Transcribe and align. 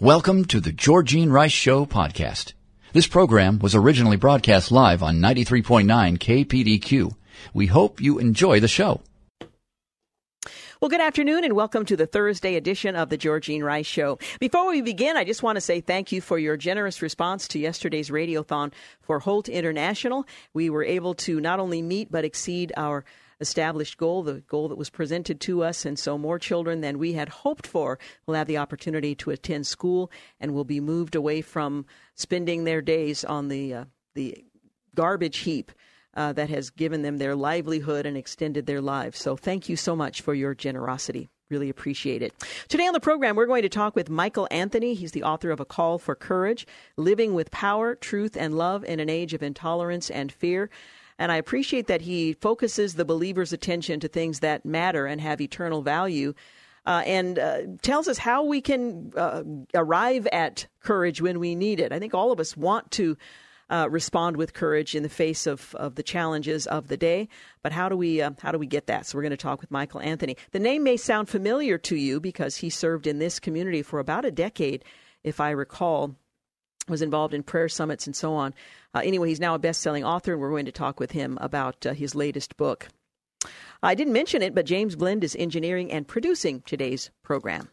Welcome 0.00 0.46
to 0.46 0.60
the 0.60 0.72
Georgene 0.72 1.30
Rice 1.30 1.52
Show 1.52 1.84
podcast. 1.84 2.54
This 2.94 3.06
program 3.06 3.58
was 3.58 3.74
originally 3.74 4.16
broadcast 4.16 4.72
live 4.72 5.02
on 5.02 5.18
93.9 5.18 6.16
KPDQ. 6.16 7.14
We 7.52 7.66
hope 7.66 8.00
you 8.00 8.18
enjoy 8.18 8.60
the 8.60 8.66
show. 8.66 9.02
Well, 10.80 10.88
good 10.88 11.02
afternoon 11.02 11.44
and 11.44 11.52
welcome 11.52 11.84
to 11.84 11.98
the 11.98 12.06
Thursday 12.06 12.56
edition 12.56 12.96
of 12.96 13.10
the 13.10 13.18
Georgene 13.18 13.62
Rice 13.62 13.84
Show. 13.84 14.18
Before 14.38 14.70
we 14.70 14.80
begin, 14.80 15.18
I 15.18 15.24
just 15.24 15.42
want 15.42 15.56
to 15.56 15.60
say 15.60 15.82
thank 15.82 16.12
you 16.12 16.22
for 16.22 16.38
your 16.38 16.56
generous 16.56 17.02
response 17.02 17.46
to 17.48 17.58
yesterday's 17.58 18.08
radiothon 18.08 18.72
for 19.02 19.18
Holt 19.18 19.50
International. 19.50 20.24
We 20.54 20.70
were 20.70 20.82
able 20.82 21.12
to 21.16 21.42
not 21.42 21.60
only 21.60 21.82
meet 21.82 22.10
but 22.10 22.24
exceed 22.24 22.72
our 22.74 23.04
established 23.40 23.96
goal, 23.96 24.22
the 24.22 24.40
goal 24.42 24.68
that 24.68 24.78
was 24.78 24.90
presented 24.90 25.40
to 25.40 25.62
us. 25.62 25.84
And 25.84 25.98
so 25.98 26.18
more 26.18 26.38
children 26.38 26.80
than 26.80 26.98
we 26.98 27.14
had 27.14 27.28
hoped 27.28 27.66
for 27.66 27.98
will 28.26 28.34
have 28.34 28.46
the 28.46 28.58
opportunity 28.58 29.14
to 29.16 29.30
attend 29.30 29.66
school 29.66 30.10
and 30.38 30.54
will 30.54 30.64
be 30.64 30.80
moved 30.80 31.14
away 31.14 31.40
from 31.40 31.86
spending 32.14 32.64
their 32.64 32.82
days 32.82 33.24
on 33.24 33.48
the, 33.48 33.74
uh, 33.74 33.84
the 34.14 34.44
garbage 34.94 35.38
heap. 35.38 35.72
Uh, 36.12 36.32
that 36.32 36.50
has 36.50 36.70
given 36.70 37.02
them 37.02 37.18
their 37.18 37.36
livelihood 37.36 38.04
and 38.04 38.16
extended 38.16 38.66
their 38.66 38.80
lives. 38.80 39.16
So, 39.16 39.36
thank 39.36 39.68
you 39.68 39.76
so 39.76 39.94
much 39.94 40.22
for 40.22 40.34
your 40.34 40.56
generosity. 40.56 41.30
Really 41.50 41.68
appreciate 41.68 42.22
it. 42.22 42.32
Today 42.68 42.86
on 42.86 42.92
the 42.92 43.00
program, 43.00 43.34
we're 43.34 43.46
going 43.46 43.62
to 43.62 43.68
talk 43.68 43.96
with 43.96 44.08
Michael 44.08 44.46
Anthony. 44.52 44.94
He's 44.94 45.10
the 45.10 45.24
author 45.24 45.50
of 45.50 45.58
A 45.58 45.64
Call 45.64 45.98
for 45.98 46.14
Courage 46.14 46.64
Living 46.96 47.34
with 47.34 47.50
Power, 47.50 47.96
Truth, 47.96 48.36
and 48.36 48.56
Love 48.56 48.84
in 48.84 49.00
an 49.00 49.10
Age 49.10 49.34
of 49.34 49.42
Intolerance 49.42 50.10
and 50.10 50.30
Fear. 50.30 50.70
And 51.20 51.30
I 51.30 51.36
appreciate 51.36 51.86
that 51.86 52.00
he 52.00 52.32
focuses 52.32 52.94
the 52.94 53.04
believer's 53.04 53.52
attention 53.52 54.00
to 54.00 54.08
things 54.08 54.40
that 54.40 54.64
matter 54.64 55.06
and 55.06 55.20
have 55.20 55.40
eternal 55.40 55.82
value. 55.82 56.34
Uh, 56.86 57.02
and 57.04 57.38
uh, 57.38 57.58
tells 57.82 58.08
us 58.08 58.16
how 58.16 58.42
we 58.42 58.62
can 58.62 59.12
uh, 59.14 59.42
arrive 59.74 60.26
at 60.32 60.66
courage 60.82 61.20
when 61.20 61.38
we 61.38 61.54
need 61.54 61.78
it. 61.78 61.92
I 61.92 61.98
think 61.98 62.14
all 62.14 62.32
of 62.32 62.40
us 62.40 62.56
want 62.56 62.90
to 62.92 63.18
uh, 63.68 63.86
respond 63.90 64.38
with 64.38 64.54
courage 64.54 64.94
in 64.94 65.02
the 65.02 65.10
face 65.10 65.46
of, 65.46 65.74
of 65.74 65.96
the 65.96 66.02
challenges 66.02 66.66
of 66.66 66.88
the 66.88 66.96
day. 66.96 67.28
But 67.62 67.72
how 67.72 67.90
do 67.90 67.98
we 67.98 68.22
uh, 68.22 68.30
how 68.40 68.50
do 68.50 68.58
we 68.58 68.66
get 68.66 68.86
that? 68.86 69.04
So 69.06 69.16
we're 69.16 69.22
going 69.22 69.30
to 69.30 69.36
talk 69.36 69.60
with 69.60 69.70
Michael 69.70 70.00
Anthony. 70.00 70.38
The 70.52 70.58
name 70.58 70.82
may 70.82 70.96
sound 70.96 71.28
familiar 71.28 71.76
to 71.78 71.96
you 71.96 72.18
because 72.18 72.56
he 72.56 72.70
served 72.70 73.06
in 73.06 73.18
this 73.18 73.38
community 73.38 73.82
for 73.82 73.98
about 73.98 74.24
a 74.24 74.30
decade, 74.30 74.82
if 75.22 75.38
I 75.38 75.50
recall 75.50 76.16
was 76.90 77.02
involved 77.02 77.34
in 77.34 77.42
prayer 77.42 77.68
summits 77.68 78.06
and 78.06 78.14
so 78.14 78.34
on. 78.34 78.54
Uh, 78.94 79.00
anyway, 79.04 79.28
he's 79.28 79.40
now 79.40 79.54
a 79.54 79.58
best 79.58 79.80
selling 79.80 80.04
author, 80.04 80.32
and 80.32 80.40
we're 80.40 80.50
going 80.50 80.66
to 80.66 80.72
talk 80.72 81.00
with 81.00 81.12
him 81.12 81.38
about 81.40 81.86
uh, 81.86 81.92
his 81.92 82.14
latest 82.14 82.56
book. 82.56 82.88
I 83.82 83.94
didn't 83.94 84.12
mention 84.12 84.42
it, 84.42 84.54
but 84.54 84.66
James 84.66 84.96
Blend 84.96 85.24
is 85.24 85.36
engineering 85.36 85.90
and 85.90 86.06
producing 86.06 86.62
today's 86.66 87.10
program. 87.22 87.70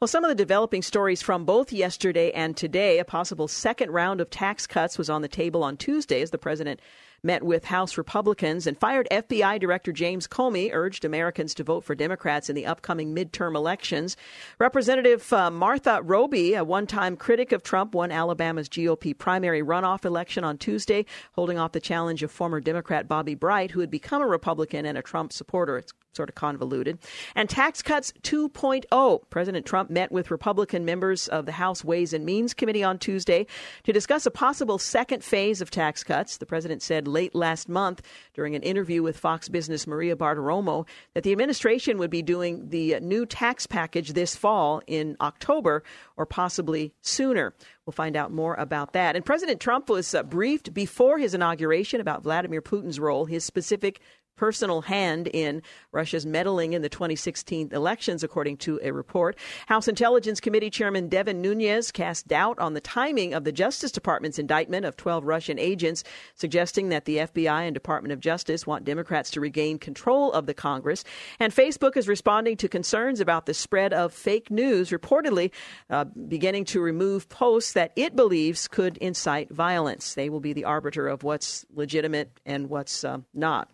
Well, 0.00 0.08
some 0.08 0.24
of 0.24 0.28
the 0.28 0.34
developing 0.34 0.82
stories 0.82 1.22
from 1.22 1.44
both 1.44 1.72
yesterday 1.72 2.30
and 2.32 2.56
today. 2.56 2.98
A 2.98 3.04
possible 3.04 3.48
second 3.48 3.90
round 3.90 4.20
of 4.20 4.30
tax 4.30 4.66
cuts 4.66 4.98
was 4.98 5.08
on 5.08 5.22
the 5.22 5.28
table 5.28 5.64
on 5.64 5.76
Tuesday 5.76 6.20
as 6.20 6.30
the 6.30 6.38
president 6.38 6.80
met 7.24 7.44
with 7.44 7.66
House 7.66 7.96
Republicans 7.96 8.66
and 8.66 8.76
fired 8.76 9.06
FBI 9.08 9.60
Director 9.60 9.92
James 9.92 10.26
Comey 10.26 10.70
urged 10.72 11.04
Americans 11.04 11.54
to 11.54 11.62
vote 11.62 11.84
for 11.84 11.94
Democrats 11.94 12.50
in 12.50 12.56
the 12.56 12.66
upcoming 12.66 13.14
midterm 13.14 13.54
elections. 13.54 14.16
Representative 14.58 15.32
uh, 15.32 15.48
Martha 15.48 16.00
Roby, 16.02 16.54
a 16.54 16.64
one 16.64 16.84
time 16.84 17.16
critic 17.16 17.52
of 17.52 17.62
Trump, 17.62 17.94
won 17.94 18.10
Alabama's 18.10 18.68
GOP 18.68 19.16
primary 19.16 19.62
runoff 19.62 20.04
election 20.04 20.42
on 20.42 20.58
Tuesday, 20.58 21.06
holding 21.34 21.58
off 21.58 21.70
the 21.70 21.78
challenge 21.80 22.24
of 22.24 22.32
former 22.32 22.58
Democrat 22.58 23.06
Bobby 23.06 23.36
Bright, 23.36 23.70
who 23.70 23.80
had 23.80 23.90
become 23.90 24.20
a 24.20 24.26
Republican 24.26 24.84
and 24.84 24.98
a 24.98 25.02
Trump 25.02 25.32
supporter. 25.32 25.78
It's 25.78 25.92
sort 26.14 26.28
of 26.28 26.34
convoluted. 26.34 26.98
And 27.34 27.48
Tax 27.48 27.82
Cuts 27.82 28.12
2.0. 28.22 29.20
President 29.30 29.66
Trump 29.66 29.90
met 29.90 30.12
with 30.12 30.30
Republican 30.30 30.84
members 30.84 31.28
of 31.28 31.46
the 31.46 31.52
House 31.52 31.84
Ways 31.84 32.12
and 32.12 32.24
Means 32.24 32.54
Committee 32.54 32.84
on 32.84 32.98
Tuesday 32.98 33.46
to 33.84 33.92
discuss 33.92 34.26
a 34.26 34.30
possible 34.30 34.78
second 34.78 35.24
phase 35.24 35.60
of 35.60 35.70
tax 35.70 36.04
cuts. 36.04 36.36
The 36.36 36.46
president 36.46 36.82
said 36.82 37.08
late 37.08 37.34
last 37.34 37.68
month 37.68 38.02
during 38.34 38.54
an 38.54 38.62
interview 38.62 39.02
with 39.02 39.18
Fox 39.18 39.48
Business 39.48 39.86
Maria 39.86 40.16
Bartiromo 40.16 40.86
that 41.14 41.22
the 41.22 41.32
administration 41.32 41.98
would 41.98 42.10
be 42.10 42.22
doing 42.22 42.68
the 42.68 43.00
new 43.00 43.26
tax 43.26 43.66
package 43.66 44.12
this 44.12 44.36
fall 44.36 44.82
in 44.86 45.16
October 45.20 45.82
or 46.16 46.26
possibly 46.26 46.92
sooner. 47.00 47.54
We'll 47.86 47.92
find 47.92 48.16
out 48.16 48.32
more 48.32 48.54
about 48.54 48.92
that. 48.92 49.16
And 49.16 49.24
President 49.24 49.60
Trump 49.60 49.88
was 49.88 50.14
uh, 50.14 50.22
briefed 50.22 50.72
before 50.72 51.18
his 51.18 51.34
inauguration 51.34 52.00
about 52.00 52.22
Vladimir 52.22 52.62
Putin's 52.62 53.00
role, 53.00 53.24
his 53.24 53.44
specific 53.44 54.00
personal 54.36 54.82
hand 54.82 55.28
in 55.28 55.62
Russia's 55.92 56.26
meddling 56.26 56.72
in 56.72 56.82
the 56.82 56.88
2016 56.88 57.70
elections, 57.72 58.24
according 58.24 58.56
to 58.58 58.80
a 58.82 58.92
report. 58.92 59.36
House 59.66 59.88
Intelligence 59.88 60.40
Committee 60.40 60.70
Chairman 60.70 61.08
Devin 61.08 61.40
Nunes 61.40 61.92
cast 61.92 62.28
doubt 62.28 62.58
on 62.58 62.74
the 62.74 62.80
timing 62.80 63.34
of 63.34 63.44
the 63.44 63.52
Justice 63.52 63.92
Department's 63.92 64.38
indictment 64.38 64.84
of 64.84 64.96
12 64.96 65.24
Russian 65.24 65.58
agents, 65.58 66.04
suggesting 66.34 66.88
that 66.88 67.04
the 67.04 67.18
FBI 67.18 67.62
and 67.62 67.74
Department 67.74 68.12
of 68.12 68.20
Justice 68.20 68.66
want 68.66 68.84
Democrats 68.84 69.30
to 69.32 69.40
regain 69.40 69.78
control 69.78 70.32
of 70.32 70.46
the 70.46 70.54
Congress. 70.54 71.04
And 71.38 71.52
Facebook 71.52 71.96
is 71.96 72.08
responding 72.08 72.56
to 72.58 72.68
concerns 72.68 73.20
about 73.20 73.46
the 73.46 73.54
spread 73.54 73.92
of 73.92 74.12
fake 74.12 74.50
news, 74.50 74.90
reportedly 74.90 75.50
uh, 75.90 76.04
beginning 76.28 76.64
to 76.66 76.80
remove 76.80 77.28
posts 77.28 77.72
that 77.72 77.92
it 77.96 78.16
believes 78.16 78.68
could 78.68 78.96
incite 78.98 79.50
violence. 79.50 80.14
They 80.14 80.30
will 80.30 80.40
be 80.40 80.52
the 80.52 80.64
arbiter 80.64 81.08
of 81.08 81.22
what's 81.22 81.64
legitimate 81.74 82.40
and 82.46 82.68
what's 82.68 83.04
uh, 83.04 83.18
not. 83.34 83.70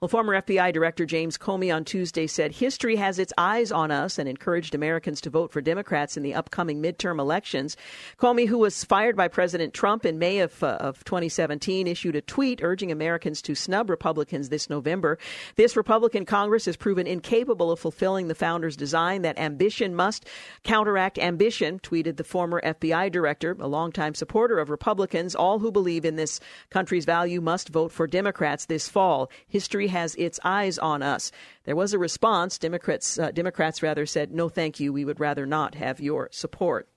Well, 0.00 0.08
former 0.08 0.40
FBI 0.40 0.72
Director 0.72 1.06
James 1.06 1.38
Comey 1.38 1.74
on 1.74 1.84
Tuesday 1.84 2.26
said 2.26 2.52
history 2.52 2.96
has 2.96 3.18
its 3.18 3.32
eyes 3.38 3.70
on 3.72 3.90
us 3.90 4.18
and 4.18 4.28
encouraged 4.28 4.74
Americans 4.74 5.20
to 5.22 5.30
vote 5.30 5.50
for 5.50 5.60
Democrats 5.60 6.16
in 6.16 6.22
the 6.22 6.34
upcoming 6.34 6.82
midterm 6.82 7.18
elections. 7.18 7.76
Comey, 8.18 8.46
who 8.46 8.58
was 8.58 8.84
fired 8.84 9.16
by 9.16 9.28
President 9.28 9.74
Trump 9.74 10.04
in 10.04 10.18
May 10.18 10.40
of, 10.40 10.62
uh, 10.62 10.78
of 10.80 11.04
2017, 11.04 11.86
issued 11.86 12.16
a 12.16 12.20
tweet 12.20 12.60
urging 12.62 12.90
Americans 12.90 13.42
to 13.42 13.54
snub 13.54 13.90
Republicans 13.90 14.48
this 14.48 14.70
November. 14.70 15.18
This 15.56 15.76
Republican 15.76 16.24
Congress 16.24 16.64
has 16.64 16.76
proven 16.76 17.06
incapable 17.06 17.70
of 17.70 17.80
fulfilling 17.80 18.28
the 18.28 18.34
founders' 18.34 18.76
design 18.76 19.22
that 19.22 19.38
ambition 19.38 19.94
must 19.94 20.26
counteract 20.64 21.18
ambition, 21.18 21.78
tweeted 21.80 22.16
the 22.16 22.24
former 22.24 22.60
FBI 22.62 23.10
Director, 23.10 23.56
a 23.60 23.66
longtime 23.66 24.14
supporter 24.14 24.58
of 24.58 24.70
Republicans. 24.70 25.34
All 25.34 25.58
who 25.58 25.70
believe 25.70 26.04
in 26.04 26.16
this 26.16 26.40
country's 26.70 27.04
value 27.04 27.40
must 27.40 27.68
vote 27.68 27.92
for 27.92 28.06
Democrats 28.06 28.66
this 28.66 28.88
fall. 28.88 29.30
His 29.48 29.59
history 29.60 29.88
has 29.88 30.14
its 30.14 30.40
eyes 30.42 30.78
on 30.78 31.02
us. 31.02 31.30
There 31.64 31.76
was 31.76 31.92
a 31.92 31.98
response. 31.98 32.56
Democrats, 32.56 33.18
uh, 33.18 33.30
Democrats 33.30 33.82
rather 33.82 34.06
said, 34.06 34.32
no, 34.32 34.48
thank 34.48 34.80
you. 34.80 34.90
We 34.90 35.04
would 35.04 35.20
rather 35.20 35.44
not 35.44 35.74
have 35.74 36.00
your 36.00 36.30
support. 36.32 36.88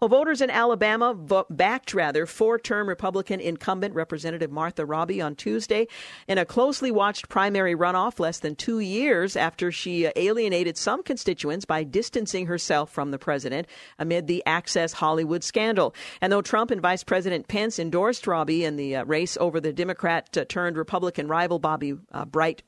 Well, 0.00 0.08
voters 0.08 0.40
in 0.40 0.48
Alabama 0.48 1.12
vo- 1.14 1.44
backed 1.50 1.92
rather 1.92 2.24
four-term 2.24 2.88
Republican 2.88 3.40
incumbent 3.40 3.94
Representative 3.94 4.50
Martha 4.50 4.86
Roby 4.86 5.20
on 5.20 5.36
Tuesday 5.36 5.86
in 6.26 6.38
a 6.38 6.46
closely 6.46 6.90
watched 6.90 7.28
primary 7.28 7.74
runoff 7.74 8.18
less 8.18 8.38
than 8.38 8.56
two 8.56 8.78
years 8.78 9.36
after 9.36 9.70
she 9.70 10.10
alienated 10.16 10.78
some 10.78 11.02
constituents 11.02 11.66
by 11.66 11.84
distancing 11.84 12.46
herself 12.46 12.90
from 12.90 13.10
the 13.10 13.18
president 13.18 13.66
amid 13.98 14.26
the 14.26 14.42
Access 14.46 14.94
Hollywood 14.94 15.44
scandal. 15.44 15.94
And 16.22 16.32
though 16.32 16.42
Trump 16.42 16.70
and 16.70 16.80
Vice 16.80 17.04
President 17.04 17.46
Pence 17.46 17.78
endorsed 17.78 18.26
Roby 18.26 18.64
in 18.64 18.76
the 18.76 18.96
uh, 18.96 19.04
race 19.04 19.36
over 19.38 19.60
the 19.60 19.74
Democrat 19.74 20.32
turned 20.48 20.78
Republican 20.78 21.28
rival 21.28 21.58
Bobby 21.58 21.98
uh, 22.12 22.24
Bright 22.24 22.62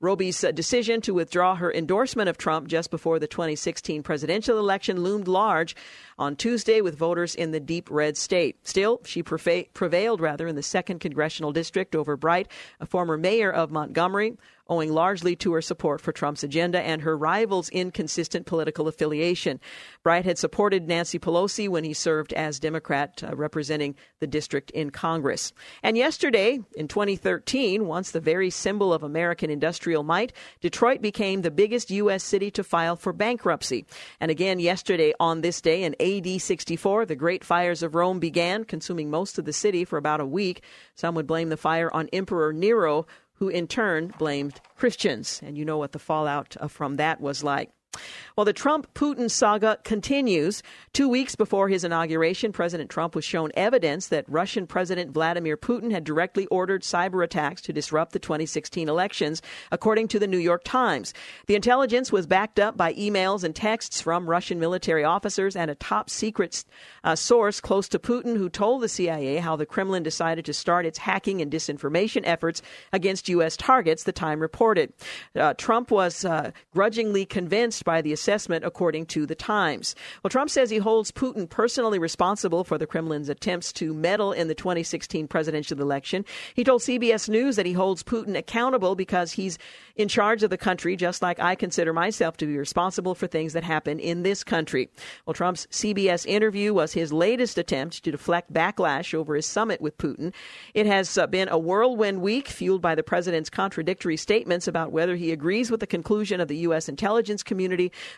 Roby's 0.00 0.40
decision 0.54 1.02
to 1.02 1.12
withdraw 1.12 1.54
her 1.56 1.70
endorsement 1.70 2.30
of 2.30 2.38
Trump 2.38 2.68
just 2.68 2.90
before 2.90 3.18
the 3.18 3.26
2016 3.26 4.02
presidential 4.02 4.58
election 4.58 5.02
loomed 5.02 5.28
large 5.28 5.76
on 6.18 6.36
Tuesday 6.36 6.80
with 6.80 6.96
voters 6.96 7.34
in 7.34 7.50
the 7.50 7.60
deep 7.60 7.90
red 7.90 8.16
state. 8.16 8.56
Still, 8.66 9.00
she 9.04 9.22
prevailed 9.22 10.20
rather 10.20 10.46
in 10.46 10.56
the 10.56 10.62
second 10.62 11.00
congressional 11.00 11.52
district 11.52 11.94
over 11.94 12.16
Bright, 12.16 12.48
a 12.80 12.86
former 12.86 13.18
mayor 13.18 13.52
of 13.52 13.70
Montgomery. 13.70 14.38
Owing 14.70 14.92
largely 14.92 15.36
to 15.36 15.52
her 15.52 15.60
support 15.60 16.00
for 16.00 16.12
Trump's 16.12 16.44
agenda 16.44 16.80
and 16.80 17.02
her 17.02 17.18
rival's 17.18 17.68
inconsistent 17.70 18.46
political 18.46 18.88
affiliation. 18.88 19.60
Bright 20.04 20.24
had 20.24 20.38
supported 20.38 20.86
Nancy 20.88 21.18
Pelosi 21.18 21.68
when 21.68 21.84
he 21.84 21.92
served 21.92 22.32
as 22.32 22.60
Democrat 22.60 23.22
uh, 23.22 23.34
representing 23.34 23.96
the 24.20 24.26
district 24.28 24.70
in 24.70 24.90
Congress. 24.90 25.52
And 25.82 25.96
yesterday, 25.96 26.60
in 26.76 26.86
2013, 26.88 27.86
once 27.86 28.12
the 28.12 28.20
very 28.20 28.48
symbol 28.48 28.92
of 28.92 29.02
American 29.02 29.50
industrial 29.50 30.04
might, 30.04 30.32
Detroit 30.60 31.02
became 31.02 31.42
the 31.42 31.50
biggest 31.50 31.90
U.S. 31.90 32.22
city 32.22 32.50
to 32.52 32.62
file 32.62 32.94
for 32.94 33.12
bankruptcy. 33.12 33.84
And 34.20 34.30
again, 34.30 34.60
yesterday 34.60 35.12
on 35.18 35.40
this 35.40 35.60
day 35.60 35.82
in 35.82 35.96
AD 36.00 36.40
64, 36.40 37.06
the 37.06 37.16
great 37.16 37.44
fires 37.44 37.82
of 37.82 37.96
Rome 37.96 38.20
began, 38.20 38.64
consuming 38.64 39.10
most 39.10 39.38
of 39.38 39.44
the 39.44 39.52
city 39.52 39.84
for 39.84 39.96
about 39.96 40.20
a 40.20 40.26
week. 40.26 40.62
Some 40.94 41.16
would 41.16 41.26
blame 41.26 41.48
the 41.48 41.56
fire 41.56 41.92
on 41.92 42.08
Emperor 42.12 42.52
Nero, 42.52 43.06
who 43.40 43.48
in 43.48 43.66
turn 43.66 44.12
blamed 44.18 44.60
Christians. 44.76 45.40
And 45.42 45.58
you 45.58 45.64
know 45.64 45.78
what 45.78 45.92
the 45.92 45.98
fallout 45.98 46.56
from 46.68 46.96
that 46.96 47.20
was 47.20 47.42
like. 47.42 47.70
Well, 48.36 48.44
the 48.44 48.52
Trump 48.52 48.92
Putin 48.94 49.30
saga 49.30 49.78
continues. 49.84 50.62
Two 50.92 51.08
weeks 51.08 51.34
before 51.34 51.68
his 51.68 51.84
inauguration, 51.84 52.52
President 52.52 52.88
Trump 52.88 53.14
was 53.14 53.24
shown 53.24 53.50
evidence 53.54 54.08
that 54.08 54.24
Russian 54.28 54.66
President 54.66 55.12
Vladimir 55.12 55.56
Putin 55.56 55.90
had 55.90 56.04
directly 56.04 56.46
ordered 56.46 56.82
cyber 56.82 57.22
attacks 57.24 57.60
to 57.62 57.72
disrupt 57.72 58.12
the 58.12 58.18
2016 58.18 58.88
elections, 58.88 59.42
according 59.72 60.08
to 60.08 60.18
the 60.18 60.26
New 60.26 60.38
York 60.38 60.62
Times. 60.64 61.12
The 61.46 61.54
intelligence 61.54 62.12
was 62.12 62.26
backed 62.26 62.58
up 62.58 62.76
by 62.76 62.94
emails 62.94 63.44
and 63.44 63.54
texts 63.54 64.00
from 64.00 64.30
Russian 64.30 64.58
military 64.58 65.04
officers 65.04 65.56
and 65.56 65.70
a 65.70 65.74
top 65.74 66.08
secret 66.08 66.64
uh, 67.04 67.16
source 67.16 67.60
close 67.60 67.88
to 67.88 67.98
Putin 67.98 68.36
who 68.36 68.48
told 68.48 68.82
the 68.82 68.88
CIA 68.88 69.36
how 69.36 69.56
the 69.56 69.66
Kremlin 69.66 70.02
decided 70.02 70.44
to 70.46 70.52
start 70.52 70.86
its 70.86 70.98
hacking 70.98 71.42
and 71.42 71.52
disinformation 71.52 72.22
efforts 72.24 72.62
against 72.92 73.28
U.S. 73.28 73.56
targets, 73.56 74.04
the 74.04 74.12
Time 74.12 74.40
reported. 74.40 74.92
Uh, 75.34 75.54
Trump 75.54 75.90
was 75.90 76.24
uh, 76.24 76.52
grudgingly 76.72 77.26
convinced 77.26 77.79
by 77.84 78.02
the 78.02 78.12
assessment, 78.12 78.64
according 78.64 79.06
to 79.06 79.26
the 79.26 79.34
Times. 79.34 79.94
Well, 80.22 80.30
Trump 80.30 80.50
says 80.50 80.70
he 80.70 80.78
holds 80.78 81.10
Putin 81.10 81.48
personally 81.48 81.98
responsible 81.98 82.64
for 82.64 82.78
the 82.78 82.86
Kremlin's 82.86 83.28
attempts 83.28 83.72
to 83.74 83.94
meddle 83.94 84.32
in 84.32 84.48
the 84.48 84.54
2016 84.54 85.28
presidential 85.28 85.80
election. 85.80 86.24
He 86.54 86.64
told 86.64 86.82
CBS 86.82 87.28
News 87.28 87.56
that 87.56 87.66
he 87.66 87.72
holds 87.72 88.02
Putin 88.02 88.36
accountable 88.36 88.94
because 88.94 89.32
he's 89.32 89.58
in 89.96 90.08
charge 90.08 90.42
of 90.42 90.50
the 90.50 90.58
country, 90.58 90.96
just 90.96 91.22
like 91.22 91.40
I 91.40 91.54
consider 91.54 91.92
myself 91.92 92.36
to 92.38 92.46
be 92.46 92.56
responsible 92.56 93.14
for 93.14 93.26
things 93.26 93.52
that 93.52 93.64
happen 93.64 93.98
in 93.98 94.22
this 94.22 94.44
country. 94.44 94.90
Well, 95.26 95.34
Trump's 95.34 95.66
CBS 95.70 96.26
interview 96.26 96.72
was 96.72 96.92
his 96.92 97.12
latest 97.12 97.58
attempt 97.58 98.04
to 98.04 98.10
deflect 98.10 98.52
backlash 98.52 99.14
over 99.14 99.34
his 99.34 99.46
summit 99.46 99.80
with 99.80 99.98
Putin. 99.98 100.32
It 100.74 100.86
has 100.86 101.16
uh, 101.18 101.26
been 101.26 101.48
a 101.48 101.58
whirlwind 101.58 102.20
week 102.20 102.48
fueled 102.48 102.82
by 102.82 102.94
the 102.94 103.02
president's 103.02 103.50
contradictory 103.50 104.16
statements 104.16 104.68
about 104.68 104.92
whether 104.92 105.16
he 105.16 105.32
agrees 105.32 105.70
with 105.70 105.80
the 105.80 105.86
conclusion 105.86 106.40
of 106.40 106.48
the 106.48 106.58
U.S. 106.58 106.88
intelligence 106.88 107.42
community 107.42 107.69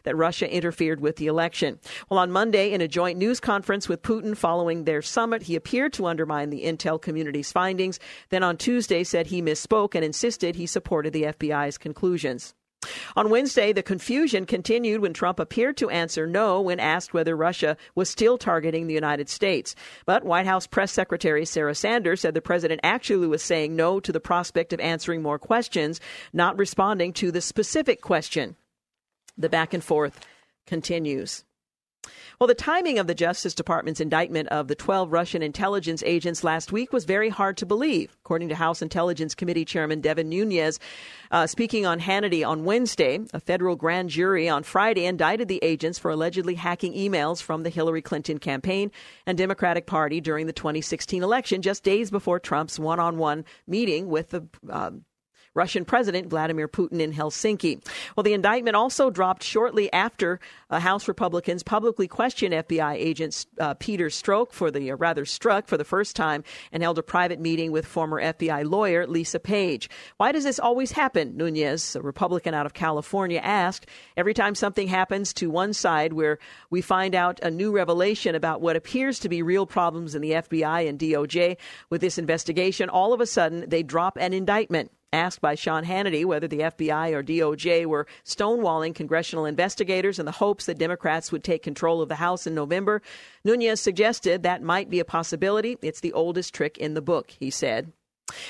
that 0.05 0.17
Russia 0.17 0.53
interfered 0.53 1.01
with 1.01 1.17
the 1.17 1.27
election. 1.27 1.79
Well, 2.09 2.19
on 2.19 2.31
Monday, 2.31 2.73
in 2.73 2.81
a 2.81 2.89
joint 2.89 3.19
news 3.19 3.41
conference 3.41 3.89
with 3.89 4.03
Putin 4.03 4.37
following 4.37 4.85
their 4.85 5.03
summit, 5.03 5.43
he 5.43 5.55
appeared 5.55 5.93
to 5.95 6.07
undermine 6.07 6.51
the 6.51 6.65
intel 6.65 7.01
community's 7.01 7.53
findings. 7.53 8.01
Then 8.31 8.43
on 8.43 8.57
Tuesday, 8.57 9.05
said 9.05 9.27
he 9.27 9.43
misspoke 9.43 9.95
and 9.95 10.05
insisted 10.05 10.57
he 10.57 10.67
supported 10.67 11.13
the 11.13 11.25
FBI's 11.25 11.77
conclusions. 11.77 12.55
On 13.15 13.31
Wednesday, 13.31 13.73
the 13.73 13.83
confusion 13.83 14.45
continued 14.47 15.01
when 15.01 15.13
Trump 15.13 15.39
appeared 15.39 15.77
to 15.77 15.91
answer 15.91 16.27
no 16.27 16.61
when 16.61 16.81
asked 16.81 17.15
whether 17.15 17.37
Russia 17.37 17.77
was 17.95 18.11
still 18.11 18.39
targeting 18.39 18.87
the 18.87 18.95
United 18.95 19.29
States. 19.29 19.75
But 20.05 20.25
White 20.25 20.47
House 20.47 20.67
Press 20.67 20.91
Secretary 20.91 21.45
Sarah 21.45 21.75
Sanders 21.75 22.23
said 22.23 22.35
the 22.35 22.41
president 22.41 22.81
actually 22.83 23.29
was 23.29 23.43
saying 23.43 23.77
no 23.77 24.01
to 24.01 24.13
the 24.13 24.21
prospect 24.21 24.73
of 24.73 24.81
answering 24.81 25.23
more 25.23 25.39
questions, 25.39 26.01
not 26.33 26.59
responding 26.59 27.13
to 27.15 27.31
the 27.31 27.41
specific 27.41 28.01
question. 28.01 28.57
The 29.37 29.49
back 29.49 29.75
and 29.75 29.83
forth 29.83 30.21
continues. 30.67 31.45
Well, 32.41 32.49
the 32.49 32.55
timing 32.55 32.99
of 32.99 33.07
the 33.07 33.15
Justice 33.15 33.55
Department's 33.55 34.01
indictment 34.01 34.49
of 34.49 34.67
the 34.67 34.75
12 34.75 35.13
Russian 35.13 35.43
intelligence 35.43 36.03
agents 36.05 36.43
last 36.43 36.73
week 36.73 36.93
was 36.93 37.05
very 37.05 37.29
hard 37.29 37.57
to 37.59 37.67
believe, 37.67 38.17
according 38.25 38.49
to 38.49 38.57
House 38.57 38.83
Intelligence 38.83 39.37
Committee 39.37 39.65
Chairman 39.65 40.01
Devin 40.01 40.29
Nunes. 40.29 40.81
Uh, 41.31 41.47
speaking 41.47 41.87
on 41.87 42.01
Hannity 42.01 42.45
on 42.45 42.65
Wednesday, 42.65 43.21
a 43.33 43.39
federal 43.39 43.77
grand 43.77 44.11
jury 44.11 44.49
on 44.49 44.65
Friday 44.65 45.05
indicted 45.05 45.47
the 45.47 45.63
agents 45.63 45.99
for 45.99 46.11
allegedly 46.11 46.57
hacking 46.57 46.95
emails 46.95 47.41
from 47.41 47.63
the 47.63 47.71
Hillary 47.71 48.03
Clinton 48.03 48.39
campaign 48.39 48.91
and 49.25 49.39
Democratic 49.39 49.87
Party 49.87 50.21
during 50.21 50.47
the 50.47 50.53
2016 50.53 51.23
election, 51.23 51.63
just 51.63 51.85
days 51.85 52.11
before 52.11 52.41
Trump's 52.41 52.79
one 52.79 52.99
on 52.99 53.19
one 53.19 53.45
meeting 53.69 54.09
with 54.09 54.31
the 54.31 54.45
uh, 54.69 54.91
Russian 55.55 55.85
President 55.85 56.29
Vladimir 56.29 56.69
Putin 56.69 57.01
in 57.01 57.13
Helsinki. 57.13 57.85
Well, 58.17 58.25
the 58.25 58.33
indictment 58.33 58.77
also 58.77 59.11
dropped 59.11 59.43
shortly 59.43 59.93
after 59.93 60.41
uh, 60.71 60.81
House 60.81 61.09
Republicans 61.09 61.63
publicly 61.63 62.09
questioned 62.09 62.55
FBI 62.55 62.95
agent 62.95 63.47
uh, 63.61 63.75
Peter 63.75 64.07
Strzok 64.07 64.53
for 64.53 64.71
the, 64.71 64.91
uh, 64.91 64.97
rather 64.97 65.25
Strzok 65.25 65.67
for 65.67 65.77
the 65.77 65.85
first 65.85 66.17
time 66.17 66.43
and 66.73 66.83
held 66.83 66.99
a 66.99 67.03
private 67.03 67.39
meeting 67.41 67.71
with 67.71 67.85
former 67.85 68.21
FBI 68.21 68.69
lawyer 68.69 69.07
Lisa 69.07 69.39
Page. 69.39 69.91
Why 70.17 70.33
does 70.33 70.45
this 70.45 70.59
always 70.59 70.93
happen? 70.93 71.37
Nunes, 71.37 71.97
a 71.97 72.01
Republican 72.01 72.55
out 72.55 72.67
of 72.67 72.75
California, 72.75 73.41
asked. 73.43 73.87
Every 74.17 74.35
time 74.35 74.55
something 74.55 74.89
happens 74.89 75.33
to 75.35 75.51
one 75.51 75.75
side 75.75 76.15
where 76.15 76.39
we 76.71 76.81
find 76.81 77.15
out 77.15 77.41
a 77.43 77.51
new 77.51 77.73
revelation 77.73 78.35
about 78.35 78.61
what 78.63 78.77
appears 78.77 79.19
to 79.21 79.29
be 79.29 79.43
real 79.43 79.67
problems 79.67 80.15
in 80.15 80.23
the 80.23 80.33
FBI 80.33 80.89
and 80.89 80.99
DOJ 80.99 81.57
with 81.91 82.01
this 82.01 82.17
investigation, 82.19 82.89
all 82.89 83.13
of 83.13 83.21
a 83.21 83.27
sudden 83.27 83.69
they 83.69 83.83
drop 83.83 84.17
an 84.17 84.33
indictment. 84.33 84.91
Asked 85.13 85.43
by 85.43 85.55
Sean 85.55 85.85
Hannity 85.85 86.25
whether 86.25 86.49
the 86.49 86.61
FBI 86.61 87.13
or 87.13 87.23
DOJ 87.23 87.85
were 87.85 88.07
stonewalling 88.25 88.95
congressional 88.95 89.45
investigators 89.45 90.19
in 90.19 90.25
the 90.25 90.33
hopes 90.33 90.65
that 90.67 90.79
Democrats 90.79 91.31
would 91.31 91.45
take 91.45 91.63
control 91.63 92.01
of 92.01 92.09
the 92.09 92.15
House 92.15 92.47
in 92.47 92.55
November, 92.55 93.03
Nunes 93.45 93.81
suggested 93.81 94.43
that 94.43 94.63
might 94.63 94.89
be 94.89 95.01
a 95.01 95.05
possibility. 95.05 95.77
It's 95.83 96.01
the 96.01 96.15
oldest 96.15 96.55
trick 96.55 96.79
in 96.79 96.95
the 96.95 97.03
book, 97.03 97.31
he 97.39 97.51
said. 97.51 97.93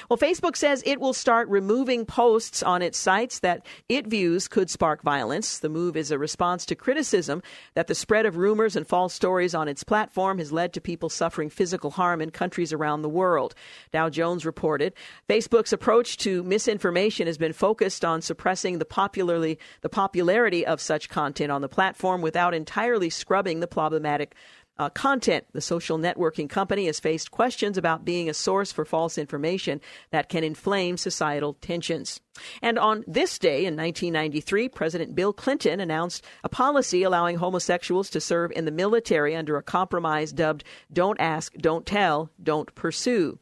Well, 0.08 0.18
Facebook 0.18 0.56
says 0.56 0.82
it 0.84 1.00
will 1.00 1.12
start 1.12 1.48
removing 1.48 2.04
posts 2.04 2.62
on 2.62 2.82
its 2.82 2.98
sites 2.98 3.40
that 3.40 3.64
it 3.88 4.06
views 4.06 4.48
could 4.48 4.70
spark 4.70 5.02
violence. 5.02 5.58
The 5.58 5.68
move 5.68 5.96
is 5.96 6.10
a 6.10 6.18
response 6.18 6.66
to 6.66 6.74
criticism 6.74 7.42
that 7.74 7.86
the 7.86 7.94
spread 7.94 8.26
of 8.26 8.36
rumors 8.36 8.76
and 8.76 8.86
false 8.86 9.14
stories 9.14 9.54
on 9.54 9.68
its 9.68 9.84
platform 9.84 10.38
has 10.38 10.52
led 10.52 10.72
to 10.74 10.80
people 10.80 11.08
suffering 11.08 11.50
physical 11.50 11.92
harm 11.92 12.20
in 12.20 12.30
countries 12.30 12.72
around 12.72 13.02
the 13.02 13.08
world. 13.08 13.54
Dow 13.92 14.08
Jones 14.08 14.44
reported 14.44 14.94
Facebook's 15.28 15.72
approach 15.72 16.16
to 16.18 16.42
misinformation 16.42 17.26
has 17.26 17.38
been 17.38 17.52
focused 17.52 18.04
on 18.04 18.22
suppressing 18.22 18.78
the 18.78 18.84
popularly 18.84 19.58
the 19.80 19.88
popularity 19.88 20.66
of 20.66 20.80
such 20.80 21.08
content 21.08 21.50
on 21.50 21.62
the 21.62 21.68
platform 21.68 22.20
without 22.20 22.54
entirely 22.54 23.10
scrubbing 23.10 23.60
the 23.60 23.66
problematic 23.66 24.34
uh, 24.82 24.90
content. 24.90 25.46
The 25.52 25.60
social 25.60 25.96
networking 25.96 26.48
company 26.48 26.86
has 26.86 26.98
faced 26.98 27.30
questions 27.30 27.78
about 27.78 28.04
being 28.04 28.28
a 28.28 28.34
source 28.34 28.72
for 28.72 28.84
false 28.84 29.16
information 29.16 29.80
that 30.10 30.28
can 30.28 30.42
inflame 30.42 30.96
societal 30.96 31.54
tensions. 31.54 32.20
And 32.62 32.78
on 32.78 33.04
this 33.06 33.38
day 33.38 33.64
in 33.64 33.76
1993, 33.76 34.68
President 34.70 35.14
Bill 35.14 35.32
Clinton 35.32 35.78
announced 35.78 36.24
a 36.42 36.48
policy 36.48 37.02
allowing 37.02 37.36
homosexuals 37.36 38.10
to 38.10 38.20
serve 38.20 38.50
in 38.52 38.64
the 38.64 38.72
military 38.72 39.36
under 39.36 39.56
a 39.56 39.62
compromise 39.62 40.32
dubbed 40.32 40.64
Don't 40.92 41.20
Ask, 41.20 41.54
Don't 41.54 41.86
Tell, 41.86 42.30
Don't 42.42 42.74
Pursue. 42.74 43.38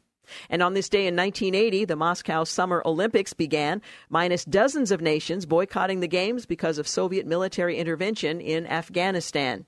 And 0.48 0.62
on 0.62 0.74
this 0.74 0.88
day 0.88 1.06
in 1.06 1.16
1980, 1.16 1.86
the 1.86 1.96
Moscow 1.96 2.44
Summer 2.44 2.82
Olympics 2.84 3.32
began, 3.32 3.82
minus 4.08 4.44
dozens 4.44 4.90
of 4.90 5.00
nations 5.00 5.46
boycotting 5.46 6.00
the 6.00 6.06
Games 6.06 6.46
because 6.46 6.78
of 6.78 6.86
Soviet 6.86 7.26
military 7.26 7.78
intervention 7.78 8.40
in 8.40 8.66
Afghanistan. 8.66 9.66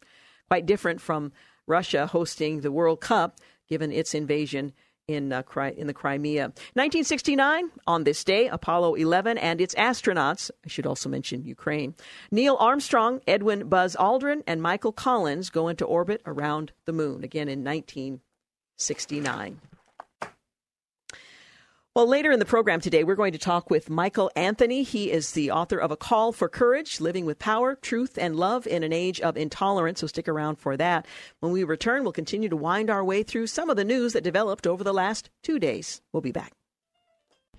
Quite 0.49 0.67
different 0.67 1.01
from 1.01 1.33
Russia 1.67 2.07
hosting 2.07 2.61
the 2.61 2.73
World 2.73 3.01
Cup, 3.01 3.39
given 3.69 3.93
its 3.93 4.15
invasion 4.15 4.73
in, 5.09 5.33
uh, 5.33 5.43
in 5.77 5.87
the 5.87 5.95
Crimea. 5.95 6.45
1969, 6.75 7.71
on 7.87 8.05
this 8.05 8.23
day, 8.25 8.49
Apollo 8.49 8.95
11 8.95 9.39
and 9.39 9.61
its 9.61 9.75
astronauts, 9.75 10.51
I 10.65 10.69
should 10.69 10.87
also 10.87 11.09
mention 11.09 11.45
Ukraine, 11.45 11.95
Neil 12.31 12.57
Armstrong, 12.59 13.21
Edwin 13.27 13.69
Buzz 13.69 13.97
Aldrin, 13.97 14.43
and 14.47 14.63
Michael 14.63 14.93
Collins 14.93 15.51
go 15.51 15.69
into 15.69 15.85
orbit 15.85 16.23
around 16.27 16.73
the 16.85 16.93
moon, 16.93 17.25
again 17.25 17.49
in 17.49 17.65
1969. 17.65 19.61
Well, 21.95 22.07
later 22.07 22.33
in 22.33 22.39
the 22.39 22.47
program 22.47 22.81
today, 22.81 23.05
we're 23.05 23.17
going 23.17 23.35
to 23.35 23.39
talk 23.39 23.69
with 23.69 23.91
Michael 23.91 24.31
Anthony. 24.35 24.83
He 24.83 25.11
is 25.11 25.33
the 25.33 25.51
author 25.51 25.77
of 25.77 25.91
A 25.91 25.97
Call 25.97 26.33
for 26.33 26.49
Courage 26.49 27.03
Living 27.03 27.27
with 27.27 27.39
Power, 27.39 27.75
Truth, 27.75 28.17
and 28.17 28.35
Love 28.35 28.67
in 28.67 28.83
an 28.83 28.95
Age 28.95 29.21
of 29.21 29.37
Intolerance. 29.37 30.01
So 30.01 30.07
stick 30.07 30.27
around 30.27 30.57
for 30.57 30.75
that. 30.79 31.05
When 31.41 31.53
we 31.53 31.65
return, 31.65 32.03
we'll 32.03 32.13
continue 32.13 32.49
to 32.49 32.57
wind 32.57 32.89
our 32.89 33.05
way 33.05 33.23
through 33.23 33.49
some 33.49 33.69
of 33.69 33.77
the 33.77 33.85
news 33.85 34.15
that 34.15 34.25
developed 34.25 34.67
over 34.67 34.83
the 34.83 34.95
last 34.95 35.29
two 35.43 35.59
days. 35.59 36.01
We'll 36.15 36.23
be 36.23 36.33
back. 36.33 36.53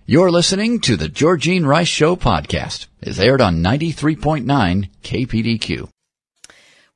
You're 0.04 0.32
listening 0.32 0.80
to 0.80 0.96
the 0.96 1.08
Georgene 1.08 1.64
Rice 1.64 1.86
Show 1.86 2.16
podcast. 2.16 2.88
It's 3.00 3.20
aired 3.20 3.40
on 3.40 3.62
93.9 3.62 4.90
KPDQ. 5.04 5.93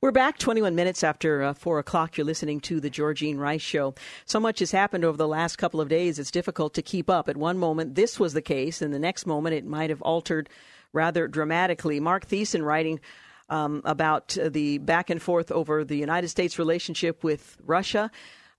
We're 0.01 0.13
back 0.13 0.37
21 0.37 0.75
minutes 0.75 1.03
after 1.03 1.43
uh, 1.43 1.53
4 1.53 1.79
o'clock. 1.79 2.15
You're 2.15 2.25
listening 2.25 2.61
to 2.61 2.79
the 2.79 2.89
Georgene 2.89 3.37
Rice 3.37 3.61
Show. 3.61 3.95
So 4.23 4.39
much 4.39 4.59
has 4.59 4.71
happened 4.71 5.03
over 5.03 5.17
the 5.17 5.27
last 5.27 5.57
couple 5.57 5.81
of 5.81 5.89
days, 5.89 6.17
it's 6.17 6.31
difficult 6.31 6.73
to 6.75 6.81
keep 6.81 7.09
up. 7.09 7.27
At 7.27 7.35
one 7.35 7.57
moment, 7.57 7.95
this 7.95 8.17
was 8.17 8.31
the 8.31 8.41
case, 8.41 8.81
and 8.81 8.93
the 8.93 8.97
next 8.99 9.25
moment, 9.25 9.55
it 9.55 9.65
might 9.65 9.89
have 9.89 10.01
altered 10.01 10.47
rather 10.93 11.27
dramatically. 11.27 11.99
Mark 11.99 12.25
Thiessen 12.25 12.63
writing 12.63 13.01
um, 13.49 13.81
about 13.83 14.37
the 14.41 14.77
back 14.77 15.09
and 15.09 15.21
forth 15.21 15.51
over 15.51 15.83
the 15.83 15.97
United 15.97 16.29
States 16.29 16.57
relationship 16.57 17.21
with 17.21 17.57
Russia, 17.65 18.09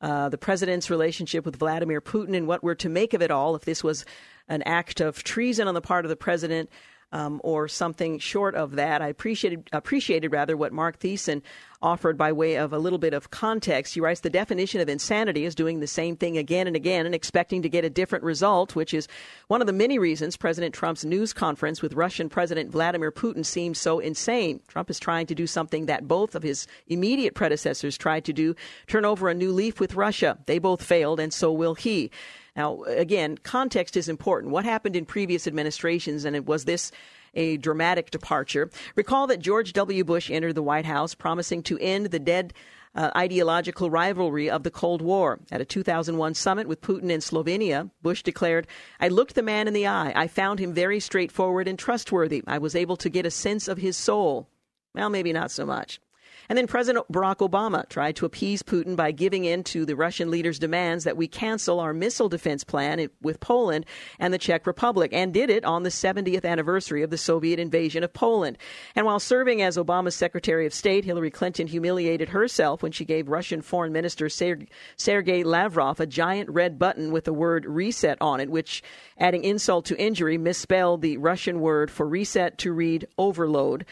uh, 0.02 0.28
the 0.28 0.36
president's 0.36 0.90
relationship 0.90 1.46
with 1.46 1.56
Vladimir 1.56 2.02
Putin, 2.02 2.36
and 2.36 2.46
what 2.46 2.62
we're 2.62 2.74
to 2.74 2.90
make 2.90 3.14
of 3.14 3.22
it 3.22 3.30
all, 3.30 3.56
if 3.56 3.64
this 3.64 3.82
was 3.82 4.04
an 4.50 4.62
act 4.64 5.00
of 5.00 5.24
treason 5.24 5.68
on 5.68 5.72
the 5.72 5.80
part 5.80 6.04
of 6.04 6.10
the 6.10 6.16
president 6.16 6.68
um, 7.12 7.40
or 7.42 7.68
something 7.68 8.18
short 8.18 8.54
of 8.54 8.72
that. 8.76 9.02
I 9.02 9.08
appreciated 9.08 9.68
appreciated 9.72 10.32
rather 10.32 10.56
what 10.56 10.72
Mark 10.72 10.98
Thiessen 10.98 11.42
offered 11.82 12.18
by 12.18 12.30
way 12.30 12.56
of 12.56 12.72
a 12.72 12.78
little 12.78 12.98
bit 12.98 13.14
of 13.14 13.30
context. 13.30 13.94
He 13.94 14.00
writes 14.00 14.20
the 14.20 14.30
definition 14.30 14.80
of 14.80 14.88
insanity 14.88 15.46
is 15.46 15.54
doing 15.54 15.80
the 15.80 15.86
same 15.86 16.14
thing 16.14 16.36
again 16.36 16.66
and 16.66 16.76
again 16.76 17.06
and 17.06 17.14
expecting 17.14 17.62
to 17.62 17.68
get 17.68 17.84
a 17.84 17.90
different 17.90 18.22
result, 18.22 18.76
which 18.76 18.92
is 18.92 19.08
one 19.48 19.62
of 19.62 19.66
the 19.66 19.72
many 19.72 19.98
reasons 19.98 20.36
President 20.36 20.74
Trump's 20.74 21.04
news 21.04 21.32
conference 21.32 21.80
with 21.80 21.94
Russian 21.94 22.28
President 22.28 22.70
Vladimir 22.70 23.10
Putin 23.10 23.44
seems 23.44 23.78
so 23.78 23.98
insane. 23.98 24.60
Trump 24.68 24.90
is 24.90 24.98
trying 24.98 25.26
to 25.26 25.34
do 25.34 25.46
something 25.46 25.86
that 25.86 26.06
both 26.06 26.34
of 26.34 26.42
his 26.42 26.66
immediate 26.86 27.34
predecessors 27.34 27.96
tried 27.96 28.24
to 28.26 28.32
do, 28.32 28.54
turn 28.86 29.04
over 29.04 29.28
a 29.28 29.34
new 29.34 29.52
leaf 29.52 29.80
with 29.80 29.94
Russia. 29.94 30.38
They 30.46 30.58
both 30.58 30.82
failed, 30.82 31.18
and 31.18 31.32
so 31.32 31.50
will 31.50 31.74
he. 31.74 32.10
Now, 32.56 32.82
again, 32.82 33.38
context 33.38 33.96
is 33.96 34.08
important. 34.08 34.52
What 34.52 34.64
happened 34.64 34.96
in 34.96 35.06
previous 35.06 35.46
administrations, 35.46 36.24
and 36.24 36.34
it 36.34 36.46
was 36.46 36.64
this 36.64 36.92
a 37.34 37.56
dramatic 37.58 38.10
departure? 38.10 38.70
Recall 38.96 39.26
that 39.28 39.40
George 39.40 39.72
W. 39.72 40.04
Bush 40.04 40.30
entered 40.30 40.54
the 40.54 40.62
White 40.62 40.84
House 40.84 41.14
promising 41.14 41.62
to 41.64 41.78
end 41.78 42.06
the 42.06 42.18
dead 42.18 42.52
uh, 42.94 43.10
ideological 43.16 43.90
rivalry 43.90 44.50
of 44.50 44.62
the 44.64 44.70
Cold 44.70 45.00
War. 45.00 45.38
At 45.50 45.60
a 45.60 45.64
2001 45.64 46.34
summit 46.34 46.66
with 46.66 46.80
Putin 46.80 47.10
in 47.10 47.20
Slovenia, 47.20 47.90
Bush 48.02 48.22
declared, 48.22 48.66
I 48.98 49.08
looked 49.08 49.34
the 49.34 49.42
man 49.42 49.68
in 49.68 49.74
the 49.74 49.86
eye. 49.86 50.12
I 50.16 50.26
found 50.26 50.58
him 50.58 50.74
very 50.74 50.98
straightforward 50.98 51.68
and 51.68 51.78
trustworthy. 51.78 52.42
I 52.46 52.58
was 52.58 52.74
able 52.74 52.96
to 52.96 53.08
get 53.08 53.26
a 53.26 53.30
sense 53.30 53.68
of 53.68 53.78
his 53.78 53.96
soul. 53.96 54.48
Well, 54.94 55.08
maybe 55.08 55.32
not 55.32 55.52
so 55.52 55.64
much. 55.64 56.00
And 56.48 56.58
then 56.58 56.66
President 56.66 57.06
Barack 57.12 57.36
Obama 57.38 57.88
tried 57.88 58.16
to 58.16 58.26
appease 58.26 58.62
Putin 58.62 58.96
by 58.96 59.12
giving 59.12 59.44
in 59.44 59.62
to 59.64 59.84
the 59.84 59.94
Russian 59.94 60.30
leader's 60.30 60.58
demands 60.58 61.04
that 61.04 61.16
we 61.16 61.28
cancel 61.28 61.78
our 61.78 61.92
missile 61.92 62.28
defense 62.28 62.64
plan 62.64 63.08
with 63.22 63.40
Poland 63.40 63.86
and 64.18 64.34
the 64.34 64.38
Czech 64.38 64.66
Republic, 64.66 65.12
and 65.12 65.32
did 65.32 65.50
it 65.50 65.64
on 65.64 65.82
the 65.82 65.90
70th 65.90 66.44
anniversary 66.44 67.02
of 67.02 67.10
the 67.10 67.18
Soviet 67.18 67.58
invasion 67.58 68.02
of 68.02 68.12
Poland. 68.12 68.58
And 68.96 69.06
while 69.06 69.20
serving 69.20 69.62
as 69.62 69.76
Obama's 69.76 70.16
Secretary 70.16 70.66
of 70.66 70.74
State, 70.74 71.04
Hillary 71.04 71.30
Clinton 71.30 71.66
humiliated 71.66 72.30
herself 72.30 72.82
when 72.82 72.92
she 72.92 73.04
gave 73.04 73.28
Russian 73.28 73.62
Foreign 73.62 73.92
Minister 73.92 74.28
Sergei 74.28 75.44
Lavrov 75.44 76.00
a 76.00 76.06
giant 76.06 76.50
red 76.50 76.78
button 76.78 77.12
with 77.12 77.24
the 77.24 77.32
word 77.32 77.64
reset 77.66 78.18
on 78.20 78.40
it, 78.40 78.50
which, 78.50 78.82
adding 79.18 79.44
insult 79.44 79.84
to 79.86 79.98
injury, 79.98 80.38
misspelled 80.38 81.02
the 81.02 81.16
Russian 81.16 81.60
word 81.60 81.90
for 81.90 82.06
reset 82.06 82.58
to 82.58 82.72
read 82.72 83.06
overload. 83.18 83.84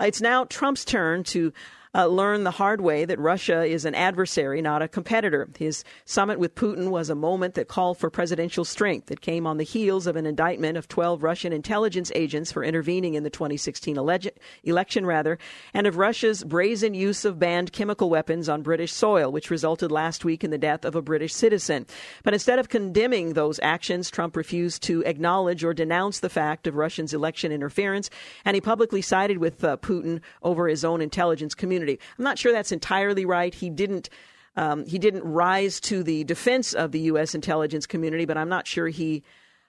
It's 0.00 0.20
now 0.20 0.44
Trump's 0.44 0.84
turn 0.84 1.24
to 1.24 1.52
uh, 1.98 2.06
learned 2.06 2.46
the 2.46 2.52
hard 2.52 2.80
way 2.80 3.04
that 3.04 3.18
Russia 3.18 3.64
is 3.64 3.84
an 3.84 3.94
adversary, 3.96 4.62
not 4.62 4.82
a 4.82 4.86
competitor. 4.86 5.48
His 5.58 5.82
summit 6.04 6.38
with 6.38 6.54
Putin 6.54 6.90
was 6.90 7.10
a 7.10 7.16
moment 7.16 7.54
that 7.54 7.66
called 7.66 7.98
for 7.98 8.08
presidential 8.08 8.64
strength. 8.64 9.10
It 9.10 9.20
came 9.20 9.48
on 9.48 9.56
the 9.56 9.64
heels 9.64 10.06
of 10.06 10.14
an 10.14 10.24
indictment 10.24 10.78
of 10.78 10.86
12 10.86 11.24
Russian 11.24 11.52
intelligence 11.52 12.12
agents 12.14 12.52
for 12.52 12.62
intervening 12.62 13.14
in 13.14 13.24
the 13.24 13.30
2016 13.30 13.98
ele- 13.98 14.30
election, 14.62 15.06
rather, 15.06 15.38
and 15.74 15.88
of 15.88 15.96
Russia's 15.96 16.44
brazen 16.44 16.94
use 16.94 17.24
of 17.24 17.40
banned 17.40 17.72
chemical 17.72 18.08
weapons 18.08 18.48
on 18.48 18.62
British 18.62 18.92
soil, 18.92 19.32
which 19.32 19.50
resulted 19.50 19.90
last 19.90 20.24
week 20.24 20.44
in 20.44 20.52
the 20.52 20.58
death 20.58 20.84
of 20.84 20.94
a 20.94 21.02
British 21.02 21.34
citizen. 21.34 21.84
But 22.22 22.32
instead 22.32 22.60
of 22.60 22.68
condemning 22.68 23.32
those 23.32 23.58
actions, 23.60 24.08
Trump 24.08 24.36
refused 24.36 24.84
to 24.84 25.02
acknowledge 25.02 25.64
or 25.64 25.74
denounce 25.74 26.20
the 26.20 26.28
fact 26.28 26.68
of 26.68 26.76
Russia's 26.76 27.12
election 27.12 27.50
interference, 27.50 28.08
and 28.44 28.54
he 28.54 28.60
publicly 28.60 29.02
sided 29.02 29.38
with 29.38 29.64
uh, 29.64 29.76
Putin 29.78 30.20
over 30.44 30.68
his 30.68 30.84
own 30.84 31.00
intelligence 31.00 31.56
community 31.56 31.87
community. 31.88 32.14
I'm 32.18 32.24
not 32.24 32.38
sure 32.38 32.52
that's 32.52 32.72
entirely 32.72 33.24
right. 33.24 33.54
He 33.54 33.70
didn't. 33.70 34.08
Um, 34.56 34.86
he 34.86 34.98
didn't 34.98 35.22
rise 35.22 35.78
to 35.82 36.02
the 36.02 36.24
defense 36.24 36.72
of 36.74 36.90
the 36.90 36.98
U.S. 37.12 37.32
intelligence 37.32 37.86
community, 37.86 38.24
but 38.24 38.36
I'm 38.36 38.48
not 38.48 38.66
sure 38.66 38.88
he 38.88 39.22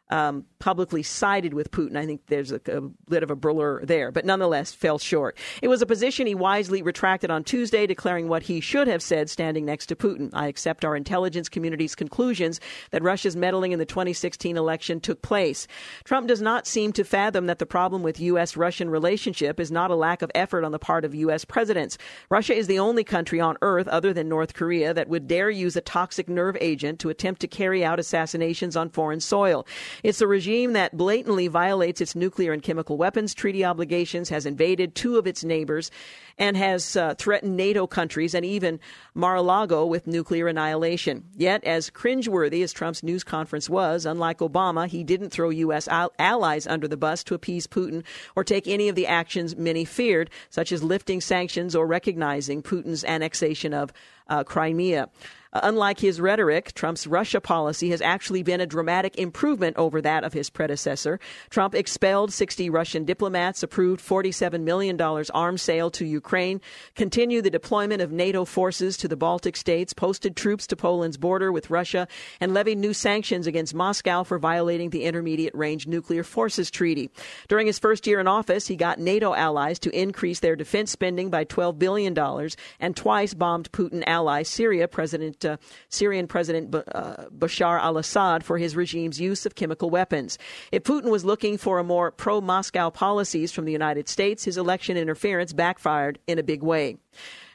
um, 0.09 0.45
publicly 0.59 1.03
sided 1.03 1.53
with 1.53 1.71
Putin. 1.71 1.95
I 1.95 2.05
think 2.05 2.21
there's 2.27 2.51
a, 2.51 2.59
a, 2.67 2.81
bit 3.09 3.23
of 3.23 3.31
a 3.31 3.35
blur 3.35 3.85
there, 3.85 4.11
but 4.11 4.25
nonetheless 4.25 4.71
fell 4.71 4.97
short. 4.97 5.37
It 5.61 5.67
was 5.67 5.81
a 5.81 5.85
position 5.85 6.25
he 6.25 6.35
wisely 6.35 6.81
retracted 6.81 7.29
on 7.29 7.43
Tuesday, 7.43 7.85
declaring 7.85 8.27
what 8.27 8.43
he 8.43 8.59
should 8.59 8.87
have 8.87 9.03
said 9.03 9.29
standing 9.29 9.65
next 9.65 9.85
to 9.87 9.95
Putin. 9.95 10.29
I 10.33 10.47
accept 10.47 10.83
our 10.83 10.95
intelligence 10.95 11.47
community's 11.47 11.95
conclusions 11.95 12.59
that 12.91 13.03
Russia's 13.03 13.35
meddling 13.35 13.71
in 13.71 13.79
the 13.79 13.85
2016 13.85 14.57
election 14.57 14.99
took 14.99 15.21
place. 15.21 15.67
Trump 16.03 16.27
does 16.27 16.41
not 16.41 16.65
seem 16.65 16.91
to 16.93 17.03
fathom 17.03 17.45
that 17.45 17.59
the 17.59 17.65
problem 17.65 18.01
with 18.01 18.19
U.S. 18.19 18.57
Russian 18.57 18.89
relationship 18.89 19.59
is 19.59 19.71
not 19.71 19.91
a 19.91 19.95
lack 19.95 20.21
of 20.21 20.31
effort 20.33 20.63
on 20.63 20.71
the 20.71 20.79
part 20.79 21.05
of 21.05 21.13
U.S. 21.13 21.45
presidents. 21.45 21.97
Russia 22.29 22.55
is 22.55 22.67
the 22.67 22.79
only 22.79 23.03
country 23.03 23.39
on 23.39 23.57
earth 23.61 23.87
other 23.87 24.13
than 24.13 24.27
North 24.27 24.53
Korea 24.53 24.93
that 24.93 25.07
would 25.07 25.27
dare 25.27 25.49
use 25.49 25.75
a 25.75 25.81
toxic 25.81 26.27
nerve 26.27 26.57
agent 26.59 26.99
to 26.99 27.09
attempt 27.09 27.41
to 27.41 27.47
carry 27.47 27.85
out 27.85 27.99
assassinations 27.99 28.75
on 28.75 28.89
foreign 28.89 29.19
soil. 29.19 29.65
It's 30.03 30.22
a 30.22 30.27
regime 30.27 30.74
that 30.74 30.96
blatantly 30.96 31.48
violates 31.48 32.00
its 32.00 32.15
nuclear 32.15 32.53
and 32.53 32.63
chemical 32.63 32.98
weapons 32.98 33.34
treaty 33.34 33.65
obligations, 33.65 34.29
has 34.29 34.46
invaded 34.46 34.96
two 34.96 35.18
of 35.18 35.27
its 35.27 35.44
neighbors, 35.44 35.91
and 36.38 36.56
has 36.56 36.96
uh, 36.96 37.15
threatened 37.15 37.58
NATO 37.58 37.86
countries 37.86 38.34
and 38.34 38.46
even 38.46 38.79
Mar 39.13 39.36
a 39.36 39.41
Lago 39.41 39.86
with 39.86 40.08
nuclear 40.08 40.48
annihilation. 40.48 41.25
Yet, 41.36 41.63
as 41.65 41.89
cringeworthy 41.89 42.63
as 42.63 42.72
Trump's 42.72 43.03
news 43.03 43.24
conference 43.24 43.70
was, 43.70 44.06
unlike 44.06 44.39
Obama, 44.39 44.88
he 44.88 45.03
didn't 45.03 45.32
throw 45.32 45.50
U.S. 45.50 45.88
Allies 45.89 46.65
under 46.65 46.88
the 46.88 46.98
bus 46.98 47.24
to 47.25 47.34
appease 47.34 47.68
Putin 47.68 48.03
or 48.36 48.44
take 48.44 48.68
any 48.68 48.88
of 48.88 48.96
the 48.96 49.08
actions 49.08 49.58
many 49.58 49.84
feared, 49.84 50.29
such 50.50 50.72
as 50.72 50.82
lifting 50.82 51.20
sanctions 51.20 51.75
or 51.75 51.86
recognizing 51.86 52.63
Putin's 52.63 53.03
annexation 53.03 53.74
of 53.74 53.91
uh, 54.29 54.44
Crimea. 54.44 55.10
Uh, 55.51 55.62
unlike 55.63 56.00
his 56.00 56.22
rhetoric, 56.22 56.74
Trump's 56.74 57.08
Russia 57.08 57.41
policy 57.41 57.89
has 57.89 58.01
actually 58.01 58.44
been 58.44 58.62
a 58.62 58.68
dramatic 58.68 59.18
improvement 59.18 59.75
over 59.77 60.00
that 60.00 60.24
of 60.24 60.34
his 60.34 60.50
predecessor. 60.50 61.20
Trump 61.50 61.74
expelled 61.74 62.32
60 62.32 62.70
Russian 62.70 63.03
diplomats, 63.03 63.63
approved 63.63 64.00
$47 64.00 64.62
million 64.62 65.00
arms 65.01 65.62
sale 65.63 65.89
to 65.91 66.06
Ukraine, 66.06 66.62
continued 66.96 67.46
the 67.46 67.50
deployment 67.50 68.01
of 68.01 68.12
NATO 68.12 68.46
forces 68.46 68.96
to 68.98 69.08
the 69.08 69.15
Baltic 69.15 69.58
states, 69.58 69.91
posted 69.91 70.36
troops 70.36 70.68
to 70.68 70.75
Poland's 70.75 71.18
border 71.18 71.51
with 71.51 71.72
Russia, 71.72 72.08
and 72.39 72.53
levied 72.53 72.77
new 72.77 72.94
sanctions 72.94 73.48
against 73.48 73.74
Moscow 73.74 74.24
for 74.24 74.38
violating 74.38 74.91
the 74.91 75.03
Intermediate 75.03 75.56
Range 75.56 75.88
Nuclear 75.88 76.24
Forces 76.24 76.70
Treaty. 76.70 77.10
During 77.48 77.65
his 77.65 77.79
first 77.79 78.06
year 78.06 78.20
in 78.20 78.27
office, 78.27 78.68
he 78.68 78.75
got 78.75 79.00
NATO 79.00 79.34
allies 79.34 79.79
to 79.79 80.00
increase 80.00 80.41
their 80.41 80.56
defense 80.56 80.91
spending 80.91 81.32
by 81.32 81.44
$12 81.44 81.79
billion 81.79 82.15
and 82.79 82.96
twice 82.96 83.34
bombed 83.34 83.72
Putin 83.72 84.03
ally 84.06 84.44
Syria. 84.44 84.88
President 84.88 85.38
uh, 85.46 85.58
Syrian 85.89 86.27
President 86.27 86.72
B- 86.72 86.81
uh, 86.93 87.25
Bashar 87.38 87.79
al 87.79 87.98
Assad 87.98 88.43
for 88.43 88.58
his 88.58 88.75
regime's 88.75 89.19
use 89.19 89.46
of 89.46 89.55
chemical 89.55 89.89
weapons. 89.89 90.38
If 90.72 90.84
Putin 90.84 91.10
was 91.10 91.25
looking 91.25 91.58
for 91.58 91.79
a 91.79 91.84
more 91.84 92.12
pro 92.12 92.41
Moscow 92.41 92.89
policies 92.89 93.51
from 93.51 93.65
the 93.65 93.72
United 93.72 94.08
States, 94.08 94.43
his 94.43 94.58
election 94.58 94.98
interference 94.98 95.53
backfired 95.53 96.19
in 96.27 96.39
a 96.39 96.43
big 96.43 96.63
way. 96.63 96.98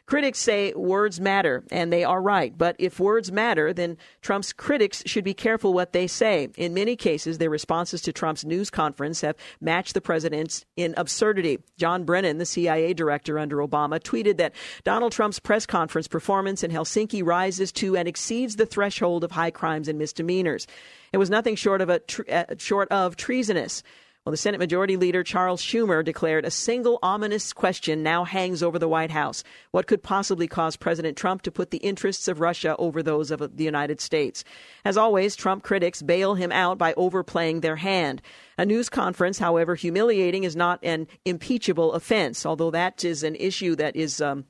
Critics 0.07 0.39
say 0.39 0.75
words 0.75 1.19
matter, 1.19 1.65
and 1.71 1.91
they 1.91 2.05
are 2.05 2.21
right. 2.21 2.57
But 2.57 2.77
if 2.79 3.01
words 3.01 3.33
matter, 3.33 3.73
then 3.73 3.97
Trump's 4.21 4.53
critics 4.53 5.03
should 5.07 5.25
be 5.25 5.33
careful 5.33 5.73
what 5.73 5.93
they 5.93 6.07
say. 6.07 6.49
In 6.59 6.75
many 6.75 6.95
cases, 6.95 7.39
their 7.39 7.49
responses 7.49 8.03
to 8.03 8.13
Trump's 8.13 8.45
news 8.45 8.69
conference 8.69 9.23
have 9.23 9.37
matched 9.63 9.95
the 9.95 10.03
president's 10.03 10.67
in 10.77 10.93
absurdity. 10.99 11.59
John 11.79 12.05
Brennan, 12.05 12.37
the 12.37 12.45
CIA 12.45 12.93
director 12.93 13.39
under 13.39 13.57
Obama, 13.57 13.99
tweeted 13.99 14.37
that 14.37 14.55
Donald 14.85 15.13
Trump's 15.13 15.39
press 15.39 15.65
conference 15.65 16.07
performance 16.07 16.63
in 16.63 16.71
Helsinki 16.71 17.25
rises 17.25 17.73
to 17.73 17.97
and 17.97 18.07
exceeds 18.07 18.57
the 18.57 18.67
threshold 18.67 19.25
of 19.25 19.31
high 19.31 19.51
crimes 19.51 19.89
and 19.89 19.99
misdemeanors. 19.99 20.67
It 21.15 21.19
was 21.19 21.31
nothing 21.31 21.57
short 21.57 21.81
of 21.81 21.89
a 21.89 22.01
uh, 22.31 22.57
short 22.59 22.91
of 22.91 23.17
treasonous. 23.17 23.83
Well, 24.25 24.31
the 24.31 24.39
Senate 24.39 24.59
Majority 24.59 24.97
Leader 24.97 25.23
Charles 25.23 25.61
Schumer 25.61 26.03
declared 26.03 26.47
a 26.47 26.51
single 26.51 26.99
ominous 27.03 27.53
question 27.53 28.03
now 28.03 28.25
hangs 28.25 28.63
over 28.63 28.79
the 28.79 28.89
White 28.89 29.11
House. 29.11 29.45
What 29.71 29.87
could 29.87 30.03
possibly 30.03 30.49
cause 30.49 30.77
President 30.77 31.19
Trump 31.19 31.43
to 31.43 31.53
put 31.53 31.71
the 31.71 31.77
interests 31.77 32.27
of 32.27 32.41
Russia 32.41 32.75
over 32.79 33.03
those 33.03 33.31
of 33.31 33.55
the 33.59 33.65
United 33.65 34.01
States? 34.01 34.43
As 34.83 34.97
always, 34.97 35.37
Trump 35.37 35.63
critics 35.63 36.01
bail 36.01 36.37
him 36.37 36.53
out 36.53 36.79
by 36.79 36.95
overplaying 36.95 37.61
their 37.61 37.77
hand. 37.77 38.23
A 38.57 38.65
news 38.65 38.89
conference, 38.89 39.39
however 39.39 39.75
humiliating, 39.75 40.45
is 40.45 40.57
not 40.57 40.79
an 40.83 41.07
impeachable 41.27 41.93
offense, 41.93 42.47
although 42.47 42.71
that 42.71 43.05
is 43.05 43.25
an 43.25 43.35
issue 43.35 43.77
that 43.77 43.95
is. 43.95 44.23
Um, 44.23 44.47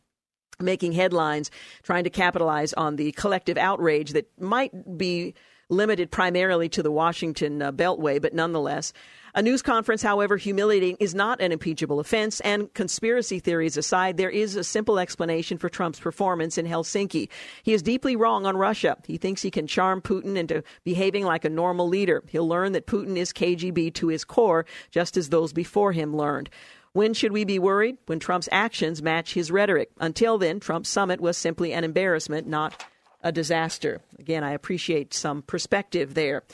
making 0.61 0.93
headlines, 0.93 1.51
trying 1.83 2.05
to 2.05 2.11
capitalize 2.11 2.73
on 2.75 2.95
the 2.95 3.11
collective 3.11 3.59
outrage 3.59 4.13
that 4.13 4.31
might 4.41 4.97
be 4.97 5.35
limited 5.75 6.11
primarily 6.11 6.69
to 6.71 6.83
the 6.83 6.91
Washington 6.91 7.61
uh, 7.61 7.73
Beltway, 7.73 8.21
but 8.21 8.33
nonetheless. 8.35 8.93
A 9.37 9.43
news 9.43 9.63
conference, 9.63 10.01
however 10.01 10.37
humiliating, 10.37 10.97
is 11.01 11.13
not 11.13 11.41
an 11.41 11.51
impeachable 11.51 11.99
offense. 11.99 12.39
And 12.41 12.73
conspiracy 12.73 13.41
theories 13.41 13.77
aside, 13.77 14.17
there 14.17 14.31
is 14.31 14.55
a 14.55 14.63
simple 14.63 15.01
explanation 15.01 15.59
for 15.59 15.69
Trump's 15.69 15.99
performance 15.99 16.57
in 16.57 16.67
Helsinki. 16.67 17.29
He 17.65 17.73
is 17.73 17.83
deeply 17.83 18.15
wrong 18.15 18.47
on 18.47 18.57
Russia. 18.57 18.97
He 19.05 19.17
thinks 19.17 19.43
he 19.43 19.51
can 19.51 19.67
charm 19.67 20.01
Putin 20.01 20.37
into 20.37 20.63
behaving 20.85 21.25
like 21.25 21.45
a 21.45 21.51
normal 21.51 21.89
leader. 21.89 22.23
He'll 22.29 22.47
learn 22.47 22.73
that 22.73 22.87
Putin 22.87 23.17
is 23.17 23.33
KGB 23.33 23.93
to 23.95 24.07
his 24.07 24.25
core, 24.25 24.67
just 24.93 25.17
as 25.17 25.31
those 25.31 25.53
before 25.53 25.91
him 25.91 26.17
learned. 26.17 26.49
When 26.93 27.13
should 27.13 27.33
we 27.33 27.45
be 27.45 27.59
worried? 27.59 27.97
When 28.07 28.21
Trump's 28.21 28.49
actions 28.53 29.03
match 29.03 29.35
his 29.35 29.51
rhetoric. 29.51 29.91
Until 29.99 30.39
then, 30.39 30.61
Trump's 30.61 30.89
summit 30.89 31.21
was 31.21 31.37
simply 31.37 31.73
an 31.73 31.83
embarrassment, 31.83 32.47
not 32.47 32.85
a 33.25 33.33
disaster. 33.33 34.01
Again, 34.19 34.45
I 34.45 34.53
appreciate 34.53 35.13
some 35.15 35.43
perspective 35.43 36.15
there. 36.15 36.45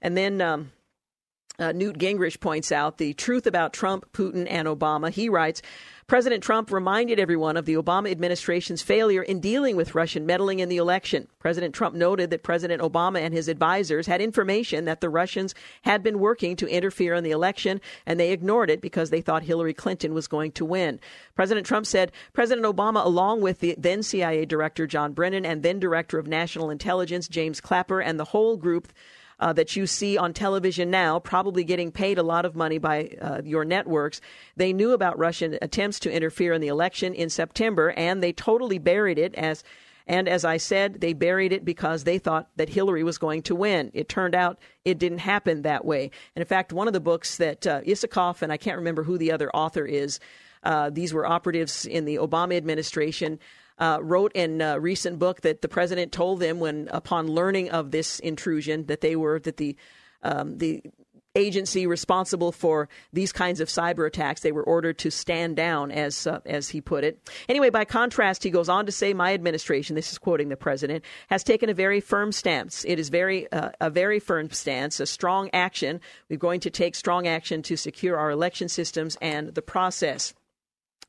And 0.00 0.16
then 0.16 0.40
um, 0.40 0.72
uh, 1.58 1.72
Newt 1.72 1.98
Gingrich 1.98 2.40
points 2.40 2.72
out 2.72 2.96
the 2.96 3.12
truth 3.12 3.46
about 3.46 3.74
Trump, 3.74 4.10
Putin, 4.12 4.46
and 4.48 4.66
Obama. 4.66 5.10
He 5.10 5.28
writes, 5.28 5.60
President 6.10 6.42
Trump 6.42 6.72
reminded 6.72 7.20
everyone 7.20 7.56
of 7.56 7.66
the 7.66 7.74
Obama 7.74 8.10
administration's 8.10 8.82
failure 8.82 9.22
in 9.22 9.38
dealing 9.38 9.76
with 9.76 9.94
Russian 9.94 10.26
meddling 10.26 10.58
in 10.58 10.68
the 10.68 10.76
election. 10.76 11.28
President 11.38 11.72
Trump 11.72 11.94
noted 11.94 12.30
that 12.30 12.42
President 12.42 12.82
Obama 12.82 13.20
and 13.20 13.32
his 13.32 13.46
advisors 13.46 14.08
had 14.08 14.20
information 14.20 14.86
that 14.86 15.00
the 15.00 15.08
Russians 15.08 15.54
had 15.82 16.02
been 16.02 16.18
working 16.18 16.56
to 16.56 16.66
interfere 16.66 17.14
in 17.14 17.22
the 17.22 17.30
election, 17.30 17.80
and 18.06 18.18
they 18.18 18.32
ignored 18.32 18.70
it 18.70 18.80
because 18.80 19.10
they 19.10 19.20
thought 19.20 19.44
Hillary 19.44 19.72
Clinton 19.72 20.12
was 20.12 20.26
going 20.26 20.50
to 20.50 20.64
win. 20.64 20.98
President 21.36 21.64
Trump 21.64 21.86
said 21.86 22.10
President 22.32 22.66
Obama, 22.66 23.06
along 23.06 23.40
with 23.40 23.60
the 23.60 23.76
then 23.78 24.02
CIA 24.02 24.44
Director 24.44 24.88
John 24.88 25.12
Brennan 25.12 25.46
and 25.46 25.62
then 25.62 25.78
Director 25.78 26.18
of 26.18 26.26
National 26.26 26.70
Intelligence 26.70 27.28
James 27.28 27.60
Clapper, 27.60 28.00
and 28.00 28.18
the 28.18 28.24
whole 28.24 28.56
group, 28.56 28.88
uh, 29.40 29.52
that 29.54 29.74
you 29.74 29.86
see 29.86 30.16
on 30.16 30.32
television 30.32 30.90
now, 30.90 31.18
probably 31.18 31.64
getting 31.64 31.90
paid 31.90 32.18
a 32.18 32.22
lot 32.22 32.44
of 32.44 32.54
money 32.54 32.78
by 32.78 33.10
uh, 33.20 33.40
your 33.44 33.64
networks. 33.64 34.20
They 34.56 34.72
knew 34.72 34.92
about 34.92 35.18
Russian 35.18 35.58
attempts 35.62 35.98
to 36.00 36.12
interfere 36.12 36.52
in 36.52 36.60
the 36.60 36.68
election 36.68 37.14
in 37.14 37.30
September, 37.30 37.92
and 37.96 38.22
they 38.22 38.32
totally 38.32 38.78
buried 38.78 39.18
it 39.18 39.34
as. 39.34 39.64
And 40.06 40.28
as 40.28 40.44
I 40.44 40.56
said, 40.56 41.00
they 41.00 41.12
buried 41.12 41.52
it 41.52 41.64
because 41.64 42.02
they 42.02 42.18
thought 42.18 42.48
that 42.56 42.70
Hillary 42.70 43.04
was 43.04 43.16
going 43.16 43.42
to 43.42 43.54
win. 43.54 43.92
It 43.94 44.08
turned 44.08 44.34
out 44.34 44.58
it 44.84 44.98
didn't 44.98 45.18
happen 45.18 45.62
that 45.62 45.84
way. 45.84 46.10
And 46.34 46.42
in 46.42 46.46
fact, 46.46 46.72
one 46.72 46.88
of 46.88 46.92
the 46.92 47.00
books 47.00 47.36
that 47.36 47.64
uh, 47.64 47.82
Isikoff, 47.82 48.42
and 48.42 48.50
I 48.50 48.56
can't 48.56 48.78
remember 48.78 49.04
who 49.04 49.18
the 49.18 49.30
other 49.30 49.50
author 49.54 49.86
is, 49.86 50.18
uh, 50.64 50.90
these 50.90 51.14
were 51.14 51.26
operatives 51.26 51.86
in 51.86 52.06
the 52.06 52.16
Obama 52.16 52.56
administration 52.56 53.38
uh, 53.80 53.98
wrote 54.00 54.32
in 54.34 54.60
a 54.60 54.78
recent 54.78 55.18
book 55.18 55.40
that 55.40 55.62
the 55.62 55.68
president 55.68 56.12
told 56.12 56.38
them 56.38 56.60
when, 56.60 56.88
upon 56.92 57.28
learning 57.28 57.70
of 57.70 57.90
this 57.90 58.18
intrusion, 58.20 58.86
that 58.86 59.00
they 59.00 59.16
were 59.16 59.40
that 59.40 59.56
the 59.56 59.76
um, 60.22 60.58
the 60.58 60.82
agency 61.34 61.86
responsible 61.86 62.50
for 62.50 62.88
these 63.12 63.32
kinds 63.32 63.60
of 63.60 63.68
cyber 63.68 64.06
attacks. 64.06 64.40
They 64.40 64.52
were 64.52 64.64
ordered 64.64 64.98
to 64.98 65.10
stand 65.10 65.56
down, 65.56 65.90
as 65.92 66.26
uh, 66.26 66.40
as 66.44 66.68
he 66.68 66.80
put 66.80 67.04
it. 67.04 67.30
Anyway, 67.48 67.70
by 67.70 67.84
contrast, 67.84 68.42
he 68.42 68.50
goes 68.50 68.68
on 68.68 68.86
to 68.86 68.92
say, 68.92 69.14
"My 69.14 69.32
administration, 69.32 69.96
this 69.96 70.12
is 70.12 70.18
quoting 70.18 70.48
the 70.48 70.56
president, 70.56 71.04
has 71.28 71.44
taken 71.44 71.68
a 71.68 71.74
very 71.74 72.00
firm 72.00 72.32
stance. 72.32 72.84
It 72.84 72.98
is 72.98 73.08
very 73.08 73.50
uh, 73.52 73.70
a 73.80 73.90
very 73.90 74.20
firm 74.20 74.50
stance, 74.50 75.00
a 75.00 75.06
strong 75.06 75.50
action. 75.52 76.00
We're 76.28 76.38
going 76.38 76.60
to 76.60 76.70
take 76.70 76.94
strong 76.94 77.26
action 77.26 77.62
to 77.62 77.76
secure 77.76 78.18
our 78.18 78.30
election 78.30 78.68
systems 78.68 79.16
and 79.20 79.54
the 79.54 79.62
process." 79.62 80.34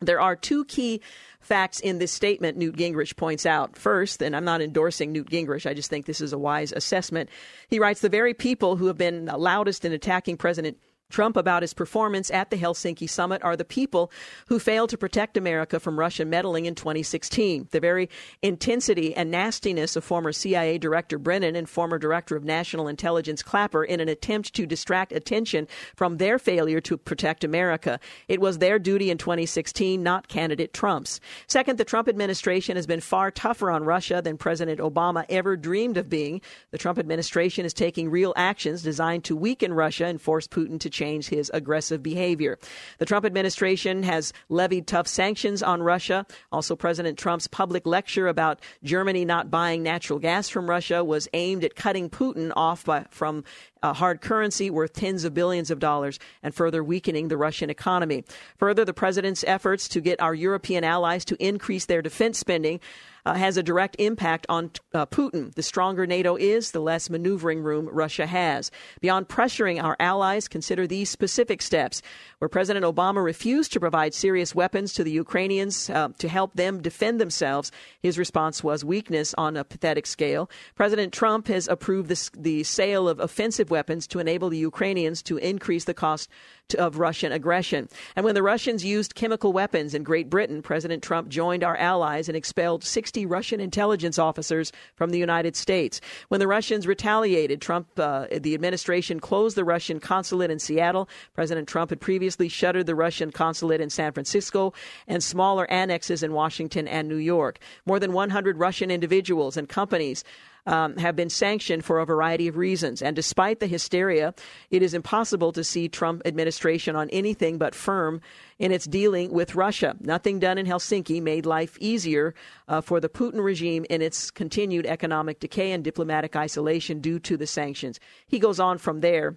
There 0.01 0.19
are 0.19 0.35
two 0.35 0.65
key 0.65 1.01
facts 1.39 1.79
in 1.79 1.99
this 1.99 2.11
statement, 2.11 2.57
Newt 2.57 2.75
Gingrich 2.75 3.15
points 3.15 3.45
out. 3.45 3.77
First, 3.77 4.21
and 4.21 4.35
I'm 4.35 4.45
not 4.45 4.61
endorsing 4.61 5.11
Newt 5.11 5.29
Gingrich, 5.29 5.69
I 5.69 5.73
just 5.73 5.89
think 5.89 6.05
this 6.05 6.21
is 6.21 6.33
a 6.33 6.37
wise 6.37 6.71
assessment. 6.71 7.29
He 7.67 7.79
writes 7.79 8.01
the 8.01 8.09
very 8.09 8.33
people 8.33 8.75
who 8.75 8.87
have 8.87 8.97
been 8.97 9.25
loudest 9.25 9.85
in 9.85 9.91
attacking 9.91 10.37
President 10.37 10.77
Trump 11.11 11.37
about 11.37 11.61
his 11.61 11.73
performance 11.73 12.31
at 12.31 12.49
the 12.49 12.57
Helsinki 12.57 13.09
summit 13.09 13.43
are 13.43 13.55
the 13.55 13.65
people 13.65 14.11
who 14.47 14.59
failed 14.59 14.89
to 14.89 14.97
protect 14.97 15.37
America 15.37 15.79
from 15.79 15.99
Russian 15.99 16.29
meddling 16.29 16.65
in 16.65 16.75
2016. 16.75 17.67
The 17.71 17.79
very 17.79 18.09
intensity 18.41 19.15
and 19.15 19.29
nastiness 19.29 19.95
of 19.95 20.03
former 20.03 20.31
CIA 20.31 20.77
Director 20.77 21.19
Brennan 21.19 21.55
and 21.55 21.69
former 21.69 21.97
Director 21.97 22.35
of 22.35 22.43
National 22.43 22.87
Intelligence 22.87 23.43
Clapper 23.43 23.83
in 23.83 23.99
an 23.99 24.09
attempt 24.09 24.53
to 24.53 24.65
distract 24.65 25.11
attention 25.11 25.67
from 25.95 26.17
their 26.17 26.39
failure 26.39 26.81
to 26.81 26.97
protect 26.97 27.43
America. 27.43 27.99
It 28.27 28.41
was 28.41 28.57
their 28.57 28.79
duty 28.79 29.11
in 29.11 29.17
2016, 29.17 30.01
not 30.01 30.27
candidate 30.27 30.73
Trump's. 30.73 31.19
Second, 31.47 31.77
the 31.77 31.85
Trump 31.85 32.07
administration 32.07 32.75
has 32.75 32.87
been 32.87 33.01
far 33.01 33.31
tougher 33.31 33.69
on 33.69 33.83
Russia 33.83 34.21
than 34.23 34.37
President 34.37 34.79
Obama 34.79 35.25
ever 35.29 35.57
dreamed 35.57 35.97
of 35.97 36.09
being. 36.09 36.41
The 36.71 36.77
Trump 36.77 36.97
administration 36.97 37.65
is 37.65 37.73
taking 37.73 38.09
real 38.09 38.33
actions 38.35 38.81
designed 38.81 39.23
to 39.25 39.35
weaken 39.35 39.73
Russia 39.73 40.05
and 40.05 40.21
force 40.21 40.47
Putin 40.47 40.79
to 40.79 40.89
change 41.01 41.29
his 41.29 41.49
aggressive 41.53 42.03
behavior. 42.03 42.59
The 42.99 43.05
Trump 43.05 43.25
administration 43.25 44.03
has 44.03 44.33
levied 44.49 44.85
tough 44.85 45.07
sanctions 45.07 45.63
on 45.63 45.81
Russia. 45.81 46.27
Also, 46.51 46.75
President 46.75 47.17
Trump's 47.17 47.47
public 47.47 47.87
lecture 47.87 48.27
about 48.27 48.59
Germany 48.83 49.25
not 49.25 49.49
buying 49.49 49.81
natural 49.81 50.19
gas 50.19 50.47
from 50.47 50.69
Russia 50.69 51.03
was 51.03 51.27
aimed 51.33 51.63
at 51.63 51.75
cutting 51.75 52.07
Putin 52.07 52.51
off 52.55 52.85
by, 52.85 53.05
from 53.09 53.43
a 53.83 53.93
hard 53.93 54.21
currency 54.21 54.69
worth 54.69 54.93
tens 54.93 55.23
of 55.23 55.33
billions 55.33 55.71
of 55.71 55.79
dollars 55.79 56.19
and 56.43 56.53
further 56.53 56.83
weakening 56.83 57.27
the 57.27 57.37
Russian 57.37 57.69
economy. 57.69 58.23
Further, 58.57 58.85
the 58.85 58.93
president's 58.93 59.43
efforts 59.47 59.87
to 59.89 60.01
get 60.01 60.21
our 60.21 60.35
European 60.35 60.83
allies 60.83 61.25
to 61.25 61.43
increase 61.43 61.85
their 61.85 62.01
defense 62.01 62.37
spending 62.37 62.79
uh, 63.25 63.35
has 63.35 63.57
a 63.57 63.63
direct 63.63 63.95
impact 63.99 64.45
on 64.49 64.71
uh, 64.93 65.05
Putin. 65.05 65.53
The 65.53 65.63
stronger 65.63 66.07
NATO 66.07 66.35
is, 66.35 66.71
the 66.71 66.79
less 66.79 67.09
maneuvering 67.09 67.61
room 67.61 67.87
Russia 67.91 68.25
has. 68.25 68.71
Beyond 68.99 69.27
pressuring 69.27 69.81
our 69.81 69.95
allies, 69.99 70.47
consider 70.47 70.87
these 70.87 71.09
specific 71.09 71.61
steps. 71.61 72.01
Where 72.39 72.49
President 72.49 72.85
Obama 72.85 73.23
refused 73.23 73.71
to 73.73 73.79
provide 73.79 74.13
serious 74.13 74.55
weapons 74.55 74.93
to 74.93 75.03
the 75.03 75.11
Ukrainians 75.11 75.89
uh, 75.89 76.09
to 76.17 76.27
help 76.27 76.55
them 76.55 76.81
defend 76.81 77.21
themselves, 77.21 77.71
his 78.01 78.17
response 78.17 78.63
was 78.63 78.83
weakness 78.83 79.35
on 79.37 79.55
a 79.55 79.63
pathetic 79.63 80.07
scale. 80.07 80.49
President 80.75 81.13
Trump 81.13 81.47
has 81.47 81.67
approved 81.67 82.09
this, 82.09 82.31
the 82.35 82.63
sale 82.63 83.07
of 83.07 83.19
offensive 83.19 83.69
weapons 83.71 84.05
to 84.07 84.19
enable 84.19 84.49
the 84.49 84.57
Ukrainians 84.57 85.23
to 85.23 85.37
increase 85.37 85.85
the 85.85 85.95
cost 85.95 86.29
of 86.75 86.99
Russian 86.99 87.31
aggression. 87.31 87.89
And 88.15 88.23
when 88.23 88.35
the 88.35 88.43
Russians 88.43 88.85
used 88.85 89.15
chemical 89.15 89.51
weapons 89.53 89.93
in 89.93 90.03
Great 90.03 90.29
Britain, 90.29 90.61
President 90.61 91.03
Trump 91.03 91.29
joined 91.29 91.63
our 91.63 91.75
allies 91.77 92.27
and 92.27 92.37
expelled 92.37 92.83
60 92.83 93.25
Russian 93.25 93.59
intelligence 93.59 94.19
officers 94.19 94.71
from 94.95 95.09
the 95.09 95.19
United 95.19 95.55
States. 95.55 95.99
When 96.29 96.39
the 96.39 96.47
Russians 96.47 96.87
retaliated, 96.87 97.61
Trump, 97.61 97.87
uh, 97.97 98.27
the 98.31 98.53
administration 98.53 99.19
closed 99.19 99.57
the 99.57 99.65
Russian 99.65 99.99
consulate 99.99 100.51
in 100.51 100.59
Seattle. 100.59 101.09
President 101.33 101.67
Trump 101.67 101.89
had 101.89 102.01
previously 102.01 102.47
shuttered 102.47 102.85
the 102.85 102.95
Russian 102.95 103.31
consulate 103.31 103.81
in 103.81 103.89
San 103.89 104.11
Francisco 104.11 104.73
and 105.07 105.23
smaller 105.23 105.69
annexes 105.71 106.23
in 106.23 106.33
Washington 106.33 106.87
and 106.87 107.07
New 107.07 107.15
York. 107.15 107.59
More 107.85 107.99
than 107.99 108.13
100 108.13 108.57
Russian 108.57 108.91
individuals 108.91 109.57
and 109.57 109.67
companies 109.67 110.23
um, 110.65 110.97
have 110.97 111.15
been 111.15 111.29
sanctioned 111.29 111.83
for 111.83 111.99
a 111.99 112.05
variety 112.05 112.47
of 112.47 112.57
reasons. 112.57 113.01
And 113.01 113.15
despite 113.15 113.59
the 113.59 113.67
hysteria, 113.67 114.33
it 114.69 114.81
is 114.81 114.93
impossible 114.93 115.51
to 115.53 115.63
see 115.63 115.89
Trump 115.89 116.21
administration 116.25 116.95
on 116.95 117.09
anything 117.09 117.57
but 117.57 117.75
firm 117.75 118.21
in 118.59 118.71
its 118.71 118.85
dealing 118.85 119.31
with 119.31 119.55
Russia. 119.55 119.95
Nothing 119.99 120.39
done 120.39 120.57
in 120.57 120.65
Helsinki 120.65 121.21
made 121.21 121.45
life 121.45 121.77
easier 121.79 122.35
uh, 122.67 122.81
for 122.81 122.99
the 122.99 123.09
Putin 123.09 123.43
regime 123.43 123.85
in 123.89 124.01
its 124.01 124.29
continued 124.29 124.85
economic 124.85 125.39
decay 125.39 125.71
and 125.71 125.83
diplomatic 125.83 126.35
isolation 126.35 126.99
due 126.99 127.19
to 127.19 127.37
the 127.37 127.47
sanctions. 127.47 127.99
He 128.27 128.39
goes 128.39 128.59
on 128.59 128.77
from 128.77 129.01
there 129.01 129.35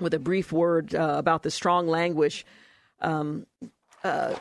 with 0.00 0.14
a 0.14 0.18
brief 0.18 0.50
word 0.50 0.94
uh, 0.94 1.14
about 1.16 1.42
the 1.42 1.50
strong 1.50 1.86
language. 1.86 2.44
Um, 3.00 3.46
uh, 4.02 4.34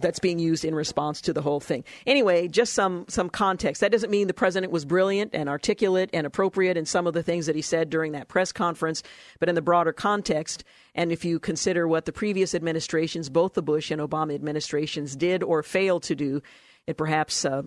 that's 0.00 0.18
being 0.18 0.38
used 0.38 0.64
in 0.64 0.74
response 0.74 1.20
to 1.22 1.32
the 1.32 1.42
whole 1.42 1.60
thing. 1.60 1.84
Anyway, 2.06 2.48
just 2.48 2.72
some 2.72 3.04
some 3.08 3.28
context. 3.28 3.80
That 3.80 3.92
doesn't 3.92 4.10
mean 4.10 4.26
the 4.26 4.34
president 4.34 4.72
was 4.72 4.84
brilliant 4.84 5.32
and 5.34 5.48
articulate 5.48 6.10
and 6.12 6.26
appropriate 6.26 6.76
in 6.76 6.86
some 6.86 7.06
of 7.06 7.14
the 7.14 7.22
things 7.22 7.46
that 7.46 7.56
he 7.56 7.62
said 7.62 7.90
during 7.90 8.12
that 8.12 8.28
press 8.28 8.52
conference, 8.52 9.02
but 9.40 9.48
in 9.48 9.54
the 9.54 9.62
broader 9.62 9.92
context, 9.92 10.64
and 10.94 11.12
if 11.12 11.24
you 11.24 11.38
consider 11.38 11.88
what 11.88 12.04
the 12.04 12.12
previous 12.12 12.54
administrations, 12.54 13.28
both 13.28 13.54
the 13.54 13.62
Bush 13.62 13.90
and 13.90 14.00
Obama 14.00 14.34
administrations, 14.34 15.16
did 15.16 15.42
or 15.42 15.62
failed 15.62 16.02
to 16.04 16.14
do, 16.14 16.42
it 16.86 16.96
perhaps 16.96 17.44
uh, 17.44 17.62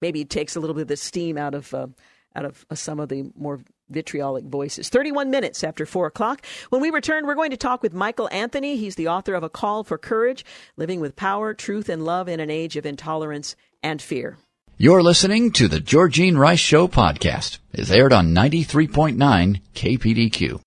maybe 0.00 0.24
takes 0.24 0.56
a 0.56 0.60
little 0.60 0.74
bit 0.74 0.82
of 0.82 0.88
the 0.88 0.96
steam 0.96 1.38
out 1.38 1.54
of 1.54 1.72
uh, 1.74 1.86
out 2.34 2.44
of 2.44 2.66
uh, 2.70 2.74
some 2.74 3.00
of 3.00 3.08
the 3.08 3.30
more 3.34 3.60
vitriolic 3.88 4.44
voices. 4.44 4.88
31 4.88 5.30
minutes 5.30 5.62
after 5.64 5.86
4 5.86 6.06
o'clock. 6.06 6.44
When 6.70 6.80
we 6.82 6.90
return, 6.90 7.26
we're 7.26 7.34
going 7.34 7.50
to 7.50 7.56
talk 7.56 7.82
with 7.82 7.94
Michael 7.94 8.28
Anthony. 8.30 8.76
He's 8.76 8.96
the 8.96 9.08
author 9.08 9.34
of 9.34 9.42
A 9.42 9.48
Call 9.48 9.84
for 9.84 9.98
Courage 9.98 10.44
Living 10.76 11.00
with 11.00 11.16
Power, 11.16 11.54
Truth, 11.54 11.88
and 11.88 12.04
Love 12.04 12.28
in 12.28 12.40
an 12.40 12.50
Age 12.50 12.76
of 12.76 12.86
Intolerance 12.86 13.56
and 13.82 14.00
Fear. 14.02 14.36
You're 14.78 15.02
listening 15.02 15.52
to 15.52 15.68
the 15.68 15.80
Georgene 15.80 16.36
Rice 16.36 16.60
Show 16.60 16.86
podcast. 16.86 17.58
It's 17.72 17.90
aired 17.90 18.12
on 18.12 18.34
93.9 18.34 19.60
KPDQ. 19.74 20.60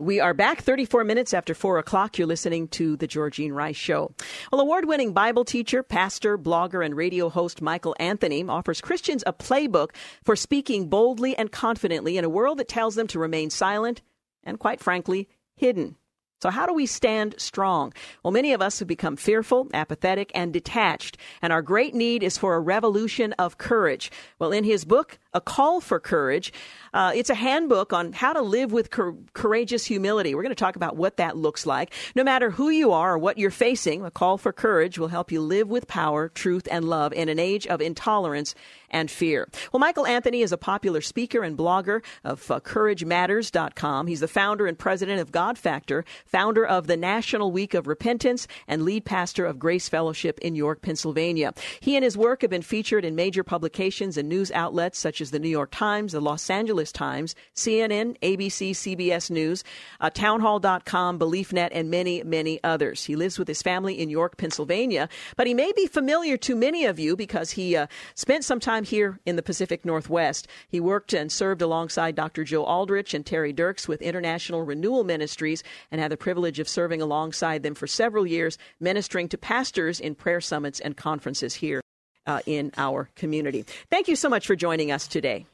We 0.00 0.20
are 0.20 0.32
back 0.32 0.62
34 0.62 1.02
minutes 1.02 1.34
after 1.34 1.54
4 1.54 1.78
o'clock. 1.78 2.18
You're 2.18 2.28
listening 2.28 2.68
to 2.68 2.96
The 2.96 3.08
Georgene 3.08 3.52
Rice 3.52 3.74
Show. 3.74 4.12
Well, 4.52 4.60
award 4.60 4.84
winning 4.84 5.12
Bible 5.12 5.44
teacher, 5.44 5.82
pastor, 5.82 6.38
blogger, 6.38 6.86
and 6.86 6.96
radio 6.96 7.28
host 7.28 7.60
Michael 7.60 7.96
Anthony 7.98 8.44
offers 8.44 8.80
Christians 8.80 9.24
a 9.26 9.32
playbook 9.32 9.96
for 10.22 10.36
speaking 10.36 10.88
boldly 10.88 11.36
and 11.36 11.50
confidently 11.50 12.16
in 12.16 12.24
a 12.24 12.28
world 12.28 12.58
that 12.58 12.68
tells 12.68 12.94
them 12.94 13.08
to 13.08 13.18
remain 13.18 13.50
silent 13.50 14.00
and, 14.44 14.60
quite 14.60 14.78
frankly, 14.78 15.28
hidden. 15.56 15.96
So, 16.40 16.50
how 16.50 16.66
do 16.66 16.72
we 16.72 16.86
stand 16.86 17.34
strong? 17.36 17.92
Well, 18.22 18.30
many 18.30 18.52
of 18.52 18.62
us 18.62 18.78
have 18.78 18.86
become 18.86 19.16
fearful, 19.16 19.66
apathetic, 19.74 20.30
and 20.32 20.52
detached, 20.52 21.16
and 21.42 21.52
our 21.52 21.62
great 21.62 21.96
need 21.96 22.22
is 22.22 22.38
for 22.38 22.54
a 22.54 22.60
revolution 22.60 23.32
of 23.32 23.58
courage. 23.58 24.12
Well, 24.38 24.52
in 24.52 24.62
his 24.62 24.84
book, 24.84 25.18
A 25.34 25.40
Call 25.42 25.80
for 25.80 26.00
Courage, 26.00 26.52
uh, 26.94 27.12
it's 27.14 27.28
a 27.28 27.34
handbook 27.34 27.92
on 27.92 28.14
how 28.14 28.32
to 28.32 28.40
live 28.40 28.72
with 28.72 28.90
cor- 28.90 29.14
courageous 29.34 29.84
humility. 29.84 30.34
We're 30.34 30.42
going 30.42 30.54
to 30.54 30.56
talk 30.56 30.76
about 30.76 30.96
what 30.96 31.18
that 31.18 31.36
looks 31.36 31.66
like. 31.66 31.92
No 32.14 32.24
matter 32.24 32.50
who 32.50 32.70
you 32.70 32.92
are 32.92 33.14
or 33.14 33.18
what 33.18 33.36
you're 33.36 33.50
facing, 33.50 34.04
A 34.04 34.10
Call 34.10 34.38
for 34.38 34.52
Courage 34.52 34.98
will 34.98 35.08
help 35.08 35.30
you 35.30 35.42
live 35.42 35.68
with 35.68 35.86
power, 35.86 36.30
truth, 36.30 36.66
and 36.70 36.88
love 36.88 37.12
in 37.12 37.28
an 37.28 37.38
age 37.38 37.66
of 37.66 37.82
intolerance 37.82 38.54
and 38.90 39.10
fear. 39.10 39.48
Well, 39.72 39.80
Michael 39.80 40.06
Anthony 40.06 40.42
is 40.42 40.52
a 40.52 40.56
popular 40.56 41.00
speaker 41.00 41.42
and 41.42 41.56
blogger 41.56 42.02
of 42.24 42.50
uh, 42.50 42.60
CourageMatters.com. 42.60 44.06
He's 44.06 44.20
the 44.20 44.28
founder 44.28 44.66
and 44.66 44.78
president 44.78 45.20
of 45.20 45.32
God 45.32 45.58
Factor, 45.58 46.04
founder 46.24 46.64
of 46.64 46.86
the 46.86 46.96
National 46.96 47.52
Week 47.52 47.74
of 47.74 47.86
Repentance, 47.86 48.48
and 48.66 48.82
lead 48.82 49.04
pastor 49.04 49.44
of 49.44 49.58
Grace 49.58 49.88
Fellowship 49.88 50.38
in 50.40 50.54
York, 50.54 50.82
Pennsylvania. 50.82 51.52
He 51.80 51.96
and 51.96 52.04
his 52.04 52.16
work 52.16 52.42
have 52.42 52.50
been 52.50 52.62
featured 52.62 53.04
in 53.04 53.14
major 53.14 53.44
publications 53.44 54.16
and 54.16 54.28
news 54.28 54.50
outlets 54.52 54.98
such 54.98 55.20
as 55.20 55.27
the 55.30 55.38
New 55.38 55.48
York 55.48 55.70
Times, 55.70 56.12
the 56.12 56.20
Los 56.20 56.48
Angeles 56.50 56.92
Times, 56.92 57.34
CNN, 57.54 58.18
ABC, 58.20 58.70
CBS 58.70 59.30
News, 59.30 59.64
uh, 60.00 60.10
Townhall.com, 60.10 61.18
BeliefNet, 61.18 61.70
and 61.72 61.90
many, 61.90 62.22
many 62.22 62.60
others. 62.64 63.04
He 63.04 63.16
lives 63.16 63.38
with 63.38 63.48
his 63.48 63.62
family 63.62 63.98
in 63.98 64.10
York, 64.10 64.36
Pennsylvania, 64.36 65.08
but 65.36 65.46
he 65.46 65.54
may 65.54 65.72
be 65.72 65.86
familiar 65.86 66.36
to 66.38 66.54
many 66.54 66.84
of 66.84 66.98
you 66.98 67.16
because 67.16 67.52
he 67.52 67.76
uh, 67.76 67.86
spent 68.14 68.44
some 68.44 68.60
time 68.60 68.84
here 68.84 69.18
in 69.26 69.36
the 69.36 69.42
Pacific 69.42 69.84
Northwest. 69.84 70.48
He 70.68 70.80
worked 70.80 71.12
and 71.12 71.30
served 71.30 71.62
alongside 71.62 72.14
Dr. 72.14 72.44
Joe 72.44 72.64
Aldrich 72.64 73.14
and 73.14 73.24
Terry 73.24 73.52
Dirks 73.52 73.88
with 73.88 74.02
International 74.02 74.62
Renewal 74.62 75.04
Ministries 75.04 75.62
and 75.90 76.00
had 76.00 76.10
the 76.10 76.16
privilege 76.16 76.58
of 76.58 76.68
serving 76.68 77.02
alongside 77.02 77.62
them 77.62 77.74
for 77.74 77.86
several 77.86 78.26
years, 78.26 78.58
ministering 78.80 79.28
to 79.28 79.38
pastors 79.38 80.00
in 80.00 80.14
prayer 80.14 80.40
summits 80.40 80.80
and 80.80 80.96
conferences 80.96 81.54
here 81.54 81.80
uh, 82.28 82.40
in 82.46 82.70
our 82.76 83.08
community. 83.16 83.64
Thank 83.90 84.06
you 84.06 84.14
so 84.14 84.28
much 84.28 84.46
for 84.46 84.54
joining 84.54 84.92
us 84.92 85.08
today. 85.08 85.46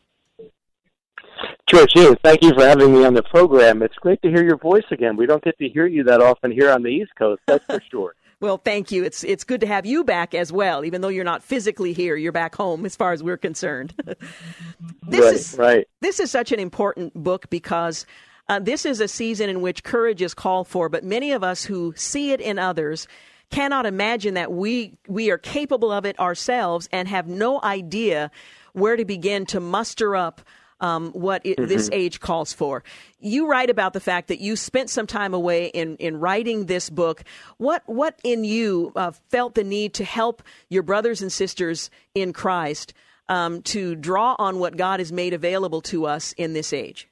Georgene, 1.73 2.17
thank 2.23 2.43
you 2.43 2.53
for 2.55 2.67
having 2.67 2.93
me 2.93 3.05
on 3.07 3.15
the 3.15 3.23
program. 3.23 3.83
It's 3.83 3.95
great 3.95 4.21
to 4.23 4.29
hear 4.29 4.45
your 4.45 4.59
voice 4.59 4.85
again. 4.91 5.17
We 5.17 5.25
don't 5.25 5.43
get 5.43 5.57
to 5.59 5.69
hear 5.69 5.87
you 5.87 6.05
that 6.05 6.21
often 6.21 6.51
here 6.53 6.71
on 6.71 6.83
the 6.83 6.91
East 6.91 7.13
Coast, 7.17 7.41
that's 7.47 7.65
for 7.65 7.81
sure. 7.91 8.15
Well, 8.41 8.59
thank 8.59 8.91
you. 8.91 9.05
It's 9.05 9.25
it's 9.25 9.45
good 9.45 9.61
to 9.63 9.67
have 9.67 9.87
you 9.87 10.05
back 10.05 10.35
as 10.35 10.53
well. 10.53 10.85
Even 10.85 11.01
though 11.01 11.09
you're 11.09 11.25
not 11.25 11.43
physically 11.43 11.95
here, 11.95 12.17
you're 12.17 12.33
back 12.33 12.55
home 12.55 12.85
as 12.85 12.95
far 12.95 13.13
as 13.13 13.23
we're 13.23 13.39
concerned. 13.39 13.95
this 14.05 15.21
right, 15.21 15.35
is 15.35 15.57
right. 15.59 15.89
This 16.01 16.21
is 16.21 16.31
such 16.31 16.53
an 16.53 16.61
important 16.61 17.15
book 17.15 17.49
because 17.49 18.05
uh, 18.49 18.59
this 18.59 18.85
is 18.85 19.01
a 19.01 19.09
season 19.09 19.49
in 19.49 19.63
which 19.63 19.83
courage 19.83 20.21
is 20.21 20.35
called 20.35 20.69
for, 20.69 20.91
but 20.91 21.05
many 21.05 21.33
of 21.33 21.43
us 21.43 21.65
who 21.65 21.95
see 21.97 22.33
it 22.33 22.41
in 22.41 22.59
others 22.59 23.09
cannot 23.55 23.87
imagine 23.87 24.35
that 24.35 24.53
we 24.53 24.95
we 25.07 25.31
are 25.31 25.39
capable 25.39 25.93
of 25.93 26.05
it 26.05 26.19
ourselves 26.19 26.89
and 26.91 27.07
have 27.07 27.29
no 27.29 27.61
idea 27.63 28.31
where 28.73 28.97
to 28.97 29.05
begin 29.05 29.47
to 29.47 29.61
muster 29.61 30.17
up 30.17 30.41
um, 30.81 31.13
what 31.13 31.41
it, 31.47 31.57
mm-hmm. 31.57 31.69
this 31.69 31.89
age 31.93 32.19
calls 32.19 32.53
for. 32.53 32.83
You 33.21 33.47
write 33.47 33.71
about 33.71 33.93
the 33.93 34.01
fact 34.01 34.27
that 34.29 34.41
you 34.41 34.57
spent 34.57 34.91
some 34.91 35.07
time 35.07 35.33
away 35.33 35.67
in, 35.67 35.97
in 35.99 36.19
writing 36.19 36.67
this 36.67 36.91
book. 36.91 37.23
What 37.59 37.83
what 37.87 38.19
in 38.25 38.43
you 38.43 38.93
uh, 38.97 39.13
felt 39.31 39.55
the 39.55 39.65
need 39.65 39.95
to 39.95 40.05
help 40.05 40.43
your 40.69 40.83
brothers 40.83 41.23
and 41.23 41.33
sisters 41.33 41.91
in 42.15 42.33
Christ 42.33 42.93
um, 43.29 43.63
to 43.63 43.95
draw 43.95 44.35
on 44.39 44.59
what 44.59 44.77
God 44.77 44.99
has 44.99 45.13
made 45.13 45.33
available 45.33 45.81
to 45.83 46.07
us 46.07 46.33
in 46.33 46.55
this 46.55 46.73
age? 46.73 47.09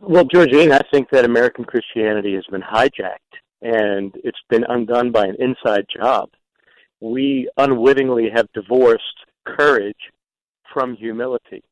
Well, 0.00 0.24
Georgene, 0.24 0.70
I 0.70 0.82
think 0.92 1.10
that 1.10 1.24
American 1.24 1.64
Christianity 1.64 2.34
has 2.34 2.44
been 2.48 2.62
hijacked 2.62 3.29
and 3.62 4.14
it's 4.24 4.38
been 4.48 4.64
undone 4.68 5.12
by 5.12 5.26
an 5.26 5.36
inside 5.38 5.86
job. 5.94 6.30
We 7.00 7.50
unwittingly 7.56 8.28
have 8.34 8.52
divorced 8.52 9.04
courage 9.46 9.96
from 10.72 10.96
humility. 10.96 11.62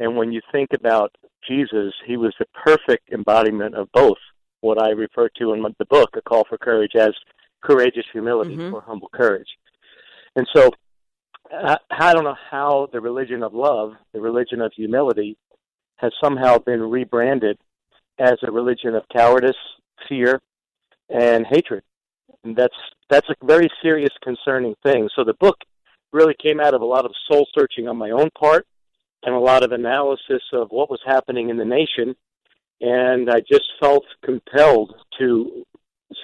And 0.00 0.16
when 0.16 0.32
you 0.32 0.40
think 0.52 0.70
about 0.74 1.14
Jesus, 1.46 1.92
he 2.06 2.16
was 2.16 2.34
the 2.38 2.46
perfect 2.64 3.10
embodiment 3.12 3.74
of 3.74 3.88
both 3.92 4.18
what 4.60 4.80
I 4.82 4.90
refer 4.90 5.28
to 5.38 5.52
in 5.54 5.62
the 5.62 5.84
book, 5.86 6.10
A 6.16 6.22
Call 6.22 6.44
for 6.48 6.58
Courage, 6.58 6.92
as 6.96 7.14
courageous 7.62 8.04
humility 8.12 8.56
mm-hmm. 8.56 8.74
or 8.74 8.80
humble 8.80 9.10
courage. 9.12 9.48
And 10.36 10.46
so 10.54 10.70
I 11.50 12.12
don't 12.12 12.24
know 12.24 12.36
how 12.50 12.88
the 12.92 13.00
religion 13.00 13.42
of 13.42 13.54
love, 13.54 13.92
the 14.12 14.20
religion 14.20 14.60
of 14.60 14.72
humility, 14.76 15.36
has 15.96 16.12
somehow 16.22 16.58
been 16.58 16.82
rebranded 16.82 17.58
as 18.18 18.34
a 18.42 18.52
religion 18.52 18.94
of 18.94 19.02
cowardice, 19.12 19.56
fear, 20.08 20.40
and 21.08 21.46
hatred. 21.46 21.82
And 22.44 22.56
that's 22.56 22.76
that's 23.10 23.28
a 23.28 23.34
very 23.44 23.68
serious, 23.82 24.10
concerning 24.22 24.74
thing. 24.82 25.08
So 25.16 25.24
the 25.24 25.34
book 25.34 25.56
really 26.12 26.34
came 26.42 26.60
out 26.60 26.74
of 26.74 26.82
a 26.82 26.86
lot 26.86 27.04
of 27.04 27.12
soul 27.30 27.46
searching 27.56 27.88
on 27.88 27.96
my 27.96 28.10
own 28.10 28.30
part, 28.38 28.66
and 29.22 29.34
a 29.34 29.38
lot 29.38 29.62
of 29.62 29.72
analysis 29.72 30.42
of 30.52 30.68
what 30.70 30.90
was 30.90 31.00
happening 31.06 31.48
in 31.50 31.56
the 31.56 31.64
nation. 31.64 32.14
And 32.80 33.28
I 33.28 33.40
just 33.40 33.64
felt 33.80 34.04
compelled 34.24 34.94
to 35.18 35.64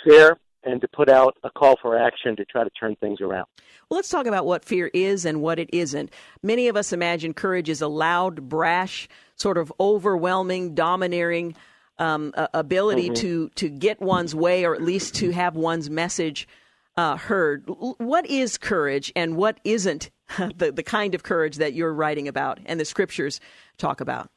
share 0.07 0.39
and 0.63 0.81
to 0.81 0.89
put 0.89 1.09
out 1.09 1.37
a 1.43 1.51
call 1.51 1.77
for 1.81 1.99
action 1.99 2.37
to 2.37 2.45
try 2.45 2.65
to 2.65 2.71
turn 2.71 2.97
things 2.97 3.21
around. 3.21 3.47
Well, 3.89 3.99
let's 3.99 4.09
talk 4.09 4.27
about 4.27 4.47
what 4.47 4.65
fear 4.65 4.91
is 4.95 5.25
and 5.25 5.43
what 5.43 5.59
it 5.59 5.69
isn't. 5.73 6.11
Many 6.43 6.69
of 6.69 6.77
us 6.77 6.93
imagine 6.93 7.35
courage 7.35 7.69
is 7.69 7.83
a 7.83 7.89
loud, 7.89 8.49
brash, 8.49 9.09
sort 9.37 9.59
of 9.59 9.73
overwhelming, 9.79 10.75
domineering 10.75 11.55
um, 11.99 12.33
ability 12.53 13.07
mm-hmm. 13.07 13.15
to 13.15 13.49
to 13.57 13.69
get 13.69 14.01
one's 14.01 14.35
way, 14.35 14.65
or 14.65 14.75
at 14.75 14.83
least 14.83 15.15
to 15.17 15.31
have 15.31 15.57
one's 15.57 15.89
message 15.89 16.49
uh, 16.97 17.17
heard. 17.17 17.65
What 17.67 18.27
is 18.27 18.59
courage, 18.59 19.13
and 19.15 19.37
what 19.37 19.59
isn't 19.65 20.11
the, 20.57 20.73
the 20.73 20.83
kind 20.83 21.15
of 21.15 21.23
courage 21.23 21.57
that 21.57 21.75
you're 21.75 21.93
writing 21.93 22.29
about 22.29 22.59
and 22.67 22.79
the 22.79 22.85
scriptures 22.85 23.41
talk 23.79 24.01
about? 24.01 24.31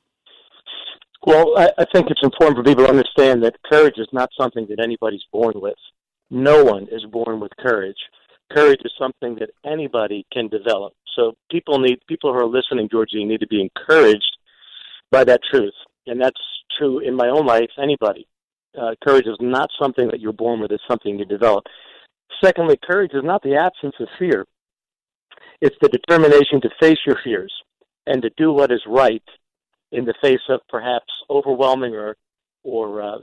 Well, 1.26 1.58
I, 1.58 1.70
I 1.80 1.86
think 1.94 2.10
it's 2.10 2.24
important 2.24 2.58
for 2.58 2.64
people 2.64 2.86
to 2.86 2.90
understand 2.90 3.44
that 3.44 3.56
courage 3.70 3.96
is 3.98 4.08
not 4.14 4.30
something 4.40 4.68
that 4.70 4.80
anybody's 4.82 5.24
born 5.32 5.54
with. 5.56 5.76
No 6.30 6.64
one 6.64 6.88
is 6.92 7.04
born 7.12 7.40
with 7.40 7.52
courage. 7.60 7.98
Courage 8.52 8.80
is 8.86 8.92
something 8.98 9.36
that 9.36 9.50
anybody 9.66 10.26
can 10.32 10.48
develop. 10.48 10.94
So 11.16 11.34
people 11.52 11.80
need 11.80 12.00
people 12.08 12.32
who 12.32 12.40
are 12.40 12.46
listening, 12.46 12.88
Georgie, 12.90 13.26
need 13.26 13.40
to 13.40 13.48
be 13.48 13.62
encouraged 13.62 14.38
by 15.12 15.24
that 15.24 15.42
truth, 15.52 15.74
and 16.08 16.20
that's 16.22 16.40
true 16.78 17.00
in 17.00 17.16
my 17.16 17.30
own 17.30 17.46
life. 17.46 17.70
Anybody, 17.82 18.28
uh, 18.80 18.96
courage 19.04 19.28
is 19.28 19.38
not 19.40 19.70
something 19.80 20.08
that 20.08 20.20
you're 20.20 20.34
born 20.34 20.60
with; 20.60 20.72
it's 20.72 20.84
something 20.88 21.18
you 21.18 21.26
develop. 21.26 21.66
Secondly, 22.44 22.78
courage 22.86 23.12
is 23.14 23.24
not 23.24 23.42
the 23.44 23.56
absence 23.56 23.96
of 24.00 24.08
fear. 24.20 24.46
It's 25.62 25.76
the 25.82 25.90
determination 25.90 26.62
to 26.62 26.70
face 26.80 27.00
your 27.06 27.18
fears 27.24 27.54
and 28.06 28.22
to 28.22 28.30
do 28.38 28.54
what 28.54 28.72
is 28.72 28.82
right 28.88 29.24
in 29.92 30.06
the 30.06 30.14
face 30.22 30.42
of 30.50 30.62
perhaps 30.70 31.12
overwhelming 31.30 31.96
or 31.96 32.16
or 32.64 33.02
uh, 33.02 33.18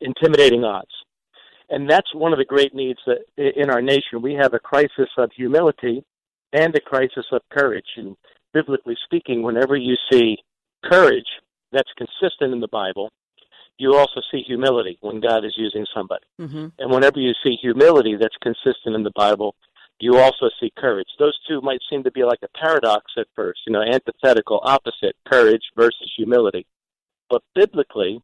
intimidating 0.00 0.64
odds. 0.64 0.90
And 1.68 1.90
that's 1.90 2.14
one 2.14 2.32
of 2.32 2.38
the 2.38 2.44
great 2.44 2.74
needs 2.74 3.00
that 3.06 3.24
in 3.36 3.70
our 3.70 3.82
nation 3.82 4.22
we 4.22 4.34
have 4.34 4.54
a 4.54 4.58
crisis 4.58 5.08
of 5.18 5.30
humility 5.36 6.04
and 6.52 6.74
a 6.74 6.80
crisis 6.80 7.26
of 7.32 7.42
courage. 7.50 7.86
And 7.96 8.16
biblically 8.54 8.96
speaking, 9.04 9.42
whenever 9.42 9.76
you 9.76 9.96
see 10.10 10.38
courage 10.84 11.26
that's 11.76 11.92
consistent 11.96 12.52
in 12.52 12.60
the 12.60 12.68
Bible, 12.68 13.10
you 13.78 13.94
also 13.94 14.20
see 14.30 14.42
humility 14.46 14.98
when 15.00 15.20
God 15.20 15.44
is 15.44 15.54
using 15.56 15.84
somebody. 15.94 16.24
Mm-hmm. 16.40 16.66
And 16.78 16.90
whenever 16.90 17.20
you 17.20 17.32
see 17.44 17.56
humility 17.60 18.16
that's 18.18 18.36
consistent 18.42 18.94
in 18.94 19.02
the 19.02 19.12
Bible, 19.14 19.54
you 20.00 20.18
also 20.18 20.50
see 20.60 20.72
courage. 20.76 21.08
Those 21.18 21.38
two 21.48 21.60
might 21.60 21.80
seem 21.90 22.02
to 22.04 22.10
be 22.10 22.24
like 22.24 22.40
a 22.42 22.58
paradox 22.58 23.04
at 23.18 23.26
first, 23.34 23.60
you 23.66 23.72
know, 23.72 23.82
antithetical, 23.82 24.60
opposite, 24.62 25.16
courage 25.30 25.62
versus 25.76 26.12
humility. 26.16 26.66
But 27.30 27.42
biblically, 27.54 28.20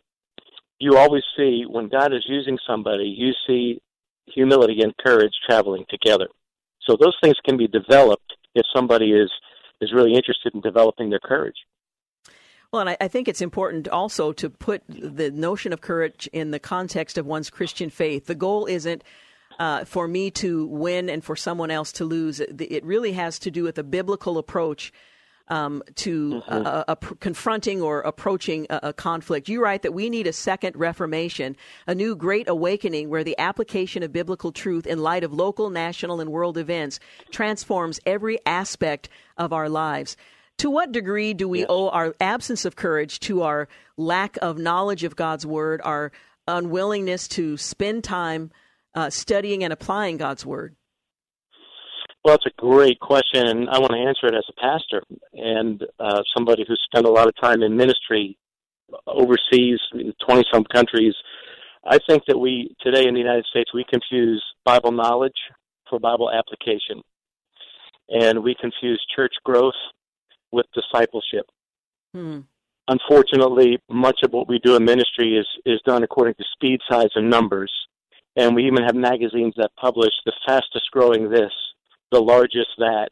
you 0.78 0.96
always 0.96 1.22
see 1.36 1.64
when 1.68 1.88
God 1.88 2.12
is 2.12 2.24
using 2.26 2.58
somebody, 2.66 3.04
you 3.04 3.32
see 3.46 3.80
humility 4.26 4.82
and 4.82 4.96
courage 4.98 5.32
traveling 5.46 5.84
together. 5.88 6.28
So 6.86 6.96
those 7.00 7.16
things 7.22 7.36
can 7.44 7.56
be 7.56 7.68
developed 7.68 8.32
if 8.54 8.64
somebody 8.74 9.12
is 9.12 9.30
is 9.80 9.92
really 9.92 10.14
interested 10.14 10.54
in 10.54 10.60
developing 10.60 11.10
their 11.10 11.18
courage. 11.18 11.56
Well, 12.72 12.80
and 12.80 12.88
I, 12.88 12.96
I, 13.02 13.08
think 13.08 13.28
it's 13.28 13.42
important 13.42 13.86
also 13.86 14.32
to 14.32 14.48
put 14.48 14.82
the 14.88 15.30
notion 15.30 15.74
of 15.74 15.82
courage 15.82 16.26
in 16.32 16.52
the 16.52 16.58
context 16.58 17.18
of 17.18 17.26
one's 17.26 17.50
Christian 17.50 17.90
faith. 17.90 18.24
The 18.24 18.34
goal 18.34 18.64
isn't 18.64 19.04
uh, 19.58 19.84
for 19.84 20.08
me 20.08 20.30
to 20.30 20.66
win 20.68 21.10
and 21.10 21.22
for 21.22 21.36
someone 21.36 21.70
else 21.70 21.92
to 21.92 22.06
lose. 22.06 22.40
It, 22.40 22.82
really 22.82 23.12
has 23.12 23.38
to 23.40 23.50
do 23.50 23.62
with 23.62 23.76
a 23.76 23.82
biblical 23.82 24.38
approach 24.38 24.90
um, 25.48 25.82
to 25.96 26.42
mm-hmm. 26.46 26.66
uh, 26.66 26.84
uh, 26.88 26.94
confronting 26.94 27.82
or 27.82 28.00
approaching 28.00 28.66
a, 28.70 28.80
a, 28.84 28.92
conflict. 28.94 29.50
You 29.50 29.62
write 29.62 29.82
that 29.82 29.92
we 29.92 30.08
need 30.08 30.26
a 30.26 30.32
second 30.32 30.74
Reformation, 30.76 31.56
a 31.86 31.94
new 31.94 32.16
great 32.16 32.48
awakening 32.48 33.10
where 33.10 33.24
the 33.24 33.38
application 33.38 34.02
of 34.02 34.12
biblical 34.12 34.50
truth 34.50 34.86
in 34.86 35.02
light 35.02 35.24
of 35.24 35.34
local, 35.34 35.68
national, 35.68 36.22
and 36.22 36.30
world 36.30 36.56
events 36.56 37.00
transforms 37.30 38.00
every 38.06 38.38
aspect 38.46 39.10
of 39.36 39.52
our 39.52 39.68
lives. 39.68 40.16
To 40.58 40.70
what 40.70 40.92
degree 40.92 41.34
do 41.34 41.48
we 41.48 41.60
yes. 41.60 41.66
owe 41.68 41.88
our 41.88 42.14
absence 42.20 42.64
of 42.64 42.76
courage 42.76 43.20
to 43.20 43.42
our 43.42 43.68
lack 43.96 44.38
of 44.40 44.58
knowledge 44.58 45.04
of 45.04 45.16
God's 45.16 45.44
Word, 45.44 45.80
our 45.82 46.12
unwillingness 46.46 47.28
to 47.28 47.56
spend 47.56 48.04
time 48.04 48.50
uh, 48.94 49.10
studying 49.10 49.64
and 49.64 49.72
applying 49.72 50.18
God's 50.18 50.46
Word? 50.46 50.76
Well, 52.24 52.36
it's 52.36 52.46
a 52.46 52.60
great 52.60 53.00
question, 53.00 53.48
and 53.48 53.68
I 53.68 53.80
want 53.80 53.92
to 53.92 53.98
answer 53.98 54.26
it 54.26 54.34
as 54.34 54.44
a 54.48 54.60
pastor 54.60 55.02
and 55.32 55.82
uh, 55.98 56.22
somebody 56.36 56.64
who's 56.66 56.80
spent 56.84 57.06
a 57.06 57.10
lot 57.10 57.26
of 57.26 57.34
time 57.40 57.62
in 57.62 57.76
ministry 57.76 58.38
overseas, 59.08 59.80
in 59.94 60.12
20 60.24 60.44
some 60.52 60.64
countries. 60.64 61.14
I 61.84 61.98
think 62.08 62.22
that 62.28 62.38
we, 62.38 62.76
today 62.80 63.08
in 63.08 63.14
the 63.14 63.20
United 63.20 63.46
States, 63.46 63.74
we 63.74 63.84
confuse 63.90 64.42
Bible 64.64 64.92
knowledge 64.92 65.32
for 65.90 65.98
Bible 65.98 66.30
application. 66.30 67.02
And 68.08 68.44
we 68.44 68.54
confuse 68.60 69.04
church 69.16 69.32
growth 69.44 69.74
with 70.52 70.66
discipleship. 70.74 71.46
Hmm. 72.14 72.40
Unfortunately, 72.88 73.78
much 73.88 74.20
of 74.24 74.32
what 74.32 74.48
we 74.48 74.58
do 74.58 74.76
in 74.76 74.84
ministry 74.84 75.36
is, 75.36 75.46
is 75.64 75.80
done 75.86 76.02
according 76.02 76.34
to 76.34 76.44
speed, 76.52 76.80
size, 76.90 77.10
and 77.14 77.30
numbers. 77.30 77.72
And 78.36 78.54
we 78.54 78.66
even 78.66 78.82
have 78.82 78.94
magazines 78.94 79.54
that 79.56 79.70
publish 79.80 80.12
the 80.24 80.32
fastest 80.46 80.90
growing 80.90 81.30
this 81.30 81.52
the 82.12 82.20
largest 82.20 82.68
that. 82.78 83.08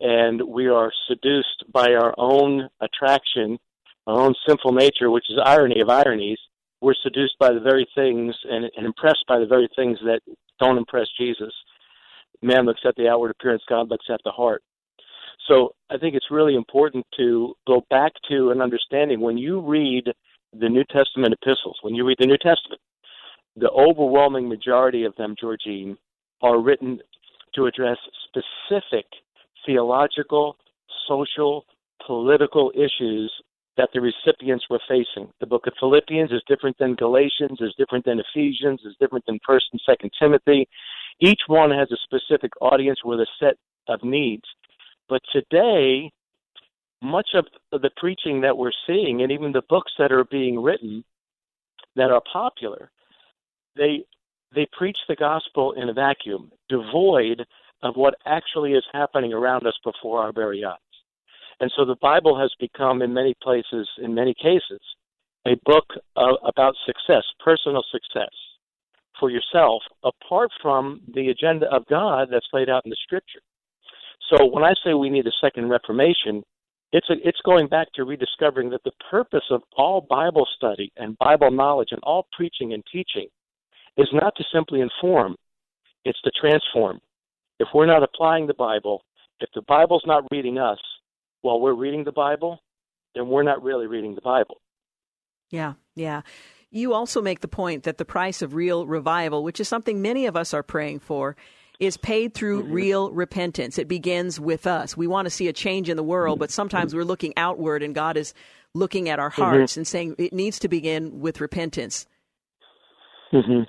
And 0.00 0.42
we 0.42 0.68
are 0.68 0.90
seduced 1.06 1.64
by 1.72 1.92
our 1.92 2.14
own 2.16 2.68
attraction, 2.80 3.58
our 4.06 4.20
own 4.20 4.34
sinful 4.46 4.72
nature, 4.72 5.10
which 5.10 5.26
is 5.28 5.38
irony 5.44 5.80
of 5.80 5.90
ironies. 5.90 6.38
We're 6.80 6.94
seduced 7.02 7.38
by 7.38 7.52
the 7.52 7.60
very 7.60 7.86
things 7.94 8.34
and, 8.48 8.64
and 8.76 8.86
impressed 8.86 9.24
by 9.28 9.38
the 9.38 9.46
very 9.46 9.68
things 9.76 9.98
that 10.04 10.20
don't 10.60 10.78
impress 10.78 11.08
Jesus. 11.18 11.52
Man 12.40 12.64
looks 12.64 12.80
at 12.86 12.94
the 12.96 13.08
outward 13.08 13.32
appearance, 13.32 13.62
God 13.68 13.90
looks 13.90 14.06
at 14.08 14.20
the 14.24 14.30
heart. 14.30 14.62
So 15.48 15.74
I 15.90 15.96
think 15.96 16.14
it's 16.14 16.30
really 16.30 16.54
important 16.54 17.06
to 17.16 17.54
go 17.66 17.82
back 17.88 18.12
to 18.30 18.50
an 18.50 18.60
understanding 18.60 19.20
when 19.20 19.38
you 19.38 19.60
read 19.60 20.04
the 20.52 20.68
New 20.68 20.84
Testament 20.84 21.34
epistles, 21.34 21.78
when 21.82 21.94
you 21.94 22.06
read 22.06 22.18
the 22.20 22.26
New 22.26 22.36
Testament, 22.36 22.80
the 23.56 23.70
overwhelming 23.70 24.48
majority 24.48 25.04
of 25.04 25.16
them, 25.16 25.34
Georgene, 25.42 25.96
are 26.42 26.60
written 26.60 27.00
to 27.54 27.66
address 27.66 27.96
specific 28.28 29.06
theological, 29.66 30.56
social, 31.08 31.64
political 32.06 32.70
issues 32.74 33.32
that 33.76 33.88
the 33.94 34.00
recipients 34.00 34.66
were 34.68 34.80
facing. 34.88 35.30
The 35.40 35.46
book 35.46 35.66
of 35.66 35.72
Philippians 35.80 36.30
is 36.30 36.42
different 36.46 36.76
than 36.78 36.94
Galatians, 36.94 37.58
is 37.60 37.74
different 37.78 38.04
than 38.04 38.20
Ephesians, 38.20 38.80
is 38.84 38.94
different 39.00 39.24
than 39.26 39.38
First 39.46 39.66
and 39.72 39.80
Second 39.86 40.10
Timothy. 40.20 40.68
Each 41.20 41.40
one 41.46 41.70
has 41.70 41.88
a 41.90 41.96
specific 42.04 42.52
audience 42.60 42.98
with 43.04 43.20
a 43.20 43.26
set 43.40 43.54
of 43.88 44.04
needs. 44.04 44.44
But 45.08 45.22
today, 45.32 46.10
much 47.02 47.30
of 47.34 47.46
the 47.72 47.90
preaching 47.96 48.40
that 48.42 48.56
we're 48.56 48.72
seeing, 48.86 49.22
and 49.22 49.32
even 49.32 49.52
the 49.52 49.62
books 49.68 49.92
that 49.98 50.12
are 50.12 50.24
being 50.24 50.60
written 50.60 51.04
that 51.96 52.10
are 52.10 52.22
popular, 52.32 52.90
they 53.76 54.04
they 54.54 54.66
preach 54.72 54.98
the 55.08 55.16
gospel 55.16 55.72
in 55.72 55.88
a 55.90 55.92
vacuum, 55.92 56.50
devoid 56.68 57.44
of 57.82 57.96
what 57.96 58.14
actually 58.26 58.72
is 58.72 58.84
happening 58.92 59.32
around 59.32 59.66
us 59.66 59.78
before 59.84 60.22
our 60.22 60.32
very 60.32 60.64
eyes. 60.64 60.76
And 61.60 61.70
so 61.76 61.84
the 61.84 61.96
Bible 62.00 62.38
has 62.38 62.50
become, 62.58 63.02
in 63.02 63.12
many 63.12 63.34
places, 63.42 63.88
in 63.98 64.14
many 64.14 64.34
cases, 64.34 64.80
a 65.46 65.54
book 65.64 65.84
about 66.16 66.74
success, 66.86 67.24
personal 67.44 67.82
success 67.90 68.32
for 69.20 69.30
yourself, 69.30 69.82
apart 70.04 70.50
from 70.62 71.00
the 71.14 71.28
agenda 71.28 71.66
of 71.70 71.84
God 71.86 72.28
that's 72.30 72.46
laid 72.52 72.68
out 72.68 72.84
in 72.84 72.90
the 72.90 72.96
Scripture. 73.02 73.40
So 74.28 74.44
when 74.46 74.64
I 74.64 74.74
say 74.84 74.94
we 74.94 75.10
need 75.10 75.26
a 75.26 75.32
second 75.40 75.68
Reformation, 75.68 76.42
it's 76.92 77.08
a, 77.10 77.14
it's 77.22 77.40
going 77.44 77.68
back 77.68 77.88
to 77.94 78.04
rediscovering 78.04 78.70
that 78.70 78.82
the 78.84 78.92
purpose 79.10 79.44
of 79.50 79.62
all 79.76 80.00
Bible 80.00 80.46
study 80.56 80.92
and 80.96 81.18
Bible 81.18 81.50
knowledge 81.50 81.88
and 81.90 82.00
all 82.02 82.26
preaching 82.36 82.72
and 82.72 82.82
teaching 82.90 83.28
is 83.96 84.08
not 84.12 84.34
to 84.36 84.44
simply 84.52 84.80
inform, 84.80 85.36
it's 86.04 86.20
to 86.22 86.30
transform. 86.40 87.00
If 87.58 87.68
we're 87.74 87.86
not 87.86 88.02
applying 88.02 88.46
the 88.46 88.54
Bible, 88.54 89.02
if 89.40 89.50
the 89.54 89.62
Bible's 89.66 90.04
not 90.06 90.24
reading 90.30 90.58
us 90.58 90.78
while 91.42 91.60
we're 91.60 91.74
reading 91.74 92.04
the 92.04 92.12
Bible, 92.12 92.60
then 93.14 93.28
we're 93.28 93.42
not 93.42 93.62
really 93.62 93.86
reading 93.86 94.14
the 94.14 94.20
Bible. 94.20 94.60
Yeah, 95.50 95.74
yeah. 95.94 96.22
You 96.70 96.92
also 96.92 97.22
make 97.22 97.40
the 97.40 97.48
point 97.48 97.84
that 97.84 97.96
the 97.96 98.04
price 98.04 98.42
of 98.42 98.54
real 98.54 98.86
revival, 98.86 99.42
which 99.42 99.60
is 99.60 99.68
something 99.68 100.02
many 100.02 100.26
of 100.26 100.36
us 100.36 100.52
are 100.52 100.62
praying 100.62 101.00
for, 101.00 101.36
is 101.78 101.96
paid 101.96 102.34
through 102.34 102.62
mm-hmm. 102.62 102.72
real 102.72 103.10
repentance. 103.12 103.78
It 103.78 103.88
begins 103.88 104.40
with 104.40 104.66
us. 104.66 104.96
We 104.96 105.06
want 105.06 105.26
to 105.26 105.30
see 105.30 105.48
a 105.48 105.52
change 105.52 105.88
in 105.88 105.96
the 105.96 106.02
world, 106.02 106.38
but 106.38 106.50
sometimes 106.50 106.94
we're 106.94 107.04
looking 107.04 107.32
outward 107.36 107.82
and 107.82 107.94
God 107.94 108.16
is 108.16 108.34
looking 108.74 109.08
at 109.08 109.18
our 109.18 109.30
mm-hmm. 109.30 109.42
hearts 109.42 109.72
mm-hmm. 109.72 109.80
and 109.80 109.86
saying 109.86 110.14
it 110.18 110.32
needs 110.32 110.58
to 110.60 110.68
begin 110.68 111.20
with 111.20 111.40
repentance. 111.40 112.06
Mm-hmm. 113.32 113.62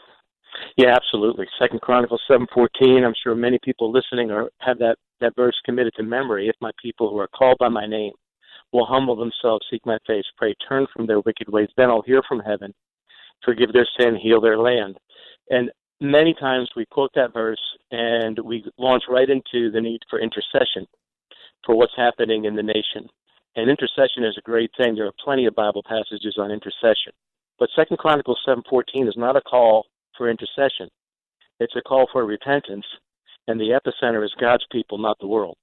Yeah, 0.78 0.96
absolutely. 0.96 1.46
Second 1.60 1.82
Chronicles 1.82 2.22
seven 2.28 2.48
fourteen. 2.54 3.04
I'm 3.06 3.14
sure 3.24 3.36
many 3.36 3.60
people 3.64 3.92
listening 3.92 4.32
are 4.32 4.50
have 4.60 4.80
that 4.80 4.96
that 5.22 5.36
verse 5.36 5.56
committed 5.66 5.94
to 5.98 6.04
memory. 6.04 6.48
If 6.48 6.56
my 6.60 6.72
people 6.82 7.10
who 7.10 7.18
are 7.20 7.28
called 7.28 7.58
by 7.60 7.70
my 7.70 7.86
name 7.86 8.14
will 8.72 8.86
humble 8.86 9.16
themselves, 9.16 9.66
seek 9.70 9.86
my 9.86 9.98
face, 10.06 10.24
pray, 10.38 10.56
turn 10.68 10.88
from 10.94 11.08
their 11.08 11.20
wicked 11.22 11.50
ways, 11.50 11.70
then 11.76 11.90
I'll 11.90 12.02
hear 12.02 12.22
from 12.28 12.40
heaven, 12.40 12.74
forgive 13.44 13.74
their 13.74 13.88
sin, 14.00 14.16
heal 14.16 14.42
their 14.42 14.58
land. 14.58 14.98
And 15.50 15.72
many 16.02 16.34
times 16.34 16.70
we 16.76 16.86
quote 16.86 17.12
that 17.16 17.34
verse 17.34 17.62
and 17.92 18.38
we 18.40 18.64
launch 18.78 19.04
right 19.10 19.30
into 19.30 19.72
the 19.72 19.82
need 19.82 20.02
for 20.10 20.20
intercession 20.20 20.88
for 21.66 21.76
what's 21.76 21.96
happening 21.96 22.46
in 22.46 22.56
the 22.56 22.64
nation. 22.64 23.10
And 23.56 23.70
intercession 23.70 24.24
is 24.24 24.38
a 24.38 24.42
great 24.42 24.72
thing. 24.78 24.96
There 24.96 25.08
are 25.08 25.24
plenty 25.24 25.46
of 25.46 25.56
Bible 25.56 25.84
passages 25.84 26.38
on 26.38 26.52
intercession. 26.52 27.14
But 27.58 27.70
Second 27.76 27.98
Chronicles 27.98 28.40
seven 28.46 28.64
fourteen 28.70 29.08
is 29.08 29.18
not 29.18 29.36
a 29.36 29.42
call 29.42 29.86
for 30.18 30.30
intercession. 30.30 30.90
It's 31.60 31.76
a 31.76 31.82
call 31.82 32.08
for 32.12 32.26
repentance, 32.26 32.86
and 33.48 33.60
the 33.60 33.78
epicenter 33.78 34.24
is 34.24 34.34
God's 34.40 34.66
people, 34.72 34.98
not 34.98 35.18
the 35.20 35.28
world. 35.28 35.58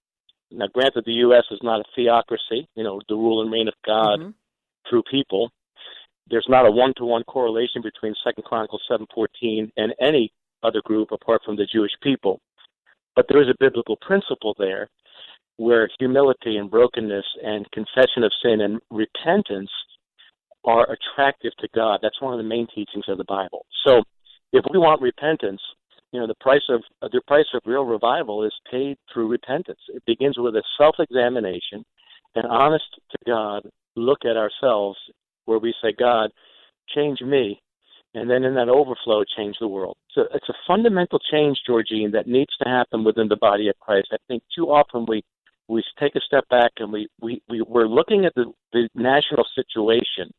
Now, 0.51 0.66
granted, 0.72 1.05
the 1.07 1.12
U.S. 1.12 1.44
is 1.51 1.61
not 1.62 1.81
a 1.81 1.85
theocracy, 1.94 2.68
you 2.75 2.85
know, 2.85 3.01
the 3.09 3.16
rule 3.16 3.40
and 3.40 3.51
reign 3.51 3.68
of 3.68 3.75
God 3.85 4.20
mm-hmm. 4.20 4.31
through 4.88 5.03
people. 5.11 5.51
There's 6.28 6.46
not 6.48 6.66
a 6.66 6.70
one-to-one 6.70 7.24
correlation 7.24 7.82
between 7.82 8.14
Second 8.24 8.44
Chronicles 8.44 8.82
7:14 8.88 9.70
and 9.76 9.94
any 10.00 10.32
other 10.62 10.82
group 10.82 11.12
apart 11.12 11.42
from 11.44 11.56
the 11.56 11.66
Jewish 11.66 11.92
people. 12.02 12.40
But 13.14 13.26
there 13.28 13.40
is 13.40 13.48
a 13.48 13.54
biblical 13.58 13.96
principle 13.96 14.54
there 14.58 14.88
where 15.56 15.88
humility 15.98 16.58
and 16.58 16.70
brokenness 16.70 17.24
and 17.42 17.70
confession 17.70 18.24
of 18.24 18.32
sin 18.42 18.60
and 18.60 18.80
repentance 18.90 19.70
are 20.64 20.86
attractive 20.90 21.52
to 21.58 21.68
God. 21.74 22.00
That's 22.02 22.20
one 22.20 22.34
of 22.34 22.38
the 22.38 22.48
main 22.48 22.66
teachings 22.74 23.08
of 23.08 23.18
the 23.18 23.24
Bible. 23.24 23.64
So 23.86 24.02
if 24.52 24.64
we 24.70 24.78
want 24.78 25.00
repentance, 25.00 25.62
you 26.12 26.20
know, 26.20 26.26
the 26.26 26.34
price 26.40 26.62
of 26.68 26.82
uh, 27.02 27.08
the 27.12 27.20
price 27.26 27.46
of 27.54 27.62
real 27.64 27.84
revival 27.84 28.44
is 28.44 28.52
paid 28.70 28.96
through 29.12 29.28
repentance. 29.28 29.80
It 29.88 30.02
begins 30.06 30.36
with 30.38 30.54
a 30.54 30.62
self-examination, 30.78 31.84
an 32.34 32.46
honest 32.46 32.84
to 33.10 33.18
God 33.26 33.68
look 33.96 34.24
at 34.24 34.36
ourselves, 34.36 34.98
where 35.46 35.59
we 35.59 35.74
say, 35.82 35.92
"God, 35.92 36.30
change 36.88 37.20
me," 37.22 37.61
and 38.14 38.30
then 38.30 38.44
in 38.44 38.54
that 38.54 38.68
overflow, 38.68 39.24
change 39.24 39.56
the 39.59 39.68
world. 39.68 39.96
So 40.12 40.28
it's 40.35 40.48
a 40.48 40.54
fundamental 40.66 41.18
change, 41.18 41.61
Georgene, 41.68 42.12
that 42.12 42.26
needs 42.26 42.54
to 42.59 42.68
happen 42.68 43.04
within 43.04 43.28
the 43.28 43.37
body 43.37 43.68
of 43.68 43.78
Christ. 43.80 44.09
I 44.12 44.18
think 44.28 44.42
too 44.54 44.70
often 44.70 45.06
we 45.06 45.22
we 45.68 45.82
take 45.98 46.14
a 46.14 46.20
step 46.20 46.48
back 46.48 46.72
and 46.78 46.92
we 46.92 47.09
we, 47.20 47.42
we 47.48 47.62
we're 47.62 47.88
looking 47.88 48.24
at 48.24 48.35
the, 48.35 48.52
the 48.72 48.88
national 48.94 49.44
situation 49.54 50.32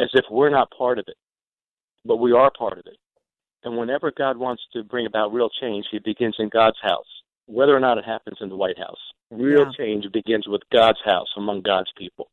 as 0.00 0.08
if 0.14 0.24
we're 0.30 0.50
not 0.50 0.70
part 0.76 0.98
of 0.98 1.04
it, 1.08 1.16
but 2.04 2.16
we 2.16 2.32
are 2.32 2.50
part 2.56 2.78
of 2.78 2.86
it. 2.86 2.96
And 3.64 3.76
whenever 3.76 4.10
God 4.10 4.36
wants 4.36 4.62
to 4.72 4.82
bring 4.82 5.06
about 5.06 5.32
real 5.32 5.50
change, 5.60 5.86
he 5.90 5.98
begins 5.98 6.36
in 6.38 6.48
God's 6.48 6.78
house, 6.82 7.06
whether 7.46 7.76
or 7.76 7.80
not 7.80 7.98
it 7.98 8.04
happens 8.04 8.38
in 8.40 8.48
the 8.48 8.56
White 8.56 8.78
House. 8.78 8.98
Real 9.30 9.66
yeah. 9.66 9.70
change 9.78 10.04
begins 10.12 10.48
with 10.48 10.62
God's 10.72 10.98
house 11.04 11.28
among 11.36 11.62
God's 11.62 11.90
people. 11.96 12.28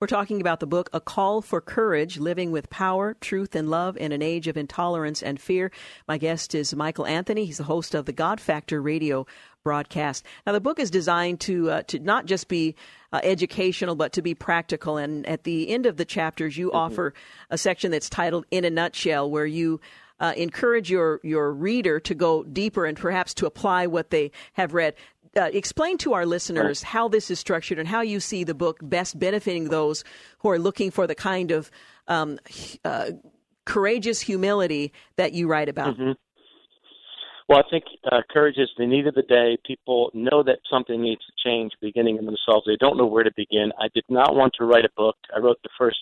We're 0.00 0.06
talking 0.06 0.40
about 0.40 0.60
the 0.60 0.66
book 0.66 0.88
A 0.94 1.00
Call 1.00 1.42
for 1.42 1.60
Courage 1.60 2.18
Living 2.18 2.52
with 2.52 2.70
Power, 2.70 3.12
Truth, 3.20 3.54
and 3.54 3.68
Love 3.68 3.98
in 3.98 4.12
an 4.12 4.22
Age 4.22 4.48
of 4.48 4.56
Intolerance 4.56 5.22
and 5.22 5.38
Fear. 5.38 5.70
My 6.08 6.16
guest 6.16 6.54
is 6.54 6.74
Michael 6.74 7.04
Anthony. 7.04 7.44
He's 7.44 7.58
the 7.58 7.64
host 7.64 7.94
of 7.94 8.06
the 8.06 8.12
God 8.14 8.40
Factor 8.40 8.80
radio 8.80 9.26
broadcast. 9.62 10.24
Now, 10.46 10.54
the 10.54 10.60
book 10.60 10.78
is 10.78 10.90
designed 10.90 11.40
to, 11.40 11.70
uh, 11.70 11.82
to 11.88 11.98
not 11.98 12.24
just 12.24 12.48
be 12.48 12.76
uh, 13.12 13.20
educational, 13.22 13.94
but 13.94 14.14
to 14.14 14.22
be 14.22 14.34
practical. 14.34 14.96
And 14.96 15.26
at 15.26 15.44
the 15.44 15.68
end 15.68 15.84
of 15.84 15.98
the 15.98 16.06
chapters, 16.06 16.56
you 16.56 16.68
mm-hmm. 16.68 16.78
offer 16.78 17.12
a 17.50 17.58
section 17.58 17.90
that's 17.90 18.08
titled 18.08 18.46
In 18.50 18.64
a 18.64 18.70
Nutshell, 18.70 19.30
where 19.30 19.44
you 19.44 19.82
uh, 20.18 20.32
encourage 20.36 20.90
your 20.90 21.20
your 21.22 21.52
reader 21.52 21.98
to 22.00 22.14
go 22.14 22.42
deeper 22.44 22.84
and 22.86 22.96
perhaps 22.96 23.34
to 23.34 23.46
apply 23.46 23.86
what 23.86 24.10
they 24.10 24.30
have 24.54 24.74
read. 24.74 24.94
Uh, 25.36 25.48
explain 25.52 25.96
to 25.96 26.12
our 26.12 26.26
listeners 26.26 26.82
how 26.82 27.06
this 27.06 27.30
is 27.30 27.38
structured 27.38 27.78
and 27.78 27.86
how 27.86 28.00
you 28.00 28.18
see 28.18 28.42
the 28.42 28.54
book 28.54 28.78
best 28.82 29.16
benefiting 29.16 29.68
those 29.68 30.02
who 30.38 30.50
are 30.50 30.58
looking 30.58 30.90
for 30.90 31.06
the 31.06 31.14
kind 31.14 31.52
of 31.52 31.70
um, 32.08 32.38
uh, 32.84 33.12
courageous 33.64 34.20
humility 34.20 34.92
that 35.16 35.32
you 35.32 35.46
write 35.46 35.68
about. 35.68 35.94
Mm-hmm. 35.94 36.12
Well, 37.48 37.58
I 37.58 37.70
think 37.70 37.84
uh, 38.10 38.22
courage 38.30 38.58
is 38.58 38.70
the 38.78 38.86
need 38.86 39.06
of 39.06 39.14
the 39.14 39.22
day. 39.22 39.56
People 39.66 40.10
know 40.14 40.42
that 40.42 40.58
something 40.70 41.02
needs 41.02 41.20
to 41.26 41.48
change 41.48 41.72
beginning 41.80 42.16
in 42.16 42.24
themselves. 42.24 42.64
They 42.66 42.76
don't 42.78 42.96
know 42.96 43.06
where 43.06 43.24
to 43.24 43.32
begin. 43.36 43.72
I 43.78 43.88
did 43.94 44.04
not 44.08 44.34
want 44.34 44.52
to 44.58 44.64
write 44.64 44.84
a 44.84 44.90
book. 44.96 45.16
I 45.34 45.40
wrote 45.40 45.58
the 45.62 45.68
first 45.78 45.98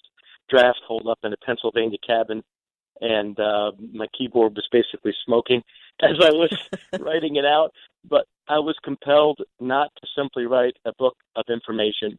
draft 0.51 0.81
holed 0.87 1.07
up 1.07 1.19
in 1.25 1.33
a 1.33 1.37
Pennsylvania 1.45 1.99
cabin, 2.07 2.43
and 3.01 3.39
uh, 3.41 3.73
my 3.93 4.07
keyboard 4.17 4.57
was 4.57 4.69
basically 4.71 5.13
smoking 5.25 5.63
as 6.03 6.17
I 6.21 6.31
was 6.31 6.57
writing 7.01 7.37
it 7.37 7.45
out. 7.45 7.71
But 8.09 8.27
I 8.49 8.59
was 8.59 8.77
compelled 8.85 9.41
not 9.61 9.91
to 10.01 10.07
simply 10.17 10.47
write 10.47 10.77
a 10.85 10.93
book 10.99 11.17
of 11.37 11.45
information. 11.51 12.19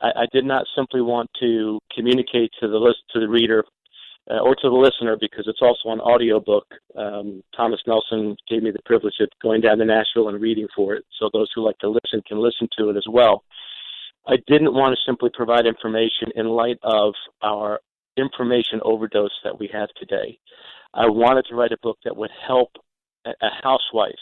I, 0.00 0.08
I 0.08 0.26
did 0.32 0.44
not 0.44 0.66
simply 0.74 1.00
want 1.00 1.30
to 1.40 1.78
communicate 1.94 2.50
to 2.60 2.68
the 2.68 2.78
list 2.78 2.98
to 3.12 3.20
the 3.20 3.28
reader 3.28 3.64
uh, 4.30 4.38
or 4.38 4.54
to 4.54 4.68
the 4.68 4.74
listener 4.76 5.16
because 5.20 5.44
it's 5.46 5.62
also 5.62 5.90
an 5.90 6.00
audio 6.00 6.40
book. 6.40 6.66
Um, 6.96 7.42
Thomas 7.56 7.80
Nelson 7.86 8.36
gave 8.48 8.62
me 8.62 8.70
the 8.70 8.82
privilege 8.84 9.14
of 9.20 9.28
going 9.42 9.60
down 9.60 9.78
to 9.78 9.84
Nashville 9.84 10.28
and 10.28 10.40
reading 10.40 10.68
for 10.74 10.94
it, 10.94 11.04
so 11.18 11.30
those 11.32 11.48
who 11.54 11.64
like 11.64 11.78
to 11.78 11.88
listen 11.88 12.22
can 12.26 12.38
listen 12.38 12.68
to 12.78 12.90
it 12.90 12.96
as 12.96 13.06
well. 13.10 13.44
I 14.26 14.36
didn't 14.46 14.74
want 14.74 14.94
to 14.94 15.10
simply 15.10 15.30
provide 15.32 15.66
information 15.66 16.28
in 16.36 16.46
light 16.46 16.78
of 16.82 17.14
our 17.42 17.80
information 18.20 18.80
overdose 18.82 19.36
that 19.44 19.58
we 19.58 19.68
have 19.72 19.88
today. 19.96 20.38
I 20.94 21.06
wanted 21.06 21.46
to 21.48 21.54
write 21.54 21.72
a 21.72 21.78
book 21.82 21.98
that 22.04 22.16
would 22.16 22.30
help 22.46 22.70
a 23.24 23.48
housewife, 23.62 24.18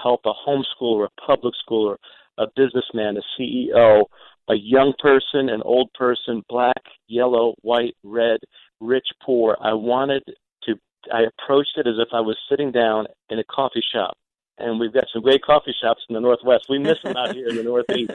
help 0.00 0.20
a 0.24 0.32
homeschooler, 0.46 1.06
a 1.06 1.20
public 1.26 1.54
schooler, 1.66 1.96
a 2.38 2.46
businessman, 2.56 3.16
a 3.16 3.40
CEO, 3.40 4.04
a 4.48 4.54
young 4.54 4.92
person, 4.98 5.48
an 5.48 5.62
old 5.64 5.92
person, 5.94 6.42
black, 6.48 6.82
yellow, 7.08 7.54
white, 7.62 7.94
red, 8.02 8.38
rich, 8.80 9.06
poor. 9.24 9.56
I 9.60 9.72
wanted 9.72 10.22
to, 10.64 10.74
I 11.12 11.22
approached 11.22 11.76
it 11.76 11.86
as 11.86 11.94
if 11.98 12.08
I 12.12 12.20
was 12.20 12.36
sitting 12.48 12.72
down 12.72 13.06
in 13.30 13.38
a 13.38 13.44
coffee 13.44 13.82
shop. 13.92 14.16
And 14.58 14.78
we've 14.78 14.92
got 14.92 15.06
some 15.12 15.22
great 15.22 15.42
coffee 15.42 15.74
shops 15.80 16.02
in 16.08 16.14
the 16.14 16.20
Northwest. 16.20 16.66
We 16.68 16.78
miss 16.78 16.98
them 17.02 17.16
out 17.16 17.34
here 17.34 17.48
in 17.48 17.56
the 17.56 17.62
Northeast. 17.64 18.12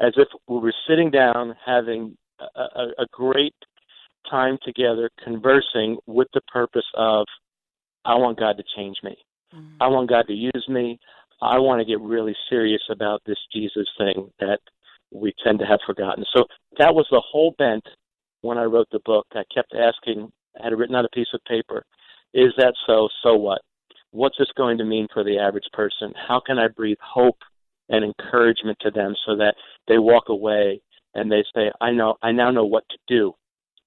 As 0.00 0.12
if 0.16 0.28
we 0.48 0.58
were 0.58 0.74
sitting 0.88 1.10
down 1.10 1.54
having 1.64 2.16
a, 2.40 2.60
a, 2.60 2.86
a 2.98 3.06
great 3.12 3.54
time 4.30 4.58
together, 4.64 5.10
conversing 5.22 5.98
with 6.06 6.28
the 6.34 6.40
purpose 6.52 6.86
of, 6.94 7.26
I 8.04 8.14
want 8.14 8.38
God 8.38 8.56
to 8.56 8.64
change 8.76 8.96
me. 9.02 9.16
Mm-hmm. 9.54 9.82
I 9.82 9.88
want 9.88 10.08
God 10.08 10.26
to 10.28 10.34
use 10.34 10.66
me. 10.68 10.98
I 11.40 11.58
want 11.58 11.80
to 11.80 11.84
get 11.84 12.00
really 12.00 12.34
serious 12.48 12.82
about 12.90 13.22
this 13.26 13.38
Jesus 13.52 13.88
thing 13.98 14.30
that 14.40 14.60
we 15.12 15.32
tend 15.44 15.58
to 15.58 15.66
have 15.66 15.80
forgotten. 15.86 16.24
So 16.34 16.44
that 16.78 16.94
was 16.94 17.06
the 17.10 17.22
whole 17.24 17.54
bent 17.58 17.84
when 18.40 18.58
I 18.58 18.64
wrote 18.64 18.88
the 18.92 19.00
book. 19.04 19.26
I 19.32 19.42
kept 19.54 19.74
asking, 19.74 20.30
I 20.58 20.64
had 20.64 20.72
it 20.72 20.76
written 20.76 20.94
on 20.94 21.04
a 21.04 21.10
piece 21.10 21.28
of 21.34 21.40
paper, 21.44 21.84
is 22.34 22.52
that 22.56 22.74
so? 22.86 23.08
So 23.22 23.36
what? 23.36 23.60
What's 24.12 24.38
this 24.38 24.50
going 24.56 24.78
to 24.78 24.84
mean 24.84 25.06
for 25.12 25.24
the 25.24 25.38
average 25.38 25.68
person? 25.72 26.12
How 26.28 26.40
can 26.44 26.58
I 26.58 26.68
breathe 26.68 26.98
hope 27.02 27.38
and 27.88 28.04
encouragement 28.04 28.78
to 28.80 28.90
them 28.90 29.14
so 29.26 29.36
that 29.36 29.54
they 29.88 29.98
walk 29.98 30.28
away 30.28 30.80
and 31.14 31.30
they 31.30 31.44
say, 31.54 31.70
I 31.80 31.90
know, 31.90 32.16
I 32.22 32.32
now 32.32 32.50
know 32.50 32.64
what 32.64 32.84
to 32.90 32.98
do 33.08 33.34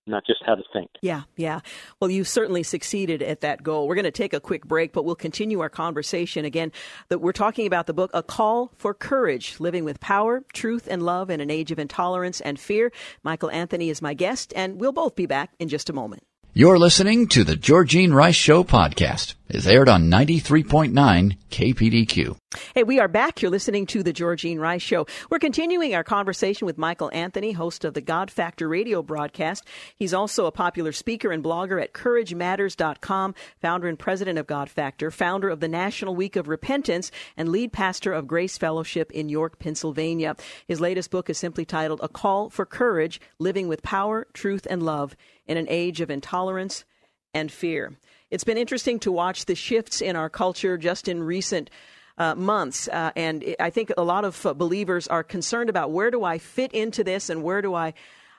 not 0.07 0.25
just 0.25 0.43
how 0.45 0.55
to 0.55 0.63
think. 0.73 0.89
Yeah, 1.01 1.23
yeah. 1.35 1.61
Well, 1.99 2.09
you 2.09 2.23
certainly 2.23 2.63
succeeded 2.63 3.21
at 3.21 3.41
that 3.41 3.63
goal. 3.63 3.87
We're 3.87 3.95
going 3.95 4.05
to 4.05 4.11
take 4.11 4.33
a 4.33 4.39
quick 4.39 4.65
break, 4.65 4.93
but 4.93 5.03
we'll 5.03 5.15
continue 5.15 5.59
our 5.59 5.69
conversation 5.69 6.45
again. 6.45 6.71
That 7.09 7.19
we're 7.19 7.31
talking 7.31 7.67
about 7.67 7.87
the 7.87 7.93
book 7.93 8.11
"A 8.13 8.23
Call 8.23 8.71
for 8.77 8.93
Courage: 8.93 9.59
Living 9.59 9.83
with 9.83 9.99
Power, 9.99 10.43
Truth, 10.53 10.87
and 10.89 11.03
Love 11.03 11.29
in 11.29 11.41
an 11.41 11.49
Age 11.49 11.71
of 11.71 11.79
Intolerance 11.79 12.41
and 12.41 12.59
Fear." 12.59 12.91
Michael 13.23 13.49
Anthony 13.51 13.89
is 13.89 14.01
my 14.01 14.13
guest, 14.13 14.53
and 14.55 14.79
we'll 14.79 14.91
both 14.91 15.15
be 15.15 15.25
back 15.25 15.53
in 15.59 15.67
just 15.67 15.89
a 15.89 15.93
moment. 15.93 16.23
You're 16.57 16.79
listening 16.79 17.27
to 17.27 17.43
the 17.43 17.57
Georgene 17.57 18.13
Rice 18.13 18.33
Show 18.33 18.63
podcast. 18.63 19.35
It's 19.49 19.67
aired 19.67 19.89
on 19.89 20.09
93.9 20.09 21.35
KPDQ. 21.51 22.37
Hey, 22.73 22.83
we 22.83 22.97
are 22.97 23.09
back. 23.09 23.41
You're 23.41 23.51
listening 23.51 23.85
to 23.87 24.01
the 24.01 24.13
Georgene 24.13 24.57
Rice 24.57 24.81
Show. 24.81 25.05
We're 25.29 25.39
continuing 25.39 25.93
our 25.93 26.05
conversation 26.05 26.65
with 26.65 26.77
Michael 26.77 27.11
Anthony, 27.13 27.51
host 27.51 27.83
of 27.83 27.93
the 27.93 27.99
God 27.99 28.31
Factor 28.31 28.69
radio 28.69 29.01
broadcast. 29.03 29.67
He's 29.97 30.13
also 30.13 30.45
a 30.45 30.51
popular 30.51 30.93
speaker 30.93 31.33
and 31.33 31.43
blogger 31.43 31.83
at 31.83 31.91
CourageMatters.com, 31.91 33.35
founder 33.61 33.89
and 33.89 33.99
president 33.99 34.39
of 34.39 34.47
God 34.47 34.69
Factor, 34.69 35.11
founder 35.11 35.49
of 35.49 35.59
the 35.59 35.67
National 35.67 36.15
Week 36.15 36.37
of 36.37 36.47
Repentance, 36.47 37.11
and 37.35 37.49
lead 37.49 37.73
pastor 37.73 38.13
of 38.13 38.27
Grace 38.27 38.57
Fellowship 38.57 39.11
in 39.11 39.27
York, 39.27 39.59
Pennsylvania. 39.59 40.37
His 40.69 40.79
latest 40.79 41.11
book 41.11 41.29
is 41.29 41.37
simply 41.37 41.65
titled 41.65 41.99
A 42.01 42.07
Call 42.07 42.49
for 42.49 42.65
Courage 42.65 43.19
Living 43.39 43.67
with 43.67 43.83
Power, 43.83 44.25
Truth, 44.33 44.65
and 44.69 44.81
Love 44.81 45.17
in 45.47 45.57
an 45.57 45.67
Age 45.69 46.01
of 46.01 46.09
Intolerance 46.09 46.85
and 47.33 47.51
Fear. 47.51 47.97
It's 48.31 48.43
been 48.43 48.57
interesting 48.57 48.99
to 48.99 49.11
watch 49.11 49.45
the 49.45 49.55
shifts 49.55 50.01
in 50.01 50.15
our 50.15 50.29
culture 50.29 50.77
just 50.77 51.07
in 51.07 51.23
recent 51.23 51.69
uh, 52.17 52.35
months. 52.35 52.87
Uh, 52.87 53.11
and 53.15 53.55
I 53.59 53.69
think 53.69 53.91
a 53.97 54.03
lot 54.03 54.25
of 54.25 54.45
uh, 54.45 54.53
believers 54.53 55.07
are 55.07 55.23
concerned 55.23 55.69
about 55.69 55.91
where 55.91 56.11
do 56.11 56.23
I 56.23 56.37
fit 56.37 56.71
into 56.71 57.03
this 57.03 57.29
and 57.29 57.43
where 57.43 57.61
do 57.61 57.73
I, 57.73 57.93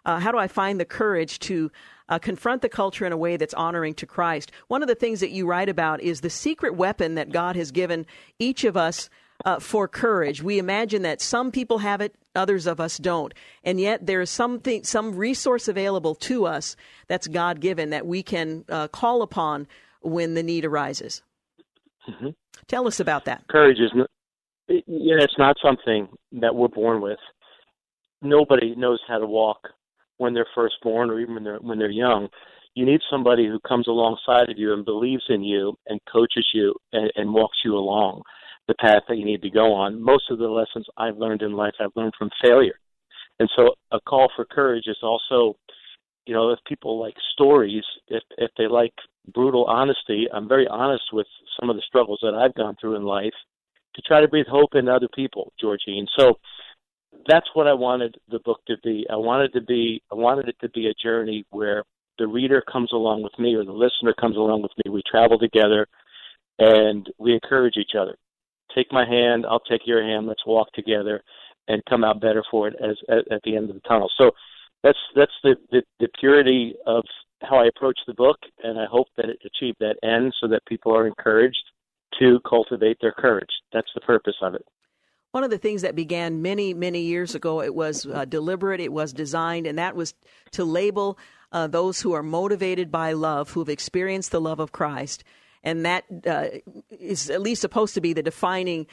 uh, 0.05 0.19
how 0.19 0.33
do 0.33 0.39
I 0.39 0.49
find 0.49 0.81
the 0.81 0.85
courage 0.85 1.39
to 1.41 1.71
uh, 2.09 2.19
confront 2.19 2.63
the 2.63 2.69
culture 2.69 3.05
in 3.05 3.13
a 3.13 3.17
way 3.17 3.37
that's 3.37 3.55
honoring 3.55 3.95
to 3.95 4.07
Christ. 4.07 4.53
One 4.69 4.83
of 4.83 4.89
the 4.89 4.95
things 4.95 5.21
that 5.21 5.31
you 5.31 5.47
write 5.47 5.69
about 5.69 6.01
is 6.01 6.21
the 6.21 6.31
secret 6.31 6.75
weapon 6.75 7.17
that 7.17 7.33
God 7.33 7.57
has 7.57 7.71
given 7.71 8.07
each 8.39 8.65
of 8.65 8.77
us 8.77 9.09
uh, 9.47 9.61
for 9.61 9.87
courage. 9.87 10.43
We 10.43 10.59
imagine 10.59 11.03
that 11.03 11.23
some 11.23 11.53
people 11.53 11.79
have 11.79 12.01
it, 12.01 12.15
others 12.35 12.67
of 12.67 12.81
us 12.81 12.99
don't, 12.99 13.33
and 13.63 13.81
yet 13.81 14.05
there 14.05 14.21
is 14.21 14.29
something, 14.29 14.83
some 14.83 15.15
resource 15.15 15.69
available 15.69 16.17
to 16.17 16.47
us 16.47 16.77
that's 17.07 17.29
God 17.29 17.61
given 17.61 17.91
that 17.91 18.07
we 18.07 18.23
can 18.23 18.65
uh, 18.69 18.89
call 18.89 19.23
upon 19.23 19.69
when 20.03 20.35
the 20.35 20.43
need 20.43 20.65
arises. 20.65 21.23
Mm-hmm. 22.09 22.31
Tell 22.67 22.89
us 22.89 22.99
about 22.99 23.25
that. 23.27 23.45
Courage 23.49 23.79
is 23.79 23.93
not, 23.95 24.11
yeah, 24.69 25.17
it's 25.21 25.39
not 25.39 25.57
something 25.65 26.09
that 26.33 26.55
we're 26.55 26.69
born 26.69 27.01
with. 27.01 27.19
Nobody 28.23 28.75
knows 28.75 29.01
how 29.07 29.19
to 29.19 29.27
walk 29.27 29.69
when 30.17 30.35
they're 30.35 30.47
first 30.55 30.75
born 30.83 31.11
or 31.11 31.21
even 31.21 31.35
when 31.35 31.45
they're 31.45 31.59
when 31.59 31.79
they're 31.79 31.91
young. 31.91 32.29
You 32.75 32.85
need 32.85 33.01
somebody 33.09 33.47
who 33.47 33.61
comes 33.61 33.87
alongside 33.87 34.51
of 34.51 34.59
you 34.59 34.73
and 34.73 34.85
believes 34.85 35.25
in 35.29 35.43
you 35.43 35.77
and 35.87 36.01
coaches 36.13 36.49
you 36.53 36.75
and, 36.93 37.13
and 37.15 37.33
walks 37.33 37.59
you 37.65 37.75
along 37.77 38.23
the 38.69 38.75
path 38.75 39.03
that 39.09 39.17
you 39.17 39.25
need 39.25 39.43
to 39.43 39.51
go 39.51 39.73
on. 39.73 40.03
Most 40.03 40.31
of 40.31 40.39
the 40.39 40.49
lessons 40.49 40.87
I've 40.97 41.17
learned 41.17 41.43
in 41.43 41.53
life, 41.53 41.75
I've 41.81 41.95
learned 41.95 42.15
from 42.19 42.31
failure. 42.43 42.79
And 43.39 43.49
so 43.57 43.75
a 43.93 44.01
call 44.01 44.29
for 44.35 44.45
courage 44.45 44.85
is 44.87 44.99
also, 45.03 45.57
you 46.27 46.35
know, 46.35 46.51
if 46.51 46.59
people 46.67 46.99
like 46.99 47.15
stories, 47.33 47.85
if 48.09 48.23
if 48.39 48.51
they 48.57 48.67
like 48.67 48.95
brutal 49.33 49.67
honesty, 49.67 50.27
I'm 50.33 50.49
very 50.49 50.67
honest 50.67 51.05
with 51.13 51.27
some 51.61 51.71
of 51.71 51.77
the 51.77 51.83
struggles 51.87 52.19
that 52.23 52.35
I've 52.35 52.55
gone 52.55 52.77
through 52.81 52.97
in 52.97 53.03
life 53.03 53.35
to 53.95 54.03
try 54.03 54.21
to 54.21 54.29
breathe 54.29 54.47
hope 54.49 54.75
into 54.75 54.93
other 54.93 55.09
people, 55.15 55.53
Georgene. 55.63 56.07
So 56.19 56.39
that's 57.29 57.47
what 57.55 57.67
I 57.67 57.75
wanted 57.75 58.17
the 58.31 58.41
book 58.41 58.61
to 58.69 58.77
be. 58.83 59.07
I 59.11 59.17
wanted 59.17 59.53
to 59.53 59.61
be 59.61 60.03
I 60.11 60.15
wanted 60.15 60.49
it 60.49 60.57
to 60.63 60.71
be 60.71 60.89
a 60.89 60.95
journey 61.03 61.45
where 61.51 61.85
the 62.19 62.27
reader 62.27 62.63
comes 62.63 62.91
along 62.93 63.23
with 63.23 63.39
me 63.39 63.55
or 63.55 63.65
the 63.65 63.73
listener 63.73 64.15
comes 64.19 64.37
along 64.37 64.63
with 64.63 64.73
me. 64.83 64.91
We 64.91 65.03
travel 65.09 65.39
together 65.39 65.87
and 66.59 67.07
we 67.19 67.35
encourage 67.35 67.77
each 67.77 67.93
other 67.99 68.17
take 68.77 68.93
my 68.93 69.07
hand, 69.07 69.47
I'll 69.49 69.61
take 69.61 69.87
your 69.87 70.03
hand, 70.03 70.27
let's 70.27 70.47
walk 70.47 70.73
together 70.73 71.23
and 71.69 71.83
come 71.89 72.05
out 72.05 72.21
better 72.21 72.45
for 72.51 72.69
it 72.69 72.75
as 72.83 72.97
at, 73.09 73.33
at 73.33 73.43
the 73.45 73.57
end 73.57 73.71
of 73.71 73.75
the 73.75 73.89
tunnel. 73.89 74.11
So 74.19 74.33
that's 74.83 74.99
that's 75.15 75.33
the, 75.43 75.57
the, 75.71 75.83
the 76.01 76.09
purity 76.21 76.75
of 76.87 77.05
how 77.43 77.57
I 77.59 77.67
approach 77.67 77.99
the 78.07 78.15
book, 78.15 78.39
and 78.63 78.79
I 78.79 78.87
hope 78.91 79.09
that 79.17 79.27
it 79.27 79.39
achieved 79.45 79.79
that 79.81 79.97
end 80.03 80.33
so 80.41 80.49
that 80.49 80.65
people 80.67 80.97
are 80.97 81.07
encouraged 81.07 81.57
to 82.19 82.41
cultivate 82.49 82.99
their 83.01 83.13
courage. 83.13 83.51
That's 83.73 83.91
the 83.95 84.01
purpose 84.01 84.37
of 84.41 84.55
it. 84.55 84.65
One 85.33 85.45
of 85.45 85.51
the 85.51 85.59
things 85.59 85.83
that 85.83 85.95
began 85.95 86.41
many, 86.41 86.73
many 86.73 87.01
years 87.01 87.35
ago, 87.35 87.61
it 87.61 87.75
was 87.75 88.07
uh, 88.07 88.25
deliberate, 88.25 88.81
it 88.81 88.93
was 88.93 89.13
designed, 89.13 89.67
and 89.67 89.79
that 89.79 89.95
was 89.95 90.15
to 90.53 90.65
label 90.65 91.19
uh, 91.53 91.67
those 91.67 92.01
who 92.01 92.13
are 92.13 92.23
motivated 92.23 92.91
by 92.91 93.13
love, 93.13 93.51
who 93.51 93.61
have 93.61 93.69
experienced 93.69 94.31
the 94.31 94.41
love 94.41 94.61
of 94.61 94.73
Christ, 94.73 95.25
and 95.67 95.85
that 95.85 96.05
uh, 96.27 96.47
is 96.99 97.29
at 97.29 97.43
least 97.43 97.61
supposed 97.61 97.93
to 97.95 98.01
be 98.01 98.15
the 98.15 98.23
defining. 98.23 98.87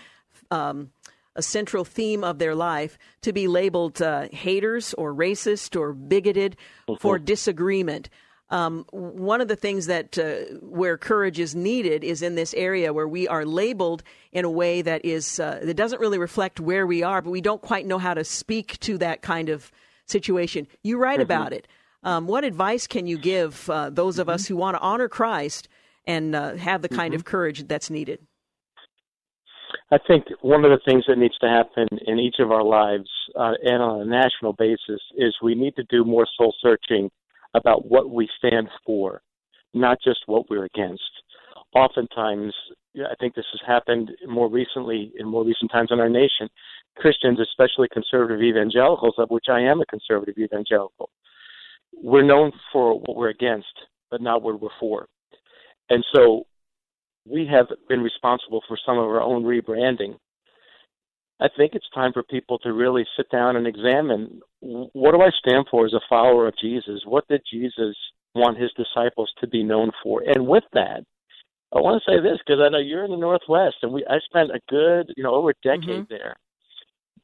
Um, 0.52 0.92
a 1.36 1.42
central 1.42 1.84
theme 1.84 2.24
of 2.24 2.38
their 2.38 2.54
life 2.54 2.96
to 3.24 3.34
be 3.34 3.48
labeled 3.48 4.00
uh, 4.04 4.28
haters 4.32 4.94
or 4.94 5.12
racist 5.12 5.76
or 5.76 5.92
bigoted 5.92 6.56
mm-hmm. 6.88 7.00
for 7.00 7.18
disagreement. 7.18 8.08
Um, 8.52 8.86
one 8.92 9.42
of 9.42 9.48
the 9.48 9.56
things 9.56 9.88
that 9.88 10.16
uh, 10.20 10.60
where 10.62 10.96
courage 10.96 11.40
is 11.40 11.56
needed 11.56 12.04
is 12.04 12.22
in 12.22 12.36
this 12.36 12.54
area 12.54 12.94
where 12.94 13.08
we 13.08 13.28
are 13.28 13.46
labeled 13.46 14.04
in 14.32 14.46
a 14.46 14.50
way 14.50 14.84
that 14.84 15.04
is 15.04 15.40
uh, 15.40 15.60
that 15.64 15.74
doesn't 15.74 16.00
really 16.00 16.20
reflect 16.20 16.60
where 16.60 16.86
we 16.86 17.02
are, 17.02 17.20
but 17.24 17.32
we 17.32 17.42
don't 17.42 17.64
quite 17.64 17.88
know 17.88 17.98
how 17.98 18.14
to 18.14 18.24
speak 18.24 18.80
to 18.82 19.00
that 19.00 19.24
kind 19.24 19.50
of 19.50 19.72
situation. 20.06 20.68
You 20.84 21.00
write 21.00 21.16
mm-hmm. 21.16 21.24
about 21.24 21.54
it. 21.54 21.68
Um, 22.04 22.28
what 22.28 22.44
advice 22.44 22.86
can 22.86 23.08
you 23.08 23.18
give 23.18 23.68
uh, 23.72 23.90
those 23.90 24.20
of 24.20 24.28
mm-hmm. 24.28 24.36
us 24.36 24.46
who 24.46 24.56
want 24.56 24.76
to 24.76 24.82
honor 24.82 25.10
Christ 25.10 25.68
and 26.06 26.36
uh, 26.36 26.56
have 26.56 26.82
the 26.82 26.89
kind 26.89 27.13
mm-hmm. 27.13 27.20
of 27.20 27.26
courage 27.26 27.68
that's 27.68 27.89
needed? 27.89 28.20
I 29.92 29.98
think 30.08 30.26
one 30.42 30.66
of 30.66 30.72
the 30.72 30.80
things 30.86 31.04
that 31.08 31.18
needs 31.18 31.38
to 31.39 31.48
happen 31.48 31.88
in 32.08 32.20
each 32.20 32.38
of 32.39 32.52
our 32.52 32.63
lives 32.63 33.10
uh, 33.36 33.54
and 33.63 33.82
on 33.82 34.02
a 34.02 34.06
national 34.06 34.54
basis 34.54 35.02
is 35.18 35.36
we 35.42 35.56
need 35.56 35.76
to 35.76 35.84
do 35.89 36.04
more 36.04 36.28
soul 36.38 36.54
searching 36.62 37.10
about 37.54 37.86
what 37.86 38.10
we 38.10 38.28
stand 38.38 38.70
for, 38.86 39.22
not 39.74 39.99
just 40.04 40.22
what 40.26 40.49
we're 40.49 40.66
against. 40.66 41.04
Oftentimes, 41.76 42.54
I 42.97 43.16
think 43.20 43.36
this 43.36 43.45
has 43.51 43.62
happened 43.66 44.12
more 44.28 44.49
recently 44.49 45.12
in 45.18 45.28
more 45.28 45.43
recent 45.43 45.72
times 45.72 45.89
in 45.91 45.99
our 45.99 46.10
nation. 46.10 46.49
Christians, 46.97 47.39
especially 47.39 47.88
conservative 47.91 48.41
evangelicals, 48.41 49.16
of 49.18 49.30
which 49.30 49.45
I 49.49 49.62
am 49.62 49.82
a 49.82 49.86
conservative 49.86 50.38
evangelical, 50.38 51.10
we're 52.01 52.24
known 52.24 52.51
for 52.72 52.99
what 52.99 53.16
we're 53.16 53.30
against, 53.30 53.74
but 54.10 54.22
not 54.22 54.41
what 54.41 54.62
we're 54.62 54.70
for. 54.80 55.08
And 55.90 56.04
so 56.14 56.46
we 57.26 57.48
have 57.48 57.68
been 57.88 58.02
responsible 58.02 58.62
for 58.68 58.78
some 58.86 58.98
of 58.98 59.06
our 59.06 59.22
own 59.22 59.44
rebranding. 59.44 60.18
I 61.40 61.48
think 61.58 61.74
it's 61.74 61.90
time 61.94 62.14
for 62.14 62.24
people 62.24 62.58
to 62.60 62.74
really 62.74 63.06
sit 63.18 63.30
down 63.30 63.56
and 63.56 63.68
examine 63.68 64.40
what 64.62 65.12
do 65.12 65.22
I 65.22 65.30
stand 65.40 65.68
for 65.70 65.86
as 65.86 65.94
a 65.94 66.00
follower 66.08 66.48
of 66.48 66.58
Jesus? 66.58 67.02
What 67.06 67.28
did 67.28 67.42
Jesus 67.52 67.96
want 68.34 68.58
his 68.58 68.72
disciples 68.78 69.32
to 69.40 69.48
be 69.48 69.64
known 69.64 69.92
for? 70.02 70.24
And 70.26 70.48
with 70.48 70.64
that, 70.74 71.04
I 71.76 71.82
want 71.82 72.02
to 72.02 72.12
say 72.12 72.22
this 72.22 72.38
because 72.46 72.62
I 72.62 72.70
know 72.70 72.78
you're 72.78 73.04
in 73.04 73.12
the 73.12 73.18
Northwest, 73.18 73.78
and 73.82 73.92
we 73.92 74.06
I 74.06 74.20
spent 74.20 74.52
a 74.52 74.60
good, 74.70 75.12
you 75.18 75.24
know, 75.24 75.34
over 75.34 75.50
a 75.50 75.54
decade 75.64 76.04
mm-hmm. 76.04 76.14
there. 76.14 76.36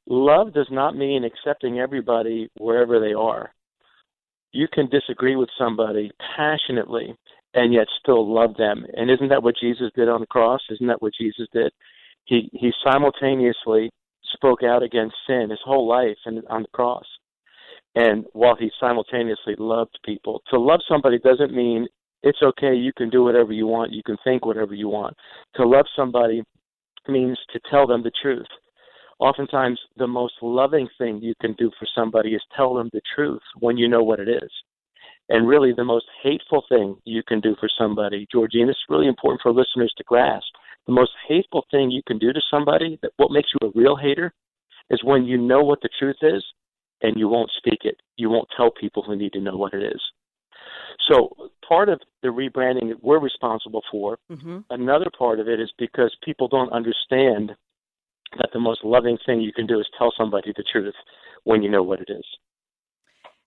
Love 0.07 0.53
does 0.53 0.67
not 0.71 0.97
mean 0.97 1.23
accepting 1.23 1.79
everybody 1.79 2.49
wherever 2.57 2.99
they 2.99 3.13
are. 3.13 3.53
You 4.51 4.67
can 4.73 4.89
disagree 4.89 5.35
with 5.35 5.49
somebody 5.57 6.11
passionately 6.35 7.15
and 7.53 7.73
yet 7.73 7.87
still 8.01 8.31
love 8.31 8.55
them. 8.57 8.85
And 8.95 9.09
isn't 9.09 9.29
that 9.29 9.43
what 9.43 9.55
Jesus 9.59 9.91
did 9.95 10.09
on 10.09 10.21
the 10.21 10.27
cross? 10.27 10.61
Isn't 10.69 10.87
that 10.87 11.01
what 11.01 11.13
Jesus 11.19 11.47
did? 11.53 11.71
He 12.25 12.49
he 12.53 12.71
simultaneously 12.83 13.91
spoke 14.33 14.63
out 14.63 14.83
against 14.83 15.15
sin 15.25 15.49
his 15.49 15.59
whole 15.63 15.87
life 15.87 16.17
and 16.25 16.43
on 16.49 16.63
the 16.63 16.67
cross. 16.69 17.05
And 17.95 18.25
while 18.33 18.55
he 18.55 18.71
simultaneously 18.79 19.55
loved 19.57 19.99
people, 20.05 20.41
to 20.51 20.59
love 20.59 20.81
somebody 20.87 21.17
doesn't 21.19 21.53
mean 21.53 21.87
it's 22.21 22.41
okay, 22.43 22.75
you 22.75 22.91
can 22.95 23.09
do 23.09 23.23
whatever 23.23 23.51
you 23.51 23.65
want, 23.65 23.93
you 23.93 24.03
can 24.05 24.17
think 24.23 24.45
whatever 24.45 24.73
you 24.73 24.89
want. 24.89 25.15
To 25.55 25.67
love 25.67 25.85
somebody 25.95 26.43
means 27.07 27.39
to 27.53 27.59
tell 27.69 27.87
them 27.87 28.03
the 28.03 28.11
truth. 28.21 28.47
Oftentimes, 29.19 29.79
the 29.97 30.07
most 30.07 30.35
loving 30.41 30.87
thing 30.97 31.19
you 31.21 31.33
can 31.41 31.53
do 31.53 31.71
for 31.79 31.87
somebody 31.95 32.35
is 32.35 32.41
tell 32.55 32.73
them 32.73 32.89
the 32.93 33.01
truth 33.15 33.41
when 33.59 33.77
you 33.77 33.87
know 33.87 34.03
what 34.03 34.19
it 34.19 34.29
is. 34.29 34.51
And 35.29 35.47
really, 35.47 35.73
the 35.73 35.85
most 35.85 36.05
hateful 36.23 36.63
thing 36.67 36.97
you 37.05 37.21
can 37.21 37.39
do 37.39 37.55
for 37.59 37.69
somebody, 37.77 38.27
Georgene, 38.33 38.67
it's 38.67 38.79
really 38.89 39.07
important 39.07 39.41
for 39.41 39.51
listeners 39.51 39.93
to 39.97 40.03
grasp. 40.03 40.47
The 40.87 40.93
most 40.93 41.11
hateful 41.27 41.65
thing 41.69 41.91
you 41.91 42.01
can 42.05 42.17
do 42.17 42.33
to 42.33 42.41
somebody, 42.49 42.97
that 43.03 43.11
what 43.17 43.31
makes 43.31 43.49
you 43.53 43.67
a 43.67 43.79
real 43.79 43.95
hater, 43.95 44.33
is 44.89 45.03
when 45.03 45.25
you 45.25 45.37
know 45.37 45.61
what 45.61 45.81
the 45.81 45.89
truth 45.99 46.17
is 46.21 46.43
and 47.01 47.17
you 47.17 47.27
won't 47.27 47.51
speak 47.57 47.81
it. 47.83 47.97
You 48.17 48.29
won't 48.29 48.49
tell 48.57 48.71
people 48.71 49.03
who 49.03 49.15
need 49.15 49.33
to 49.33 49.41
know 49.41 49.55
what 49.55 49.73
it 49.73 49.83
is. 49.83 50.01
So 51.07 51.51
part 51.67 51.89
of 51.89 52.01
the 52.23 52.29
rebranding 52.29 52.89
that 52.89 53.03
we're 53.03 53.19
responsible 53.19 53.83
for, 53.91 54.17
mm-hmm. 54.31 54.59
another 54.69 55.07
part 55.17 55.39
of 55.39 55.47
it 55.47 55.59
is 55.59 55.71
because 55.77 56.15
people 56.23 56.47
don't 56.47 56.71
understand 56.71 57.51
that 58.37 58.49
the 58.53 58.59
most 58.59 58.83
loving 58.83 59.17
thing 59.25 59.41
you 59.41 59.53
can 59.53 59.67
do 59.67 59.79
is 59.79 59.87
tell 59.97 60.13
somebody 60.17 60.53
the 60.55 60.63
truth 60.71 60.93
when 61.43 61.63
you 61.63 61.69
know 61.69 61.83
what 61.83 62.01
it 62.01 62.09
is. 62.09 62.25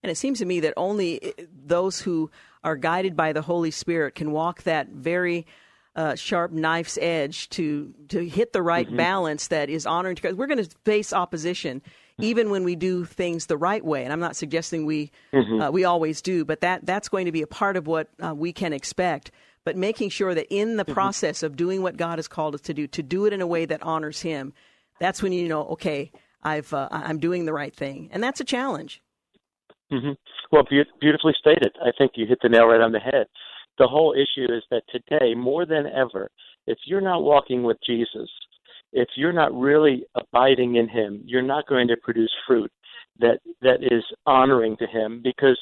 And 0.02 0.10
it 0.10 0.16
seems 0.16 0.38
to 0.38 0.44
me 0.44 0.60
that 0.60 0.74
only 0.76 1.22
eh, 1.22 1.44
those 1.64 2.00
who 2.00 2.30
are 2.64 2.76
guided 2.76 3.16
by 3.16 3.32
the 3.32 3.42
Holy 3.42 3.70
Spirit 3.70 4.14
can 4.14 4.32
walk 4.32 4.62
that 4.64 4.88
very 4.88 5.46
uh, 5.94 6.14
sharp 6.14 6.52
knife's 6.52 6.98
edge 7.02 7.48
to 7.50 7.92
to 8.08 8.26
hit 8.26 8.52
the 8.52 8.62
right 8.62 8.86
mm-hmm. 8.86 8.96
balance 8.96 9.48
that 9.48 9.68
is 9.68 9.86
honoring 9.86 10.16
to 10.16 10.22
God. 10.22 10.34
We're 10.34 10.46
going 10.46 10.64
to 10.64 10.70
face 10.84 11.12
opposition 11.12 11.82
even 12.18 12.50
when 12.50 12.64
we 12.64 12.76
do 12.76 13.04
things 13.04 13.46
the 13.46 13.56
right 13.56 13.84
way. 13.84 14.04
And 14.04 14.12
I'm 14.12 14.20
not 14.20 14.36
suggesting 14.36 14.86
we 14.86 15.10
mm-hmm. 15.32 15.60
uh, 15.60 15.70
we 15.70 15.84
always 15.84 16.22
do, 16.22 16.44
but 16.44 16.60
that 16.60 16.86
that's 16.86 17.08
going 17.08 17.26
to 17.26 17.32
be 17.32 17.42
a 17.42 17.46
part 17.46 17.76
of 17.76 17.86
what 17.86 18.08
uh, 18.24 18.34
we 18.34 18.52
can 18.52 18.72
expect. 18.72 19.30
But 19.64 19.76
making 19.76 20.10
sure 20.10 20.34
that 20.34 20.52
in 20.52 20.76
the 20.76 20.84
mm-hmm. 20.84 20.94
process 20.94 21.42
of 21.42 21.56
doing 21.56 21.82
what 21.82 21.96
God 21.96 22.18
has 22.18 22.26
called 22.26 22.54
us 22.54 22.62
to 22.62 22.74
do, 22.74 22.86
to 22.88 23.02
do 23.02 23.26
it 23.26 23.32
in 23.32 23.40
a 23.40 23.46
way 23.46 23.64
that 23.64 23.82
honors 23.82 24.20
Him, 24.20 24.54
that's 24.98 25.22
when 25.22 25.32
you 25.32 25.48
know, 25.48 25.64
okay, 25.68 26.10
I've 26.42 26.72
uh, 26.72 26.88
I'm 26.90 27.18
doing 27.18 27.44
the 27.44 27.52
right 27.52 27.74
thing, 27.74 28.08
and 28.12 28.22
that's 28.22 28.40
a 28.40 28.44
challenge. 28.44 29.02
Mm-hmm. 29.92 30.12
Well, 30.50 30.64
be- 30.68 30.84
beautifully 31.00 31.34
stated. 31.38 31.72
I 31.82 31.90
think 31.96 32.12
you 32.14 32.26
hit 32.26 32.38
the 32.42 32.48
nail 32.48 32.66
right 32.66 32.80
on 32.80 32.92
the 32.92 32.98
head. 32.98 33.26
The 33.78 33.86
whole 33.86 34.14
issue 34.14 34.52
is 34.52 34.62
that 34.70 34.82
today, 34.90 35.34
more 35.34 35.66
than 35.66 35.86
ever, 35.86 36.30
if 36.66 36.78
you're 36.86 37.00
not 37.00 37.22
walking 37.22 37.62
with 37.62 37.76
Jesus, 37.86 38.28
if 38.92 39.08
you're 39.16 39.32
not 39.32 39.54
really 39.54 40.04
abiding 40.14 40.76
in 40.76 40.88
Him, 40.88 41.22
you're 41.24 41.42
not 41.42 41.66
going 41.66 41.88
to 41.88 41.96
produce 42.02 42.30
fruit 42.46 42.70
that 43.18 43.40
that 43.60 43.82
is 43.82 44.04
honoring 44.26 44.76
to 44.78 44.86
Him 44.86 45.20
because 45.22 45.58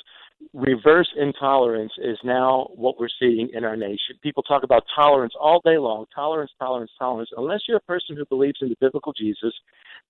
reverse 0.55 1.09
intolerance 1.17 1.93
is 1.99 2.19
now 2.25 2.69
what 2.75 2.99
we're 2.99 3.09
seeing 3.19 3.51
in 3.53 3.65
our 3.65 3.77
nation. 3.77 4.17
People 4.23 4.43
talk 4.43 4.63
about 4.63 4.85
tolerance 4.95 5.35
all 5.39 5.61
day 5.65 5.79
long 5.79 6.07
tolerance, 6.15 6.51
tolerance, 6.59 6.91
tolerance. 6.99 7.31
Unless 7.37 7.63
you're 7.69 7.77
a 7.77 7.83
person 7.83 8.17
who 8.17 8.25
believes 8.27 8.59
in 8.61 8.69
the 8.69 8.77
biblical 8.81 9.13
Jesus, 9.13 9.55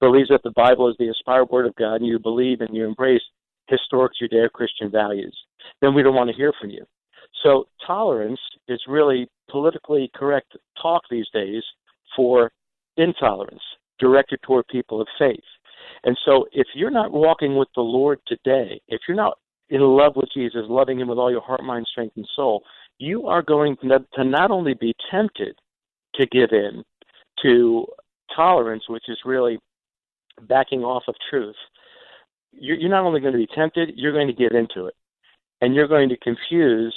believes 0.01 0.29
that 0.29 0.43
the 0.43 0.53
Bible 0.53 0.89
is 0.89 0.97
the 0.99 1.09
inspired 1.09 1.51
word 1.51 1.67
of 1.67 1.75
God, 1.77 1.97
and 1.97 2.07
you 2.07 2.19
believe 2.19 2.61
and 2.61 2.75
you 2.75 2.87
embrace 2.87 3.23
historic 3.71 4.13
Judeo 4.21 4.51
Christian 4.51 4.91
values, 4.91 5.37
then 5.81 5.95
we 5.95 6.03
don't 6.03 6.15
want 6.15 6.29
to 6.29 6.37
hear 6.37 6.53
from 6.61 6.71
you. 6.71 6.85
So 7.43 7.67
tolerance 7.87 8.41
is 8.69 8.81
really 8.89 9.29
politically 9.51 10.11
correct 10.15 10.57
talk 10.81 11.03
these 11.11 11.29
days 11.33 11.63
for 12.17 12.51
intolerance 12.97 13.63
directed 13.99 14.41
toward 14.43 14.67
people 14.69 15.01
of 15.01 15.09
faith. 15.19 15.39
And 16.05 16.19
so 16.25 16.47
if 16.53 16.67
you're 16.75 16.91
not 16.91 17.13
walking 17.13 17.57
with 17.57 17.69
the 17.75 17.83
Lord 17.83 18.19
today, 18.27 18.81
if 18.89 19.01
you're 19.07 19.17
not 19.17 19.39
in 19.69 19.81
love 19.81 20.17
with 20.17 20.29
Jesus, 20.35 20.63
loving 20.69 20.99
him 20.99 21.09
with 21.09 21.19
all 21.19 21.31
your 21.31 21.41
heart, 21.41 21.63
mind, 21.63 21.87
strength, 21.91 22.17
and 22.17 22.29
soul, 22.35 22.63
you 22.99 23.27
are 23.27 23.43
going 23.43 23.77
to 23.83 24.25
not 24.25 24.51
only 24.51 24.75
be 24.75 24.95
tempted 25.11 25.57
to 26.15 26.27
give 26.27 26.51
in 26.53 26.83
to 27.43 27.87
tolerance, 28.35 28.85
which 28.89 29.05
is 29.09 29.19
really 29.25 29.59
backing 30.49 30.83
off 30.83 31.05
of 31.09 31.15
truth, 31.29 31.57
you're, 32.53 32.77
you're 32.77 32.91
not 32.91 33.05
only 33.05 33.21
going 33.21 33.33
to 33.33 33.39
be 33.39 33.49
tempted, 33.55 33.93
you're 33.97 34.13
going 34.13 34.29
to 34.29 34.33
get 34.33 34.53
into 34.53 34.87
it. 34.87 34.95
And 35.61 35.75
you're 35.75 35.89
going 35.89 36.09
to 36.09 36.17
confuse 36.19 36.95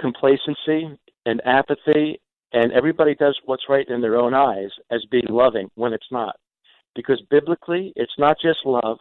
complacency 0.00 0.98
and 1.24 1.40
apathy 1.44 2.20
and 2.52 2.72
everybody 2.72 3.14
does 3.14 3.38
what's 3.44 3.68
right 3.68 3.86
in 3.88 4.00
their 4.00 4.16
own 4.16 4.32
eyes 4.32 4.70
as 4.90 5.04
being 5.10 5.26
loving 5.28 5.68
when 5.74 5.92
it's 5.92 6.10
not. 6.10 6.36
Because 6.94 7.22
biblically, 7.30 7.92
it's 7.96 8.14
not 8.18 8.36
just 8.40 8.60
love 8.64 8.98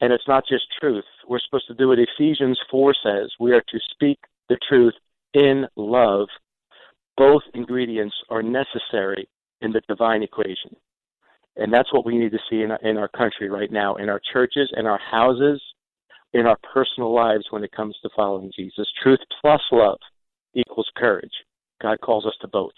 and 0.00 0.12
it's 0.12 0.28
not 0.28 0.44
just 0.48 0.64
truth. 0.80 1.04
We're 1.28 1.40
supposed 1.40 1.66
to 1.68 1.74
do 1.74 1.88
what 1.88 1.98
Ephesians 1.98 2.60
4 2.70 2.94
says. 3.02 3.32
We 3.40 3.52
are 3.52 3.62
to 3.62 3.78
speak 3.90 4.18
the 4.48 4.58
truth 4.68 4.94
in 5.34 5.66
love. 5.74 6.28
Both 7.16 7.42
ingredients 7.54 8.14
are 8.30 8.42
necessary 8.42 9.28
in 9.62 9.72
the 9.72 9.80
divine 9.88 10.22
equation. 10.22 10.76
And 11.56 11.72
that's 11.72 11.92
what 11.92 12.04
we 12.04 12.18
need 12.18 12.32
to 12.32 12.38
see 12.50 12.62
in 12.62 12.70
our, 12.70 12.78
in 12.82 12.96
our 12.96 13.08
country 13.08 13.48
right 13.48 13.70
now, 13.70 13.96
in 13.96 14.08
our 14.08 14.20
churches, 14.32 14.70
in 14.76 14.86
our 14.86 14.98
houses, 14.98 15.62
in 16.32 16.46
our 16.46 16.58
personal 16.72 17.14
lives 17.14 17.46
when 17.50 17.64
it 17.64 17.72
comes 17.72 17.96
to 18.02 18.10
following 18.14 18.50
Jesus. 18.54 18.86
Truth 19.02 19.20
plus 19.40 19.62
love 19.72 19.98
equals 20.54 20.90
courage. 20.96 21.32
God 21.80 22.00
calls 22.00 22.26
us 22.26 22.34
to 22.42 22.48
both. 22.48 22.72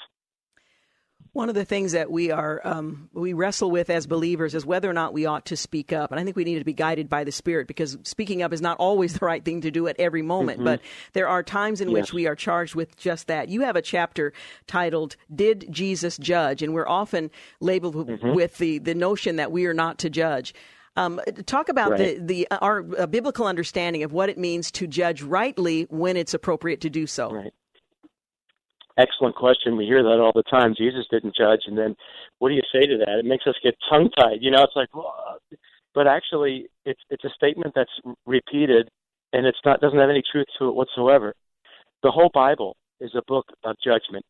One 1.32 1.48
of 1.48 1.54
the 1.54 1.64
things 1.64 1.92
that 1.92 2.10
we 2.10 2.30
are 2.30 2.60
um, 2.64 3.08
we 3.12 3.32
wrestle 3.32 3.70
with 3.70 3.90
as 3.90 4.06
believers 4.06 4.54
is 4.54 4.64
whether 4.64 4.88
or 4.88 4.92
not 4.92 5.12
we 5.12 5.26
ought 5.26 5.46
to 5.46 5.56
speak 5.56 5.92
up, 5.92 6.10
and 6.10 6.18
I 6.20 6.24
think 6.24 6.36
we 6.36 6.44
need 6.44 6.58
to 6.58 6.64
be 6.64 6.72
guided 6.72 7.08
by 7.08 7.24
the 7.24 7.32
Spirit 7.32 7.66
because 7.66 7.98
speaking 8.02 8.42
up 8.42 8.52
is 8.52 8.60
not 8.60 8.78
always 8.78 9.12
the 9.18 9.24
right 9.24 9.44
thing 9.44 9.60
to 9.62 9.70
do 9.70 9.88
at 9.88 9.98
every 9.98 10.22
moment. 10.22 10.58
Mm-hmm. 10.58 10.64
But 10.64 10.80
there 11.12 11.28
are 11.28 11.42
times 11.42 11.80
in 11.80 11.90
yes. 11.90 11.94
which 11.94 12.12
we 12.12 12.26
are 12.26 12.34
charged 12.34 12.74
with 12.74 12.96
just 12.96 13.26
that. 13.26 13.48
You 13.48 13.62
have 13.62 13.76
a 13.76 13.82
chapter 13.82 14.32
titled 14.66 15.16
"Did 15.34 15.66
Jesus 15.70 16.16
Judge?" 16.18 16.62
and 16.62 16.74
we're 16.74 16.88
often 16.88 17.30
labeled 17.60 17.94
mm-hmm. 17.94 18.34
with 18.34 18.58
the 18.58 18.78
the 18.78 18.94
notion 18.94 19.36
that 19.36 19.52
we 19.52 19.66
are 19.66 19.74
not 19.74 19.98
to 19.98 20.10
judge. 20.10 20.54
Um, 20.96 21.20
talk 21.46 21.68
about 21.68 21.92
right. 21.92 22.18
the 22.26 22.46
the 22.46 22.48
our 22.60 22.82
biblical 22.82 23.46
understanding 23.46 24.02
of 24.02 24.12
what 24.12 24.28
it 24.28 24.38
means 24.38 24.70
to 24.72 24.86
judge 24.86 25.22
rightly 25.22 25.82
when 25.90 26.16
it's 26.16 26.34
appropriate 26.34 26.80
to 26.80 26.90
do 26.90 27.06
so. 27.06 27.30
Right 27.30 27.52
excellent 28.98 29.34
question. 29.34 29.76
We 29.76 29.86
hear 29.86 30.02
that 30.02 30.20
all 30.20 30.32
the 30.34 30.42
time. 30.42 30.74
Jesus 30.76 31.06
didn't 31.10 31.36
judge, 31.36 31.62
and 31.66 31.78
then 31.78 31.96
what 32.38 32.50
do 32.50 32.54
you 32.54 32.62
say 32.72 32.86
to 32.86 32.98
that? 32.98 33.18
It 33.18 33.24
makes 33.24 33.46
us 33.46 33.54
get 33.62 33.74
tongue 33.90 34.10
tied. 34.18 34.38
You 34.40 34.50
know, 34.50 34.62
it's 34.62 34.76
like, 34.76 34.94
well, 34.94 35.38
but 35.94 36.06
actually, 36.06 36.66
it's 36.84 37.00
it's 37.10 37.24
a 37.24 37.30
statement 37.36 37.72
that's 37.74 37.90
repeated, 38.26 38.88
and 39.32 39.46
it's 39.46 39.58
not 39.64 39.80
doesn't 39.80 39.98
have 39.98 40.10
any 40.10 40.22
truth 40.30 40.46
to 40.58 40.68
it 40.68 40.74
whatsoever. 40.74 41.34
The 42.02 42.10
whole 42.10 42.30
Bible 42.32 42.76
is 43.00 43.10
a 43.16 43.22
book 43.26 43.46
of 43.64 43.76
judgment, 43.82 44.24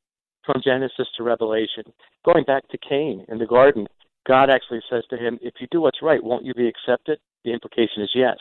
from 0.44 0.62
Genesis 0.64 1.06
to 1.16 1.22
Revelation, 1.22 1.84
going 2.24 2.44
back 2.44 2.66
to 2.68 2.78
Cain 2.88 3.24
in 3.28 3.38
the 3.38 3.46
garden. 3.46 3.86
God 4.26 4.50
actually 4.50 4.80
says 4.90 5.04
to 5.10 5.16
him, 5.16 5.38
If 5.42 5.54
you 5.60 5.66
do 5.70 5.80
what's 5.80 6.02
right, 6.02 6.22
won't 6.22 6.44
you 6.44 6.54
be 6.54 6.68
accepted? 6.68 7.18
The 7.44 7.52
implication 7.52 8.02
is 8.02 8.10
yes. 8.14 8.36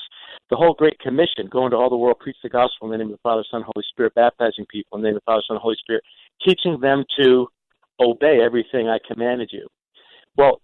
The 0.50 0.56
whole 0.56 0.74
Great 0.74 1.00
Commission, 1.00 1.48
going 1.50 1.72
to 1.72 1.78
all 1.78 1.90
the 1.90 1.98
world, 1.98 2.20
preach 2.20 2.38
the 2.42 2.50
gospel 2.50 2.88
in 2.88 2.92
the 2.92 2.98
name 2.98 3.08
of 3.08 3.20
the 3.20 3.22
Father, 3.24 3.44
Son, 3.50 3.64
Holy 3.64 3.84
Spirit, 3.90 4.16
baptizing 4.16 4.66
people 4.70 4.98
in 4.98 5.02
the 5.02 5.10
name 5.10 5.18
of 5.18 5.22
the 5.22 5.32
Father, 5.32 5.44
Son, 5.48 5.58
Holy 5.62 5.76
Spirit, 5.80 6.04
teaching 6.46 6.80
them 6.80 7.04
to 7.20 7.48
obey 8.00 8.40
everything 8.44 8.88
I 8.88 9.00
commanded 9.06 9.50
you. 9.52 9.68
Well, 10.38 10.62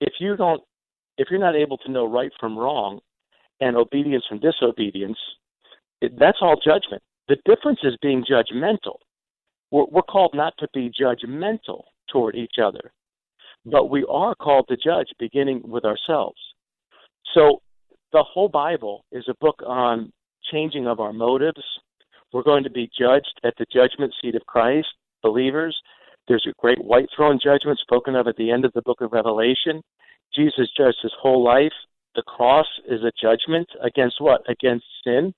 if 0.00 0.14
you 0.18 0.36
don't, 0.36 0.62
if 1.18 1.28
you're 1.30 1.40
not 1.40 1.56
able 1.56 1.78
to 1.78 1.90
know 1.90 2.06
right 2.06 2.32
from 2.38 2.58
wrong 2.58 3.00
and 3.60 3.76
obedience 3.76 4.24
from 4.28 4.40
disobedience, 4.40 5.18
it, 6.00 6.18
that's 6.18 6.38
all 6.40 6.56
judgment. 6.56 7.02
The 7.28 7.36
difference 7.44 7.80
is 7.84 7.96
being 8.02 8.24
judgmental. 8.24 8.96
We're, 9.70 9.86
we're 9.90 10.02
called 10.02 10.32
not 10.34 10.54
to 10.58 10.68
be 10.74 10.90
judgmental 10.90 11.84
toward 12.10 12.34
each 12.34 12.56
other, 12.62 12.92
but 13.64 13.90
we 13.90 14.04
are 14.08 14.34
called 14.34 14.66
to 14.68 14.76
judge, 14.76 15.08
beginning 15.18 15.62
with 15.64 15.84
ourselves. 15.84 16.38
So 17.34 17.62
the 18.12 18.22
whole 18.22 18.48
Bible 18.48 19.04
is 19.12 19.24
a 19.28 19.34
book 19.40 19.62
on 19.66 20.12
changing 20.50 20.86
of 20.86 21.00
our 21.00 21.12
motives. 21.12 21.62
We're 22.32 22.42
going 22.42 22.64
to 22.64 22.70
be 22.70 22.90
judged 22.98 23.40
at 23.44 23.54
the 23.58 23.66
judgment 23.72 24.14
seat 24.20 24.34
of 24.34 24.46
Christ, 24.46 24.88
believers. 25.22 25.76
There's 26.28 26.46
a 26.48 26.60
great 26.60 26.82
white 26.82 27.08
throne 27.14 27.38
judgment 27.42 27.78
spoken 27.78 28.14
of 28.14 28.26
at 28.26 28.36
the 28.36 28.50
end 28.50 28.64
of 28.64 28.72
the 28.72 28.82
book 28.82 29.00
of 29.00 29.12
Revelation. 29.12 29.82
Jesus 30.34 30.68
judged 30.76 30.98
his 31.02 31.12
whole 31.20 31.42
life. 31.42 31.72
The 32.14 32.22
cross 32.22 32.66
is 32.88 33.00
a 33.02 33.12
judgment 33.20 33.68
against 33.82 34.20
what? 34.20 34.42
Against 34.48 34.84
sin. 35.04 35.32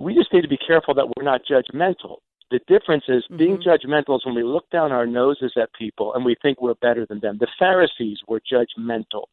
We 0.00 0.14
just 0.14 0.32
need 0.32 0.42
to 0.42 0.48
be 0.48 0.58
careful 0.58 0.94
that 0.94 1.08
we're 1.16 1.24
not 1.24 1.42
judgmental. 1.50 2.18
The 2.50 2.60
difference 2.66 3.04
is 3.08 3.24
mm-hmm. 3.24 3.36
being 3.36 3.58
judgmental 3.58 4.16
is 4.16 4.24
when 4.24 4.34
we 4.34 4.42
look 4.42 4.70
down 4.70 4.92
our 4.92 5.06
noses 5.06 5.52
at 5.60 5.72
people 5.74 6.14
and 6.14 6.24
we 6.24 6.36
think 6.40 6.60
we're 6.60 6.74
better 6.74 7.06
than 7.06 7.20
them. 7.20 7.38
The 7.38 7.48
Pharisees 7.58 8.18
were 8.26 8.40
judgmental. 8.40 9.24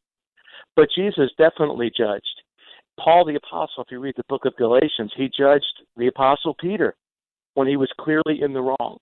But 0.75 0.89
Jesus 0.95 1.31
definitely 1.37 1.91
judged. 1.95 2.41
Paul 2.99 3.25
the 3.25 3.35
Apostle, 3.35 3.83
if 3.83 3.91
you 3.91 3.99
read 3.99 4.15
the 4.17 4.23
book 4.29 4.45
of 4.45 4.55
Galatians, 4.55 5.11
he 5.15 5.29
judged 5.37 5.83
the 5.97 6.07
Apostle 6.07 6.55
Peter 6.59 6.95
when 7.53 7.67
he 7.67 7.77
was 7.77 7.91
clearly 7.99 8.41
in 8.41 8.53
the 8.53 8.61
wrong. 8.61 8.97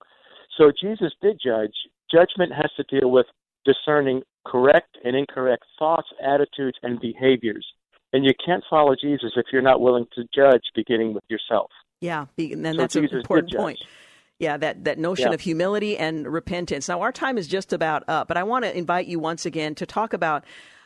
So 0.58 0.72
Jesus 0.80 1.12
did 1.22 1.40
judge. 1.44 1.74
Judgment 2.12 2.52
has 2.54 2.72
to 2.78 2.84
deal 2.84 3.10
with 3.12 3.26
discerning 3.66 4.22
correct 4.46 4.98
and 5.04 5.16
incorrect 5.16 5.64
thoughts, 5.80 6.08
attitudes, 6.24 6.78
and 6.84 7.00
behaviors. 7.00 7.66
And 8.12 8.24
you 8.24 8.32
can't 8.46 8.64
follow 8.70 8.96
Jesus 9.00 9.32
if 9.36 9.48
you're 9.52 9.62
not 9.62 9.82
willing 9.82 10.06
to 10.16 10.24
judge, 10.36 10.62
beginning 10.76 11.14
with 11.14 11.24
yourself. 11.30 11.72
Yeah, 12.02 12.26
and 12.38 12.66
so 12.66 12.74
that's 12.74 12.94
Jesus 12.94 13.12
an 13.12 13.18
important 13.20 13.56
point. 13.56 13.80
Yeah, 14.38 14.58
that, 14.58 14.84
that 14.84 15.00
notion 15.00 15.30
yeah. 15.30 15.34
of 15.34 15.42
humility 15.42 15.98
and 15.98 16.28
repentance. 16.28 16.90
Now, 16.90 17.02
our 17.02 17.12
time 17.12 17.38
is 17.38 17.48
just 17.48 17.72
about 17.72 18.04
up, 18.10 18.28
but 18.28 18.36
I 18.36 18.44
want 18.44 18.66
to 18.66 18.78
invite 18.78 19.08
you 19.08 19.20
once 19.20 19.46
again 19.46 19.74
to 19.76 19.86
talk 19.86 20.12
about 20.14 20.44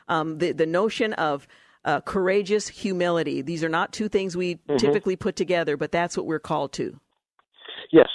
um, 0.07 0.37
the, 0.37 0.51
the 0.51 0.65
notion 0.65 1.13
of 1.13 1.47
uh, 1.85 2.01
courageous 2.01 2.67
humility. 2.67 3.41
These 3.41 3.63
are 3.63 3.69
not 3.69 3.93
two 3.93 4.09
things 4.09 4.35
we 4.35 4.55
mm-hmm. 4.55 4.77
typically 4.77 5.15
put 5.15 5.35
together, 5.35 5.77
but 5.77 5.91
that's 5.91 6.17
what 6.17 6.25
we're 6.25 6.39
called 6.39 6.73
to. 6.73 6.99
Yes, 7.91 8.09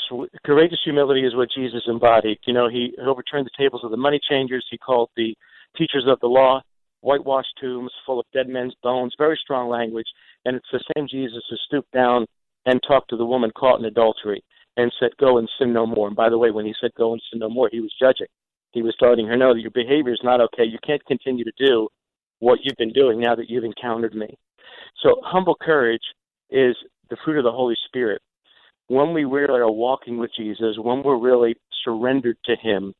courageous 0.45 0.80
humility 0.84 1.24
is 1.24 1.34
what 1.34 1.49
Jesus 1.55 1.82
embodied. 1.86 2.38
You 2.47 2.53
know, 2.53 2.68
he 2.68 2.93
overturned 3.03 3.47
the 3.47 3.62
tables 3.62 3.82
of 3.84 3.90
the 3.90 3.97
money 3.97 4.20
changers. 4.28 4.66
He 4.70 4.76
called 4.76 5.09
the 5.16 5.34
teachers 5.76 6.05
of 6.07 6.20
the 6.20 6.26
law 6.26 6.61
whitewashed 7.01 7.59
tombs 7.61 7.90
full 8.07 8.20
of 8.20 8.26
dead 8.32 8.49
men's 8.49 8.74
bones. 8.82 9.14
Very 9.18 9.38
strong 9.43 9.68
language, 9.68 10.07
and 10.45 10.57
it's 10.57 10.66
the 10.72 10.82
same 10.95 11.07
Jesus 11.09 11.43
who 11.51 11.57
stooped 11.66 11.93
down 11.93 12.26
and 12.64 12.80
talked 12.86 13.11
to 13.11 13.16
the 13.16 13.26
woman 13.26 13.51
caught 13.57 13.80
in 13.80 13.84
adultery 13.84 14.43
and 14.76 14.93
said, 14.99 15.16
"Go 15.18 15.38
and 15.38 15.51
sin 15.59 15.72
no 15.72 15.86
more." 15.86 16.07
And 16.07 16.16
by 16.16 16.28
the 16.28 16.38
way, 16.38 16.51
when 16.51 16.64
he 16.64 16.74
said 16.80 16.95
"Go 16.95 17.12
and 17.12 17.22
sin 17.30 17.40
no 17.40 17.51
more," 17.51 17.68
he 17.70 17.80
was 17.80 17.95
judging. 17.99 18.28
He 18.73 18.83
was 18.83 18.97
letting 19.01 19.27
her 19.27 19.37
know 19.37 19.55
that 19.55 19.61
your 19.61 19.70
behavior 19.70 20.12
is 20.12 20.20
not 20.25 20.41
okay. 20.41 20.64
You 20.64 20.79
can't 20.85 21.05
continue 21.05 21.45
to 21.45 21.53
do 21.59 21.89
what 22.39 22.61
you've 22.62 22.77
been 22.77 22.93
doing 22.93 23.20
now 23.20 23.35
that 23.35 23.49
you've 23.49 23.64
encountered 23.64 24.14
me. 24.14 24.37
So 25.03 25.20
humble 25.23 25.57
courage 25.61 26.03
is 26.51 26.75
the 27.11 27.16
fruit 27.25 27.39
of 27.39 27.45
the 27.45 27.53
Holy 27.53 27.77
Spirit. 27.87 28.20
When 28.89 29.12
we 29.12 29.25
really 29.25 29.61
are 29.61 29.70
walking 29.70 30.18
with 30.18 30.31
Jesus, 30.37 30.77
when 30.79 31.03
we're 31.03 31.20
really 31.20 31.55
surrendered 31.85 32.37
to 32.47 32.57
Him, 32.57 32.95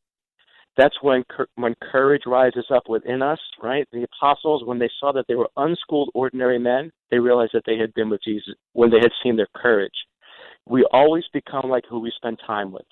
that's 0.77 0.95
when 1.03 1.23
when 1.57 1.75
courage 1.91 2.23
rises 2.27 2.65
up 2.75 2.85
within 2.89 3.21
us. 3.21 3.41
Right? 3.63 3.87
The 3.93 4.05
apostles, 4.05 4.63
when 4.65 4.79
they 4.79 4.91
saw 5.01 5.13
that 5.13 5.27
they 5.29 5.35
were 5.35 5.51
unschooled, 5.57 6.11
ordinary 6.15 6.59
men, 6.59 6.93
they 7.11 7.19
realized 7.19 7.53
that 7.55 7.65
they 7.67 7.79
had 7.79 7.93
been 7.95 8.11
with 8.11 8.23
Jesus 8.23 8.55
when 8.73 8.91
they 8.91 9.01
had 9.01 9.13
seen 9.23 9.37
their 9.37 9.49
courage. 9.57 9.93
We 10.67 10.87
always 10.93 11.25
become 11.33 11.69
like 11.69 11.85
who 11.89 11.99
we 11.99 12.13
spend 12.17 12.39
time 12.47 12.73
with 12.73 12.87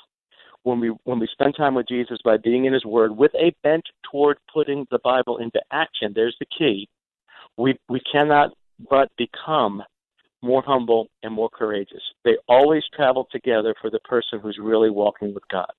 when 0.62 0.80
we 0.80 0.88
when 1.04 1.18
we 1.18 1.28
spend 1.32 1.54
time 1.56 1.74
with 1.74 1.88
Jesus 1.88 2.18
by 2.24 2.36
being 2.36 2.64
in 2.64 2.72
His 2.72 2.84
Word 2.84 3.16
with 3.16 3.34
a 3.34 3.54
bent 3.62 3.84
toward 4.11 4.38
putting 4.52 4.86
the 4.90 4.98
Bible 5.02 5.38
into 5.38 5.61
action. 5.70 6.12
There's 6.14 6.36
the 6.38 6.46
key. 6.46 6.88
We 7.56 7.78
we 7.88 8.00
cannot 8.00 8.50
but 8.90 9.11
become 9.16 9.82
more 10.42 10.62
humble 10.62 11.08
and 11.22 11.34
more 11.34 11.50
courageous. 11.50 12.02
They 12.24 12.36
always 12.48 12.82
travel 12.94 13.28
together 13.30 13.74
for 13.80 13.90
the 13.90 14.00
person 14.00 14.40
who's 14.40 14.58
really 14.61 14.90
walking 14.90 15.34
with 15.34 15.46
God. 15.48 15.70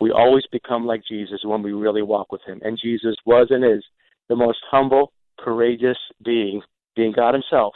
We 0.00 0.12
always 0.12 0.44
become 0.52 0.86
like 0.86 1.02
Jesus 1.08 1.40
when 1.42 1.62
we 1.62 1.72
really 1.72 2.02
walk 2.02 2.30
with 2.30 2.42
Him. 2.46 2.60
And 2.62 2.78
Jesus 2.82 3.16
was 3.24 3.48
and 3.50 3.64
is 3.64 3.84
the 4.28 4.36
most 4.36 4.58
humble, 4.70 5.12
courageous 5.38 5.98
being, 6.24 6.62
being 6.94 7.12
God 7.12 7.34
Himself, 7.34 7.74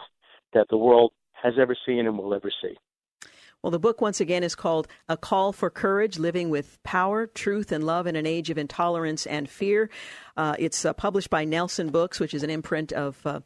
that 0.52 0.66
the 0.68 0.76
world 0.76 1.12
has 1.32 1.54
ever 1.58 1.76
seen 1.86 2.06
and 2.06 2.16
will 2.16 2.34
ever 2.34 2.50
see. 2.62 2.76
Well, 3.62 3.70
the 3.70 3.78
book, 3.78 4.00
once 4.00 4.20
again, 4.20 4.42
is 4.42 4.56
called 4.56 4.88
A 5.08 5.16
Call 5.16 5.52
for 5.52 5.70
Courage 5.70 6.18
Living 6.18 6.50
with 6.50 6.82
Power, 6.82 7.28
Truth, 7.28 7.70
and 7.70 7.84
Love 7.84 8.08
in 8.08 8.16
an 8.16 8.26
Age 8.26 8.50
of 8.50 8.58
Intolerance 8.58 9.24
and 9.24 9.48
Fear. 9.48 9.88
Uh, 10.36 10.56
it's 10.58 10.84
uh, 10.84 10.92
published 10.92 11.30
by 11.30 11.44
Nelson 11.44 11.90
Books, 11.90 12.18
which 12.18 12.34
is 12.34 12.42
an 12.42 12.50
imprint 12.50 12.92
of. 12.92 13.24
Uh, 13.24 13.40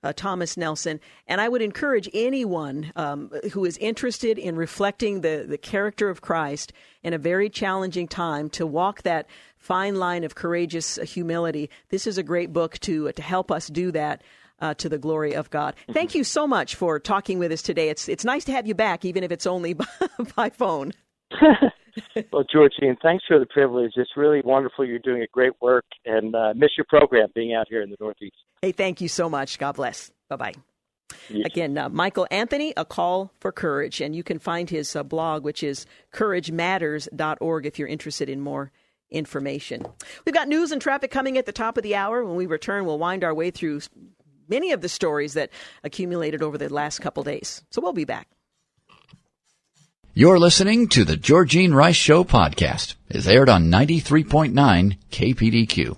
uh, 0.00 0.12
Thomas 0.14 0.56
Nelson. 0.56 1.00
And 1.26 1.40
I 1.40 1.48
would 1.48 1.60
encourage 1.60 2.08
anyone 2.14 2.92
um, 2.94 3.32
who 3.52 3.64
is 3.64 3.76
interested 3.78 4.38
in 4.38 4.54
reflecting 4.54 5.22
the, 5.22 5.44
the 5.48 5.58
character 5.58 6.08
of 6.08 6.20
Christ 6.20 6.72
in 7.02 7.14
a 7.14 7.18
very 7.18 7.50
challenging 7.50 8.06
time 8.06 8.48
to 8.50 8.64
walk 8.64 9.02
that 9.02 9.26
fine 9.56 9.96
line 9.96 10.22
of 10.22 10.36
courageous 10.36 11.00
humility. 11.02 11.68
This 11.88 12.06
is 12.06 12.16
a 12.16 12.22
great 12.22 12.52
book 12.52 12.78
to, 12.78 13.10
to 13.10 13.22
help 13.22 13.50
us 13.50 13.66
do 13.66 13.90
that 13.90 14.22
uh, 14.60 14.74
to 14.74 14.88
the 14.88 14.98
glory 14.98 15.34
of 15.34 15.50
God. 15.50 15.74
Thank 15.92 16.14
you 16.14 16.24
so 16.24 16.46
much 16.46 16.74
for 16.74 16.98
talking 16.98 17.38
with 17.38 17.52
us 17.52 17.62
today. 17.62 17.88
It's 17.88 18.08
it's 18.08 18.24
nice 18.24 18.44
to 18.44 18.52
have 18.52 18.66
you 18.66 18.74
back, 18.74 19.04
even 19.04 19.24
if 19.24 19.32
it's 19.32 19.46
only 19.46 19.74
by, 19.74 19.86
by 20.36 20.50
phone. 20.50 20.92
well, 22.32 22.44
Georgene, 22.54 22.96
thanks 23.02 23.24
for 23.26 23.38
the 23.38 23.46
privilege. 23.46 23.92
It's 23.96 24.16
really 24.16 24.40
wonderful. 24.44 24.84
You're 24.84 24.98
doing 24.98 25.22
a 25.22 25.28
great 25.32 25.52
work, 25.60 25.84
and 26.04 26.34
uh, 26.34 26.54
miss 26.54 26.70
your 26.76 26.86
program 26.88 27.28
being 27.34 27.54
out 27.54 27.66
here 27.68 27.82
in 27.82 27.90
the 27.90 27.96
Northeast. 28.00 28.36
Hey, 28.62 28.72
thank 28.72 29.00
you 29.00 29.08
so 29.08 29.28
much. 29.28 29.58
God 29.58 29.76
bless. 29.76 30.10
Bye 30.28 30.36
bye. 30.36 30.54
Yes. 31.30 31.46
Again, 31.46 31.78
uh, 31.78 31.88
Michael 31.88 32.26
Anthony, 32.30 32.72
A 32.76 32.84
Call 32.84 33.32
for 33.40 33.52
Courage. 33.52 34.00
And 34.00 34.14
you 34.14 34.22
can 34.22 34.38
find 34.38 34.68
his 34.68 34.94
uh, 34.94 35.02
blog, 35.02 35.44
which 35.44 35.62
is 35.62 35.86
couragematters.org, 36.12 37.66
if 37.66 37.78
you're 37.78 37.88
interested 37.88 38.28
in 38.28 38.40
more 38.40 38.72
information. 39.10 39.86
We've 40.24 40.34
got 40.34 40.48
news 40.48 40.70
and 40.70 40.82
traffic 40.82 41.10
coming 41.10 41.38
at 41.38 41.46
the 41.46 41.52
top 41.52 41.76
of 41.76 41.82
the 41.82 41.94
hour. 41.94 42.24
When 42.24 42.36
we 42.36 42.46
return, 42.46 42.84
we'll 42.84 42.98
wind 42.98 43.24
our 43.24 43.34
way 43.34 43.50
through 43.50 43.80
many 44.48 44.72
of 44.72 44.80
the 44.80 44.88
stories 44.88 45.34
that 45.34 45.50
accumulated 45.84 46.42
over 46.42 46.58
the 46.58 46.72
last 46.72 47.00
couple 47.00 47.22
days. 47.22 47.62
So 47.70 47.80
we'll 47.80 47.92
be 47.92 48.04
back. 48.04 48.28
You're 50.14 50.38
listening 50.38 50.88
to 50.88 51.04
the 51.04 51.16
Georgene 51.16 51.72
Rice 51.72 51.94
Show 51.94 52.24
podcast. 52.24 52.96
It's 53.08 53.28
aired 53.28 53.48
on 53.48 53.70
93.9 53.70 54.98
KPDQ. 55.12 55.96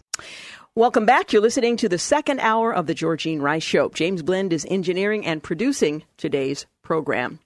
Welcome 0.74 1.06
back. 1.06 1.32
You're 1.32 1.42
listening 1.42 1.76
to 1.78 1.88
the 1.88 1.98
second 1.98 2.40
hour 2.40 2.72
of 2.72 2.86
the 2.86 2.94
Georgene 2.94 3.40
Rice 3.40 3.62
Show. 3.62 3.88
James 3.88 4.22
Blend 4.22 4.52
is 4.52 4.66
engineering 4.70 5.26
and 5.26 5.42
producing 5.42 6.04
today's 6.16 6.66
program. 6.90 7.38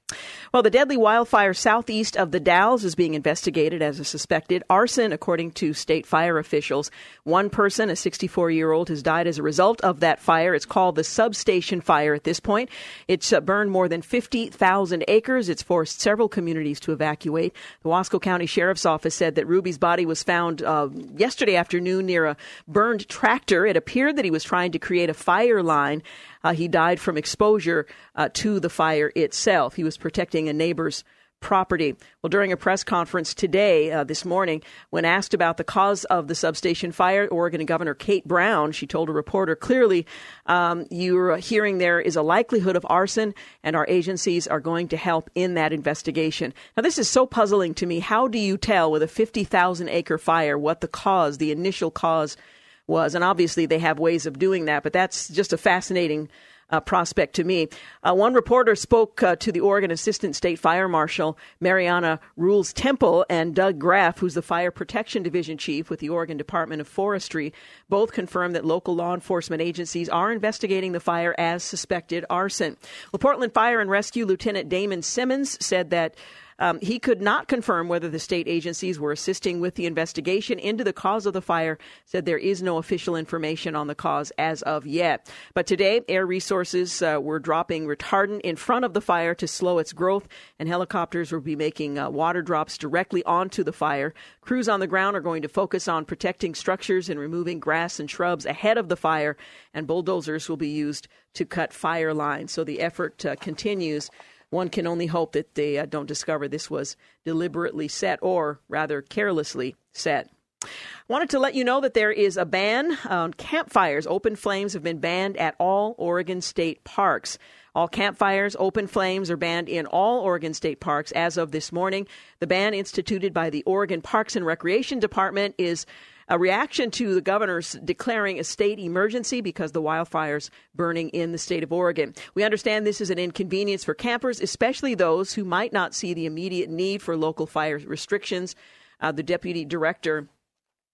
Well, 0.55 0.63
the 0.63 0.71
deadly 0.71 0.97
wildfire 0.97 1.53
southeast 1.53 2.17
of 2.17 2.31
the 2.31 2.41
Dalles 2.41 2.83
is 2.83 2.95
being 2.95 3.13
investigated 3.13 3.83
as 3.83 4.01
a 4.01 4.05
suspected 4.05 4.63
arson, 4.71 5.13
according 5.13 5.51
to 5.53 5.75
state 5.75 6.07
fire 6.07 6.39
officials. 6.39 6.91
One 7.25 7.51
person, 7.51 7.91
a 7.91 7.97
64 7.97 8.51
year 8.51 8.73
old, 8.73 8.89
has 8.89 9.03
died 9.03 9.27
as 9.27 9.37
a 9.37 9.43
result 9.43 9.83
of 9.83 10.01
that 10.01 10.19
fire. 10.19 10.55
It's 10.55 10.65
called 10.65 10.97
the 10.97 11.05
substation 11.05 11.83
fire 11.83 12.15
at 12.15 12.25
this 12.25 12.41
point. 12.41 12.71
It's 13.07 13.35
uh, 13.35 13.41
burned 13.43 13.71
more 13.71 13.87
than 13.87 14.01
50,000 14.01 15.05
acres. 15.09 15.51
It's 15.51 15.63
forced 15.63 16.01
several 16.01 16.31
communities 16.31 16.81
to 16.81 16.93
evacuate. 16.93 17.53
The 17.83 17.91
Wasco 17.91 18.23
County 18.23 18.47
Sheriff's 18.47 18.87
Office 18.87 19.15
said 19.15 19.35
that 19.35 19.47
Ruby's 19.47 19.77
body 19.77 20.07
was 20.07 20.23
found 20.23 20.63
uh, 20.63 20.89
yesterday 21.17 21.57
afternoon 21.57 22.07
near 22.07 22.25
a 22.25 22.37
burned 22.67 23.09
tractor. 23.11 23.67
It 23.67 23.77
appeared 23.77 24.17
that 24.17 24.25
he 24.25 24.31
was 24.31 24.45
trying 24.45 24.73
to 24.73 24.79
create 24.79 25.11
a 25.11 25.15
fire 25.15 25.63
line. 25.63 26.03
Uh, 26.45 26.53
he 26.53 26.69
died 26.69 27.01
from 27.01 27.17
exposure 27.17 27.87
uh, 28.15 28.29
to 28.35 28.61
the 28.61 28.71
fire 28.71 29.11
itself. 29.17 29.75
He 29.75 29.83
was 29.83 29.97
protecting 29.97 30.49
a 30.49 30.53
neighbor's 30.53 31.03
property. 31.45 31.95
Well, 32.23 32.31
during 32.31 32.53
a 32.53 32.57
press 32.57 32.83
conference 32.83 33.35
today, 33.35 33.93
uh, 33.93 34.05
this 34.05 34.25
morning, 34.25 34.63
when 34.89 35.05
asked 35.05 35.35
about 35.35 35.59
the 35.59 35.65
cause 35.65 36.05
of 36.07 36.27
the 36.27 36.35
substation 36.35 36.91
fire, 36.91 37.29
Oregon 37.29 37.65
Governor 37.67 37.93
Kate 37.93 38.27
Brown, 38.27 38.73
she 38.73 38.87
told 38.87 39.11
a 39.11 39.13
reporter, 39.13 39.55
clearly, 39.55 40.07
um, 40.47 40.87
you're 40.91 41.37
hearing 41.37 41.77
there 41.77 42.01
is 42.01 42.17
a 42.17 42.23
likelihood 42.23 42.77
of 42.77 42.87
arson, 42.89 43.35
and 43.63 43.77
our 43.77 43.87
agencies 43.91 44.47
are 44.47 44.59
going 44.61 44.89
to 44.89 44.97
help 44.97 45.29
in 45.35 45.53
that 45.55 45.75
investigation. 45.75 46.55
Now, 46.79 46.83
this 46.83 46.99
is 46.99 47.11
so 47.11 47.27
puzzling 47.27 47.75
to 47.75 47.87
me. 47.87 47.99
How 47.99 48.27
do 48.27 48.39
you 48.39 48.57
tell 48.57 48.91
with 48.91 49.03
a 49.03 49.09
50,000 49.09 49.89
acre 49.91 50.17
fire 50.17 50.57
what 50.57 50.81
the 50.81 50.89
cause, 50.89 51.37
the 51.37 51.53
initial 51.53 51.91
cause 51.91 52.39
was. 52.87 53.15
And 53.15 53.25
obviously, 53.25 53.67
they 53.67 53.79
have 53.79 53.99
ways 53.99 54.27
of 54.27 54.39
doing 54.39 54.67
that, 54.67 54.83
but 54.83 54.93
that's 54.93 55.29
just 55.29 55.53
a 55.53 55.59
fascinating 55.59 56.29
uh, 56.71 56.81
prospect 56.81 57.35
to 57.37 57.45
me. 57.45 57.69
Uh, 58.03 58.15
one 58.15 58.35
reporter 58.35 58.75
spoke 58.75 59.23
uh, 59.23 59.37
to 59.37 59.53
the 59.53 59.61
Oregon 59.61 59.91
Assistant 59.91 60.35
State 60.35 60.59
Fire 60.59 60.89
Marshal 60.89 61.39
Mariana 61.61 62.21
Ruiz-Temple 62.37 63.27
and 63.29 63.55
Doug 63.55 63.79
Grafe, 63.79 64.19
who's 64.19 64.35
the 64.35 64.43
Fire 64.43 64.71
Protection 64.71 65.23
Division 65.23 65.59
Chief 65.59 65.91
with 65.91 66.01
the 66.01 66.09
Oregon 66.09 66.37
Department 66.37 66.81
of 66.81 66.89
Forestry. 66.89 67.53
Both 67.89 68.13
confirmed 68.13 68.55
that 68.55 68.65
local 68.65 68.95
law 68.95 69.15
enforcement 69.15 69.63
agencies 69.63 70.09
are 70.09 70.33
investigating 70.33 70.93
the 70.93 71.01
fire 71.01 71.35
as 71.39 71.63
suspected 71.63 72.25
arson. 72.31 72.77
Well, 73.13 73.19
Portland 73.19 73.53
Fire 73.53 73.81
and 73.81 73.91
Rescue 73.91 74.27
Lieutenant 74.27 74.69
Damon 74.69 75.03
Simmons 75.03 75.63
said 75.65 75.91
that 75.91 76.17
um, 76.59 76.79
he 76.81 76.99
could 76.99 77.21
not 77.21 77.49
confirm 77.49 77.89
whether 77.89 78.09
the 78.09 78.19
state 78.19 78.49
agencies 78.49 78.99
were 78.99 79.13
assisting 79.13 79.61
with 79.61 79.75
the 79.75 79.87
investigation 79.87 80.59
into 80.59 80.85
the 80.85 80.93
cause 80.93 81.27
of 81.27 81.33
the 81.33 81.43
fire, 81.43 81.79
said 82.05 82.25
there 82.25 82.39
is 82.39 82.63
no 82.63 82.79
official 82.79 83.17
information 83.17 83.75
on 83.75 83.87
the 83.87 83.95
cause 83.95 84.33
as 84.39 84.63
of 84.63 84.87
yet. 84.87 85.31
But 85.55 85.67
today, 85.67 86.03
Air 86.09 86.27
Resources 86.27 87.03
uh, 87.03 87.19
were 87.21 87.39
dropping 87.39 87.87
retardant 87.87 88.41
in 88.43 88.57
front 88.57 88.85
of 88.85 88.95
the 88.95 89.01
fire 89.01 89.35
to 89.35 89.49
slow 89.49 89.79
its 89.79 89.93
growth, 89.93 90.29
and 90.59 90.69
helicopters 90.69 91.33
will 91.33 91.41
be 91.41 91.57
making 91.57 91.99
uh, 91.99 92.11
water 92.11 92.43
drops 92.43 92.79
directly 92.79 93.25
onto 93.25 93.65
the 93.65 93.73
fire. 93.73 94.15
Crews 94.41 94.69
on 94.69 94.81
the 94.81 94.87
ground 94.87 95.17
are 95.17 95.21
going 95.21 95.43
to 95.43 95.49
focus 95.49 95.89
on 95.89 96.05
protecting 96.05 96.55
structures 96.55 97.09
and 97.09 97.19
removing 97.19 97.59
grass 97.59 97.99
and 97.99 98.11
shrubs 98.11 98.47
ahead 98.47 98.79
of 98.79 98.89
the 98.89 98.97
fire, 98.97 99.37
and 99.73 99.87
bulldozers 99.87 100.49
will 100.49 100.57
be 100.57 100.69
used 100.69 101.09
to 101.35 101.45
cut 101.45 101.73
fire 101.73 102.15
lines. 102.15 102.53
So 102.53 102.65
the 102.65 102.81
effort 102.81 103.25
uh, 103.27 103.37
continues 103.37 104.09
one 104.55 104.71
can 104.71 104.87
only 104.87 105.07
hope 105.07 105.33
that 105.33 105.55
they 105.55 105.79
uh, 105.79 105.87
don't 105.87 106.07
discover 106.07 106.49
this 106.49 106.71
was 106.71 106.97
deliberately 107.25 107.89
set 107.89 108.19
or 108.23 108.61
rather 108.69 109.03
carelessly 109.03 109.77
set. 109.93 110.31
I 110.63 110.69
Wanted 111.09 111.31
to 111.31 111.39
let 111.39 111.55
you 111.55 111.65
know 111.65 111.81
that 111.83 111.93
there 111.93 112.13
is 112.13 112.39
a 112.39 112.47
ban 112.47 112.97
on 113.05 113.35
campfires. 113.35 114.07
Open 114.07 114.37
flames 114.37 114.73
have 114.73 114.83
been 114.83 114.99
banned 114.99 115.37
at 115.37 115.55
all 115.59 115.95
Oregon 115.99 116.41
state 116.41 116.85
parks. 116.85 117.37
All 117.75 117.89
campfires, 117.89 118.55
open 118.59 118.87
flames 118.87 119.31
are 119.31 119.37
banned 119.37 119.69
in 119.69 119.87
all 119.87 120.21
Oregon 120.21 120.55
state 120.55 120.79
parks 120.79 121.11
as 121.13 121.37
of 121.37 121.51
this 121.51 121.73
morning. 121.73 122.07
The 122.39 122.47
ban 122.47 122.73
instituted 122.73 123.35
by 123.35 123.51
the 123.51 123.65
Oregon 123.65 124.01
Parks 124.01 124.37
and 124.37 124.47
Recreation 124.47 125.01
Department 125.01 125.57
is 125.59 125.85
a 126.29 126.39
reaction 126.39 126.91
to 126.93 127.15
the 127.15 127.21
governor's 127.21 127.73
declaring 127.85 128.39
a 128.39 128.45
state 128.45 128.79
emergency 128.79 129.41
because 129.41 129.73
the 129.73 129.83
wildfires 129.83 130.51
burning 130.75 131.11
in 131.11 131.33
the 131.33 131.39
state 131.39 131.63
of 131.63 131.73
Oregon. 131.73 132.15
We 132.35 132.45
understand 132.45 132.87
this 132.87 133.01
is 133.01 133.11
an 133.11 133.19
inconvenience 133.19 133.85
for 133.85 133.95
campers, 133.95 134.41
especially 134.41 134.95
those 134.95 135.35
who 135.35 135.45
might 135.45 135.73
not 135.73 135.95
see 135.95 136.15
the 136.15 136.27
immediate 136.27 136.71
need 136.71 137.03
for 137.03 137.17
local 137.17 137.47
fire 137.47 137.79
restrictions. 137.79 138.55
Uh, 139.01 139.13
the 139.13 139.23
deputy 139.23 139.65
director 139.65 140.29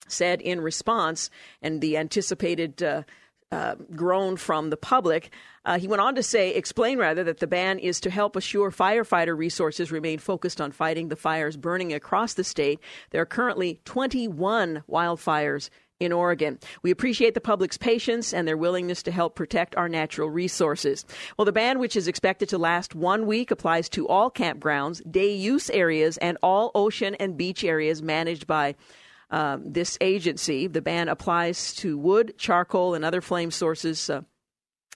said 0.08 0.40
in 0.40 0.60
response, 0.60 1.30
and 1.62 1.80
the 1.80 1.96
anticipated 1.96 2.82
uh, 2.82 3.02
uh, 3.52 3.74
groan 3.94 4.36
from 4.36 4.70
the 4.70 4.76
public. 4.76 5.30
Uh, 5.64 5.78
he 5.78 5.88
went 5.88 6.00
on 6.00 6.14
to 6.14 6.22
say, 6.22 6.54
explain 6.54 6.98
rather, 6.98 7.24
that 7.24 7.38
the 7.38 7.46
ban 7.46 7.78
is 7.78 8.00
to 8.00 8.10
help 8.10 8.36
assure 8.36 8.70
firefighter 8.70 9.36
resources 9.36 9.92
remain 9.92 10.18
focused 10.18 10.60
on 10.60 10.72
fighting 10.72 11.08
the 11.08 11.16
fires 11.16 11.56
burning 11.56 11.92
across 11.92 12.34
the 12.34 12.44
state. 12.44 12.80
There 13.10 13.20
are 13.20 13.26
currently 13.26 13.80
21 13.84 14.84
wildfires 14.88 15.68
in 16.00 16.12
Oregon. 16.12 16.58
We 16.82 16.90
appreciate 16.90 17.34
the 17.34 17.40
public's 17.40 17.76
patience 17.76 18.32
and 18.32 18.48
their 18.48 18.56
willingness 18.56 19.02
to 19.02 19.10
help 19.10 19.34
protect 19.36 19.76
our 19.76 19.88
natural 19.88 20.30
resources. 20.30 21.04
Well, 21.36 21.44
the 21.44 21.52
ban, 21.52 21.78
which 21.78 21.94
is 21.94 22.08
expected 22.08 22.48
to 22.48 22.58
last 22.58 22.94
one 22.94 23.26
week, 23.26 23.50
applies 23.50 23.88
to 23.90 24.08
all 24.08 24.30
campgrounds, 24.30 25.08
day 25.10 25.32
use 25.32 25.68
areas, 25.70 26.16
and 26.18 26.38
all 26.42 26.70
ocean 26.74 27.14
and 27.16 27.36
beach 27.36 27.62
areas 27.62 28.02
managed 28.02 28.46
by 28.46 28.74
um, 29.30 29.72
this 29.72 29.96
agency. 30.00 30.66
The 30.66 30.82
ban 30.82 31.08
applies 31.08 31.74
to 31.76 31.96
wood, 31.96 32.34
charcoal, 32.38 32.94
and 32.94 33.04
other 33.04 33.20
flame 33.20 33.50
sources. 33.50 34.10
Uh, 34.10 34.22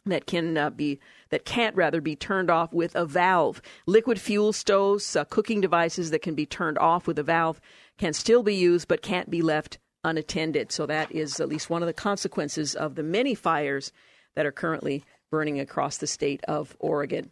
that 0.07 0.27
can 0.27 0.57
uh, 0.59 0.71
be 0.71 1.01
that 1.31 1.45
can't 1.45 1.75
rather 1.75 2.01
be 2.01 2.15
turned 2.15 2.51
off 2.51 2.73
with 2.73 2.95
a 2.95 3.07
valve. 3.07 3.63
Liquid 3.87 4.21
fuel 4.21 4.53
stoves, 4.53 5.17
uh, 5.17 5.25
cooking 5.25 5.61
devices 5.61 6.11
that 6.11 6.23
can 6.23 6.35
be 6.35 6.47
turned 6.47 6.79
off 6.79 7.07
with 7.07 7.19
a 7.19 7.23
valve 7.23 7.61
can 7.97 8.13
still 8.13 8.43
be 8.43 8.55
used 8.55 8.87
but 8.87 9.03
can't 9.03 9.31
be 9.31 9.41
left 9.41 9.79
unattended. 10.05 10.71
So 10.71 10.87
that 10.87 11.11
is 11.11 11.41
at 11.41 11.49
least 11.49 11.71
one 11.71 11.83
of 11.83 11.87
the 11.87 11.95
consequences 11.95 12.75
of 12.75 12.95
the 12.95 13.03
many 13.03 13.35
fires 13.35 13.93
that 14.37 14.47
are 14.47 14.53
currently 14.53 15.05
burning 15.31 15.59
across 15.59 15.97
the 15.97 16.07
state 16.07 16.45
of 16.47 16.77
Oregon. 16.79 17.31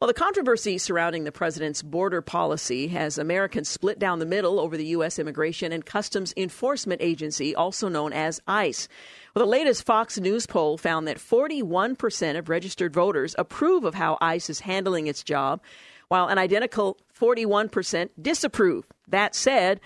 Well, 0.00 0.08
the 0.08 0.14
controversy 0.14 0.78
surrounding 0.78 1.24
the 1.24 1.32
president's 1.32 1.82
border 1.82 2.22
policy 2.22 2.88
has 2.88 3.18
Americans 3.18 3.68
split 3.68 3.98
down 3.98 4.18
the 4.18 4.26
middle 4.26 4.60
over 4.60 4.76
the 4.76 4.86
U.S. 4.86 5.18
Immigration 5.18 5.72
and 5.72 5.84
Customs 5.84 6.32
Enforcement 6.36 7.00
Agency, 7.02 7.54
also 7.54 7.88
known 7.88 8.12
as 8.12 8.40
ICE. 8.46 8.88
Well, 9.34 9.44
the 9.44 9.50
latest 9.50 9.84
Fox 9.84 10.18
News 10.18 10.46
poll 10.46 10.78
found 10.78 11.06
that 11.08 11.18
41% 11.18 12.38
of 12.38 12.48
registered 12.48 12.94
voters 12.94 13.34
approve 13.38 13.84
of 13.84 13.94
how 13.94 14.18
ICE 14.20 14.48
is 14.50 14.60
handling 14.60 15.06
its 15.06 15.22
job, 15.22 15.60
while 16.08 16.28
an 16.28 16.38
identical 16.38 16.98
41% 17.18 18.10
disapprove. 18.20 18.84
That 19.08 19.34
said, 19.34 19.80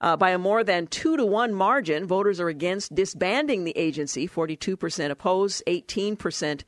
uh, 0.00 0.16
by 0.16 0.30
a 0.30 0.38
more 0.38 0.62
than 0.62 0.86
two 0.86 1.16
to 1.16 1.24
one 1.24 1.54
margin, 1.54 2.06
voters 2.06 2.40
are 2.40 2.48
against 2.48 2.94
disbanding 2.94 3.64
the 3.64 3.76
agency. 3.76 4.28
42% 4.28 5.10
oppose, 5.10 5.62
18% 5.66 6.62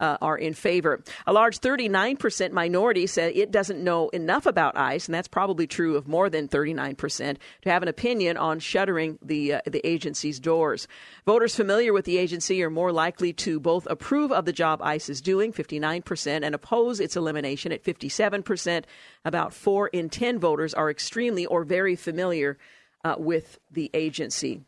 uh, 0.00 0.16
are 0.20 0.36
in 0.36 0.54
favor. 0.54 1.02
A 1.26 1.32
large 1.32 1.60
39% 1.60 2.52
minority 2.52 3.06
said 3.06 3.36
it 3.36 3.50
doesn't 3.50 3.82
know 3.82 4.08
enough 4.10 4.46
about 4.46 4.76
ICE, 4.76 5.06
and 5.06 5.14
that's 5.14 5.28
probably 5.28 5.66
true 5.66 5.96
of 5.96 6.08
more 6.08 6.30
than 6.30 6.48
39%, 6.48 7.36
to 7.62 7.70
have 7.70 7.82
an 7.82 7.88
opinion 7.88 8.36
on 8.36 8.58
shuttering 8.58 9.18
the, 9.22 9.54
uh, 9.54 9.60
the 9.66 9.86
agency's 9.86 10.40
doors. 10.40 10.88
Voters 11.26 11.54
familiar 11.54 11.92
with 11.92 12.04
the 12.04 12.18
agency 12.18 12.62
are 12.62 12.70
more 12.70 12.92
likely 12.92 13.32
to 13.32 13.60
both 13.60 13.86
approve 13.90 14.32
of 14.32 14.44
the 14.44 14.52
job 14.52 14.80
ICE 14.82 15.08
is 15.08 15.20
doing, 15.20 15.52
59%, 15.52 16.42
and 16.42 16.54
oppose 16.54 17.00
its 17.00 17.16
elimination 17.16 17.72
at 17.72 17.84
57%. 17.84 18.84
About 19.24 19.52
4 19.52 19.88
in 19.88 20.08
10 20.08 20.38
voters 20.38 20.74
are 20.74 20.90
extremely 20.90 21.46
or 21.46 21.64
very 21.64 21.96
familiar 21.96 22.58
uh, 23.04 23.16
with 23.18 23.58
the 23.70 23.90
agency. 23.94 24.62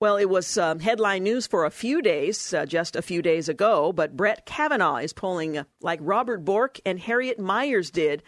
Well, 0.00 0.16
it 0.16 0.28
was 0.28 0.58
um, 0.58 0.80
headline 0.80 1.22
news 1.22 1.46
for 1.46 1.64
a 1.64 1.70
few 1.70 2.02
days, 2.02 2.52
uh, 2.52 2.66
just 2.66 2.96
a 2.96 3.02
few 3.02 3.22
days 3.22 3.48
ago, 3.48 3.92
but 3.92 4.16
Brett 4.16 4.44
Kavanaugh 4.44 4.96
is 4.96 5.12
polling 5.12 5.56
uh, 5.56 5.64
like 5.80 6.00
Robert 6.02 6.44
Bork 6.44 6.80
and 6.84 6.98
Harriet 6.98 7.38
Miers 7.38 7.90
did, 7.90 8.22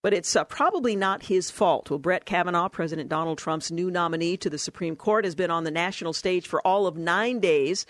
but 0.00 0.14
it's 0.14 0.34
uh, 0.36 0.44
probably 0.44 0.94
not 0.94 1.24
his 1.24 1.50
fault. 1.50 1.90
Well, 1.90 1.98
Brett 1.98 2.24
Kavanaugh, 2.24 2.68
President 2.68 3.08
Donald 3.08 3.38
Trump's 3.38 3.72
new 3.72 3.90
nominee 3.90 4.36
to 4.38 4.48
the 4.48 4.58
Supreme 4.58 4.94
Court, 4.94 5.24
has 5.24 5.34
been 5.34 5.50
on 5.50 5.64
the 5.64 5.70
national 5.72 6.12
stage 6.12 6.46
for 6.46 6.64
all 6.64 6.86
of 6.86 6.96
nine 6.96 7.40
days. 7.40 7.84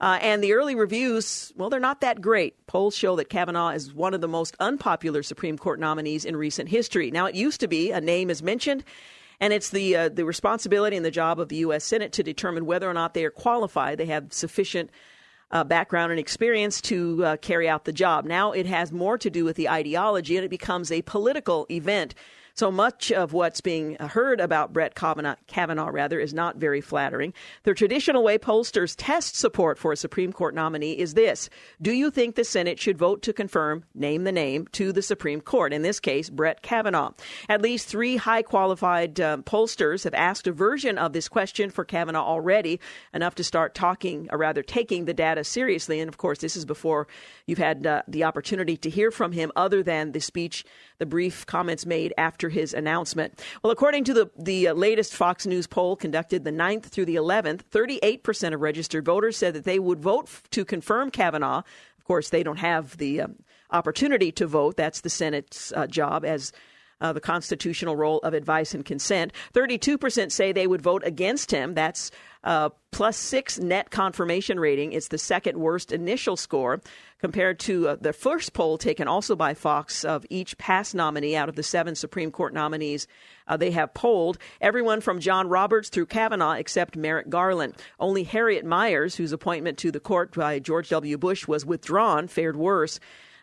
Uh, 0.00 0.18
and 0.20 0.42
the 0.42 0.54
early 0.54 0.74
reviews, 0.74 1.52
well, 1.56 1.70
they're 1.70 1.78
not 1.78 2.00
that 2.00 2.20
great. 2.20 2.66
Polls 2.66 2.96
show 2.96 3.16
that 3.16 3.28
Kavanaugh 3.28 3.70
is 3.70 3.94
one 3.94 4.14
of 4.14 4.22
the 4.22 4.28
most 4.28 4.56
unpopular 4.58 5.22
Supreme 5.22 5.56
Court 5.58 5.78
nominees 5.78 6.24
in 6.24 6.34
recent 6.36 6.68
history. 6.68 7.10
Now, 7.10 7.26
it 7.26 7.34
used 7.34 7.60
to 7.60 7.68
be 7.68 7.92
a 7.92 8.00
name 8.00 8.28
is 8.28 8.42
mentioned 8.42 8.82
and 9.40 9.52
it's 9.52 9.70
the 9.70 9.96
uh, 9.96 10.08
the 10.08 10.24
responsibility 10.24 10.96
and 10.96 11.04
the 11.04 11.10
job 11.10 11.40
of 11.40 11.48
the 11.48 11.56
U.S. 11.56 11.84
Senate 11.84 12.12
to 12.12 12.22
determine 12.22 12.66
whether 12.66 12.88
or 12.88 12.94
not 12.94 13.14
they 13.14 13.24
are 13.24 13.30
qualified. 13.30 13.98
They 13.98 14.06
have 14.06 14.32
sufficient 14.32 14.90
uh, 15.50 15.64
background 15.64 16.12
and 16.12 16.20
experience 16.20 16.80
to 16.82 17.24
uh, 17.24 17.36
carry 17.38 17.68
out 17.68 17.84
the 17.84 17.92
job. 17.92 18.24
Now 18.24 18.52
it 18.52 18.66
has 18.66 18.92
more 18.92 19.18
to 19.18 19.30
do 19.30 19.44
with 19.44 19.56
the 19.56 19.68
ideology, 19.68 20.36
and 20.36 20.44
it 20.44 20.50
becomes 20.50 20.92
a 20.92 21.02
political 21.02 21.66
event. 21.70 22.14
So 22.54 22.70
much 22.70 23.12
of 23.12 23.32
what's 23.32 23.60
being 23.60 23.96
heard 23.96 24.40
about 24.40 24.72
Brett 24.72 24.94
Kavanaugh, 24.94 25.36
Kavanaugh 25.46 25.90
rather, 25.90 26.20
is 26.20 26.34
not 26.34 26.56
very 26.56 26.80
flattering. 26.80 27.32
The 27.62 27.74
traditional 27.74 28.22
way 28.22 28.38
pollsters 28.38 28.94
test 28.96 29.36
support 29.36 29.78
for 29.78 29.92
a 29.92 29.96
Supreme 29.96 30.32
Court 30.32 30.54
nominee 30.54 30.98
is 30.98 31.14
this 31.14 31.48
Do 31.80 31.92
you 31.92 32.10
think 32.10 32.34
the 32.34 32.44
Senate 32.44 32.78
should 32.78 32.98
vote 32.98 33.22
to 33.22 33.32
confirm, 33.32 33.84
name 33.94 34.24
the 34.24 34.32
name, 34.32 34.66
to 34.72 34.92
the 34.92 35.02
Supreme 35.02 35.40
Court? 35.40 35.72
In 35.72 35.82
this 35.82 36.00
case, 36.00 36.28
Brett 36.28 36.62
Kavanaugh. 36.62 37.12
At 37.48 37.62
least 37.62 37.88
three 37.88 38.16
high 38.16 38.42
qualified 38.42 39.20
um, 39.20 39.42
pollsters 39.42 40.04
have 40.04 40.14
asked 40.14 40.46
a 40.46 40.52
version 40.52 40.98
of 40.98 41.12
this 41.12 41.28
question 41.28 41.70
for 41.70 41.84
Kavanaugh 41.84 42.24
already, 42.24 42.80
enough 43.14 43.34
to 43.36 43.44
start 43.44 43.74
talking, 43.74 44.28
or 44.30 44.38
rather 44.38 44.62
taking 44.62 45.04
the 45.04 45.14
data 45.14 45.44
seriously. 45.44 46.00
And 46.00 46.08
of 46.08 46.18
course, 46.18 46.38
this 46.38 46.56
is 46.56 46.64
before 46.64 47.08
you've 47.46 47.58
had 47.58 47.86
uh, 47.86 48.02
the 48.06 48.24
opportunity 48.24 48.76
to 48.76 48.90
hear 48.90 49.10
from 49.10 49.32
him, 49.32 49.50
other 49.56 49.82
than 49.82 50.12
the 50.12 50.20
speech, 50.20 50.64
the 50.98 51.06
brief 51.06 51.46
comments 51.46 51.86
made 51.86 52.12
after 52.18 52.49
his 52.50 52.74
announcement. 52.74 53.42
Well, 53.62 53.70
according 53.70 54.04
to 54.04 54.14
the, 54.14 54.30
the 54.38 54.68
uh, 54.68 54.74
latest 54.74 55.14
Fox 55.14 55.46
News 55.46 55.66
poll 55.66 55.96
conducted 55.96 56.44
the 56.44 56.50
9th 56.50 56.84
through 56.84 57.06
the 57.06 57.16
11th, 57.16 57.62
38% 57.72 58.54
of 58.54 58.60
registered 58.60 59.04
voters 59.04 59.36
said 59.36 59.54
that 59.54 59.64
they 59.64 59.78
would 59.78 60.00
vote 60.00 60.24
f- 60.26 60.42
to 60.50 60.64
confirm 60.64 61.10
Kavanaugh. 61.10 61.62
Of 61.98 62.04
course, 62.04 62.30
they 62.30 62.42
don't 62.42 62.58
have 62.58 62.96
the 62.98 63.22
um, 63.22 63.36
opportunity 63.70 64.32
to 64.32 64.46
vote. 64.46 64.76
That's 64.76 65.00
the 65.00 65.10
Senate's 65.10 65.72
uh, 65.74 65.86
job 65.86 66.24
as 66.24 66.52
uh, 67.00 67.12
the 67.12 67.20
constitutional 67.20 67.96
role 67.96 68.18
of 68.18 68.34
advice 68.34 68.74
and 68.74 68.84
consent. 68.84 69.32
32% 69.54 70.30
say 70.30 70.52
they 70.52 70.66
would 70.66 70.82
vote 70.82 71.02
against 71.04 71.50
him. 71.50 71.74
That's 71.74 72.10
uh, 72.44 72.70
plus 72.90 73.16
six 73.16 73.58
net 73.58 73.90
confirmation 73.90 74.60
rating. 74.60 74.92
It's 74.92 75.08
the 75.08 75.18
second 75.18 75.58
worst 75.58 75.92
initial 75.92 76.36
score 76.36 76.80
compared 77.20 77.58
to 77.60 77.88
uh, 77.88 77.96
the 78.00 78.12
first 78.12 78.52
poll 78.52 78.78
taken 78.78 79.08
also 79.08 79.36
by 79.36 79.54
Fox 79.54 80.04
of 80.04 80.24
each 80.30 80.56
past 80.58 80.94
nominee 80.94 81.36
out 81.36 81.48
of 81.48 81.56
the 81.56 81.62
seven 81.62 81.94
Supreme 81.94 82.30
Court 82.30 82.54
nominees. 82.54 83.06
Uh, 83.46 83.56
they 83.56 83.70
have 83.70 83.94
polled 83.94 84.38
everyone 84.60 85.00
from 85.00 85.20
John 85.20 85.48
Roberts 85.48 85.88
through 85.88 86.06
Kavanaugh 86.06 86.52
except 86.52 86.96
Merrick 86.96 87.28
Garland. 87.28 87.74
Only 87.98 88.24
Harriet 88.24 88.64
Miers, 88.64 89.16
whose 89.16 89.32
appointment 89.32 89.78
to 89.78 89.90
the 89.90 90.00
court 90.00 90.34
by 90.34 90.58
George 90.58 90.88
W. 90.90 91.18
Bush 91.18 91.46
was 91.46 91.66
withdrawn, 91.66 92.28
fared 92.28 92.56
worse 92.56 93.00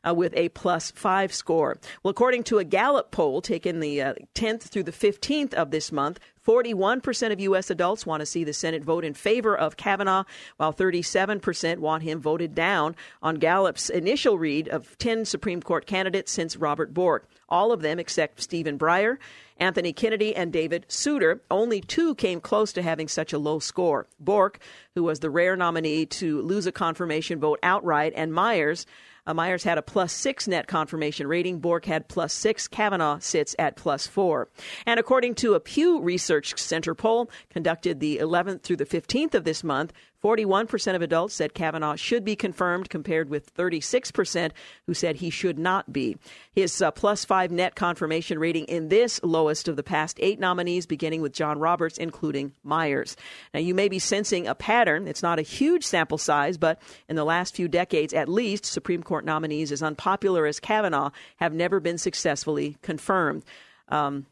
uh, 0.07 0.13
with 0.13 0.33
a 0.35 0.49
plus 0.49 0.91
five 0.91 1.33
score. 1.33 1.77
Well, 2.03 2.11
according 2.11 2.43
to 2.43 2.59
a 2.59 2.63
Gallup 2.63 3.11
poll 3.11 3.41
taken 3.41 3.79
the 3.79 4.01
uh, 4.01 4.13
10th 4.35 4.63
through 4.63 4.83
the 4.83 4.91
15th 4.91 5.53
of 5.53 5.71
this 5.71 5.91
month, 5.91 6.19
41% 6.47 7.33
of 7.33 7.41
U.S. 7.41 7.69
adults 7.69 8.05
want 8.05 8.21
to 8.21 8.25
see 8.25 8.45
the 8.45 8.53
Senate 8.53 8.81
vote 8.81 9.03
in 9.03 9.13
favor 9.13 9.57
of 9.57 9.75
Kavanaugh, 9.75 10.23
while 10.55 10.73
37% 10.73 11.79
want 11.79 12.03
him 12.03 12.21
voted 12.21 12.55
down 12.55 12.95
on 13.21 13.35
Gallup's 13.35 13.89
initial 13.89 14.37
read 14.39 14.69
of 14.69 14.97
10 14.97 15.25
Supreme 15.25 15.61
Court 15.61 15.85
candidates 15.85 16.31
since 16.31 16.55
Robert 16.55 16.93
Bork. 16.93 17.27
All 17.49 17.73
of 17.73 17.81
them, 17.81 17.99
except 17.99 18.41
Stephen 18.41 18.79
Breyer, 18.79 19.17
Anthony 19.57 19.91
Kennedy, 19.91 20.33
and 20.33 20.53
David 20.53 20.85
Souter. 20.87 21.41
Only 21.51 21.81
two 21.81 22.15
came 22.15 22.39
close 22.39 22.71
to 22.73 22.81
having 22.81 23.09
such 23.09 23.33
a 23.33 23.37
low 23.39 23.59
score 23.59 24.07
Bork, 24.17 24.59
who 24.95 25.03
was 25.03 25.19
the 25.19 25.29
rare 25.29 25.57
nominee 25.57 26.05
to 26.05 26.41
lose 26.41 26.65
a 26.65 26.71
confirmation 26.71 27.39
vote 27.39 27.59
outright, 27.61 28.13
and 28.15 28.33
Miers, 28.33 28.85
uh, 29.27 29.33
Miers 29.33 29.63
had 29.63 29.77
a 29.77 29.81
plus 29.83 30.13
six 30.13 30.47
net 30.47 30.67
confirmation 30.67 31.27
rating. 31.27 31.59
Bork 31.59 31.85
had 31.85 32.07
plus 32.07 32.33
six. 32.33 32.67
Kavanaugh 32.67 33.19
sits 33.19 33.55
at 33.59 33.75
plus 33.75 34.07
four. 34.07 34.49
And 34.85 34.99
according 34.99 35.35
to 35.35 35.53
a 35.53 35.59
Pew 35.59 36.01
Research 36.01 36.57
Center 36.57 36.95
poll 36.95 37.29
conducted 37.49 37.99
the 37.99 38.17
11th 38.17 38.63
through 38.63 38.77
the 38.77 38.85
15th 38.85 39.35
of 39.35 39.43
this 39.43 39.63
month, 39.63 39.93
41% 40.27 40.93
of 40.93 41.01
adults 41.01 41.35
said 41.35 41.53
Kavanaugh 41.53 41.95
should 41.95 42.25
be 42.25 42.35
confirmed, 42.35 42.89
compared 42.89 43.29
with 43.29 43.55
36% 43.55 44.51
who 44.85 44.93
said 44.93 45.15
he 45.15 45.29
should 45.29 45.57
not 45.57 45.93
be. 45.93 46.17
His 46.51 46.81
uh, 46.81 46.91
plus 46.91 47.23
five 47.23 47.49
net 47.49 47.75
confirmation 47.75 48.37
rating 48.37 48.65
in 48.65 48.89
this 48.89 49.21
lowest 49.23 49.69
of 49.69 49.77
the 49.77 49.83
past 49.83 50.17
eight 50.19 50.37
nominees, 50.37 50.85
beginning 50.85 51.21
with 51.21 51.31
John 51.31 51.59
Roberts, 51.59 51.97
including 51.97 52.51
Miers. 52.61 53.15
Now, 53.53 53.61
you 53.61 53.73
may 53.73 53.87
be 53.87 53.99
sensing 53.99 54.47
a 54.47 54.55
pattern. 54.55 55.07
It's 55.07 55.23
not 55.23 55.39
a 55.39 55.43
huge 55.43 55.85
sample 55.85 56.17
size, 56.17 56.57
but 56.57 56.81
in 57.07 57.15
the 57.15 57.23
last 57.23 57.55
few 57.55 57.69
decades, 57.69 58.13
at 58.13 58.27
least, 58.27 58.65
Supreme 58.65 59.03
Court 59.03 59.23
nominees 59.23 59.71
as 59.71 59.81
unpopular 59.81 60.45
as 60.45 60.59
Kavanaugh 60.59 61.11
have 61.37 61.53
never 61.53 61.79
been 61.79 61.97
successfully 61.97 62.75
confirmed. 62.81 63.45
Um, 63.87 64.25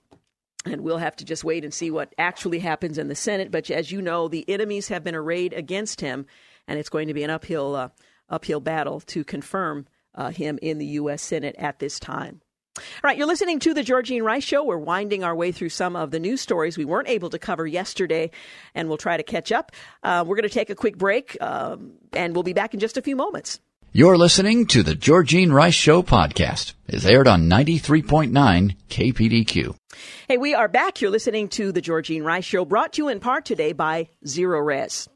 and 0.66 0.82
we'll 0.82 0.98
have 0.98 1.16
to 1.18 1.26
just 1.26 1.44
wait 1.44 1.64
and 1.64 1.74
see 1.74 1.92
what 1.92 2.14
actually 2.18 2.60
happens 2.60 2.98
in 2.98 3.08
the 3.08 3.16
Senate. 3.16 3.52
But 3.52 3.70
as 3.70 3.92
you 3.92 4.02
know, 4.02 4.28
the 4.28 4.48
enemies 4.50 4.88
have 4.90 5.04
been 5.04 5.16
arrayed 5.16 5.54
against 5.54 6.02
him, 6.02 6.26
and 6.68 6.80
it's 6.80 6.90
going 6.90 7.08
to 7.08 7.14
be 7.14 7.24
an 7.24 7.30
uphill 7.30 7.76
uh, 7.76 7.90
uphill 8.30 8.60
battle 8.60 9.00
to 9.02 9.24
confirm 9.24 9.88
uh, 10.16 10.32
him 10.32 10.58
in 10.62 10.78
the 10.78 10.86
U.S. 10.86 11.22
Senate 11.22 11.56
at 11.58 11.80
this 11.80 12.00
time. 12.00 12.42
All 12.78 12.84
right, 13.06 13.18
you're 13.18 13.28
listening 13.28 13.60
to 13.60 13.74
the 13.74 13.84
Georgene 13.84 14.24
Rice 14.24 14.44
Show. 14.44 14.64
We're 14.64 14.78
winding 14.78 15.24
our 15.24 15.34
way 15.34 15.54
through 15.54 15.70
some 15.70 15.96
of 15.96 16.12
the 16.12 16.20
news 16.20 16.42
stories 16.42 16.78
we 16.78 16.84
weren't 16.84 17.08
able 17.08 17.30
to 17.30 17.40
cover 17.40 17.66
yesterday, 17.66 18.32
and 18.74 18.90
we'll 18.90 18.98
try 18.98 19.16
to 19.16 19.24
catch 19.24 19.54
up. 19.54 19.72
Uh, 20.04 20.26
we're 20.28 20.36
going 20.36 20.50
to 20.50 20.54
take 20.54 20.70
a 20.70 20.76
quick 20.76 20.98
break, 20.98 21.38
um, 21.42 21.94
and 22.12 22.36
we'll 22.36 22.44
be 22.44 22.52
back 22.52 22.74
in 22.74 22.82
just 22.82 22.98
a 22.98 23.02
few 23.02 23.16
moments. 23.16 23.60
You're 23.98 24.18
listening 24.18 24.66
to 24.66 24.84
the 24.84 24.94
Georgene 24.94 25.54
Rice 25.54 25.74
Show 25.74 26.04
podcast. 26.04 26.74
It's 26.86 27.06
aired 27.06 27.30
on 27.30 27.50
93.9 27.50 28.76
KPDQ. 28.90 29.74
Hey, 30.28 30.36
we 30.36 30.54
are 30.54 30.68
back. 30.68 31.00
You're 31.00 31.12
listening 31.12 31.48
to 31.52 31.72
the 31.72 31.82
Georgene 31.82 32.26
Rice 32.26 32.44
Show, 32.44 32.66
brought 32.66 32.92
to 32.92 33.04
you 33.04 33.08
in 33.08 33.22
part 33.22 33.46
today 33.46 33.72
by 33.72 34.10
Zerorez. 34.26 35.08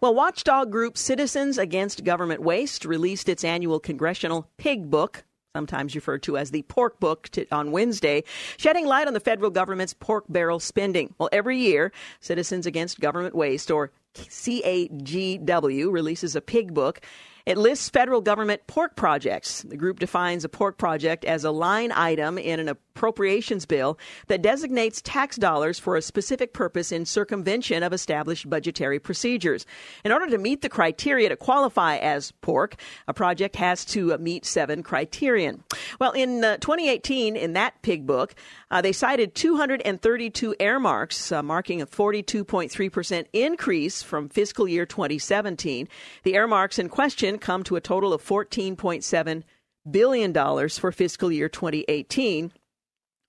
Well, 0.00 0.16
watchdog 0.16 0.72
group 0.72 0.98
Citizens 0.98 1.58
Against 1.58 2.02
Government 2.02 2.42
Waste 2.42 2.84
released 2.84 3.28
its 3.28 3.44
annual 3.44 3.78
congressional 3.78 4.50
pig 4.56 4.90
book 4.90 5.22
sometimes 5.54 5.94
referred 5.94 6.24
to 6.24 6.36
as 6.36 6.50
the 6.50 6.62
pork 6.62 6.98
book 6.98 7.28
to, 7.28 7.46
on 7.52 7.70
Wednesday, 7.70 8.24
shedding 8.56 8.86
light 8.86 9.06
on 9.06 9.14
the 9.14 9.20
federal 9.20 9.52
government's 9.52 9.94
pork 9.94 10.24
barrel 10.28 10.58
spending. 10.58 11.14
Well, 11.18 11.28
every 11.30 11.58
year, 11.58 11.92
Citizens 12.18 12.66
Against 12.66 12.98
Government 12.98 13.36
Waste, 13.36 13.70
or 13.70 13.92
CAGW, 14.14 15.92
releases 15.92 16.34
a 16.34 16.40
pig 16.40 16.74
book 16.74 17.00
it 17.46 17.58
lists 17.58 17.90
federal 17.90 18.20
government 18.20 18.66
pork 18.66 18.96
projects. 18.96 19.62
The 19.62 19.76
group 19.76 20.00
defines 20.00 20.44
a 20.44 20.48
pork 20.48 20.78
project 20.78 21.24
as 21.24 21.44
a 21.44 21.50
line 21.50 21.92
item 21.92 22.38
in 22.38 22.60
an 22.60 22.68
appropriations 22.94 23.66
bill 23.66 23.98
that 24.28 24.40
designates 24.40 25.02
tax 25.02 25.36
dollars 25.36 25.80
for 25.80 25.96
a 25.96 26.02
specific 26.02 26.52
purpose 26.52 26.92
in 26.92 27.04
circumvention 27.04 27.82
of 27.82 27.92
established 27.92 28.48
budgetary 28.48 29.00
procedures. 29.00 29.66
In 30.04 30.12
order 30.12 30.28
to 30.28 30.38
meet 30.38 30.62
the 30.62 30.68
criteria 30.68 31.28
to 31.28 31.36
qualify 31.36 31.96
as 31.96 32.30
pork, 32.40 32.76
a 33.08 33.12
project 33.12 33.56
has 33.56 33.84
to 33.86 34.16
meet 34.18 34.44
seven 34.44 34.84
criterion. 34.84 35.64
Well, 35.98 36.12
in 36.12 36.44
uh, 36.44 36.58
2018, 36.58 37.34
in 37.34 37.54
that 37.54 37.82
pig 37.82 38.06
book, 38.06 38.36
uh, 38.70 38.80
they 38.80 38.92
cited 38.92 39.34
232 39.34 40.54
earmarks, 40.60 41.32
uh, 41.32 41.42
marking 41.42 41.82
a 41.82 41.86
42.3% 41.86 43.26
increase 43.32 44.02
from 44.04 44.28
fiscal 44.28 44.68
year 44.68 44.86
2017. 44.86 45.88
The 46.22 46.34
earmarks 46.34 46.78
in 46.78 46.88
question 46.88 47.38
come 47.38 47.64
to 47.64 47.74
a 47.74 47.80
total 47.80 48.12
of 48.12 48.22
$14.7 48.24 49.42
billion 49.90 50.32
for 50.68 50.92
fiscal 50.92 51.30
year 51.30 51.48
2018, 51.48 52.52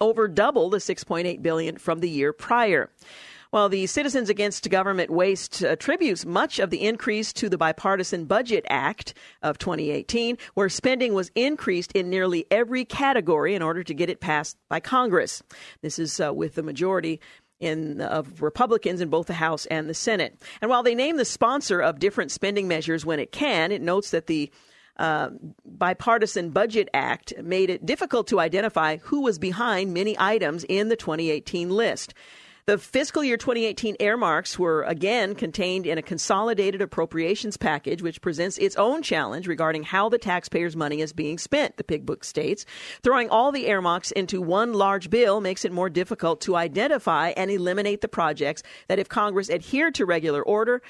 over 0.02 0.28
double 0.28 0.70
the 0.70 0.78
6.8 0.78 1.41
billion 1.41 1.78
from 1.78 2.00
the 2.00 2.10
year 2.10 2.34
prior. 2.34 2.89
While 3.52 3.70
the 3.70 3.86
Citizens 3.86 4.30
Against 4.30 4.70
Government 4.70 5.10
Waste 5.10 5.62
attributes 5.62 6.26
much 6.26 6.60
of 6.60 6.72
the 6.72 6.82
increase 6.82 7.32
to 7.34 7.48
the 7.48 7.58
Bipartisan 7.58 8.26
Budget 8.26 8.66
Act 8.70 9.14
of 9.41 9.58
2018, 9.58 10.38
where 10.56 10.68
spending 10.68 11.14
was 11.14 11.32
increased 11.36 11.93
in 11.93 12.10
nearly 12.10 12.46
every 12.52 12.84
category 12.84 13.56
in 13.56 13.62
order 13.62 13.82
to 13.84 13.93
get 13.93 14.10
it 14.10 14.20
passed 14.20 14.58
by 14.68 14.82
Congress. 14.82 15.41
This 15.82 16.00
is 16.00 16.20
uh, 16.20 16.34
with 16.34 16.56
the 16.56 16.64
majority 16.64 17.22
in, 17.62 18.02
of 18.02 18.41
Republicans 18.41 19.00
in 19.00 19.10
both 19.10 19.28
the 19.28 19.34
House 19.34 19.66
and 19.68 19.88
the 19.88 19.93
Senate. 19.93 20.41
And 20.62 20.70
while 20.70 20.84
they 20.84 20.96
name 20.96 21.16
the 21.16 21.24
sponsor 21.24 21.80
of 21.80 22.00
different 22.00 22.32
spending 22.32 22.68
measures 22.68 23.06
when 23.06 23.20
it 23.20 23.32
can, 23.32 23.72
it 23.72 23.82
notes 23.82 24.12
that 24.12 24.28
the 24.28 24.52
uh, 24.98 25.30
Bipartisan 25.66 26.52
Budget 26.52 26.89
Act 26.93 27.34
made 27.41 27.70
it 27.70 27.86
difficult 27.86 28.28
to 28.28 28.39
identify 28.39 28.98
who 28.98 29.22
was 29.22 29.39
behind 29.39 29.93
many 29.93 30.16
items 30.18 30.64
in 30.68 30.89
the 30.89 30.96
2018 30.96 31.70
list. 31.70 32.14
The 32.68 32.80
fiscal 32.80 33.24
year 33.24 33.38
2018 33.38 33.98
earmarks 34.00 34.58
were 34.58 34.82
again 34.86 35.36
contained 35.36 35.86
in 35.86 36.00
a 36.00 36.02
consolidated 36.02 36.82
appropriations 36.82 37.58
package, 37.58 38.02
which 38.02 38.22
presents 38.22 38.58
its 38.58 38.76
own 38.76 39.04
challenge 39.04 39.48
regarding 39.48 39.84
how 39.84 40.10
the 40.10 40.18
taxpayers' 40.18 40.76
money 40.76 41.00
is 41.00 41.14
being 41.14 41.38
spent, 41.38 41.78
the 41.78 41.84
Pig 41.84 42.08
Book 42.08 42.24
states. 42.24 42.66
Throwing 43.04 43.30
all 43.30 43.52
the 43.52 43.68
earmarks 43.68 44.10
into 44.10 44.41
one 44.41 44.74
large 44.74 45.12
bill 45.12 45.41
makes 45.41 45.64
it 45.64 45.72
more 45.72 45.91
difficult 45.91 46.41
to 46.41 46.56
identify 46.56 47.34
and 47.38 47.52
eliminate 47.52 48.02
the 48.02 48.08
projects 48.08 48.64
that, 48.88 48.98
if 48.98 49.10
Congress 49.10 49.52
adhered 49.52 49.93
to 49.93 50.06
regular 50.08 50.41
order, 50.41 50.82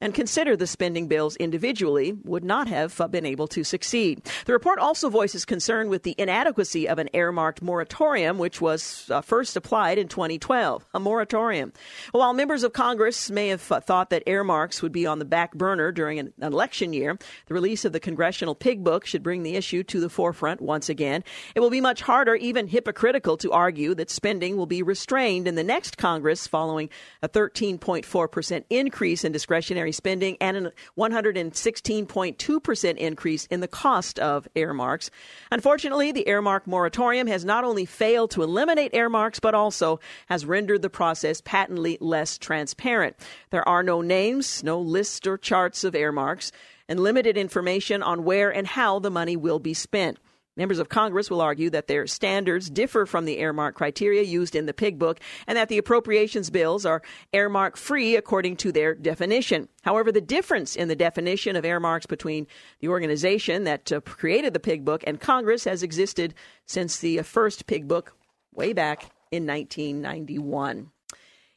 and 0.00 0.14
consider 0.14 0.56
the 0.56 0.66
spending 0.66 1.08
bills 1.08 1.36
individually 1.36 2.12
would 2.24 2.44
not 2.44 2.68
have 2.68 3.00
been 3.10 3.26
able 3.26 3.48
to 3.48 3.64
succeed. 3.64 4.22
The 4.46 4.52
report 4.52 4.78
also 4.78 5.08
voices 5.08 5.44
concern 5.44 5.88
with 5.88 6.02
the 6.02 6.14
inadequacy 6.18 6.88
of 6.88 6.98
an 6.98 7.08
earmarked 7.12 7.62
moratorium, 7.62 8.38
which 8.38 8.60
was 8.60 9.10
uh, 9.10 9.20
first 9.20 9.56
applied 9.56 9.98
in 9.98 10.08
2012. 10.08 10.86
A 10.94 11.00
moratorium. 11.00 11.72
While 12.12 12.32
members 12.32 12.62
of 12.62 12.72
Congress 12.72 13.30
may 13.30 13.48
have 13.48 13.70
uh, 13.70 13.80
thought 13.80 14.10
that 14.10 14.22
earmarks 14.26 14.82
would 14.82 14.92
be 14.92 15.06
on 15.06 15.18
the 15.18 15.24
back 15.24 15.54
burner 15.54 15.92
during 15.92 16.18
an 16.18 16.32
election 16.40 16.92
year, 16.92 17.18
the 17.46 17.54
release 17.54 17.84
of 17.84 17.92
the 17.92 18.00
Congressional 18.00 18.54
Pig 18.54 18.84
Book 18.84 19.06
should 19.06 19.22
bring 19.22 19.42
the 19.42 19.56
issue 19.56 19.82
to 19.84 20.00
the 20.00 20.08
forefront 20.08 20.60
once 20.60 20.88
again. 20.88 21.24
It 21.54 21.60
will 21.60 21.70
be 21.70 21.80
much 21.80 22.02
harder, 22.02 22.34
even 22.36 22.68
hypocritical, 22.68 23.36
to 23.38 23.52
argue 23.52 23.94
that 23.94 24.10
spending 24.10 24.56
will 24.56 24.66
be 24.66 24.82
restrained 24.82 25.48
in 25.48 25.54
the 25.54 25.64
next 25.64 25.98
Congress 25.98 26.46
following 26.46 26.90
a 27.22 27.28
13.4% 27.28 28.64
increase 28.70 29.24
in 29.24 29.32
discretionary 29.32 29.87
spending 29.92 30.36
and 30.40 30.68
a 30.68 30.72
116.2% 30.96 32.96
increase 32.96 33.46
in 33.46 33.60
the 33.60 33.68
cost 33.68 34.18
of 34.18 34.48
earmarks. 34.54 35.10
Unfortunately, 35.50 36.12
the 36.12 36.28
earmark 36.28 36.66
moratorium 36.66 37.26
has 37.26 37.44
not 37.44 37.64
only 37.64 37.84
failed 37.84 38.30
to 38.32 38.42
eliminate 38.42 38.94
earmarks, 38.94 39.40
but 39.40 39.54
also 39.54 40.00
has 40.26 40.46
rendered 40.46 40.82
the 40.82 40.90
process 40.90 41.40
patently 41.40 41.98
less 42.00 42.38
transparent. 42.38 43.16
There 43.50 43.68
are 43.68 43.82
no 43.82 44.00
names, 44.00 44.62
no 44.64 44.80
lists 44.80 45.26
or 45.26 45.38
charts 45.38 45.84
of 45.84 45.94
earmarks, 45.94 46.52
and 46.88 47.00
limited 47.00 47.36
information 47.36 48.02
on 48.02 48.24
where 48.24 48.50
and 48.50 48.66
how 48.66 48.98
the 48.98 49.10
money 49.10 49.36
will 49.36 49.58
be 49.58 49.74
spent. 49.74 50.18
Members 50.58 50.80
of 50.80 50.88
Congress 50.88 51.30
will 51.30 51.40
argue 51.40 51.70
that 51.70 51.86
their 51.86 52.08
standards 52.08 52.68
differ 52.68 53.06
from 53.06 53.24
the 53.24 53.38
earmark 53.38 53.76
criteria 53.76 54.22
used 54.22 54.56
in 54.56 54.66
the 54.66 54.74
pig 54.74 54.98
book 54.98 55.20
and 55.46 55.56
that 55.56 55.68
the 55.68 55.78
appropriations 55.78 56.50
bills 56.50 56.84
are 56.84 57.00
earmark 57.32 57.76
free 57.76 58.16
according 58.16 58.56
to 58.56 58.72
their 58.72 58.92
definition. 58.96 59.68
However, 59.82 60.10
the 60.10 60.20
difference 60.20 60.74
in 60.74 60.88
the 60.88 60.96
definition 60.96 61.54
of 61.54 61.64
earmarks 61.64 62.06
between 62.06 62.48
the 62.80 62.88
organization 62.88 63.62
that 63.64 63.92
uh, 63.92 64.00
created 64.00 64.52
the 64.52 64.58
pig 64.58 64.84
book 64.84 65.04
and 65.06 65.20
Congress 65.20 65.62
has 65.62 65.84
existed 65.84 66.34
since 66.66 66.98
the 66.98 67.22
first 67.22 67.66
pig 67.66 67.86
book 67.86 68.16
way 68.52 68.72
back 68.72 69.02
in 69.30 69.46
1991. 69.46 70.90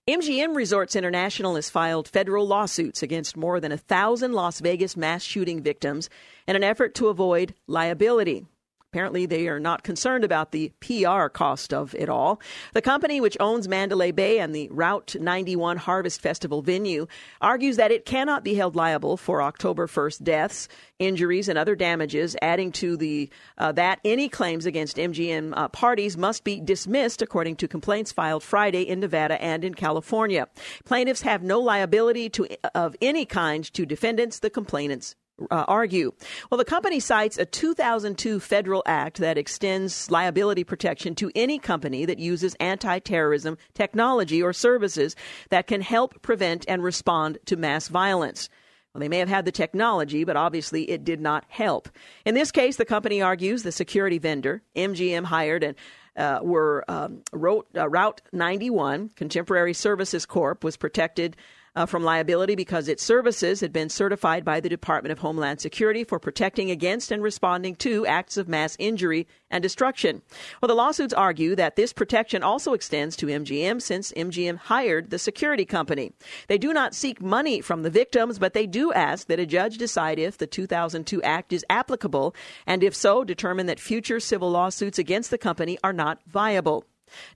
MGM 0.08 0.56
Resorts 0.56 0.96
International 0.96 1.56
has 1.56 1.72
filed 1.72 2.08
federal 2.08 2.48
lawsuits 2.48 3.02
against 3.02 3.36
more 3.36 3.60
than 3.60 3.72
a 3.72 3.78
thousand 3.78 4.34
Las 4.34 4.60
Vegas 4.60 4.96
mass 4.96 5.24
shooting 5.24 5.64
victims 5.64 6.08
in 6.48 6.56
an 6.56 6.64
effort 6.64 6.94
to 6.96 7.08
avoid 7.08 7.56
liability. 7.66 8.46
Apparently, 8.92 9.26
they 9.26 9.48
are 9.48 9.58
not 9.58 9.84
concerned 9.84 10.26
about 10.26 10.52
the 10.52 10.70
PR 10.82 11.30
cost 11.30 11.74
of 11.74 11.96
it 11.96 12.10
all. 12.10 12.42
The 12.74 12.82
company, 12.82 13.22
which 13.22 13.38
owns 13.40 13.70
Mandalay 13.70 14.12
Bay 14.12 14.40
and 14.40 14.54
the 14.54 14.68
Route 14.70 15.16
91 15.18 15.78
Harvest 15.78 16.20
Festival 16.20 16.62
venue, 16.62 17.08
argues 17.40 17.78
that 17.78 17.94
it 17.94 18.06
cannot 18.06 18.44
be 18.44 18.54
held 18.54 18.76
liable 18.76 19.16
for 19.16 19.42
October 19.42 19.88
1st 19.88 20.24
deaths, 20.24 20.68
injuries, 21.00 21.48
and 21.48 21.58
other 21.58 21.74
damages. 21.74 22.36
Adding 22.42 22.74
to 22.74 22.98
the 22.98 23.30
uh, 23.58 23.72
that 23.72 24.02
any 24.04 24.28
claims 24.28 24.66
against 24.66 24.98
MGM 24.98 25.54
uh, 25.56 25.70
parties 25.70 26.18
must 26.18 26.44
be 26.44 26.60
dismissed, 26.60 27.22
according 27.22 27.56
to 27.58 27.70
complaints 27.70 28.12
filed 28.12 28.44
Friday 28.44 28.82
in 28.82 29.00
Nevada 29.00 29.42
and 29.42 29.64
in 29.64 29.74
California. 29.74 30.50
Plaintiffs 30.84 31.22
have 31.22 31.44
no 31.44 31.62
liability 31.62 32.30
to 32.32 32.46
of 32.76 32.98
any 33.02 33.26
kind 33.26 33.64
to 33.74 33.86
defendants, 33.86 34.40
the 34.40 34.50
complainants 34.50 35.16
uh, 35.50 35.66
argue. 35.68 36.14
Well, 36.50 36.58
the 36.58 36.66
company 36.66 37.00
cites 37.00 37.38
a 37.38 37.46
2002 37.46 38.40
federal 38.40 38.84
act 38.86 39.18
that 39.18 39.38
extends 39.38 40.12
liability 40.12 40.64
protection 40.64 41.16
to 41.16 41.32
any 41.36 41.60
company 41.60 42.06
that 42.06 42.20
uses 42.20 42.56
anti 42.60 43.00
terrorism 43.00 43.58
technology 43.74 44.42
or 44.42 44.54
services 44.54 45.16
that 45.50 45.68
can 45.68 45.82
help 45.82 46.22
prevent 46.22 46.66
and 46.68 46.84
respond 46.84 47.40
to 47.46 47.56
mass 47.56 47.88
violence. 47.88 48.50
Well, 48.94 49.00
they 49.00 49.08
may 49.08 49.20
have 49.20 49.30
had 49.30 49.46
the 49.46 49.52
technology, 49.52 50.26
but 50.26 50.36
obviously 50.36 50.90
it 50.90 51.06
did 51.06 51.22
not 51.22 51.46
help. 51.48 51.88
In 52.26 52.36
this 52.36 52.52
case, 52.52 52.76
the 52.76 52.86
company 52.86 53.22
argues 53.22 53.64
the 53.64 53.72
security 53.72 54.18
vendor, 54.18 54.62
MGM, 54.76 55.24
hired 55.24 55.64
and 55.64 55.76
uh, 56.18 56.40
were 56.44 56.84
um, 56.90 57.24
wrote, 57.32 57.68
uh, 57.78 57.88
Route 57.88 58.22
91 58.34 59.12
Contemporary 59.16 59.74
Services 59.74 60.26
Corp 60.26 60.62
was 60.62 60.76
protected 60.76 61.38
uh, 61.76 61.86
from 61.86 62.04
liability 62.04 62.56
because 62.56 62.88
its 62.88 63.04
services 63.04 63.62
had 63.62 63.72
been 63.72 63.90
certified 63.90 64.44
by 64.44 64.60
the 64.60 64.70
Department 64.70 65.12
of 65.12 65.20
Homeland 65.20 65.62
Security 65.62 66.04
for 66.04 66.20
protecting 66.20 66.70
against 66.70 67.12
and 67.12 67.24
responding 67.24 67.76
to 67.76 68.06
acts 68.06 68.38
of 68.38 68.48
mass 68.48 68.76
injury 68.80 69.28
and 69.50 69.62
destruction. 69.62 70.22
Well, 70.62 70.68
the 70.68 70.76
lawsuits 70.76 71.14
argue 71.14 71.56
that 71.56 71.76
this 71.76 71.94
protection 71.94 72.44
also 72.44 72.74
extends 72.74 73.16
to 73.18 73.28
MGM 73.28 73.82
since 73.82 74.12
MGM 74.14 74.58
hired 74.58 75.10
the 75.10 75.20
security 75.20 75.66
company. 75.66 76.12
They 76.48 76.58
do 76.58 76.74
not 76.74 76.96
seek 76.96 77.22
money 77.22 77.62
from 77.62 77.84
the 77.84 77.90
victims, 77.90 78.40
but 78.40 78.54
they 78.54 78.68
do 78.68 78.92
ask 78.94 79.28
that 79.28 79.40
a 79.40 79.46
judge 79.46 79.78
decide 79.78 80.20
if 80.20 80.38
the 80.38 80.48
2002 80.48 81.22
Act 81.24 81.54
is 81.54 81.66
applicable, 81.70 82.36
and 82.66 82.84
if 82.84 82.96
so, 82.96 83.24
determine 83.24 83.66
that 83.68 83.80
future 83.80 84.20
civil 84.20 84.52
lawsuits 84.52 85.00
against 85.00 85.30
the 85.30 85.38
company 85.38 85.78
are 85.84 85.94
not 85.94 86.20
viable. 86.28 86.86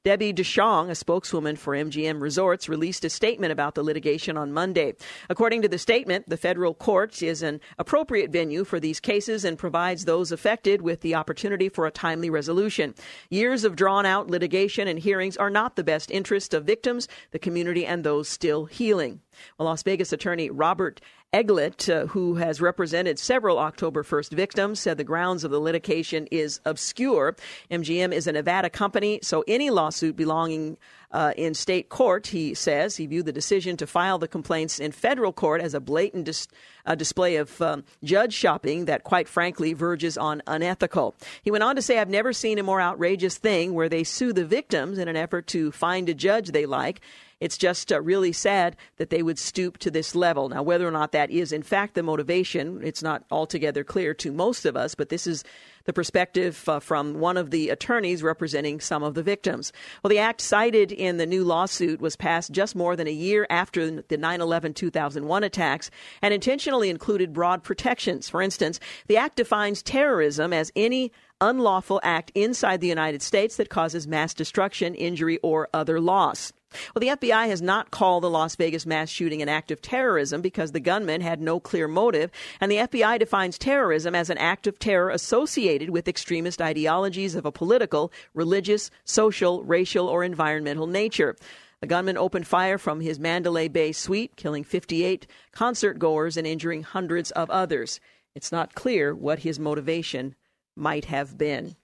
Debbie 0.03 0.33
DeShong, 0.33 0.89
a 0.89 0.95
spokeswoman 0.95 1.55
for 1.55 1.73
MGM 1.73 2.21
Resorts, 2.21 2.69
released 2.69 3.05
a 3.05 3.09
statement 3.09 3.51
about 3.51 3.75
the 3.75 3.83
litigation 3.83 4.37
on 4.37 4.53
Monday. 4.53 4.93
According 5.29 5.61
to 5.61 5.67
the 5.67 5.77
statement, 5.77 6.29
the 6.29 6.37
federal 6.37 6.73
court 6.73 7.21
is 7.21 7.41
an 7.41 7.61
appropriate 7.77 8.31
venue 8.31 8.63
for 8.63 8.79
these 8.79 8.99
cases 8.99 9.45
and 9.45 9.57
provides 9.57 10.05
those 10.05 10.31
affected 10.31 10.81
with 10.81 11.01
the 11.01 11.15
opportunity 11.15 11.69
for 11.69 11.85
a 11.85 11.91
timely 11.91 12.29
resolution. 12.29 12.95
Years 13.29 13.63
of 13.63 13.75
drawn 13.75 14.05
out 14.05 14.29
litigation 14.29 14.87
and 14.87 14.99
hearings 14.99 15.37
are 15.37 15.49
not 15.49 15.75
the 15.75 15.83
best 15.83 16.11
interest 16.11 16.53
of 16.53 16.65
victims, 16.65 17.07
the 17.31 17.39
community, 17.39 17.85
and 17.85 18.03
those 18.03 18.27
still 18.27 18.65
healing. 18.65 19.21
Well, 19.57 19.67
Las 19.67 19.83
Vegas 19.83 20.13
attorney 20.13 20.49
Robert 20.49 21.01
Eglet, 21.35 21.89
uh, 21.89 22.07
who 22.07 22.35
has 22.35 22.61
represented 22.61 23.19
several 23.19 23.59
October 23.59 24.03
1st 24.03 24.31
victims, 24.31 24.79
said 24.79 24.97
the 24.97 25.03
grounds 25.03 25.43
of 25.43 25.51
the 25.51 25.59
litigation 25.59 26.29
is 26.31 26.61
obscure. 26.63 27.35
MGM 27.69 28.13
is 28.13 28.25
a 28.25 28.31
Nevada 28.31 28.69
company, 28.69 29.19
so 29.21 29.43
any 29.45 29.69
lawsuit 29.69 30.15
belonging 30.15 30.77
uh, 31.11 31.33
in 31.35 31.53
state 31.53 31.89
court, 31.89 32.27
he 32.27 32.53
says, 32.53 32.95
he 32.95 33.05
viewed 33.05 33.25
the 33.25 33.33
decision 33.33 33.75
to 33.77 33.85
file 33.85 34.17
the 34.17 34.29
complaints 34.29 34.79
in 34.79 34.93
federal 34.93 35.33
court 35.33 35.59
as 35.59 35.73
a 35.73 35.81
blatant 35.81 36.23
dis- 36.23 36.47
display 36.95 37.35
of 37.35 37.61
um, 37.61 37.83
judge 38.01 38.33
shopping 38.33 38.85
that, 38.85 39.03
quite 39.03 39.27
frankly, 39.27 39.73
verges 39.73 40.17
on 40.17 40.41
unethical. 40.47 41.15
He 41.41 41.51
went 41.51 41.65
on 41.65 41.75
to 41.75 41.81
say, 41.81 41.99
I've 41.99 42.09
never 42.09 42.31
seen 42.31 42.59
a 42.59 42.63
more 42.63 42.79
outrageous 42.79 43.37
thing 43.37 43.73
where 43.73 43.89
they 43.89 44.05
sue 44.05 44.31
the 44.31 44.45
victims 44.45 44.97
in 44.97 45.09
an 45.09 45.17
effort 45.17 45.47
to 45.47 45.73
find 45.73 46.07
a 46.07 46.13
judge 46.13 46.51
they 46.51 46.65
like 46.65 47.01
it's 47.39 47.57
just 47.57 47.91
uh, 47.91 48.01
really 48.01 48.31
sad 48.31 48.75
that 48.97 49.09
they 49.09 49.21
would 49.21 49.37
stoop 49.37 49.77
to 49.79 49.91
this 49.91 50.15
level. 50.15 50.49
Now, 50.49 50.63
whether 50.63 50.87
or 50.87 50.91
not 50.91 51.11
that 51.11 51.31
is 51.31 51.51
in 51.51 51.63
fact 51.63 51.95
the 51.95 52.03
motivation, 52.03 52.81
it's 52.83 53.03
not 53.03 53.23
altogether 53.29 53.83
clear 53.83 54.13
to 54.15 54.31
most 54.31 54.65
of 54.65 54.77
us, 54.77 54.95
but 54.95 55.09
this 55.09 55.27
is 55.27 55.43
the 55.85 55.93
perspective 55.93 56.67
uh, 56.67 56.79
from 56.79 57.19
one 57.19 57.37
of 57.37 57.51
the 57.51 57.69
attorneys 57.69 58.23
representing 58.23 58.79
some 58.79 59.03
of 59.03 59.13
the 59.13 59.23
victims. 59.23 59.71
Well, 60.03 60.09
the 60.09 60.19
act 60.19 60.41
cited 60.41 60.91
in 60.91 61.17
the 61.17 61.25
new 61.25 61.43
lawsuit 61.43 62.01
was 62.01 62.15
passed 62.15 62.51
just 62.51 62.75
more 62.75 62.95
than 62.95 63.07
a 63.07 63.11
year 63.11 63.45
after 63.49 64.01
the 64.01 64.17
9 64.17 64.41
11 64.41 64.73
2001 64.73 65.43
attacks 65.43 65.91
and 66.21 66.33
intentionally 66.33 66.89
included 66.89 67.33
broad 67.33 67.63
protections. 67.63 68.29
For 68.29 68.41
instance, 68.41 68.79
the 69.07 69.17
act 69.17 69.35
defines 69.35 69.83
terrorism 69.83 70.53
as 70.53 70.71
any 70.75 71.11
unlawful 71.41 71.99
act 72.03 72.31
inside 72.33 72.81
the 72.81 72.87
United 72.87 73.21
States 73.21 73.57
that 73.57 73.69
causes 73.69 74.07
mass 74.07 74.33
destruction, 74.33 74.95
injury, 74.95 75.37
or 75.43 75.69
other 75.73 75.99
loss. 75.99 76.53
Well, 76.93 76.99
the 76.99 77.27
FBI 77.27 77.47
has 77.47 77.61
not 77.61 77.91
called 77.91 78.23
the 78.23 78.29
Las 78.29 78.55
Vegas 78.55 78.85
mass 78.85 79.09
shooting 79.09 79.41
an 79.41 79.49
act 79.49 79.71
of 79.71 79.81
terrorism 79.81 80.41
because 80.41 80.71
the 80.71 80.79
gunman 80.79 81.21
had 81.21 81.41
no 81.41 81.59
clear 81.59 81.87
motive, 81.87 82.31
and 82.59 82.71
the 82.71 82.77
FBI 82.77 83.19
defines 83.19 83.57
terrorism 83.57 84.15
as 84.15 84.29
an 84.29 84.37
act 84.37 84.67
of 84.67 84.79
terror 84.79 85.09
associated 85.09 85.89
with 85.89 86.07
extremist 86.07 86.61
ideologies 86.61 87.35
of 87.35 87.45
a 87.45 87.51
political, 87.51 88.11
religious, 88.33 88.91
social, 89.03 89.63
racial, 89.63 90.07
or 90.07 90.23
environmental 90.23 90.87
nature. 90.87 91.35
The 91.81 91.87
gunman 91.87 92.17
opened 92.17 92.47
fire 92.47 92.77
from 92.77 93.01
his 93.01 93.19
Mandalay 93.19 93.67
Bay 93.67 93.91
suite, 93.91 94.35
killing 94.35 94.63
58 94.63 95.27
concert 95.51 95.99
goers 95.99 96.37
and 96.37 96.47
injuring 96.47 96.83
hundreds 96.83 97.31
of 97.31 97.49
others. 97.49 97.99
It's 98.33 98.51
not 98.51 98.75
clear 98.75 99.13
what 99.13 99.39
his 99.39 99.59
motivation 99.59 100.35
might 100.75 101.05
have 101.05 101.37
been. 101.37 101.75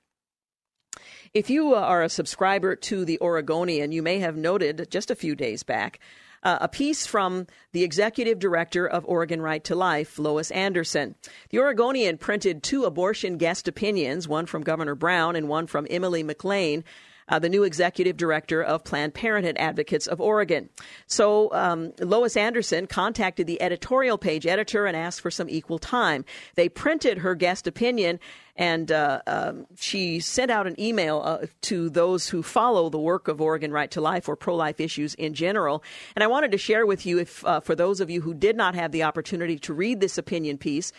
If 1.34 1.50
you 1.50 1.76
uh, 1.76 1.80
are 1.80 2.04
a 2.04 2.10
subscriber 2.10 2.76
to 2.76 3.06
the 3.06 3.20
Oregonian, 3.20 3.92
you 3.92 4.02
may 4.02 4.20
have 4.20 4.36
noted 4.36 4.88
just 4.90 5.12
a 5.12 5.16
few 5.16 5.36
days 5.36 5.64
back 5.64 6.00
uh, 6.44 6.58
a 6.62 6.68
piece 6.68 7.06
from 7.06 7.48
the 7.72 7.84
executive 7.84 8.40
director 8.40 8.88
of 8.88 9.06
Oregon 9.06 9.42
Right 9.42 9.64
to 9.66 9.76
Life, 9.76 10.18
Lois 10.18 10.52
Anderson. 10.52 11.16
The 11.50 11.60
Oregonian 11.60 12.18
printed 12.18 12.64
two 12.64 12.86
abortion 12.86 13.38
guest 13.38 13.68
opinions, 13.68 14.28
one 14.28 14.46
from 14.46 14.64
Governor 14.64 14.96
Brown 14.96 15.36
and 15.36 15.48
one 15.48 15.68
from 15.68 15.88
Emily 15.90 16.24
McLain, 16.24 16.84
uh, 17.30 17.40
the 17.40 17.50
new 17.50 17.64
executive 17.64 18.18
director 18.18 18.62
of 18.62 18.84
Planned 18.84 19.14
Parenthood 19.14 19.56
Advocates 19.58 20.08
of 20.08 20.20
Oregon. 20.20 20.70
So 21.06 21.54
um, 21.54 21.94
Lois 22.00 22.36
Anderson 22.36 22.88
contacted 22.88 23.48
the 23.48 23.62
editorial 23.62 24.18
page 24.18 24.46
editor 24.46 24.86
and 24.86 24.98
asked 24.98 25.22
for 25.22 25.32
some 25.32 25.50
equal 25.50 25.80
time. 25.80 26.26
They 26.56 26.68
printed 26.68 27.20
her 27.20 27.36
guest 27.36 27.68
opinion 27.68 28.20
and 28.62 28.92
uh, 28.92 29.24
um, 29.26 29.66
she 29.76 30.20
sent 30.20 30.52
out 30.52 30.68
an 30.68 30.80
email 30.80 31.24
uh, 31.26 31.48
to 31.62 31.90
those 31.90 32.30
who 32.30 32.44
follow 32.44 32.92
the 32.92 33.00
work 33.00 33.28
of 33.28 33.42
Oregon 33.42 33.72
Right 33.72 33.90
to 33.90 34.02
Life 34.02 34.30
or 34.30 34.36
pro 34.36 34.56
life 34.56 34.80
issues 34.80 35.16
in 35.16 35.34
general. 35.34 35.84
And 36.16 36.24
I 36.24 36.28
wanted 36.28 36.52
to 36.52 36.60
share 36.60 36.86
with 36.86 37.04
you, 37.04 37.18
if 37.18 37.44
uh, 37.44 37.60
for 37.62 37.74
those 37.74 38.00
of 38.00 38.12
you 38.12 38.22
who 38.22 38.36
did 38.36 38.56
not 38.56 38.76
have 38.76 38.92
the 38.92 39.02
opportunity 39.02 39.58
to 39.58 39.74
read 39.74 40.00
this 40.00 40.20
opinion 40.20 40.60
piece, 40.60 40.94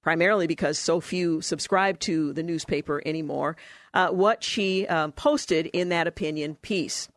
primarily 0.00 0.46
because 0.46 0.78
so 0.78 1.00
few 1.00 1.40
subscribe 1.40 1.98
to 2.00 2.32
the 2.34 2.44
newspaper 2.44 3.02
anymore, 3.04 3.56
uh, 3.94 4.10
what 4.10 4.44
she 4.44 4.86
um, 4.86 5.10
posted 5.10 5.66
in 5.66 5.88
that 5.88 6.06
opinion 6.06 6.54
piece. 6.62 7.08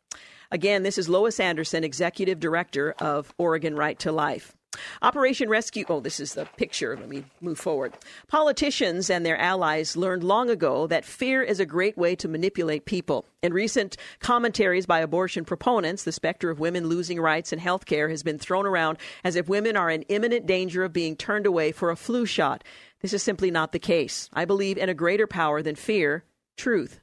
Again, 0.49 0.81
this 0.81 0.97
is 0.97 1.09
Lois 1.09 1.39
Anderson, 1.39 1.83
Executive 1.83 2.39
Director 2.39 2.95
of 2.97 3.31
Oregon 3.37 3.75
Right 3.75 3.99
to 3.99 4.11
Life. 4.11 4.57
Operation 5.01 5.49
Rescue. 5.49 5.84
Oh, 5.89 5.99
this 5.99 6.19
is 6.19 6.34
the 6.34 6.45
picture. 6.57 6.95
Let 6.95 7.09
me 7.09 7.26
move 7.41 7.59
forward. 7.59 7.93
Politicians 8.28 9.09
and 9.09 9.26
their 9.26 9.38
allies 9.38 9.97
learned 9.97 10.24
long 10.24 10.49
ago 10.49 10.88
that 10.88 11.05
fear 11.05 11.41
is 11.41 11.59
a 11.59 11.65
great 11.65 11.97
way 11.97 12.15
to 12.15 12.28
manipulate 12.28 12.86
people. 12.86 13.26
In 13.41 13.53
recent 13.53 13.97
commentaries 14.19 14.86
by 14.86 14.99
abortion 14.99 15.43
proponents, 15.43 16.03
the 16.03 16.11
specter 16.11 16.49
of 16.49 16.59
women 16.59 16.88
losing 16.88 17.19
rights 17.19 17.51
and 17.51 17.59
health 17.59 17.86
care 17.86 18.09
has 18.09 18.24
been 18.24 18.39
thrown 18.39 18.65
around 18.65 18.97
as 19.24 19.36
if 19.36 19.49
women 19.49 19.76
are 19.76 19.89
in 19.89 20.03
imminent 20.03 20.45
danger 20.45 20.84
of 20.84 20.93
being 20.93 21.15
turned 21.15 21.45
away 21.45 21.72
for 21.72 21.89
a 21.89 21.95
flu 21.95 22.26
shot. 22.26 22.63
This 23.01 23.13
is 23.13 23.24
simply 23.24 23.51
not 23.51 23.72
the 23.72 23.80
case. 23.80 24.30
I 24.34 24.45
believe 24.45 24.78
in 24.78 24.89
a 24.89 24.93
greater 24.93 25.28
power 25.28 25.61
than 25.61 25.76
fear 25.76 26.24
truth. 26.55 27.01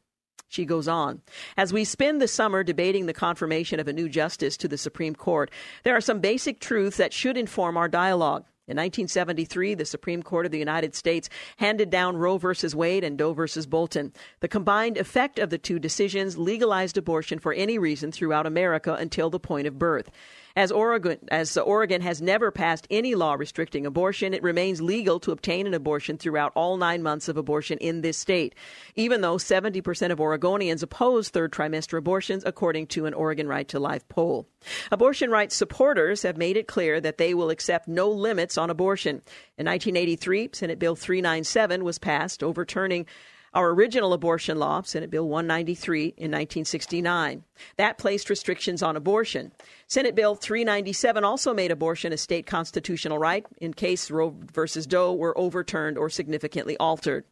She 0.48 0.64
goes 0.64 0.88
on. 0.88 1.20
As 1.56 1.72
we 1.72 1.84
spend 1.84 2.20
the 2.20 2.28
summer 2.28 2.64
debating 2.64 3.06
the 3.06 3.12
confirmation 3.12 3.78
of 3.80 3.88
a 3.88 3.92
new 3.92 4.08
justice 4.08 4.56
to 4.56 4.68
the 4.68 4.78
Supreme 4.78 5.14
Court, 5.14 5.50
there 5.84 5.94
are 5.94 6.00
some 6.00 6.20
basic 6.20 6.58
truths 6.58 6.96
that 6.96 7.12
should 7.12 7.36
inform 7.36 7.76
our 7.76 7.88
dialogue. 7.88 8.44
In 8.66 8.76
1973, 8.76 9.74
the 9.74 9.86
Supreme 9.86 10.22
Court 10.22 10.44
of 10.44 10.52
the 10.52 10.58
United 10.58 10.94
States 10.94 11.30
handed 11.56 11.88
down 11.88 12.18
Roe 12.18 12.36
v. 12.36 12.48
Wade 12.74 13.02
and 13.02 13.16
Doe 13.16 13.32
v. 13.32 13.46
Bolton. 13.66 14.12
The 14.40 14.48
combined 14.48 14.98
effect 14.98 15.38
of 15.38 15.48
the 15.48 15.56
two 15.56 15.78
decisions 15.78 16.36
legalized 16.36 16.98
abortion 16.98 17.38
for 17.38 17.54
any 17.54 17.78
reason 17.78 18.12
throughout 18.12 18.46
America 18.46 18.92
until 18.92 19.30
the 19.30 19.40
point 19.40 19.66
of 19.66 19.78
birth. 19.78 20.10
As 20.58 20.72
Oregon, 20.72 21.20
as 21.28 21.56
Oregon 21.56 22.00
has 22.00 22.20
never 22.20 22.50
passed 22.50 22.88
any 22.90 23.14
law 23.14 23.34
restricting 23.34 23.86
abortion, 23.86 24.34
it 24.34 24.42
remains 24.42 24.82
legal 24.82 25.20
to 25.20 25.30
obtain 25.30 25.68
an 25.68 25.72
abortion 25.72 26.18
throughout 26.18 26.50
all 26.56 26.76
nine 26.76 27.00
months 27.00 27.28
of 27.28 27.36
abortion 27.36 27.78
in 27.78 28.00
this 28.00 28.18
state, 28.18 28.56
even 28.96 29.20
though 29.20 29.36
70% 29.36 30.10
of 30.10 30.18
Oregonians 30.18 30.82
oppose 30.82 31.28
third 31.28 31.52
trimester 31.52 31.96
abortions, 31.96 32.42
according 32.44 32.88
to 32.88 33.06
an 33.06 33.14
Oregon 33.14 33.46
Right 33.46 33.68
to 33.68 33.78
Life 33.78 34.08
poll. 34.08 34.48
Abortion 34.90 35.30
rights 35.30 35.54
supporters 35.54 36.22
have 36.22 36.36
made 36.36 36.56
it 36.56 36.66
clear 36.66 37.00
that 37.00 37.18
they 37.18 37.34
will 37.34 37.50
accept 37.50 37.86
no 37.86 38.10
limits 38.10 38.58
on 38.58 38.68
abortion. 38.68 39.22
In 39.58 39.66
1983, 39.66 40.50
Senate 40.54 40.80
Bill 40.80 40.96
397 40.96 41.84
was 41.84 42.00
passed, 42.00 42.42
overturning 42.42 43.06
our 43.54 43.70
original 43.70 44.12
abortion 44.12 44.58
law, 44.58 44.82
Senate 44.82 45.10
Bill 45.10 45.26
193 45.26 46.02
in 46.04 46.30
1969. 46.30 47.44
That 47.76 47.98
placed 47.98 48.28
restrictions 48.28 48.82
on 48.82 48.96
abortion. 48.96 49.52
Senate 49.90 50.14
Bill 50.14 50.34
397 50.34 51.24
also 51.24 51.54
made 51.54 51.70
abortion 51.70 52.12
a 52.12 52.18
state 52.18 52.44
constitutional 52.44 53.18
right 53.18 53.46
in 53.56 53.72
case 53.72 54.10
Roe 54.10 54.36
v. 54.38 54.80
Doe 54.86 55.14
were 55.14 55.36
overturned 55.38 55.96
or 55.96 56.10
significantly 56.10 56.76
altered. 56.76 57.24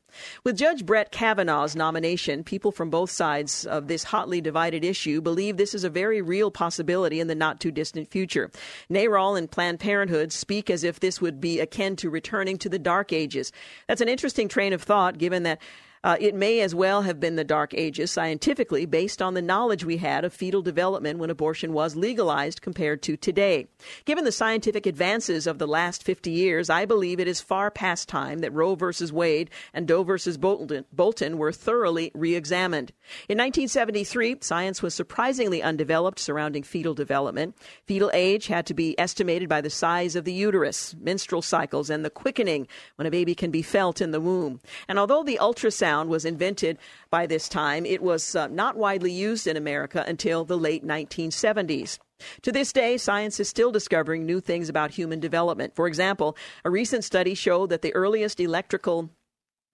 With 0.42 0.57
Judge 0.57 0.86
Brett 0.86 1.12
Kavanaugh's 1.12 1.76
nomination, 1.76 2.44
people 2.44 2.72
from 2.72 2.88
both 2.88 3.11
sides 3.11 3.66
of 3.66 3.88
this 3.88 4.04
hotly 4.04 4.40
divided 4.40 4.86
issue 4.86 5.20
believe 5.20 5.59
this 5.59 5.74
is 5.74 5.84
a 5.84 5.90
very 5.90 6.22
real 6.22 6.50
possibility 6.50 7.20
in 7.20 7.26
the 7.26 7.34
not 7.34 7.61
too 7.61 7.70
distant 7.70 8.11
future. 8.11 8.50
NARAL 8.88 9.36
and 9.36 9.50
Planned 9.50 9.78
Parenthood 9.78 10.32
speak 10.32 10.70
as 10.70 10.82
if 10.82 10.98
this 10.98 11.20
would 11.20 11.42
be 11.42 11.61
akin 11.61 11.94
to 11.96 12.09
returning 12.09 12.57
to 12.57 12.70
the 12.70 12.78
Dark 12.78 13.12
Ages. 13.12 13.52
That's 13.86 14.00
an 14.00 14.09
interesting 14.09 14.48
train 14.48 14.72
of 14.72 14.82
thought, 14.82 15.18
given 15.18 15.42
that 15.42 15.61
uh, 16.07 16.16
it 16.20 16.36
may 16.36 16.61
as 16.61 16.72
well 16.72 17.02
have 17.02 17.18
been 17.18 17.34
the 17.34 17.42
Dark 17.42 17.74
Ages 17.74 18.12
scientifically 18.12 18.86
based 18.86 19.20
on 19.20 19.34
the 19.34 19.42
knowledge 19.42 19.84
we 19.84 19.96
had 19.96 20.24
of 20.24 20.32
fetal 20.32 20.62
development 20.62 21.18
when 21.18 21.30
abortion 21.30 21.72
was 21.72 21.96
legalized 21.96 22.62
compared 22.62 23.02
to 23.02 23.16
today. 23.16 23.66
Given 24.04 24.22
the 24.22 24.30
scientific 24.30 24.86
advances 24.86 25.48
of 25.48 25.59
the 25.59 25.66
last 25.66 26.04
50 26.04 26.30
years, 26.30 26.70
I 26.70 26.84
believe 26.84 27.18
it 27.18 27.26
is 27.26 27.40
far 27.40 27.72
past 27.72 28.09
time 28.09 28.38
that 28.38 28.52
Roe 28.52 28.76
versus 28.76 29.12
Wade 29.12 29.50
and 29.74 29.88
Doe 29.88 30.04
versus 30.04 30.38
Bolton, 30.38 30.84
Bolton 30.92 31.38
were 31.38 31.50
thoroughly 31.50 32.12
re 32.14 32.36
examined. 32.36 32.92
In 33.28 33.36
1973, 33.38 34.36
science 34.42 34.82
was 34.82 34.94
surprisingly 34.94 35.61
undeveloped 35.61 36.20
surrounding 36.20 36.62
fetal 36.62 36.94
development. 36.94 37.57
Fetal 37.84 38.12
age 38.14 38.46
had 38.46 38.64
to 38.66 38.74
be 38.74 38.96
estimated 38.96 39.48
by 39.48 39.61
the 39.61 39.70
size 39.70 40.14
of 40.14 40.24
the 40.24 40.32
uterus, 40.32 40.94
menstrual 41.00 41.42
cycles, 41.42 41.90
and 41.90 42.04
the 42.04 42.11
quickening 42.11 42.68
when 42.94 43.07
a 43.07 43.11
baby 43.11 43.34
can 43.34 43.50
be 43.50 43.62
felt 43.62 44.00
in 44.00 44.12
the 44.12 44.20
womb. 44.20 44.61
And 44.86 45.00
although 45.00 45.24
the 45.24 45.40
ultrasound 45.42 45.95
sound 45.97 46.11
was 46.11 46.26
invented 46.26 46.76
by 47.11 47.26
this 47.26 47.49
time, 47.49 47.86
it 47.86 48.03
was 48.03 48.36
uh, 48.36 48.49
not 48.49 48.76
widely 48.76 49.11
used 49.11 49.47
in 49.47 49.57
America 49.57 50.05
until 50.07 50.44
the 50.44 50.59
late 50.59 50.86
1970s. 50.86 51.99
To 52.42 52.53
this 52.53 52.72
day, 52.72 52.99
science 52.99 53.40
is 53.40 53.49
still 53.49 53.72
discovering 53.72 54.26
new 54.26 54.40
things 54.40 54.68
about 54.68 54.90
human 54.90 55.20
development. 55.20 55.74
For 55.74 55.86
example, 55.86 56.36
a 56.64 56.70
recent 56.70 57.03
study 57.03 57.34
showed 57.34 57.70
that 57.70 57.80
the 57.80 57.94
earliest 57.94 58.40
electrical 58.40 59.09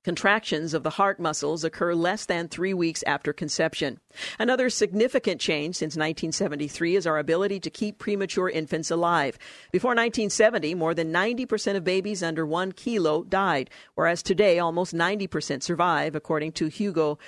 Contractions 0.04 0.74
of 0.74 0.82
the 0.82 0.90
heart 0.90 1.20
muscles 1.20 1.62
occur 1.62 1.94
less 1.94 2.26
than 2.26 2.48
three 2.48 2.74
weeks 2.74 3.04
after 3.06 3.32
conception. 3.32 4.00
Another 4.36 4.68
significant 4.68 5.40
change 5.40 5.76
since 5.76 5.94
1973 5.94 6.96
is 6.96 7.06
our 7.06 7.18
ability 7.18 7.60
to 7.60 7.70
keep 7.70 7.98
premature 7.98 8.50
infants 8.50 8.90
alive. 8.90 9.38
Before 9.70 9.90
1970, 9.90 10.74
more 10.74 10.92
than 10.92 11.12
90% 11.12 11.76
of 11.76 11.84
babies 11.84 12.20
under 12.20 12.44
one 12.44 12.72
kilo 12.72 13.22
died, 13.22 13.70
whereas 13.94 14.24
today 14.24 14.58
almost 14.58 14.92
90% 14.92 15.62
survive, 15.62 16.16
according 16.16 16.50
to 16.52 16.66
Hugo 16.66 17.20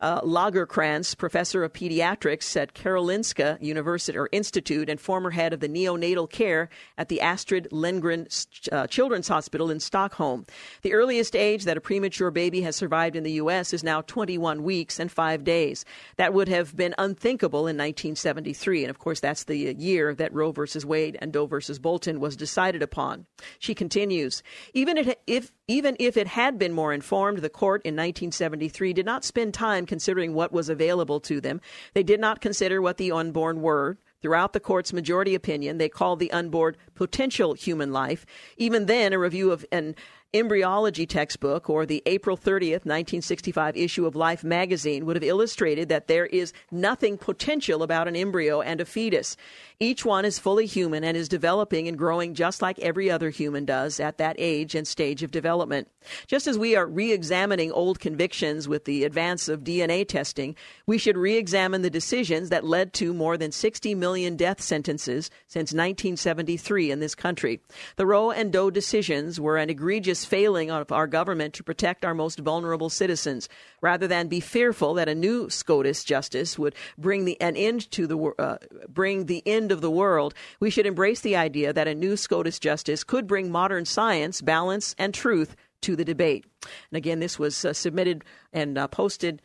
uh, 0.00 0.20
Lagercrantz, 0.20 1.16
professor 1.16 1.64
of 1.64 1.72
pediatrics 1.72 2.56
at 2.60 2.74
Karolinska 2.74 3.60
University 3.62 4.16
or 4.18 4.28
Institute 4.32 4.88
and 4.88 5.00
former 5.00 5.30
head 5.30 5.52
of 5.52 5.60
the 5.60 5.68
neonatal 5.68 6.30
care 6.30 6.68
at 6.98 7.08
the 7.08 7.20
Astrid 7.20 7.68
Lindgren 7.70 8.26
uh, 8.72 8.86
Children's 8.86 9.28
Hospital 9.28 9.70
in 9.70 9.80
Stockholm. 9.80 10.46
The 10.82 10.92
earliest 10.92 11.34
age 11.36 11.64
that 11.64 11.76
a 11.76 11.80
premature 11.80 12.30
baby 12.30 12.60
has 12.62 12.76
survived 12.76 13.16
in 13.16 13.22
the 13.22 13.32
U.S. 13.32 13.72
is 13.72 13.84
now 13.84 14.02
21 14.02 14.62
weeks 14.62 14.98
and 14.98 15.10
five 15.10 15.44
days. 15.44 15.84
That 16.16 16.34
would 16.34 16.48
have 16.48 16.76
been 16.76 16.94
unthinkable 16.98 17.60
in 17.60 17.76
1973, 17.76 18.84
and 18.84 18.90
of 18.90 18.98
course, 18.98 19.20
that's 19.20 19.44
the 19.44 19.74
year 19.74 20.14
that 20.14 20.32
Roe 20.32 20.52
versus 20.52 20.84
Wade 20.84 21.18
and 21.20 21.32
Doe 21.32 21.46
versus 21.46 21.78
Bolton 21.78 22.20
was 22.20 22.36
decided 22.36 22.82
upon. 22.82 23.26
She 23.58 23.74
continues, 23.74 24.42
even 24.72 24.98
if 25.26 25.52
even 25.66 25.96
if 25.98 26.16
it 26.16 26.26
had 26.26 26.58
been 26.58 26.72
more 26.72 26.92
informed, 26.92 27.38
the 27.38 27.48
court 27.48 27.80
in 27.84 27.94
1973 27.94 28.92
did 28.92 29.06
not 29.06 29.24
spend 29.24 29.54
time 29.54 29.86
considering 29.86 30.34
what 30.34 30.52
was 30.52 30.68
available 30.68 31.20
to 31.20 31.40
them. 31.40 31.60
They 31.94 32.02
did 32.02 32.20
not 32.20 32.40
consider 32.40 32.82
what 32.82 32.98
the 32.98 33.12
unborn 33.12 33.62
were. 33.62 33.98
Throughout 34.20 34.54
the 34.54 34.60
court's 34.60 34.92
majority 34.92 35.34
opinion, 35.34 35.76
they 35.76 35.90
called 35.90 36.18
the 36.18 36.32
unborn 36.32 36.76
potential 36.94 37.52
human 37.52 37.92
life. 37.92 38.24
Even 38.56 38.86
then, 38.86 39.12
a 39.12 39.18
review 39.18 39.50
of 39.50 39.66
an 39.70 39.94
embryology 40.34 41.06
textbook 41.06 41.70
or 41.70 41.86
the 41.86 42.02
April 42.06 42.36
30th, 42.36 42.84
1965 42.84 43.76
issue 43.76 44.04
of 44.04 44.16
Life 44.16 44.42
magazine 44.42 45.06
would 45.06 45.14
have 45.14 45.22
illustrated 45.22 45.88
that 45.88 46.08
there 46.08 46.26
is 46.26 46.52
nothing 46.72 47.16
potential 47.16 47.84
about 47.84 48.08
an 48.08 48.16
embryo 48.16 48.60
and 48.60 48.80
a 48.80 48.84
fetus. 48.84 49.36
Each 49.78 50.04
one 50.04 50.24
is 50.24 50.40
fully 50.40 50.66
human 50.66 51.04
and 51.04 51.16
is 51.16 51.28
developing 51.28 51.86
and 51.86 51.96
growing 51.96 52.34
just 52.34 52.60
like 52.60 52.78
every 52.80 53.10
other 53.10 53.30
human 53.30 53.64
does 53.64 54.00
at 54.00 54.18
that 54.18 54.34
age 54.38 54.74
and 54.74 54.88
stage 54.88 55.22
of 55.22 55.30
development. 55.30 55.88
Just 56.26 56.48
as 56.48 56.58
we 56.58 56.74
are 56.74 56.86
re 56.86 57.12
examining 57.12 57.70
old 57.70 58.00
convictions 58.00 58.66
with 58.66 58.86
the 58.86 59.04
advance 59.04 59.48
of 59.48 59.62
DNA 59.62 60.06
testing, 60.06 60.56
we 60.86 60.98
should 60.98 61.16
re 61.16 61.36
examine 61.36 61.82
the 61.82 61.90
decisions 61.90 62.48
that 62.48 62.64
led 62.64 62.92
to 62.94 63.14
more 63.14 63.36
than 63.36 63.52
60 63.52 63.94
million 63.94 64.36
death 64.36 64.60
sentences 64.60 65.30
since 65.46 65.72
1973 65.72 66.90
in 66.90 66.98
this 66.98 67.14
country. 67.14 67.60
The 67.96 68.06
Roe 68.06 68.32
and 68.32 68.52
Doe 68.52 68.70
decisions 68.70 69.40
were 69.40 69.56
an 69.56 69.70
egregious 69.70 70.23
failing 70.24 70.70
of 70.70 70.90
our 70.92 71.06
government 71.06 71.54
to 71.54 71.62
protect 71.62 72.04
our 72.04 72.14
most 72.14 72.38
vulnerable 72.38 72.90
citizens. 72.90 73.48
Rather 73.80 74.06
than 74.06 74.28
be 74.28 74.40
fearful 74.40 74.94
that 74.94 75.08
a 75.08 75.14
new 75.14 75.48
SCOTUS 75.50 76.04
justice 76.04 76.58
would 76.58 76.74
bring 76.98 77.24
the, 77.24 77.40
an 77.40 77.56
end 77.56 77.90
to 77.92 78.06
the 78.06 78.18
uh, 78.38 78.58
bring 78.88 79.26
the 79.26 79.42
end 79.46 79.72
of 79.72 79.80
the 79.80 79.90
world, 79.90 80.34
we 80.60 80.70
should 80.70 80.86
embrace 80.86 81.20
the 81.20 81.36
idea 81.36 81.72
that 81.72 81.88
a 81.88 81.94
new 81.94 82.16
SCOTUS 82.16 82.58
justice 82.58 83.04
could 83.04 83.26
bring 83.26 83.50
modern 83.50 83.84
science, 83.84 84.40
balance, 84.40 84.94
and 84.98 85.14
truth 85.14 85.56
to 85.82 85.96
the 85.96 86.04
debate. 86.04 86.46
And 86.90 86.96
again, 86.96 87.20
this 87.20 87.38
was 87.38 87.64
uh, 87.64 87.72
submitted 87.72 88.24
and 88.52 88.78
uh, 88.78 88.88
posted, 88.88 89.42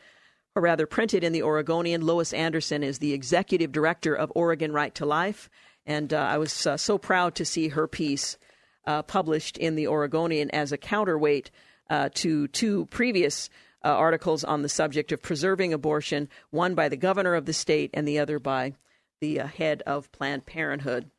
or 0.54 0.62
rather 0.62 0.86
printed 0.86 1.22
in 1.22 1.32
the 1.32 1.42
Oregonian. 1.42 2.00
Lois 2.00 2.32
Anderson 2.32 2.82
is 2.82 2.98
the 2.98 3.12
executive 3.12 3.72
director 3.72 4.14
of 4.14 4.32
Oregon 4.34 4.72
Right 4.72 4.94
to 4.94 5.06
Life. 5.06 5.50
And 5.86 6.12
uh, 6.12 6.18
I 6.18 6.38
was 6.38 6.66
uh, 6.66 6.76
so 6.76 6.98
proud 6.98 7.34
to 7.36 7.44
see 7.44 7.68
her 7.68 7.86
piece 7.86 8.36
uh, 8.86 9.02
published 9.02 9.56
in 9.58 9.74
the 9.74 9.88
Oregonian 9.88 10.50
as 10.50 10.72
a 10.72 10.78
counterweight 10.78 11.50
uh, 11.88 12.08
to 12.14 12.48
two 12.48 12.86
previous 12.86 13.50
articles 13.82 14.44
on 14.44 14.60
the 14.60 14.68
subject 14.68 15.10
of 15.10 15.22
preserving 15.22 15.72
abortion, 15.72 16.28
one 16.50 16.74
by 16.74 16.88
the 16.88 16.96
governor 16.96 17.34
of 17.34 17.46
the 17.46 17.52
state 17.52 17.90
and 17.94 18.06
the 18.06 18.18
other 18.18 18.38
by 18.38 18.74
the 19.20 19.40
uh, 19.40 19.46
head 19.46 19.82
of 19.86 20.10
Planned 20.12 20.46
Parenthood. 20.46 21.10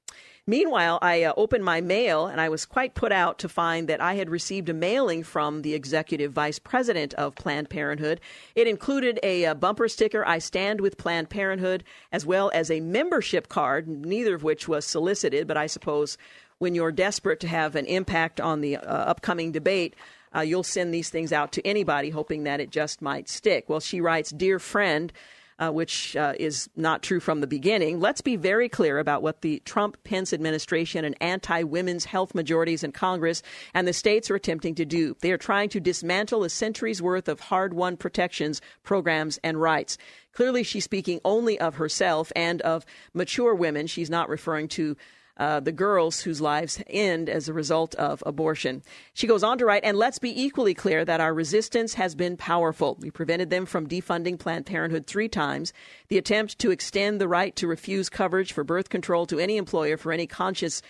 Meanwhile, 0.47 0.97
I 1.03 1.23
uh, 1.23 1.33
opened 1.37 1.63
my 1.63 1.81
mail 1.81 2.25
and 2.25 2.41
I 2.41 2.49
was 2.49 2.65
quite 2.65 2.95
put 2.95 3.11
out 3.11 3.37
to 3.39 3.49
find 3.49 3.87
that 3.87 4.01
I 4.01 4.15
had 4.15 4.29
received 4.29 4.69
a 4.69 4.73
mailing 4.73 5.23
from 5.23 5.61
the 5.61 5.75
executive 5.75 6.33
vice 6.33 6.57
president 6.57 7.13
of 7.13 7.35
Planned 7.35 7.69
Parenthood. 7.69 8.19
It 8.55 8.67
included 8.67 9.19
a, 9.21 9.43
a, 9.43 9.51
uh, 9.51 9.53
bumper 9.53 9.87
sticker, 9.87 10.25
I 10.25 10.39
stand 10.39 10.81
with 10.81 10.97
Planned 10.97 11.29
Parenthood, 11.29 11.83
as 12.11 12.25
well 12.25 12.49
as 12.55 12.71
a 12.71 12.79
membership 12.79 13.49
card, 13.49 13.87
neither 13.87 14.33
of 14.33 14.43
which 14.43 14.67
was 14.67 14.83
solicited, 14.83 15.47
but 15.47 15.57
I 15.57 15.67
suppose 15.67 16.17
when 16.61 16.75
you're 16.75 16.91
desperate 16.91 17.39
to 17.39 17.47
have 17.47 17.75
an 17.75 17.87
impact 17.87 18.39
on 18.39 18.61
the 18.61 18.77
uh, 18.77 18.81
upcoming 18.83 19.51
debate, 19.51 19.95
uh, 20.35 20.41
you'll 20.41 20.61
send 20.61 20.93
these 20.93 21.09
things 21.09 21.33
out 21.33 21.51
to 21.51 21.67
anybody 21.67 22.11
hoping 22.11 22.43
that 22.43 22.59
it 22.59 22.69
just 22.69 23.01
might 23.01 23.27
stick. 23.27 23.67
Well, 23.67 23.79
she 23.79 23.99
writes 23.99 24.29
Dear 24.29 24.59
friend, 24.59 25.11
uh, 25.57 25.71
which 25.71 26.15
uh, 26.15 26.33
is 26.39 26.69
not 26.75 27.01
true 27.01 27.19
from 27.19 27.41
the 27.41 27.47
beginning. 27.47 27.99
Let's 27.99 28.21
be 28.21 28.35
very 28.35 28.69
clear 28.69 28.99
about 28.99 29.23
what 29.23 29.41
the 29.41 29.59
Trump 29.65 30.03
Pence 30.03 30.33
administration 30.33 31.03
and 31.03 31.15
anti 31.19 31.63
women's 31.63 32.05
health 32.05 32.35
majorities 32.35 32.83
in 32.83 32.91
Congress 32.91 33.41
and 33.73 33.87
the 33.87 33.91
states 33.91 34.29
are 34.29 34.35
attempting 34.35 34.75
to 34.75 34.85
do. 34.85 35.17
They 35.21 35.31
are 35.31 35.39
trying 35.39 35.69
to 35.69 35.79
dismantle 35.79 36.43
a 36.43 36.49
century's 36.49 37.01
worth 37.01 37.27
of 37.27 37.39
hard 37.39 37.73
won 37.73 37.97
protections, 37.97 38.61
programs, 38.83 39.39
and 39.43 39.59
rights. 39.59 39.97
Clearly, 40.33 40.61
she's 40.61 40.83
speaking 40.83 41.21
only 41.25 41.59
of 41.59 41.75
herself 41.75 42.31
and 42.35 42.61
of 42.61 42.85
mature 43.15 43.55
women. 43.55 43.87
She's 43.87 44.11
not 44.11 44.29
referring 44.29 44.67
to 44.69 44.95
uh, 45.37 45.59
the 45.59 45.71
girls 45.71 46.21
whose 46.21 46.41
lives 46.41 46.81
end 46.87 47.29
as 47.29 47.47
a 47.47 47.53
result 47.53 47.95
of 47.95 48.23
abortion. 48.25 48.83
She 49.13 49.27
goes 49.27 49.43
on 49.43 49.57
to 49.57 49.65
write, 49.65 49.83
and 49.83 49.97
let's 49.97 50.19
be 50.19 50.41
equally 50.43 50.73
clear 50.73 51.03
that 51.05 51.21
our 51.21 51.33
resistance 51.33 51.93
has 51.95 52.15
been 52.15 52.37
powerful. 52.37 52.97
We 52.99 53.11
prevented 53.11 53.49
them 53.49 53.65
from 53.65 53.87
defunding 53.87 54.39
Planned 54.39 54.65
Parenthood 54.65 55.07
three 55.07 55.29
times. 55.29 55.73
The 56.09 56.17
attempt 56.17 56.59
to 56.59 56.71
extend 56.71 57.19
the 57.19 57.27
right 57.27 57.55
to 57.55 57.67
refuse 57.67 58.09
coverage 58.09 58.53
for 58.53 58.63
birth 58.63 58.89
control 58.89 59.25
to 59.27 59.39
any 59.39 59.57
employer 59.57 59.97
for 59.97 60.11
any 60.11 60.27
conscious 60.27 60.81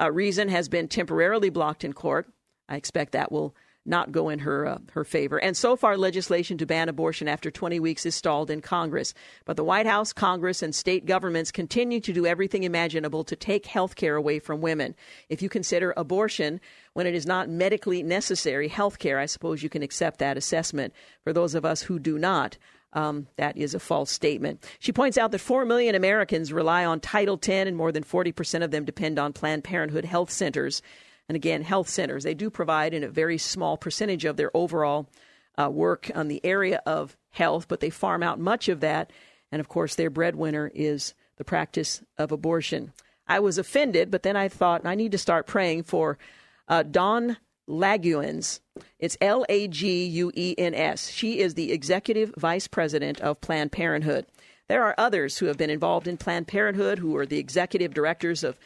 uh, 0.00 0.10
reason 0.10 0.48
has 0.48 0.68
been 0.68 0.88
temporarily 0.88 1.50
blocked 1.50 1.84
in 1.84 1.92
court. 1.92 2.26
I 2.68 2.76
expect 2.76 3.12
that 3.12 3.30
will 3.30 3.54
not 3.86 4.12
go 4.12 4.28
in 4.28 4.40
her 4.40 4.66
uh, 4.66 4.78
her 4.92 5.04
favor. 5.04 5.38
And 5.38 5.56
so 5.56 5.76
far, 5.76 5.96
legislation 5.96 6.58
to 6.58 6.66
ban 6.66 6.88
abortion 6.88 7.28
after 7.28 7.50
20 7.50 7.80
weeks 7.80 8.04
is 8.04 8.14
stalled 8.14 8.50
in 8.50 8.60
Congress. 8.60 9.14
But 9.44 9.56
the 9.56 9.64
White 9.64 9.86
House, 9.86 10.12
Congress, 10.12 10.62
and 10.62 10.74
state 10.74 11.06
governments 11.06 11.50
continue 11.50 12.00
to 12.00 12.12
do 12.12 12.26
everything 12.26 12.64
imaginable 12.64 13.24
to 13.24 13.36
take 13.36 13.66
health 13.66 13.96
care 13.96 14.16
away 14.16 14.38
from 14.38 14.60
women. 14.60 14.94
If 15.28 15.42
you 15.42 15.48
consider 15.48 15.94
abortion 15.96 16.60
when 16.92 17.06
it 17.06 17.14
is 17.14 17.26
not 17.26 17.48
medically 17.48 18.02
necessary 18.02 18.68
health 18.68 18.98
care, 18.98 19.18
I 19.18 19.26
suppose 19.26 19.62
you 19.62 19.68
can 19.68 19.82
accept 19.82 20.18
that 20.18 20.36
assessment. 20.36 20.92
For 21.24 21.32
those 21.32 21.54
of 21.54 21.64
us 21.64 21.82
who 21.82 21.98
do 21.98 22.18
not. 22.18 22.58
Um, 22.92 23.28
that 23.36 23.56
is 23.56 23.72
a 23.72 23.78
false 23.78 24.10
statement. 24.10 24.66
She 24.80 24.90
points 24.90 25.16
out 25.16 25.30
that 25.30 25.38
4 25.38 25.64
million 25.64 25.94
Americans 25.94 26.52
rely 26.52 26.84
on 26.84 26.98
Title 26.98 27.36
X, 27.36 27.48
and 27.48 27.76
more 27.76 27.92
than 27.92 28.02
40% 28.02 28.64
of 28.64 28.72
them 28.72 28.84
depend 28.84 29.16
on 29.16 29.32
Planned 29.32 29.62
Parenthood 29.62 30.04
health 30.04 30.30
centers 30.30 30.82
and 31.30 31.36
again, 31.36 31.62
health 31.62 31.88
centers. 31.88 32.24
They 32.24 32.34
do 32.34 32.50
provide 32.50 32.92
in 32.92 33.04
a 33.04 33.08
very 33.08 33.38
small 33.38 33.76
percentage 33.76 34.24
of 34.24 34.36
their 34.36 34.50
overall 34.52 35.08
uh, 35.56 35.70
work 35.70 36.10
on 36.12 36.26
the 36.26 36.40
area 36.42 36.82
of 36.84 37.16
health, 37.30 37.68
but 37.68 37.78
they 37.78 37.88
farm 37.88 38.24
out 38.24 38.40
much 38.40 38.68
of 38.68 38.80
that. 38.80 39.12
And 39.52 39.60
of 39.60 39.68
course, 39.68 39.94
their 39.94 40.10
breadwinner 40.10 40.72
is 40.74 41.14
the 41.36 41.44
practice 41.44 42.02
of 42.18 42.32
abortion. 42.32 42.92
I 43.28 43.38
was 43.38 43.58
offended, 43.58 44.10
but 44.10 44.24
then 44.24 44.34
I 44.34 44.48
thought 44.48 44.84
I 44.84 44.96
need 44.96 45.12
to 45.12 45.18
start 45.18 45.46
praying 45.46 45.84
for 45.84 46.18
uh, 46.66 46.82
Dawn 46.82 47.36
Laguens. 47.68 48.58
It's 48.98 49.16
L 49.20 49.46
A 49.48 49.68
G 49.68 50.06
U 50.06 50.32
E 50.34 50.56
N 50.58 50.74
S. 50.74 51.10
She 51.10 51.38
is 51.38 51.54
the 51.54 51.70
executive 51.70 52.34
vice 52.38 52.66
president 52.66 53.20
of 53.20 53.40
Planned 53.40 53.70
Parenthood. 53.70 54.26
There 54.66 54.82
are 54.82 54.96
others 54.98 55.38
who 55.38 55.46
have 55.46 55.56
been 55.56 55.70
involved 55.70 56.08
in 56.08 56.16
Planned 56.16 56.48
Parenthood 56.48 56.98
who 56.98 57.16
are 57.16 57.26
the 57.26 57.38
executive 57.38 57.94
directors 57.94 58.42
of 58.42 58.58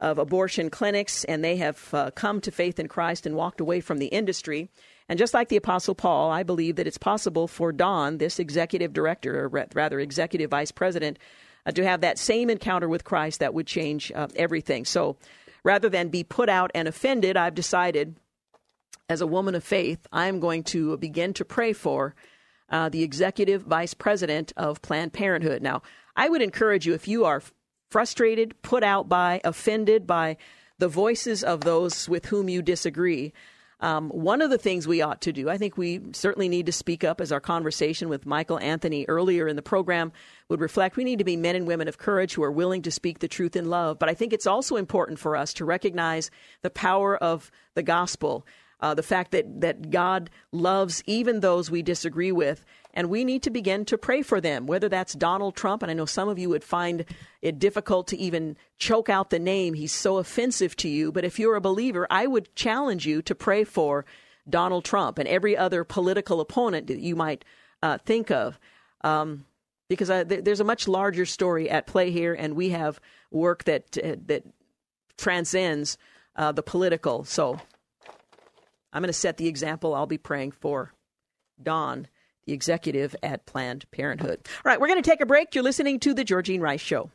of 0.00 0.18
abortion 0.18 0.70
clinics, 0.70 1.24
and 1.24 1.42
they 1.42 1.56
have 1.56 1.92
uh, 1.92 2.10
come 2.12 2.40
to 2.40 2.50
faith 2.50 2.78
in 2.78 2.88
Christ 2.88 3.26
and 3.26 3.34
walked 3.34 3.60
away 3.60 3.80
from 3.80 3.98
the 3.98 4.06
industry. 4.06 4.68
And 5.08 5.18
just 5.18 5.34
like 5.34 5.48
the 5.48 5.56
Apostle 5.56 5.94
Paul, 5.94 6.30
I 6.30 6.42
believe 6.42 6.76
that 6.76 6.86
it's 6.86 6.98
possible 6.98 7.48
for 7.48 7.72
Dawn, 7.72 8.18
this 8.18 8.38
executive 8.38 8.92
director, 8.92 9.44
or 9.44 9.66
rather 9.74 9.98
executive 9.98 10.50
vice 10.50 10.70
president, 10.70 11.18
uh, 11.66 11.72
to 11.72 11.84
have 11.84 12.00
that 12.02 12.18
same 12.18 12.50
encounter 12.50 12.88
with 12.88 13.04
Christ 13.04 13.40
that 13.40 13.54
would 13.54 13.66
change 13.66 14.12
uh, 14.14 14.28
everything. 14.36 14.84
So 14.84 15.16
rather 15.64 15.88
than 15.88 16.08
be 16.08 16.22
put 16.22 16.48
out 16.48 16.70
and 16.74 16.86
offended, 16.86 17.36
I've 17.36 17.54
decided, 17.54 18.16
as 19.08 19.20
a 19.20 19.26
woman 19.26 19.54
of 19.54 19.64
faith, 19.64 20.06
I'm 20.12 20.38
going 20.38 20.62
to 20.64 20.96
begin 20.98 21.32
to 21.34 21.44
pray 21.44 21.72
for 21.72 22.14
uh, 22.70 22.88
the 22.88 23.02
executive 23.02 23.62
vice 23.62 23.94
president 23.94 24.52
of 24.56 24.82
Planned 24.82 25.12
Parenthood. 25.12 25.62
Now, 25.62 25.82
I 26.14 26.28
would 26.28 26.42
encourage 26.42 26.86
you, 26.86 26.94
if 26.94 27.08
you 27.08 27.24
are 27.24 27.42
frustrated, 27.88 28.60
put 28.62 28.82
out 28.82 29.08
by, 29.08 29.40
offended 29.44 30.06
by 30.06 30.36
the 30.78 30.88
voices 30.88 31.42
of 31.42 31.62
those 31.62 32.08
with 32.08 32.26
whom 32.26 32.48
you 32.48 32.62
disagree. 32.62 33.32
Um, 33.80 34.10
one 34.10 34.42
of 34.42 34.50
the 34.50 34.58
things 34.58 34.88
we 34.88 35.02
ought 35.02 35.20
to 35.22 35.32
do, 35.32 35.48
I 35.48 35.56
think 35.56 35.76
we 35.76 36.00
certainly 36.12 36.48
need 36.48 36.66
to 36.66 36.72
speak 36.72 37.04
up 37.04 37.20
as 37.20 37.30
our 37.30 37.40
conversation 37.40 38.08
with 38.08 38.26
Michael 38.26 38.58
Anthony 38.58 39.04
earlier 39.06 39.46
in 39.46 39.54
the 39.54 39.62
program 39.62 40.10
would 40.48 40.60
reflect. 40.60 40.96
We 40.96 41.04
need 41.04 41.18
to 41.18 41.24
be 41.24 41.36
men 41.36 41.54
and 41.54 41.66
women 41.66 41.86
of 41.86 41.96
courage 41.96 42.34
who 42.34 42.42
are 42.42 42.50
willing 42.50 42.82
to 42.82 42.90
speak 42.90 43.20
the 43.20 43.28
truth 43.28 43.54
in 43.54 43.70
love. 43.70 44.00
But 44.00 44.08
I 44.08 44.14
think 44.14 44.32
it's 44.32 44.48
also 44.48 44.74
important 44.74 45.20
for 45.20 45.36
us 45.36 45.52
to 45.54 45.64
recognize 45.64 46.30
the 46.62 46.70
power 46.70 47.16
of 47.16 47.52
the 47.74 47.84
gospel, 47.84 48.44
uh, 48.80 48.94
the 48.94 49.02
fact 49.02 49.32
that, 49.32 49.60
that 49.60 49.90
God 49.90 50.30
loves 50.52 51.02
even 51.06 51.40
those 51.40 51.70
we 51.70 51.82
disagree 51.82 52.32
with 52.32 52.64
and 52.94 53.10
we 53.10 53.24
need 53.24 53.42
to 53.42 53.50
begin 53.50 53.84
to 53.86 53.98
pray 53.98 54.22
for 54.22 54.40
them, 54.40 54.66
whether 54.66 54.88
that's 54.88 55.12
Donald 55.12 55.54
Trump. 55.54 55.82
And 55.82 55.90
I 55.90 55.94
know 55.94 56.06
some 56.06 56.28
of 56.28 56.38
you 56.38 56.48
would 56.48 56.64
find 56.64 57.04
it 57.42 57.58
difficult 57.58 58.08
to 58.08 58.16
even 58.18 58.56
choke 58.78 59.08
out 59.08 59.30
the 59.30 59.38
name. 59.38 59.74
He's 59.74 59.92
so 59.92 60.18
offensive 60.18 60.74
to 60.76 60.88
you. 60.88 61.12
But 61.12 61.24
if 61.24 61.38
you're 61.38 61.56
a 61.56 61.60
believer, 61.60 62.06
I 62.10 62.26
would 62.26 62.54
challenge 62.56 63.06
you 63.06 63.22
to 63.22 63.34
pray 63.34 63.64
for 63.64 64.04
Donald 64.48 64.84
Trump 64.84 65.18
and 65.18 65.28
every 65.28 65.56
other 65.56 65.84
political 65.84 66.40
opponent 66.40 66.86
that 66.86 66.98
you 66.98 67.14
might 67.14 67.44
uh, 67.82 67.98
think 67.98 68.30
of. 68.30 68.58
Um, 69.02 69.44
because 69.88 70.10
uh, 70.10 70.24
th- 70.24 70.44
there's 70.44 70.60
a 70.60 70.64
much 70.64 70.88
larger 70.88 71.26
story 71.26 71.70
at 71.70 71.86
play 71.86 72.10
here, 72.10 72.34
and 72.34 72.54
we 72.54 72.70
have 72.70 73.00
work 73.30 73.64
that 73.64 73.96
uh, 73.96 74.16
that 74.26 74.44
transcends 75.16 75.98
uh, 76.36 76.52
the 76.52 76.62
political. 76.62 77.24
So 77.24 77.60
I'm 78.98 79.02
going 79.02 79.10
to 79.10 79.12
set 79.12 79.36
the 79.36 79.46
example. 79.46 79.94
I'll 79.94 80.06
be 80.06 80.18
praying 80.18 80.50
for 80.50 80.92
Dawn 81.62 82.08
the 82.46 82.52
executive 82.52 83.14
at 83.22 83.46
Planned 83.46 83.88
Parenthood. 83.92 84.40
All 84.44 84.62
right, 84.64 84.80
we're 84.80 84.88
going 84.88 85.00
to 85.00 85.08
take 85.08 85.20
a 85.20 85.26
break. 85.26 85.54
You're 85.54 85.62
listening 85.62 86.00
to 86.00 86.14
The 86.14 86.24
Georgene 86.24 86.60
Rice 86.60 86.80
Show. 86.80 87.12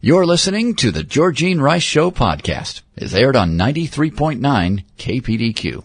You're 0.00 0.24
listening 0.24 0.76
to 0.76 0.90
The 0.90 1.04
Georgene 1.04 1.60
Rice 1.60 1.82
Show 1.82 2.10
podcast. 2.10 2.80
It's 2.96 3.12
aired 3.12 3.36
on 3.36 3.58
93.9 3.58 4.82
KPDQ. 4.96 5.84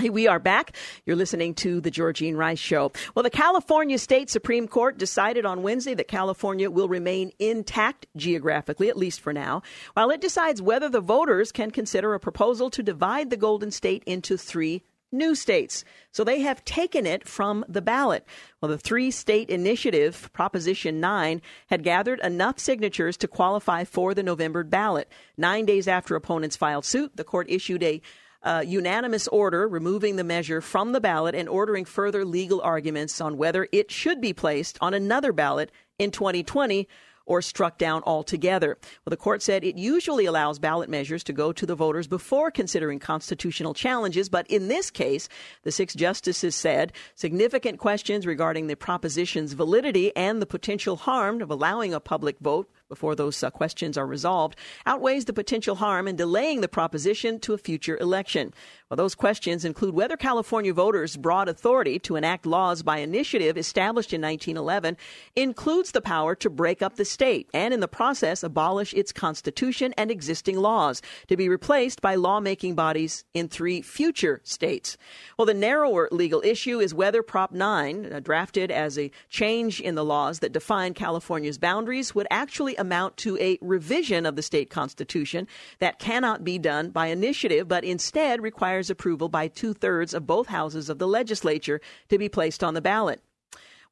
Hey, 0.00 0.08
we 0.08 0.26
are 0.26 0.38
back. 0.38 0.74
You're 1.04 1.14
listening 1.14 1.52
to 1.56 1.78
the 1.78 1.90
Georgene 1.90 2.34
Rice 2.34 2.58
Show. 2.58 2.90
Well, 3.14 3.22
the 3.22 3.28
California 3.28 3.98
State 3.98 4.30
Supreme 4.30 4.66
Court 4.66 4.96
decided 4.96 5.44
on 5.44 5.62
Wednesday 5.62 5.92
that 5.92 6.08
California 6.08 6.70
will 6.70 6.88
remain 6.88 7.32
intact 7.38 8.06
geographically, 8.16 8.88
at 8.88 8.96
least 8.96 9.20
for 9.20 9.34
now, 9.34 9.60
while 9.92 10.08
it 10.08 10.22
decides 10.22 10.62
whether 10.62 10.88
the 10.88 11.02
voters 11.02 11.52
can 11.52 11.70
consider 11.70 12.14
a 12.14 12.18
proposal 12.18 12.70
to 12.70 12.82
divide 12.82 13.28
the 13.28 13.36
Golden 13.36 13.70
State 13.70 14.02
into 14.06 14.38
three 14.38 14.82
new 15.12 15.34
states. 15.34 15.84
So 16.12 16.24
they 16.24 16.40
have 16.40 16.64
taken 16.64 17.04
it 17.04 17.28
from 17.28 17.62
the 17.68 17.82
ballot. 17.82 18.24
Well, 18.62 18.70
the 18.70 18.78
three 18.78 19.10
state 19.10 19.50
initiative, 19.50 20.30
Proposition 20.32 20.98
9, 20.98 21.42
had 21.66 21.82
gathered 21.82 22.20
enough 22.20 22.58
signatures 22.58 23.18
to 23.18 23.28
qualify 23.28 23.84
for 23.84 24.14
the 24.14 24.22
November 24.22 24.64
ballot. 24.64 25.12
Nine 25.36 25.66
days 25.66 25.86
after 25.86 26.16
opponents 26.16 26.56
filed 26.56 26.86
suit, 26.86 27.16
the 27.16 27.24
court 27.24 27.50
issued 27.50 27.82
a 27.82 28.00
uh, 28.42 28.64
unanimous 28.66 29.28
order 29.28 29.68
removing 29.68 30.16
the 30.16 30.24
measure 30.24 30.60
from 30.60 30.92
the 30.92 31.00
ballot 31.00 31.34
and 31.34 31.48
ordering 31.48 31.84
further 31.84 32.24
legal 32.24 32.60
arguments 32.62 33.20
on 33.20 33.36
whether 33.36 33.68
it 33.72 33.90
should 33.90 34.20
be 34.20 34.32
placed 34.32 34.78
on 34.80 34.94
another 34.94 35.32
ballot 35.32 35.70
in 35.98 36.10
2020 36.10 36.88
or 37.26 37.40
struck 37.40 37.78
down 37.78 38.02
altogether. 38.06 38.76
Well, 39.04 39.10
the 39.10 39.16
court 39.16 39.40
said 39.40 39.62
it 39.62 39.78
usually 39.78 40.26
allows 40.26 40.58
ballot 40.58 40.88
measures 40.88 41.22
to 41.24 41.32
go 41.32 41.52
to 41.52 41.64
the 41.64 41.76
voters 41.76 42.08
before 42.08 42.50
considering 42.50 42.98
constitutional 42.98 43.72
challenges, 43.72 44.28
but 44.28 44.48
in 44.48 44.66
this 44.66 44.90
case, 44.90 45.28
the 45.62 45.70
six 45.70 45.94
justices 45.94 46.56
said 46.56 46.92
significant 47.14 47.78
questions 47.78 48.26
regarding 48.26 48.66
the 48.66 48.74
proposition's 48.74 49.52
validity 49.52 50.14
and 50.16 50.42
the 50.42 50.46
potential 50.46 50.96
harm 50.96 51.40
of 51.40 51.50
allowing 51.52 51.94
a 51.94 52.00
public 52.00 52.36
vote 52.40 52.68
before 52.90 53.14
those 53.14 53.42
uh, 53.42 53.48
questions 53.48 53.96
are 53.96 54.06
resolved 54.06 54.56
outweighs 54.84 55.24
the 55.24 55.32
potential 55.32 55.76
harm 55.76 56.06
in 56.06 56.16
delaying 56.16 56.60
the 56.60 56.68
proposition 56.68 57.40
to 57.40 57.54
a 57.54 57.58
future 57.58 57.96
election. 57.96 58.52
Well, 58.90 58.96
those 58.96 59.14
questions 59.14 59.64
include 59.64 59.94
whether 59.94 60.16
California 60.16 60.74
voters' 60.74 61.16
broad 61.16 61.48
authority 61.48 61.98
to 62.00 62.16
enact 62.16 62.44
laws 62.44 62.82
by 62.82 62.98
initiative 62.98 63.56
established 63.56 64.12
in 64.12 64.20
1911 64.20 64.96
includes 65.36 65.92
the 65.92 66.00
power 66.00 66.34
to 66.34 66.50
break 66.50 66.82
up 66.82 66.96
the 66.96 67.04
state 67.04 67.48
and, 67.54 67.72
in 67.72 67.78
the 67.78 67.86
process, 67.86 68.42
abolish 68.42 68.92
its 68.92 69.12
constitution 69.12 69.94
and 69.96 70.10
existing 70.10 70.56
laws 70.56 71.00
to 71.28 71.36
be 71.36 71.48
replaced 71.48 72.02
by 72.02 72.16
lawmaking 72.16 72.74
bodies 72.74 73.24
in 73.32 73.48
three 73.48 73.80
future 73.80 74.40
states. 74.42 74.96
Well, 75.38 75.46
the 75.46 75.54
narrower 75.54 76.08
legal 76.10 76.42
issue 76.44 76.80
is 76.80 76.92
whether 76.92 77.22
Prop 77.22 77.52
9, 77.52 78.12
uh, 78.12 78.18
drafted 78.18 78.72
as 78.72 78.98
a 78.98 79.12
change 79.28 79.80
in 79.80 79.94
the 79.94 80.04
laws 80.04 80.40
that 80.40 80.52
define 80.52 80.94
California's 80.94 81.58
boundaries, 81.58 82.12
would 82.12 82.26
actually 82.28 82.76
amount 82.80 83.16
to 83.18 83.38
a 83.38 83.58
revision 83.60 84.26
of 84.26 84.34
the 84.34 84.42
state 84.42 84.70
constitution 84.70 85.46
that 85.78 85.98
cannot 85.98 86.42
be 86.42 86.58
done 86.58 86.90
by 86.90 87.06
initiative, 87.06 87.68
but 87.68 87.84
instead 87.84 88.42
requires 88.42 88.90
approval 88.90 89.28
by 89.28 89.46
two 89.46 89.74
thirds 89.74 90.14
of 90.14 90.26
both 90.26 90.48
houses 90.48 90.88
of 90.88 90.98
the 90.98 91.06
legislature 91.06 91.80
to 92.08 92.18
be 92.18 92.28
placed 92.28 92.64
on 92.64 92.74
the 92.74 92.80
ballot. 92.80 93.20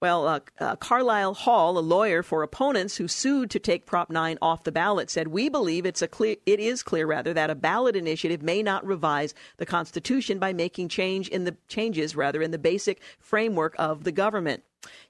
Well, 0.01 0.29
uh, 0.29 0.41
uh, 0.61 0.77
Carlyle 0.77 1.35
Hall, 1.35 1.77
a 1.77 1.81
lawyer 1.81 2.23
for 2.23 2.45
opponents 2.45 2.97
who 2.97 3.09
sued 3.09 3.51
to 3.51 3.59
take 3.59 3.85
Prop 3.85 4.11
9 4.11 4.39
off 4.41 4.63
the 4.63 4.71
ballot, 4.71 5.11
said, 5.11 5.27
"We 5.27 5.49
believe 5.49 5.85
it's 5.85 6.03
a 6.03 6.07
clear, 6.07 6.37
it 6.47 6.61
is 6.61 6.85
clear 6.85 7.05
rather 7.05 7.35
that 7.35 7.51
a 7.51 7.57
ballot 7.57 7.97
initiative 7.97 8.41
may 8.41 8.63
not 8.63 8.87
revise 8.87 9.35
the 9.57 9.67
Constitution 9.67 10.39
by 10.39 10.53
making 10.53 10.89
change 10.89 11.29
in 11.29 11.43
the 11.43 11.57
changes 11.67 12.15
rather 12.15 12.43
in 12.43 12.53
the 12.53 12.59
basic 12.59 13.01
framework 13.19 13.75
of 13.77 14.05
the 14.05 14.13
government." 14.13 14.63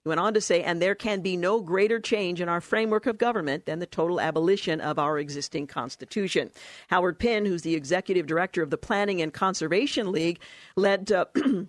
He 0.02 0.08
went 0.08 0.20
on 0.20 0.32
to 0.32 0.40
say, 0.40 0.62
and 0.62 0.80
there 0.80 0.94
can 0.94 1.20
be 1.20 1.36
no 1.36 1.60
greater 1.60 2.00
change 2.00 2.40
in 2.40 2.48
our 2.48 2.62
framework 2.62 3.04
of 3.04 3.18
government 3.18 3.66
than 3.66 3.80
the 3.80 3.86
total 3.86 4.18
abolition 4.18 4.80
of 4.80 4.98
our 4.98 5.18
existing 5.18 5.66
Constitution. 5.66 6.50
Howard 6.88 7.18
Penn, 7.18 7.44
who's 7.44 7.60
the 7.60 7.74
executive 7.74 8.26
director 8.26 8.62
of 8.62 8.70
the 8.70 8.78
Planning 8.78 9.20
and 9.20 9.34
Conservation 9.34 10.10
League, 10.10 10.40
led. 10.76 11.12
Uh, 11.12 11.26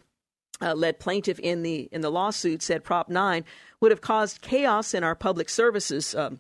uh, 0.62 0.74
led 0.74 1.00
plaintiff 1.00 1.40
in 1.40 1.64
the 1.64 1.90
in 1.92 2.02
the 2.02 2.12
lawsuit 2.12 2.62
said 2.62 2.84
Prop 2.84 3.10
9 3.10 3.44
would 3.82 3.92
have 3.92 4.02
caused 4.02 4.42
chaos 4.42 4.94
in 4.94 5.04
our 5.04 5.16
public 5.16 5.50
services, 5.50 6.14
um, 6.16 6.40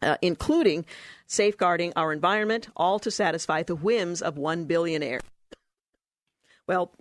uh, 0.00 0.16
including 0.22 0.84
safeguarding 1.26 1.92
our 1.96 2.12
environment, 2.12 2.68
all 2.76 2.98
to 2.98 3.10
satisfy 3.10 3.62
the 3.62 3.76
whims 3.76 4.22
of 4.22 4.38
one 4.38 4.64
billionaire. 4.64 5.20
Well, 6.66 6.92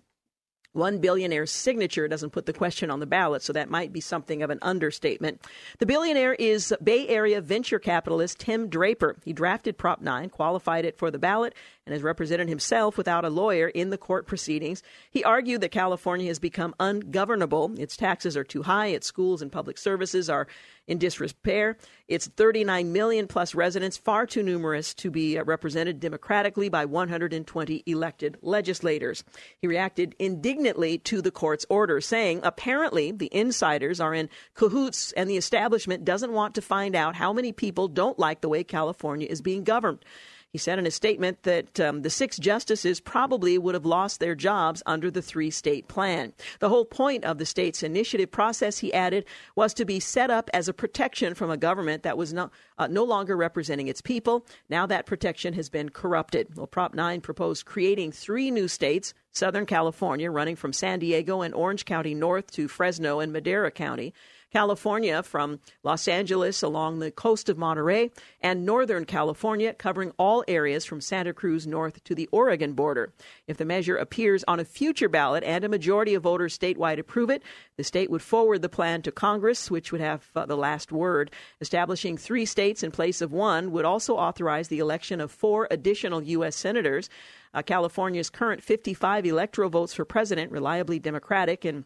one 0.74 1.00
billionaire's 1.00 1.52
signature 1.52 2.08
doesn't 2.08 2.30
put 2.30 2.46
the 2.46 2.54
question 2.54 2.90
on 2.90 3.02
the 3.02 3.06
ballot, 3.06 3.42
so 3.42 3.52
that 3.52 3.70
might 3.70 3.92
be 3.92 4.00
something 4.00 4.42
of 4.42 4.50
an 4.50 4.60
understatement. 4.62 5.42
The 5.80 5.86
billionaire 5.86 6.34
is 6.34 6.74
Bay 6.82 7.10
Area 7.10 7.42
venture 7.42 7.80
capitalist 7.80 8.40
Tim 8.40 8.70
Draper. 8.70 9.18
He 9.26 9.34
drafted 9.34 9.78
Prop 9.78 10.00
9, 10.00 10.30
qualified 10.30 10.86
it 10.86 10.98
for 10.98 11.12
the 11.12 11.20
ballot, 11.20 11.54
and 11.86 11.94
has 11.94 12.04
represented 12.04 12.48
himself 12.48 12.98
without 12.98 13.26
a 13.26 13.30
lawyer 13.30 13.68
in 13.68 13.90
the 13.90 13.98
court 13.98 14.28
proceedings. 14.28 14.84
He 15.10 15.24
argued 15.24 15.62
that 15.62 15.70
California 15.70 16.28
has 16.28 16.38
become 16.38 16.76
ungovernable. 16.80 17.80
Its 17.80 17.98
taxes 17.98 18.38
are 18.38 18.44
too 18.44 18.62
high, 18.62 18.88
its 18.88 19.08
schools 19.08 19.42
and 19.42 19.52
public 19.52 19.78
services 19.78 20.30
are 20.30 20.48
in 20.88 21.00
disrepair. 21.00 21.78
Its 22.08 22.28
39 22.28 22.92
million 22.92 23.28
plus 23.28 23.56
residents, 23.56 23.98
far 23.98 24.28
too 24.28 24.44
numerous 24.44 24.94
to 24.94 25.10
be 25.10 25.38
uh, 25.38 25.44
represented 25.44 26.00
democratically 26.00 26.70
by 26.70 26.86
120 26.86 27.84
elected 27.86 28.38
legislators. 28.42 29.24
He 29.58 29.68
reacted 29.68 30.16
indignantly 30.20 30.98
to 31.00 31.22
the 31.22 31.32
court's 31.32 31.66
order, 31.70 32.00
saying 32.02 32.42
apparently 32.44 33.12
the 33.12 33.30
insiders 33.32 34.00
are 34.00 34.14
in 34.14 34.30
cahoots 34.54 35.14
and 35.14 35.30
the 35.30 35.38
establishment 35.38 36.06
doesn't 36.06 36.34
want 36.34 36.56
to 36.56 36.62
find 36.62 36.96
out 36.96 37.16
how 37.16 37.34
many 37.34 37.52
people 37.52 37.88
don't 37.88 38.20
like 38.20 38.42
the 38.42 38.50
way 38.50 38.64
California 38.64 39.28
is 39.30 39.42
being 39.42 39.64
governed. 39.64 40.04
He 40.52 40.58
said 40.58 40.80
in 40.80 40.86
a 40.86 40.92
statement 40.92 41.44
that 41.44 41.80
um, 41.80 42.02
the 42.02 42.10
six 42.10 42.38
justices 42.38 43.00
probably 43.00 43.58
would 43.58 43.74
have 43.74 43.86
lost 43.86 44.20
their 44.20 44.36
jobs 44.36 44.84
under 44.86 45.10
the 45.10 45.22
three 45.22 45.50
state 45.50 45.88
plan. 45.88 46.34
The 46.60 46.68
whole 46.68 46.84
point 46.84 47.24
of 47.24 47.38
the 47.38 47.46
state's 47.46 47.84
initiative 47.84 48.32
process, 48.32 48.80
he 48.80 48.94
added, 48.94 49.26
was 49.56 49.74
to 49.76 49.86
be 49.86 50.02
set 50.02 50.30
up 50.30 50.50
as 50.54 50.68
a 50.68 50.74
protection 50.74 51.36
from 51.36 51.52
a 51.52 51.58
government 51.58 52.04
that 52.04 52.18
was 52.18 52.34
uh, 52.34 52.48
no 52.88 53.04
longer 53.06 53.38
representing 53.38 53.88
its 53.88 54.02
people. 54.02 54.46
Now 54.70 54.86
that 54.88 55.06
protection 55.06 55.54
has 55.54 55.70
been 55.70 55.88
corrupted. 55.88 56.58
Well, 56.58 56.68
Prop 56.68 56.94
9 56.94 57.22
proposed 57.22 57.66
creating 57.66 58.12
three 58.12 58.52
new 58.52 58.68
states 58.68 59.14
Southern 59.34 59.66
California, 59.66 60.30
running 60.30 60.58
from 60.58 60.74
San 60.74 61.00
Diego 61.00 61.42
and 61.42 61.54
Orange 61.54 61.86
County 61.86 62.14
north 62.14 62.52
to 62.52 62.68
Fresno 62.68 63.22
and 63.22 63.32
Madera 63.32 63.72
County. 63.72 64.14
California 64.52 65.24
from 65.24 65.60
Los 65.84 66.08
Angeles 66.08 66.62
along 66.62 67.00
the 67.00 67.12
coast 67.12 67.50
of 67.50 67.58
Monterey, 67.58 68.12
and 68.42 68.66
Northern 68.66 69.06
California, 69.06 69.74
covering 69.74 70.12
all 70.18 70.44
areas 70.48 70.86
from 70.86 71.02
Santa 71.02 71.34
Cruz 71.34 71.66
north 71.66 72.04
to 72.04 72.14
the 72.14 72.28
Oregon 72.32 72.74
border. 72.74 73.14
If 73.48 73.58
the 73.58 73.66
measure 73.66 73.96
appears 73.96 74.44
on 74.48 74.60
a 74.60 74.66
future 74.66 75.10
ballot 75.10 75.44
and 75.44 75.64
a 75.64 75.70
majority 75.70 76.14
of 76.14 76.24
voters 76.24 76.58
statewide 76.58 77.00
approve 77.00 77.30
it, 77.30 77.44
the 77.78 77.84
state 77.84 78.10
would 78.10 78.22
forward 78.22 78.62
the 78.62 78.70
plan 78.70 79.02
to 79.04 79.12
Congress, 79.12 79.72
which 79.72 79.92
would 79.92 80.02
have 80.02 80.30
uh, 80.36 80.46
the 80.46 80.58
last 80.58 80.92
word. 80.92 81.32
Establishing 81.62 82.18
three 82.18 82.46
states 82.46 82.84
in 82.84 82.92
place 82.92 83.22
of 83.22 83.32
one 83.32 83.72
would 83.72 83.86
also 83.86 84.16
authorize 84.16 84.68
the 84.68 84.80
election 84.80 85.22
of 85.22 85.32
four 85.32 85.68
additional 85.72 86.22
U.S. 86.22 86.56
senators. 86.56 87.10
Uh, 87.54 87.62
California's 87.62 88.30
current 88.30 88.64
55 88.64 89.26
electoral 89.26 89.70
votes 89.70 89.94
for 89.94 90.06
president, 90.06 90.52
reliably 90.52 91.00
Democratic, 91.00 91.66
and 91.66 91.84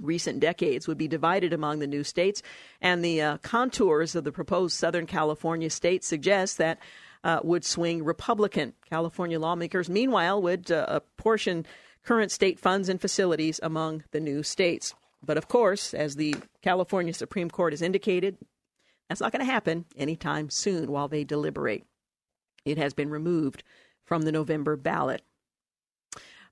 recent 0.00 0.40
decades 0.40 0.88
would 0.88 0.98
be 0.98 1.08
divided 1.08 1.52
among 1.52 1.78
the 1.78 1.86
new 1.86 2.04
states, 2.04 2.42
and 2.80 3.04
the 3.04 3.20
uh, 3.20 3.36
contours 3.38 4.14
of 4.14 4.24
the 4.24 4.32
proposed 4.32 4.76
Southern 4.76 5.06
California 5.06 5.70
state 5.70 6.04
suggest 6.04 6.58
that 6.58 6.78
uh, 7.24 7.40
would 7.42 7.64
swing 7.64 8.04
Republican. 8.04 8.74
California 8.88 9.38
lawmakers, 9.38 9.88
meanwhile, 9.88 10.40
would 10.42 10.70
uh, 10.70 10.86
apportion 10.88 11.66
current 12.04 12.32
state 12.32 12.58
funds 12.58 12.88
and 12.88 13.00
facilities 13.00 13.60
among 13.62 14.02
the 14.10 14.20
new 14.20 14.42
states. 14.42 14.94
But 15.24 15.36
of 15.36 15.46
course, 15.48 15.94
as 15.94 16.16
the 16.16 16.34
California 16.62 17.14
Supreme 17.14 17.48
Court 17.48 17.72
has 17.72 17.82
indicated, 17.82 18.38
that's 19.08 19.20
not 19.20 19.30
going 19.30 19.44
to 19.44 19.52
happen 19.52 19.84
anytime 19.96 20.50
soon 20.50 20.90
while 20.90 21.06
they 21.06 21.22
deliberate. 21.22 21.84
It 22.64 22.78
has 22.78 22.92
been 22.92 23.10
removed 23.10 23.62
from 24.04 24.22
the 24.22 24.32
November 24.32 24.76
ballot. 24.76 25.22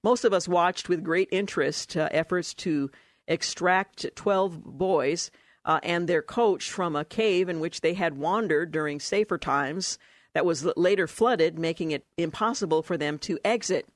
Most 0.03 0.25
of 0.25 0.33
us 0.33 0.49
watched 0.49 0.89
with 0.89 1.05
great 1.05 1.29
interest 1.33 1.97
uh, 1.97 2.09
efforts 2.12 2.55
to 2.55 2.91
extract 3.31 4.15
12 4.16 4.62
boys 4.65 5.31
uh, 5.65 5.81
and 5.82 6.07
their 6.09 6.20
coach 6.20 6.70
from 6.70 6.97
a 6.97 7.05
cave 7.05 7.48
in 7.48 7.61
which 7.61 7.81
they 7.81 7.94
had 7.94 8.19
wandered 8.19 8.73
during 8.73 9.01
safer 9.01 9.39
times 9.39 9.98
that 10.35 10.44
was 10.44 10.65
later 10.77 11.07
flooded, 11.07 11.59
making 11.59 11.93
it 11.93 12.05
impossible 12.16 12.82
for 12.82 12.97
them 12.97 13.19
to 13.19 13.39
exit. 13.44 13.89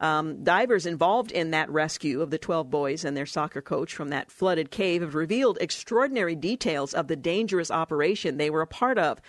Um, 0.00 0.42
divers 0.42 0.84
involved 0.84 1.30
in 1.30 1.52
that 1.52 1.70
rescue 1.70 2.22
of 2.22 2.30
the 2.30 2.38
12 2.38 2.68
boys 2.70 3.04
and 3.04 3.16
their 3.16 3.26
soccer 3.26 3.62
coach 3.62 3.94
from 3.94 4.08
that 4.08 4.32
flooded 4.32 4.72
cave 4.72 5.00
have 5.00 5.14
revealed 5.14 5.58
extraordinary 5.60 6.34
details 6.34 6.92
of 6.92 7.06
the 7.06 7.14
dangerous 7.14 7.70
operation 7.70 8.36
they 8.36 8.50
were 8.50 8.62
a 8.62 8.66
part 8.66 8.98
of. 8.98 9.20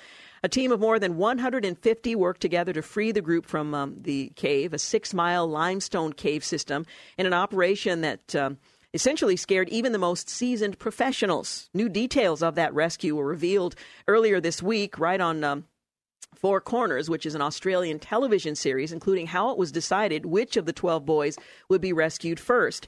A 0.41 0.49
team 0.49 0.71
of 0.71 0.79
more 0.79 0.97
than 0.97 1.15
150 1.15 2.15
worked 2.15 2.41
together 2.41 2.73
to 2.73 2.81
free 2.81 3.11
the 3.11 3.21
group 3.21 3.45
from 3.45 3.75
um, 3.75 3.97
the 4.01 4.31
cave, 4.35 4.73
a 4.73 4.79
six 4.79 5.13
mile 5.13 5.47
limestone 5.47 6.11
cave 6.11 6.43
system, 6.43 6.85
in 7.17 7.25
an 7.25 7.33
operation 7.33 8.01
that. 8.01 8.35
Um, 8.35 8.57
essentially 8.93 9.35
scared 9.35 9.69
even 9.69 9.91
the 9.91 9.97
most 9.97 10.29
seasoned 10.29 10.79
professionals. 10.79 11.69
New 11.73 11.89
details 11.89 12.43
of 12.43 12.55
that 12.55 12.73
rescue 12.73 13.15
were 13.15 13.25
revealed 13.25 13.75
earlier 14.07 14.39
this 14.39 14.61
week, 14.61 14.99
right 14.99 15.21
on. 15.21 15.43
Um, 15.43 15.65
Four 16.35 16.59
Corners, 16.59 17.09
which 17.09 17.25
is 17.25 17.35
an 17.35 17.41
Australian 17.41 17.99
television 17.99 18.55
series, 18.55 18.91
including 18.91 19.27
how 19.27 19.51
it 19.51 19.57
was 19.57 19.71
decided 19.71 20.25
which 20.25 20.57
of 20.57 20.65
the 20.65 20.73
12 20.73 21.05
boys 21.05 21.37
would 21.69 21.79
be 21.79 21.93
rescued 21.93 22.39
first. 22.39 22.87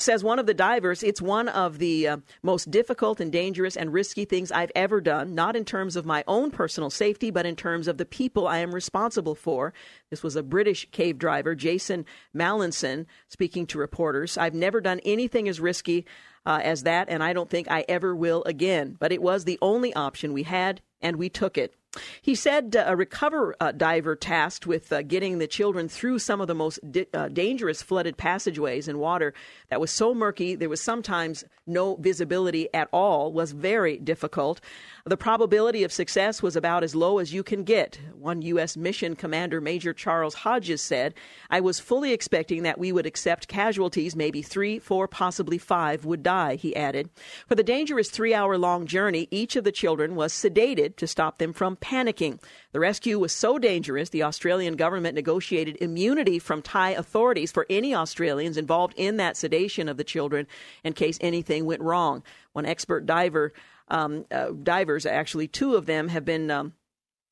Says 0.00 0.22
one 0.22 0.38
of 0.38 0.46
the 0.46 0.54
divers, 0.54 1.02
it's 1.02 1.20
one 1.20 1.48
of 1.48 1.78
the 1.78 2.06
uh, 2.06 2.16
most 2.44 2.70
difficult 2.70 3.18
and 3.18 3.32
dangerous 3.32 3.76
and 3.76 3.92
risky 3.92 4.24
things 4.24 4.52
I've 4.52 4.70
ever 4.76 5.00
done, 5.00 5.34
not 5.34 5.56
in 5.56 5.64
terms 5.64 5.96
of 5.96 6.06
my 6.06 6.22
own 6.28 6.52
personal 6.52 6.88
safety, 6.88 7.32
but 7.32 7.46
in 7.46 7.56
terms 7.56 7.88
of 7.88 7.98
the 7.98 8.04
people 8.04 8.46
I 8.46 8.58
am 8.58 8.72
responsible 8.72 9.34
for. 9.34 9.74
This 10.08 10.22
was 10.22 10.36
a 10.36 10.42
British 10.44 10.86
cave 10.92 11.18
driver, 11.18 11.56
Jason 11.56 12.06
Mallinson, 12.32 13.06
speaking 13.26 13.66
to 13.66 13.78
reporters. 13.78 14.38
I've 14.38 14.54
never 14.54 14.80
done 14.80 15.00
anything 15.04 15.48
as 15.48 15.58
risky 15.58 16.06
uh, 16.46 16.60
as 16.62 16.84
that, 16.84 17.08
and 17.08 17.20
I 17.20 17.32
don't 17.32 17.50
think 17.50 17.68
I 17.68 17.84
ever 17.88 18.14
will 18.14 18.44
again. 18.44 18.96
But 19.00 19.10
it 19.10 19.20
was 19.20 19.46
the 19.46 19.58
only 19.60 19.92
option 19.94 20.32
we 20.32 20.44
had, 20.44 20.80
and 21.00 21.16
we 21.16 21.28
took 21.28 21.58
it. 21.58 21.74
He 22.22 22.34
said 22.34 22.76
uh, 22.76 22.84
a 22.86 22.96
recover 22.96 23.54
uh, 23.60 23.72
diver 23.72 24.16
tasked 24.16 24.66
with 24.66 24.92
uh, 24.92 25.02
getting 25.02 25.38
the 25.38 25.46
children 25.46 25.88
through 25.88 26.18
some 26.18 26.40
of 26.40 26.46
the 26.46 26.54
most 26.54 26.80
di- 26.90 27.06
uh, 27.12 27.28
dangerous 27.28 27.82
flooded 27.82 28.16
passageways 28.16 28.88
in 28.88 28.98
water 28.98 29.34
that 29.70 29.80
was 29.80 29.90
so 29.90 30.14
murky 30.14 30.54
there 30.54 30.68
was 30.68 30.80
sometimes 30.80 31.44
no 31.66 31.96
visibility 31.96 32.68
at 32.74 32.88
all 32.92 33.32
was 33.32 33.52
very 33.52 33.98
difficult. 33.98 34.60
The 35.04 35.16
probability 35.16 35.84
of 35.84 35.92
success 35.92 36.42
was 36.42 36.56
about 36.56 36.82
as 36.82 36.94
low 36.94 37.18
as 37.18 37.32
you 37.32 37.42
can 37.42 37.64
get. 37.64 37.98
One 38.14 38.42
U.S. 38.42 38.76
mission 38.76 39.14
commander, 39.16 39.60
Major 39.60 39.94
Charles 39.94 40.34
Hodges, 40.34 40.82
said, 40.82 41.14
I 41.48 41.60
was 41.60 41.80
fully 41.80 42.12
expecting 42.12 42.62
that 42.64 42.78
we 42.78 42.92
would 42.92 43.06
accept 43.06 43.48
casualties, 43.48 44.16
maybe 44.16 44.42
three, 44.42 44.78
four, 44.78 45.08
possibly 45.08 45.56
five 45.56 46.04
would 46.04 46.22
die, 46.22 46.56
he 46.56 46.74
added. 46.74 47.10
For 47.46 47.54
the 47.54 47.62
dangerous 47.62 48.10
three 48.10 48.34
hour 48.34 48.58
long 48.58 48.86
journey, 48.86 49.28
each 49.30 49.56
of 49.56 49.64
the 49.64 49.72
children 49.72 50.14
was 50.14 50.32
sedated 50.32 50.96
to 50.96 51.06
stop 51.06 51.38
them 51.38 51.52
from 51.52 51.76
panicking. 51.76 52.40
The 52.72 52.80
rescue 52.80 53.18
was 53.18 53.32
so 53.32 53.58
dangerous, 53.58 54.10
the 54.10 54.24
Australian 54.24 54.76
government 54.76 55.14
negotiated 55.14 55.78
immunity 55.80 56.38
from 56.38 56.60
Thai 56.60 56.90
authorities 56.90 57.52
for 57.52 57.66
any 57.70 57.94
Australians 57.94 58.56
involved 58.56 58.94
in 58.96 59.16
that 59.16 59.36
sedation 59.36 59.88
of 59.88 59.96
the 59.96 60.04
children 60.04 60.46
in 60.84 60.92
case 60.92 61.18
anything 61.20 61.64
went 61.64 61.82
wrong. 61.82 62.22
One 62.52 62.66
expert 62.66 63.06
diver 63.06 63.52
um, 63.90 64.24
uh, 64.30 64.50
divers, 64.62 65.06
actually, 65.06 65.48
two 65.48 65.74
of 65.74 65.86
them 65.86 66.08
have 66.08 66.24
been. 66.24 66.50
Um, 66.50 66.72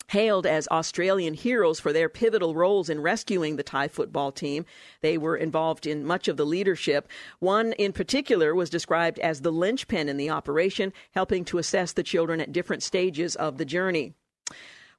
hailed 0.09 0.47
as 0.47 0.69
Australian 0.69 1.35
heroes 1.35 1.81
for 1.81 1.93
their 1.93 2.09
pivotal 2.09 2.55
roles 2.55 2.89
in 2.89 3.01
rescuing 3.01 3.57
the 3.57 3.63
Thai 3.63 3.89
football 3.89 4.31
team. 4.31 4.65
They 5.01 5.19
were 5.19 5.37
involved 5.37 5.87
in 5.87 6.05
much 6.05 6.29
of 6.29 6.37
the 6.37 6.47
leadership. 6.47 7.09
One 7.41 7.73
in 7.73 7.93
particular 7.93 8.55
was 8.55 8.71
described 8.71 9.19
as 9.19 9.41
the 9.41 9.51
linchpin 9.51 10.09
in 10.09 10.17
the 10.17 10.31
operation, 10.31 10.93
helping 11.13 11.45
to 11.47 11.59
assess 11.59 11.93
the 11.93 12.05
children 12.05 12.41
at 12.41 12.53
different 12.53 12.83
stages 12.83 13.35
of 13.35 13.59
the 13.59 13.65
journey. 13.65 14.15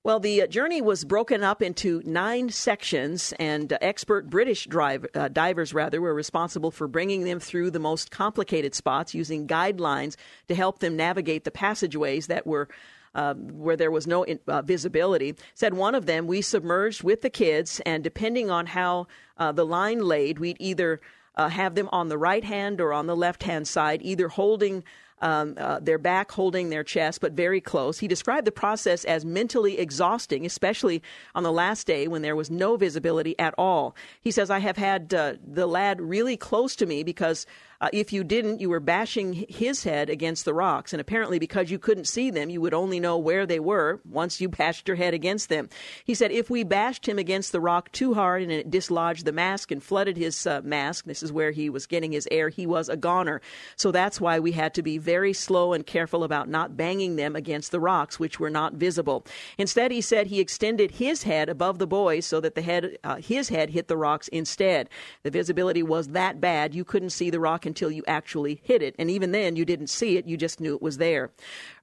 Well, 0.04 0.20
the 0.20 0.44
uh, 0.44 0.48
journey 0.48 0.82
was 0.82 1.04
broken 1.04 1.44
up 1.44 1.62
into 1.62 2.02
nine 2.06 2.50
sections, 2.50 3.34
and 3.40 3.74
uh, 3.74 3.78
expert 3.82 4.30
British 4.30 4.66
drive, 4.66 5.06
uh, 5.14 5.28
divers 5.28 5.74
rather 5.74 6.00
were 6.00 6.14
responsible 6.14 6.72
for 6.72 6.88
bringing 6.88 7.24
them 7.24 7.40
through 7.40 7.72
the 7.72 7.80
most 7.80 8.10
complicated 8.10 8.74
spots 8.74 9.14
using 9.14 9.48
guidelines 9.48 10.16
to 10.48 10.56
help 10.56 10.80
them 10.80 10.96
navigate 10.96 11.44
the 11.44 11.52
passageways 11.52 12.28
that 12.28 12.48
were. 12.48 12.68
Uh, 13.16 13.34
where 13.34 13.76
there 13.76 13.90
was 13.90 14.06
no 14.06 14.22
in, 14.22 14.40
uh, 14.48 14.62
visibility, 14.62 15.34
said 15.56 15.74
one 15.74 15.96
of 15.96 16.06
them, 16.06 16.28
we 16.28 16.40
submerged 16.40 17.02
with 17.02 17.24
the 17.24 17.32
kids, 17.32 17.82
and 17.84 18.04
depending 18.04 18.52
on 18.52 18.68
how 18.68 19.08
uh, 19.38 19.52
the 19.52 19.66
line 19.66 20.00
laid, 20.00 20.38
we'd 20.38 20.58
either 20.60 21.02
have 21.36 21.74
them 21.74 21.90
on 21.92 22.10
the 22.10 22.18
right 22.18 22.44
hand 22.44 22.80
or 22.80 22.94
on 22.94 23.08
the 23.08 23.16
left 23.16 23.42
hand 23.42 23.68
side, 23.68 24.02
either 24.04 24.28
holding 24.28 24.84
um, 25.22 25.56
uh, 25.58 25.80
their 25.80 25.98
back 25.98 26.32
holding 26.32 26.70
their 26.70 26.84
chest, 26.84 27.22
but 27.22 27.34
very 27.34 27.62
close. 27.62 28.00
He 28.00 28.08
described 28.08 28.46
the 28.46 28.52
process 28.52 29.04
as 29.06 29.26
mentally 29.26 29.80
exhausting, 29.80 30.46
especially 30.46 31.02
on 31.34 31.44
the 31.44 31.52
last 31.52 31.88
day 31.88 32.08
when 32.08 32.22
there 32.22 32.36
was 32.36 32.52
no 32.52 32.78
visibility 32.78 33.38
at 33.40 33.54
all. 33.58 33.96
He 34.22 34.32
says, 34.32 34.50
I 34.50 34.60
have 34.60 34.78
had 34.78 35.14
uh, 35.14 35.34
the 35.46 35.68
lad 35.68 36.02
really 36.02 36.38
close 36.38 36.76
to 36.78 36.86
me 36.86 37.04
because 37.04 37.46
Uh, 37.80 37.90
if 37.94 38.12
you 38.12 38.24
didn't, 38.24 38.60
you 38.60 38.70
were 38.70 38.80
bashing 38.80 39.46
his 39.50 39.84
head 39.84 40.10
against 40.10 40.46
the 40.46 40.54
rocks. 40.54 40.94
And 40.94 41.02
apparently, 41.02 41.38
because 41.38 41.70
you 41.70 41.78
couldn't 41.78 42.06
see 42.06 42.32
them, 42.32 42.50
you 42.50 42.60
would 42.62 42.74
only 42.74 43.00
know 43.00 43.18
where 43.18 43.46
they 43.46 43.60
were 43.60 44.02
once 44.10 44.42
you 44.42 44.50
bashed 44.58 44.88
your 44.88 44.98
head 44.98 45.14
against 45.14 45.50
them. 45.50 45.70
He 46.04 46.16
said, 46.16 46.32
if 46.32 46.50
we 46.50 46.64
bashed 46.64 47.08
him 47.08 47.20
against 47.20 47.52
the 47.52 47.60
rock 47.60 47.92
too 47.92 48.16
hard 48.16 48.42
and 48.42 48.52
it 48.52 48.72
dislodged 48.72 49.26
the 49.26 49.32
mask 49.32 49.72
and 49.72 49.84
flooded 49.84 50.18
his 50.18 50.48
uh, 50.48 50.62
mask, 50.64 51.06
this 51.06 51.22
is 51.22 51.32
where 51.32 51.52
he 51.52 51.70
was 51.70 51.86
getting 51.86 52.12
his 52.12 52.28
air, 52.32 52.50
he 52.50 52.66
was 52.66 52.90
a 52.90 52.98
goner. 52.98 53.42
So 53.76 53.92
that's 53.92 54.20
why 54.20 54.40
we 54.40 54.54
had 54.54 54.74
to 54.74 54.82
be 54.82 54.98
very 54.98 55.34
slow 55.34 55.74
and 55.74 55.86
careful 55.86 56.24
about 56.24 56.50
not 56.50 56.76
banging 56.76 57.16
them 57.16 57.36
against 57.36 57.72
the 57.72 57.80
rocks, 57.80 58.20
which 58.20 58.40
were 58.40 58.50
not 58.50 58.74
visible. 58.74 59.26
Instead, 59.58 59.92
he 59.92 60.02
said 60.02 60.28
he 60.28 60.40
extended 60.40 60.92
his 60.92 61.24
head 61.24 61.48
above 61.48 61.78
the 61.78 61.88
boys 61.88 62.26
so 62.26 62.40
that 62.40 62.56
the 62.56 62.62
head, 62.62 62.98
uh, 63.04 63.18
his 63.18 63.50
head 63.50 63.70
hit 63.70 63.88
the 63.88 63.98
rocks 63.98 64.28
instead. 64.30 64.90
The 65.22 65.32
visibility 65.32 65.84
was 65.84 66.10
that 66.10 66.42
bad, 66.42 66.74
you 66.74 66.84
couldn't 66.84 67.12
see 67.12 67.30
the 67.30 67.40
rock 67.40 67.67
until 67.68 67.92
you 67.92 68.04
actually 68.08 68.62
hit 68.64 68.82
it. 68.82 68.96
And 68.98 69.12
even 69.12 69.32
then, 69.32 69.56
you 69.56 69.66
didn't 69.66 69.88
see 69.88 70.18
it, 70.18 70.26
you 70.26 70.38
just 70.38 70.60
knew 70.60 70.74
it 70.74 70.82
was 70.82 70.98
there. 70.98 71.30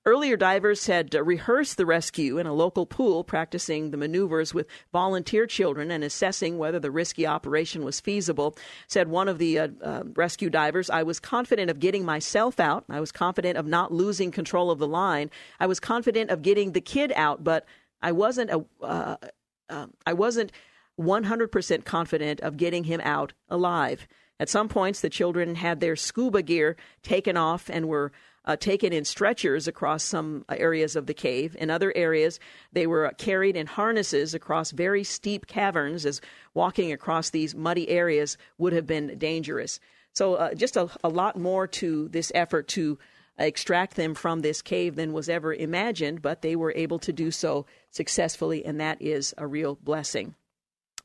Earlier, 0.07 0.37
divers 0.37 0.87
had 0.87 1.15
uh, 1.15 1.23
rehearsed 1.23 1.77
the 1.77 1.87
rescue 1.87 2.37
in 2.39 2.47
a 2.47 2.53
local 2.53 2.85
pool, 2.85 3.25
practicing 3.25 3.91
the 3.91 3.97
maneuvers 3.97 4.53
with 4.53 4.67
volunteer 4.93 5.47
children 5.47 5.91
and 5.91 6.05
assessing 6.05 6.59
whether 6.59 6.79
the 6.79 6.91
risky 6.91 7.27
operation 7.27 7.85
was 7.85 8.01
feasible. 8.01 8.57
Said 8.87 9.09
one 9.09 9.29
of 9.29 9.39
the 9.39 9.59
uh, 9.59 9.69
uh, 9.83 10.03
rescue 10.15 10.51
divers, 10.51 10.91
I 10.91 11.05
was 11.05 11.21
confident 11.21 11.71
of 11.71 11.81
getting 11.81 12.05
myself 12.05 12.61
out. 12.61 12.85
I 12.91 13.01
was 13.01 13.13
confident 13.13 13.57
of 13.57 13.67
not 13.67 13.93
losing 13.93 14.31
control 14.31 14.71
of 14.71 14.79
the 14.79 14.89
line. 14.89 15.31
I 15.61 15.67
was 15.67 15.81
confident 15.81 16.31
of 16.31 16.43
getting 16.43 16.73
the 16.73 16.81
kid 16.81 17.13
out, 17.17 17.45
but 17.45 17.65
I 18.03 18.13
wasn't 18.13 18.51
a, 18.51 18.65
uh, 18.83 19.17
uh, 19.71 19.87
I 20.05 20.13
wasn't 20.13 20.53
100% 21.01 21.85
confident 21.85 22.41
of 22.41 22.57
getting 22.57 22.85
him 22.85 23.01
out 23.03 23.33
alive. 23.49 24.07
At 24.41 24.49
some 24.49 24.69
points, 24.69 25.01
the 25.01 25.11
children 25.11 25.55
had 25.55 25.81
their 25.81 25.97
scuba 25.97 26.43
gear 26.43 26.77
taken 27.03 27.37
off 27.37 27.71
and 27.71 27.89
were 27.89 28.13
uh, 28.45 28.57
taken 28.57 28.93
in 28.93 29.05
stretchers 29.05 29.67
across 29.67 30.03
some 30.03 30.45
areas 30.49 30.97
of 30.97 31.07
the 31.07 31.15
cave. 31.15 31.57
In 31.59 31.71
other 31.71 31.93
areas, 31.97 32.39
they 32.73 32.87
were 32.87 33.11
carried 33.17 33.57
in 33.57 33.67
harnesses 33.67 34.35
across 34.35 34.71
very 34.71 35.05
steep 35.05 35.47
caverns, 35.47 36.05
as 36.05 36.21
walking 36.53 36.93
across 36.93 37.31
these 37.31 37.55
muddy 37.55 37.89
areas 37.89 38.37
would 38.59 38.73
have 38.73 38.87
been 38.87 39.17
dangerous. 39.19 39.81
So, 40.13 40.35
uh, 40.35 40.55
just 40.55 40.77
a, 40.77 40.91
a 41.03 41.09
lot 41.09 41.39
more 41.39 41.67
to 41.69 42.09
this 42.09 42.31
effort 42.35 42.69
to 42.69 42.99
extract 43.39 43.97
them 43.97 44.15
from 44.15 44.41
this 44.41 44.63
cave 44.63 44.95
than 44.95 45.13
was 45.13 45.29
ever 45.29 45.53
imagined, 45.53 46.23
but 46.23 46.43
they 46.43 46.55
were 46.55 46.73
able 46.77 46.99
to 47.01 47.13
do 47.13 47.31
so 47.31 47.67
successfully, 47.91 48.65
and 48.65 48.81
that 48.81 49.01
is 49.01 49.35
a 49.39 49.47
real 49.47 49.77
blessing. 49.77 50.35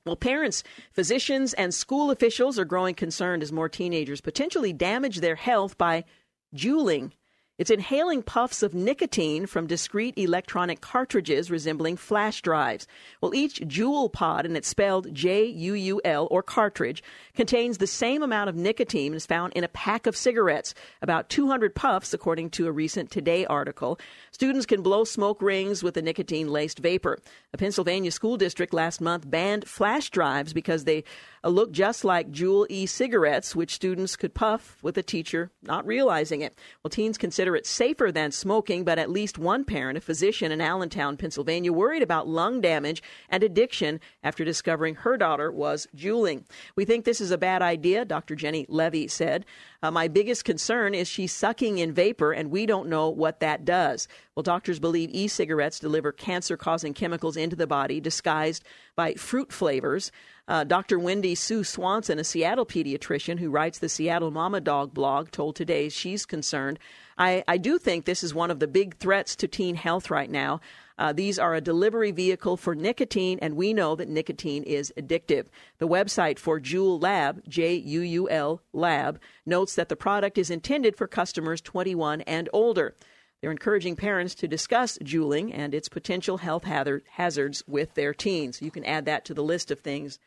Well, 0.10 0.16
parents, 0.16 0.64
physicians, 0.92 1.54
and 1.54 1.72
school 1.72 2.10
officials 2.10 2.58
are 2.58 2.66
growing 2.66 2.96
concerned 2.96 3.44
as 3.44 3.52
more 3.52 3.70
teenagers 3.70 4.22
potentially 4.22 4.74
damage 4.74 5.18
their 5.18 5.36
health 5.36 5.78
by 5.78 6.04
juuling. 6.52 7.14
It's 7.60 7.70
inhaling 7.70 8.24
puffs 8.24 8.64
of 8.64 8.74
nicotine 8.74 9.46
from 9.46 9.68
discrete 9.68 10.18
electronic 10.18 10.80
cartridges 10.80 11.52
resembling 11.52 11.98
flash 11.98 12.42
drives. 12.42 12.88
Well, 13.20 13.36
each 13.36 13.60
Juul 13.60 14.14
pod, 14.14 14.46
and 14.46 14.56
it's 14.56 14.70
spelled 14.70 15.14
J 15.14 15.44
U 15.44 15.74
U 15.74 16.02
L 16.06 16.30
or 16.32 16.42
cartridge, 16.42 17.04
contains 17.36 17.78
the 17.78 17.86
same 17.86 18.24
amount 18.24 18.50
of 18.50 18.56
nicotine 18.56 19.14
as 19.14 19.26
found 19.26 19.52
in 19.54 19.66
a 19.66 19.68
pack 19.68 20.08
of 20.08 20.16
cigarettes, 20.16 20.74
about 21.02 21.28
200 21.28 21.76
puffs, 21.76 22.14
according 22.14 22.50
to 22.52 22.66
a 22.66 22.72
recent 22.72 23.12
Today 23.12 23.46
article. 23.46 24.00
Students 24.32 24.66
can 24.66 24.82
blow 24.82 25.04
smoke 25.04 25.42
rings 25.42 25.84
with 25.84 25.96
the 25.96 26.02
nicotine 26.02 26.48
laced 26.48 26.80
vapor. 26.80 27.20
A 27.54 27.58
Pennsylvania 27.58 28.12
school 28.12 28.38
district 28.38 28.74
last 28.74 29.02
month 29.02 29.30
banned 29.30 29.68
flash 29.68 30.10
drives 30.12 30.54
because 30.54 30.86
they 30.86 31.04
look 31.48 31.72
just 31.72 32.04
like 32.04 32.32
Juul 32.32 32.66
e 32.70 32.86
cigarettes, 32.86 33.56
which 33.56 33.74
students 33.74 34.18
could 34.18 34.34
puff 34.34 34.78
with 34.82 34.98
a 34.98 35.04
teacher 35.04 35.52
not 35.62 35.86
realizing 35.86 36.42
it. 36.42 36.58
Well, 36.84 36.90
teens 36.90 37.18
consider 37.18 37.56
it 37.56 37.66
safer 37.66 38.12
than 38.12 38.32
smoking, 38.32 38.84
but 38.84 39.00
at 39.00 39.10
least 39.10 39.38
one 39.38 39.64
parent, 39.64 39.98
a 39.98 40.02
physician 40.02 40.52
in 40.52 40.60
Allentown, 40.60 41.16
Pennsylvania, 41.16 41.72
worried 41.72 42.04
about 42.04 42.28
lung 42.28 42.60
damage 42.60 43.02
and 43.30 43.42
addiction 43.42 44.02
after 44.22 44.44
discovering 44.44 44.96
her 44.96 45.16
daughter 45.16 45.50
was 45.52 45.88
juuling. 45.96 46.44
We 46.76 46.84
think 46.84 47.06
this 47.06 47.22
is 47.22 47.32
a 47.32 47.38
bad 47.38 47.62
idea, 47.62 48.04
Dr. 48.04 48.36
Jenny 48.36 48.66
Levy 48.68 49.08
said. 49.08 49.46
Uh, 49.82 49.92
my 49.92 50.10
biggest 50.10 50.44
concern 50.44 50.94
is 50.94 51.08
she's 51.08 51.32
sucking 51.32 51.78
in 51.78 51.94
vapor, 51.94 52.34
and 52.34 52.52
we 52.52 52.66
don't 52.66 52.90
know 52.90 53.10
what 53.10 53.40
that 53.40 53.64
does. 53.64 54.10
Well, 54.36 54.44
doctors 54.44 54.80
believe 54.80 55.10
e 55.12 55.28
cigarettes 55.28 55.80
deliver 55.80 56.12
cancer 56.12 56.58
causing 56.58 56.94
chemicals 56.94 57.38
into 57.38 57.56
the 57.56 57.68
body 57.68 58.02
disguised 58.02 58.64
by 58.96 59.14
fruit 59.14 59.52
flavors. 59.54 60.12
Uh, 60.50 60.64
Dr. 60.64 60.98
Wendy 60.98 61.36
Sue 61.36 61.64
Swanson, 61.64 62.18
a 62.18 62.24
Seattle 62.24 62.66
pediatrician 62.66 63.38
who 63.38 63.52
writes 63.52 63.78
the 63.78 63.88
Seattle 63.88 64.32
Mama 64.32 64.60
Doc 64.60 64.96
blog, 64.96 65.30
told 65.30 65.56
today 65.56 65.90
she's 65.90 66.26
concerned. 66.26 66.80
I, 67.20 67.44
I 67.48 67.58
do 67.58 67.78
think 67.78 68.06
this 68.06 68.24
is 68.24 68.34
one 68.34 68.50
of 68.50 68.60
the 68.60 68.68
big 68.68 68.98
threats 68.98 69.36
to 69.36 69.48
teen 69.48 69.76
health 69.76 70.10
right 70.10 70.30
now. 70.30 70.60
Uh, 70.98 71.14
these 71.14 71.38
are 71.38 71.54
a 71.54 71.62
delivery 71.62 72.10
vehicle 72.10 72.58
for 72.58 72.74
nicotine, 72.74 73.38
and 73.44 73.56
we 73.56 73.74
know 73.74 73.96
that 73.96 74.10
nicotine 74.10 74.64
is 74.64 74.92
addictive. 74.98 75.46
The 75.78 75.88
website 75.88 76.40
for 76.40 76.60
Juul 76.60 77.00
Lab, 77.00 77.44
J 77.48 77.76
U 77.76 78.02
U 78.02 78.28
L 78.32 78.64
Lab, 78.74 79.20
notes 79.46 79.76
that 79.76 79.88
the 79.88 79.96
product 79.96 80.40
is 80.40 80.50
intended 80.50 80.96
for 80.96 81.06
customers 81.06 81.62
21 81.62 82.22
and 82.22 82.50
older. 82.52 82.96
They're 83.40 83.52
encouraging 83.52 83.96
parents 83.98 84.34
to 84.36 84.48
discuss 84.48 84.98
juuling 85.04 85.54
and 85.54 85.76
its 85.76 85.90
potential 85.90 86.40
health 86.40 86.64
hazards 86.66 87.64
with 87.68 87.94
their 87.94 88.16
teens. 88.16 88.64
You 88.64 88.72
can 88.72 88.84
add 88.84 89.06
that 89.06 89.26
to 89.26 89.36
the 89.36 89.44
list 89.44 89.70
of 89.70 89.80
things 89.80 90.18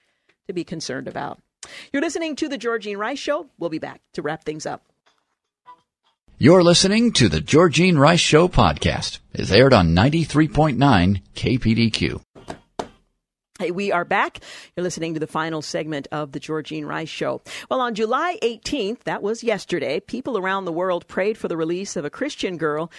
to 0.47 0.53
be 0.53 0.65
concerned 0.65 1.09
about. 1.09 1.39
You're 1.93 2.03
listening 2.03 2.37
to 2.37 2.49
The 2.49 2.59
Georgene 2.59 2.97
Rice 2.97 3.19
Show. 3.19 3.47
We'll 3.59 3.71
be 3.71 3.79
back 3.79 4.01
to 4.15 4.23
wrap 4.23 4.45
things 4.45 4.67
up. 4.67 4.85
You're 6.39 6.65
listening 6.65 7.13
to 7.13 7.29
The 7.29 7.41
Georgene 7.41 7.99
Rice 7.99 8.21
Show 8.21 8.49
podcast. 8.49 9.21
It's 9.33 9.53
aired 9.53 9.73
on 9.73 9.95
93.9 9.95 11.23
KPDQ. 11.37 12.21
Hey, 13.59 13.71
we 13.71 13.93
are 13.93 14.05
back. 14.05 14.41
You're 14.75 14.83
listening 14.83 15.15
to 15.15 15.21
the 15.21 15.29
final 15.29 15.63
segment 15.63 16.09
of 16.11 16.33
the 16.33 16.41
Georgene 16.41 16.85
Rice 16.85 17.09
Show. 17.09 17.43
Well, 17.71 17.81
on 17.81 17.95
July 17.95 18.39
18th, 18.43 19.05
that 19.05 19.23
was 19.23 19.45
yesterday, 19.45 20.01
people 20.01 20.37
around 20.37 20.65
the 20.65 20.73
world 20.73 21.07
prayed 21.07 21.39
for 21.39 21.47
the 21.47 21.57
release 21.57 21.95
of 21.95 22.05
a 22.05 22.11
Christian 22.11 22.57
girl 22.57 22.91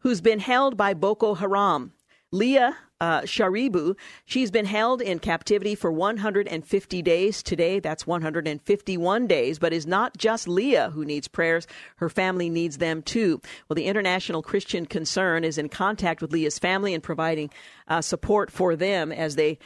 who's 0.00 0.20
been 0.20 0.40
held 0.40 0.76
by 0.76 0.92
Boko 0.92 1.34
Haram. 1.34 1.92
Leah 2.32 2.76
uh, 3.00 3.22
Sharibu. 3.22 3.96
She's 4.24 4.50
been 4.50 4.66
held 4.66 5.00
in 5.00 5.18
captivity 5.18 5.74
for 5.74 5.90
150 5.90 7.02
days. 7.02 7.42
Today, 7.42 7.80
that's 7.80 8.06
151 8.06 9.26
days, 9.26 9.58
but 9.58 9.72
is 9.72 9.86
not 9.86 10.16
just 10.16 10.46
Leah 10.46 10.90
who 10.90 11.04
needs 11.04 11.28
prayers. 11.28 11.66
Her 11.96 12.08
family 12.08 12.50
needs 12.50 12.78
them 12.78 13.02
too. 13.02 13.40
Well, 13.68 13.74
the 13.74 13.86
International 13.86 14.42
Christian 14.42 14.86
Concern 14.86 15.44
is 15.44 15.58
in 15.58 15.68
contact 15.68 16.20
with 16.20 16.32
Leah's 16.32 16.58
family 16.58 16.94
and 16.94 17.02
providing 17.02 17.50
uh, 17.88 18.00
support 18.00 18.50
for 18.50 18.76
them 18.76 19.12
as 19.12 19.36
they 19.36 19.58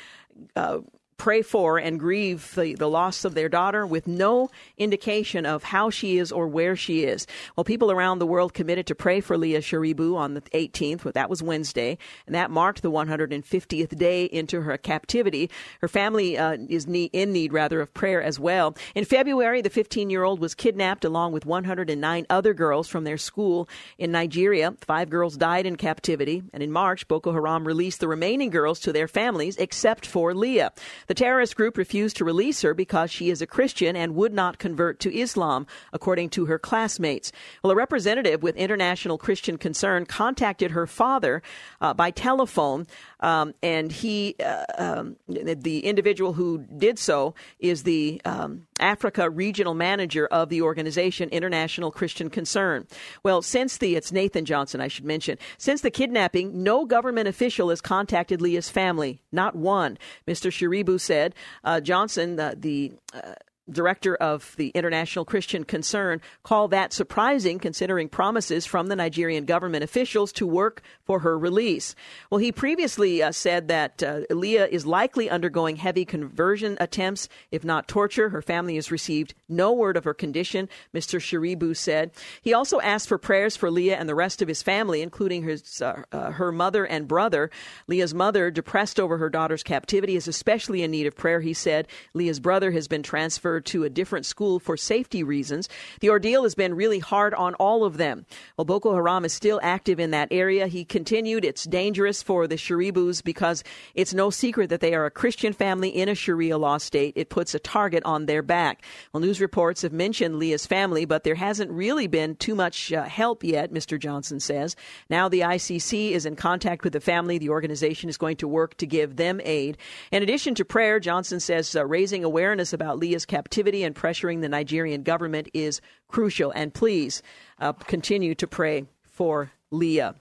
uh, 0.56 0.78
pray 1.24 1.40
for 1.40 1.78
and 1.78 1.98
grieve 1.98 2.55
the, 2.55 2.74
the 2.74 2.86
loss 2.86 3.24
of 3.24 3.32
their 3.32 3.48
daughter 3.48 3.86
with 3.86 4.06
no 4.06 4.51
indication 4.76 5.46
of 5.46 5.62
how 5.62 5.88
she 5.88 6.18
is 6.18 6.30
or 6.30 6.46
where 6.46 6.76
she 6.76 7.05
is. 7.05 7.26
Well, 7.56 7.64
people 7.64 7.90
around 7.90 8.18
the 8.18 8.26
world 8.26 8.52
committed 8.52 8.86
to 8.88 8.94
pray 8.94 9.22
for 9.22 9.38
Leah 9.38 9.62
Sharibu 9.62 10.18
on 10.18 10.34
the 10.34 10.42
18th, 10.42 11.10
that 11.14 11.30
was 11.30 11.42
Wednesday, 11.42 11.96
and 12.26 12.34
that 12.34 12.51
marked 12.51 12.82
the 12.82 12.90
150th 12.90 13.96
day 13.96 14.26
into 14.26 14.60
her 14.60 14.76
captivity. 14.76 15.48
Her 15.80 15.88
family 15.88 16.36
uh, 16.36 16.59
is 16.68 16.84
in 16.84 17.32
need, 17.32 17.55
rather, 17.55 17.80
of 17.80 17.94
prayer 17.94 18.22
as 18.22 18.38
well. 18.38 18.76
In 18.94 19.06
February, 19.06 19.62
the 19.62 19.70
15 19.70 20.10
year 20.10 20.24
old 20.24 20.40
was 20.40 20.55
kidnapped 20.55 21.06
along 21.06 21.32
with 21.32 21.46
109 21.46 22.26
other 22.28 22.52
girls 22.52 22.86
from 22.86 23.05
their 23.05 23.16
school 23.16 23.66
in 23.96 24.12
Nigeria. 24.12 24.74
Five 24.82 25.09
girls 25.09 25.38
died 25.38 25.64
in 25.64 25.76
captivity, 25.76 26.42
and 26.52 26.62
in 26.62 26.70
March, 26.70 27.09
Boko 27.09 27.32
Haram 27.32 27.66
released 27.66 28.01
the 28.01 28.09
remaining 28.09 28.51
girls 28.51 28.78
to 28.80 28.92
their 28.92 29.09
families, 29.09 29.56
except 29.56 30.05
for 30.05 30.34
Leah. 30.34 30.70
The 31.06 31.14
terrorist 31.15 31.57
group 31.57 31.77
refused 31.77 32.16
to 32.16 32.24
release 32.24 32.62
her 32.62 32.74
because 32.74 33.11
she 33.11 33.31
is 33.31 33.41
a 33.41 33.47
Christian 33.47 33.97
and 33.97 34.15
would 34.15 34.32
not 34.32 34.59
convert 34.59 35.01
to 35.01 35.16
Islam, 35.16 35.66
according 35.93 36.31
to 36.31 36.47
her 36.47 36.59
classmates. 36.59 37.32
Well, 37.62 37.70
a 37.70 37.77
representative 37.77 38.43
with 38.43 38.57
International 38.57 39.19
Christian 39.19 39.59
Concern 39.59 40.07
contacted 40.07 40.73
her 40.73 40.86
father 40.86 41.43
uh, 41.81 41.95
by 41.95 42.11
telephone, 42.11 42.86
um, 43.24 43.55
and 43.62 43.90
he, 43.90 44.36
uh, 44.38 44.64
um, 44.76 45.16
the 45.26 45.80
individual 45.80 46.34
who 46.34 46.59
did 46.76 46.98
so, 46.98 47.34
is 47.59 47.84
the 47.84 48.20
um, 48.26 48.66
Africa 48.78 49.30
regional 49.30 49.72
manager 49.72 50.26
of 50.26 50.51
the 50.51 50.60
organization 50.60 51.30
International 51.30 51.90
Christian 51.90 52.28
Concern. 52.28 52.86
Well, 53.22 53.40
since 53.40 53.78
the, 53.78 53.96
it's 53.96 54.12
Nathan 54.12 54.44
Johnson, 54.44 54.82
I 54.82 54.88
should 54.88 55.06
mention, 55.06 55.38
since 55.56 55.80
the 55.80 55.90
kidnapping, 55.90 56.62
no 56.62 56.84
government 56.84 57.26
official 57.26 57.70
has 57.70 57.80
contacted 57.80 58.42
Leah's 58.42 58.68
family, 58.68 59.22
not 59.32 59.56
one. 59.56 59.96
Mr. 60.28 60.51
Sharibu 60.51 61.01
said 61.01 61.34
uh, 61.64 61.80
Johnson, 61.80 62.36
the, 62.36 62.55
the 62.59 62.92
uh, 63.14 63.36
director 63.70 64.15
of 64.16 64.55
the 64.57 64.69
International 64.70 65.24
Christian 65.24 65.65
Concern, 65.65 66.20
called 66.43 66.70
that 66.70 66.93
surprising 66.93 67.59
considering 67.59 68.09
promises 68.09 68.66
from 68.66 68.89
the 68.89 68.97
Nigerian 68.97 69.45
government 69.45 69.85
officials 69.85 70.32
to 70.32 70.47
work 70.47 70.82
for 71.05 71.20
her 71.20 71.39
release. 71.39 71.95
Well, 72.31 72.39
he 72.39 72.53
previously 72.53 73.23
uh, 73.23 73.32
said 73.32 73.69
that 73.69 74.03
uh, 74.03 74.20
Leah 74.31 74.66
is 74.66 74.86
likely 74.86 75.31
undergoing 75.31 75.77
heavy 75.77 76.05
conversion 76.05 76.77
attempts, 76.81 77.28
if 77.51 77.65
not 77.65 77.89
torture. 77.89 78.28
Her 78.28 78.43
family 78.43 78.74
has 78.77 78.91
received 78.91 79.35
no 79.49 79.73
word 79.73 79.97
of 79.97 80.05
her 80.05 80.15
condition, 80.15 80.69
Mr. 80.95 81.19
Sharibu 81.20 81.77
said. 81.77 82.11
He 82.43 82.53
also 82.53 82.81
asked 82.81 83.09
for 83.09 83.19
prayers 83.19 83.57
for 83.57 83.70
Leah 83.70 83.97
and 83.97 84.09
the 84.09 84.15
rest 84.15 84.43
of 84.43 84.49
his 84.49 84.62
family, 84.62 85.03
including 85.03 85.43
his, 85.43 85.81
uh, 85.81 86.03
uh, 86.12 86.32
her 86.32 86.53
mother 86.53 86.85
and 86.85 87.09
brother. 87.09 87.51
Leah's 87.86 88.15
mother, 88.15 88.51
depressed 88.51 89.01
over 89.01 89.19
her 89.19 89.31
daughter's 89.31 89.62
captivity, 89.62 90.16
is 90.16 90.28
especially 90.28 90.82
in 90.82 90.91
need 90.91 91.07
of 91.07 91.16
prayer, 91.16 91.41
he 91.41 91.55
said. 91.55 91.86
Leah's 92.15 92.41
brother 92.41 92.70
has 92.70 92.89
been 92.89 93.03
transferred 93.03 93.53
to 93.60 93.85
a 93.85 93.90
different 93.90 94.26
school 94.26 94.59
for 94.59 94.76
safety 94.76 95.22
reasons. 95.22 95.68
The 96.01 96.10
ordeal 96.10 96.43
has 96.44 96.55
been 96.55 96.74
really 96.74 96.98
hard 96.98 97.35
on 97.35 97.55
all 97.55 97.85
of 97.85 97.97
them. 97.97 98.26
Well, 98.56 98.64
Boko 98.64 98.94
Haram 98.94 99.24
is 99.24 99.32
still 99.32 99.60
active 99.62 100.01
in 100.01 100.10
that 100.10 100.28
area, 100.31 100.66
he 100.66 100.85
continued, 100.85 101.44
it's 101.44 101.64
dangerous 101.64 102.22
for 102.22 102.47
the 102.47 102.56
Sharibus 102.56 103.22
because 103.22 103.64
it's 103.94 104.14
no 104.14 104.31
secret 104.31 104.70
that 104.70 104.81
they 104.81 104.94
are 104.94 105.06
a 105.06 105.10
Christian 105.10 105.52
family 105.52 105.89
in 105.89 106.09
a 106.09 106.14
Sharia 106.14 106.59
law 106.59 106.78
state. 106.78 107.14
It 107.16 107.31
puts 107.31 107.55
a 107.55 107.59
target 107.59 108.02
on 108.05 108.26
their 108.26 108.43
back. 108.43 108.85
Well, 109.12 109.20
news 109.20 109.40
reports 109.40 109.82
have 109.82 109.93
mentioned 109.93 110.36
Leah's 110.36 110.66
family, 110.66 111.05
but 111.05 111.24
there 111.24 111.35
hasn't 111.35 111.70
really 111.70 112.06
been 112.06 112.36
too 112.36 112.55
much 112.55 112.93
uh, 112.93 113.05
help 113.05 113.44
yet, 113.44 113.72
Mr. 113.72 113.98
Johnson 113.98 114.40
says. 114.40 114.76
Now 115.09 115.28
the 115.28 115.40
ICC 115.40 116.12
is 116.12 116.26
in 116.26 116.36
contact 116.36 116.85
with 116.85 116.93
the 116.93 117.01
family. 117.01 117.39
The 117.39 117.51
organization 117.51 118.09
is 118.09 118.16
going 118.16 118.36
to 118.39 118.48
work 118.48 118.76
to 118.78 118.86
give 118.86 119.16
them 119.16 119.40
aid. 119.44 119.78
In 120.10 120.22
addition 120.22 120.55
to 120.56 120.64
prayer, 120.64 121.01
Johnson 121.01 121.40
says 121.40 121.74
uh, 121.76 121.85
raising 121.86 122.24
awareness 122.24 122.72
about 122.72 122.98
Leah's 122.98 123.24
captivity 123.24 123.43
and 123.84 123.94
pressuring 123.94 124.40
the 124.40 124.48
Nigerian 124.48 125.02
government 125.02 125.48
is 125.54 125.80
crucial. 126.08 126.50
And 126.50 126.72
please 126.72 127.22
uh, 127.58 127.72
continue 127.72 128.34
to 128.36 128.46
pray 128.46 128.86
for 129.02 129.52
Leah. 129.70 130.14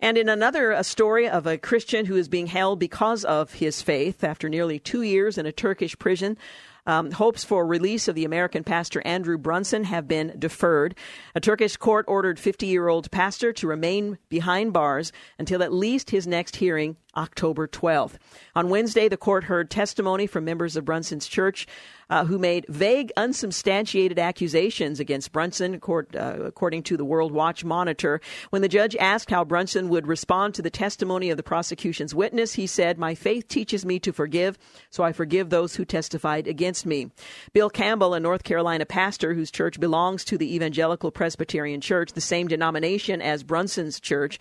And 0.00 0.16
in 0.16 0.28
another 0.28 0.80
story 0.82 1.28
of 1.28 1.46
a 1.46 1.58
Christian 1.58 2.06
who 2.06 2.16
is 2.16 2.28
being 2.28 2.46
held 2.46 2.78
because 2.78 3.24
of 3.24 3.54
his 3.54 3.82
faith 3.82 4.22
after 4.22 4.48
nearly 4.48 4.78
two 4.78 5.02
years 5.02 5.38
in 5.38 5.46
a 5.46 5.52
Turkish 5.52 5.98
prison, 5.98 6.38
um, 6.86 7.10
hopes 7.10 7.44
for 7.44 7.66
release 7.66 8.08
of 8.08 8.14
the 8.14 8.24
American 8.24 8.64
pastor 8.64 9.02
Andrew 9.04 9.36
Brunson 9.36 9.84
have 9.84 10.08
been 10.08 10.34
deferred. 10.38 10.94
A 11.34 11.40
Turkish 11.40 11.76
court 11.76 12.06
ordered 12.08 12.40
50 12.40 12.66
year 12.66 12.88
old 12.88 13.10
pastor 13.10 13.52
to 13.52 13.66
remain 13.66 14.18
behind 14.30 14.72
bars 14.72 15.12
until 15.38 15.62
at 15.62 15.72
least 15.72 16.10
his 16.10 16.26
next 16.26 16.56
hearing 16.56 16.96
October 17.18 17.66
12th. 17.66 18.14
On 18.54 18.70
Wednesday, 18.70 19.08
the 19.08 19.16
court 19.16 19.44
heard 19.44 19.70
testimony 19.70 20.26
from 20.26 20.44
members 20.44 20.76
of 20.76 20.84
Brunson's 20.84 21.26
church 21.26 21.66
uh, 22.10 22.24
who 22.24 22.38
made 22.38 22.64
vague, 22.68 23.12
unsubstantiated 23.16 24.18
accusations 24.18 24.98
against 25.00 25.32
Brunson, 25.32 25.78
court, 25.80 26.14
uh, 26.16 26.38
according 26.40 26.82
to 26.84 26.96
the 26.96 27.04
World 27.04 27.32
Watch 27.32 27.64
Monitor. 27.64 28.20
When 28.50 28.62
the 28.62 28.68
judge 28.68 28.96
asked 28.96 29.30
how 29.30 29.44
Brunson 29.44 29.88
would 29.90 30.06
respond 30.06 30.54
to 30.54 30.62
the 30.62 30.70
testimony 30.70 31.30
of 31.30 31.36
the 31.36 31.42
prosecution's 31.42 32.14
witness, 32.14 32.54
he 32.54 32.66
said, 32.66 32.98
My 32.98 33.14
faith 33.14 33.48
teaches 33.48 33.84
me 33.84 33.98
to 34.00 34.12
forgive, 34.12 34.56
so 34.90 35.04
I 35.04 35.12
forgive 35.12 35.50
those 35.50 35.76
who 35.76 35.84
testified 35.84 36.46
against 36.46 36.86
me. 36.86 37.10
Bill 37.52 37.68
Campbell, 37.68 38.14
a 38.14 38.20
North 38.20 38.44
Carolina 38.44 38.86
pastor 38.86 39.34
whose 39.34 39.50
church 39.50 39.78
belongs 39.78 40.24
to 40.24 40.38
the 40.38 40.54
Evangelical 40.54 41.10
Presbyterian 41.10 41.80
Church, 41.80 42.12
the 42.12 42.20
same 42.20 42.48
denomination 42.48 43.20
as 43.20 43.42
Brunson's 43.42 44.00
church, 44.00 44.38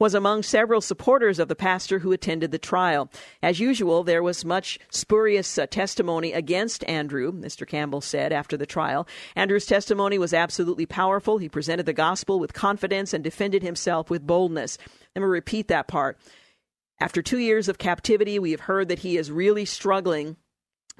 was 0.00 0.14
among 0.14 0.42
several 0.42 0.80
supporters 0.80 1.38
of 1.38 1.46
the 1.46 1.54
pastor 1.54 2.00
who 2.00 2.10
attended 2.10 2.50
the 2.50 2.58
trial. 2.58 3.08
As 3.42 3.60
usual, 3.60 4.02
there 4.02 4.22
was 4.22 4.44
much 4.44 4.80
spurious 4.90 5.58
uh, 5.58 5.66
testimony 5.66 6.32
against 6.32 6.82
Andrew, 6.84 7.30
Mr. 7.30 7.64
Campbell 7.64 8.00
said 8.00 8.32
after 8.32 8.56
the 8.56 8.66
trial. 8.66 9.06
Andrew's 9.36 9.66
testimony 9.66 10.18
was 10.18 10.34
absolutely 10.34 10.86
powerful. 10.86 11.38
He 11.38 11.48
presented 11.48 11.86
the 11.86 11.92
gospel 11.92 12.40
with 12.40 12.54
confidence 12.54 13.14
and 13.14 13.22
defended 13.22 13.62
himself 13.62 14.10
with 14.10 14.26
boldness. 14.26 14.78
Let 15.14 15.22
me 15.22 15.28
repeat 15.28 15.68
that 15.68 15.86
part. 15.86 16.18
After 16.98 17.22
two 17.22 17.38
years 17.38 17.68
of 17.68 17.78
captivity, 17.78 18.38
we 18.38 18.50
have 18.50 18.60
heard 18.60 18.88
that 18.88 19.00
he 19.00 19.16
is 19.16 19.30
really 19.30 19.64
struggling 19.64 20.36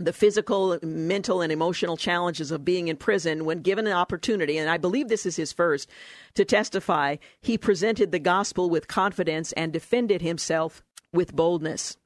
the 0.01 0.13
physical, 0.13 0.79
mental, 0.83 1.43
and 1.43 1.53
emotional 1.53 1.97
challenges 1.97 2.51
of 2.51 2.65
being 2.65 2.89
in 2.89 2.97
prison 2.97 3.45
when 3.45 3.61
given 3.61 3.87
an 3.87 3.93
opportunity, 3.93 4.57
and 4.57 4.71
I 4.71 4.79
believe 4.79 5.09
this 5.09 5.27
is 5.27 5.37
his 5.37 5.53
first, 5.53 5.89
to 6.35 6.45
testify, 6.45 7.17
he 7.41 7.59
presented 7.59 8.11
the 8.11 8.19
gospel 8.19 8.71
with 8.71 8.89
confidence 8.89 9.53
and 9.53 9.73
defended 9.73 10.23
himself 10.23 10.83
with 11.13 11.37
boldness. 11.37 11.97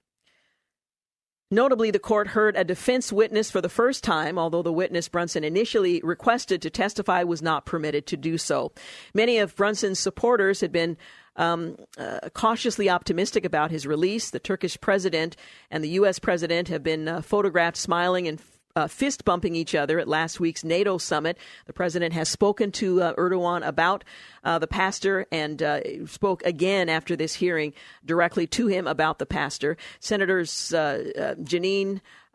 Notably, 1.51 1.93
the 1.93 2.01
court 2.01 2.29
heard 2.29 2.57
a 2.57 2.65
defense 2.65 3.13
witness 3.13 3.49
for 3.51 3.61
the 3.61 3.69
first 3.69 4.03
time, 4.03 4.39
although 4.39 4.63
the 4.63 4.73
witness 4.73 5.09
Brunson 5.09 5.45
initially 5.45 6.01
requested 6.03 6.61
to 6.63 6.71
testify 6.71 7.23
was 7.23 7.43
not 7.43 7.65
permitted 7.65 8.07
to 8.09 8.17
do 8.17 8.39
so. 8.39 8.73
Many 9.15 9.39
of 9.39 9.55
Brunson's 9.55 10.01
supporters 10.01 10.63
had 10.63 10.73
been 10.73 10.97
um, 11.37 11.77
uh, 11.99 12.29
cautiously 12.33 12.89
optimistic 12.89 13.45
about 13.45 13.71
his 13.71 13.87
release. 13.87 14.31
The 14.31 14.39
Turkish 14.39 14.81
president 14.81 15.37
and 15.71 15.83
the 15.83 15.89
U.S. 15.91 16.19
president 16.19 16.69
have 16.69 16.83
been 16.83 17.09
uh, 17.09 17.23
photographed 17.23 17.77
smiling 17.77 18.29
and 18.29 18.41
uh, 18.77 18.89
fist 18.89 19.25
bumping 19.25 19.55
each 19.55 19.75
other 19.75 20.01
at 20.01 20.09
last 20.09 20.41
week's 20.41 20.65
NATO 20.65 20.99
summit. 20.99 21.39
The 21.67 21.73
president 21.73 22.13
has 22.13 22.29
spoken 22.29 22.73
to 22.73 23.03
uh, 23.03 23.15
Erdogan 23.15 23.65
about 23.65 24.03
uh, 24.43 24.59
the 24.59 24.67
pastor 24.67 25.27
and 25.31 25.63
uh, 25.63 26.07
spoke 26.07 26.45
again 26.45 26.89
after 26.89 27.15
this 27.15 27.35
hearing 27.35 27.73
directly 28.05 28.49
to 28.49 28.67
him 28.67 28.89
about 28.89 29.21
the 29.21 29.27
pastor. 29.27 29.77
Senators 30.01 30.75
uh, 30.75 31.35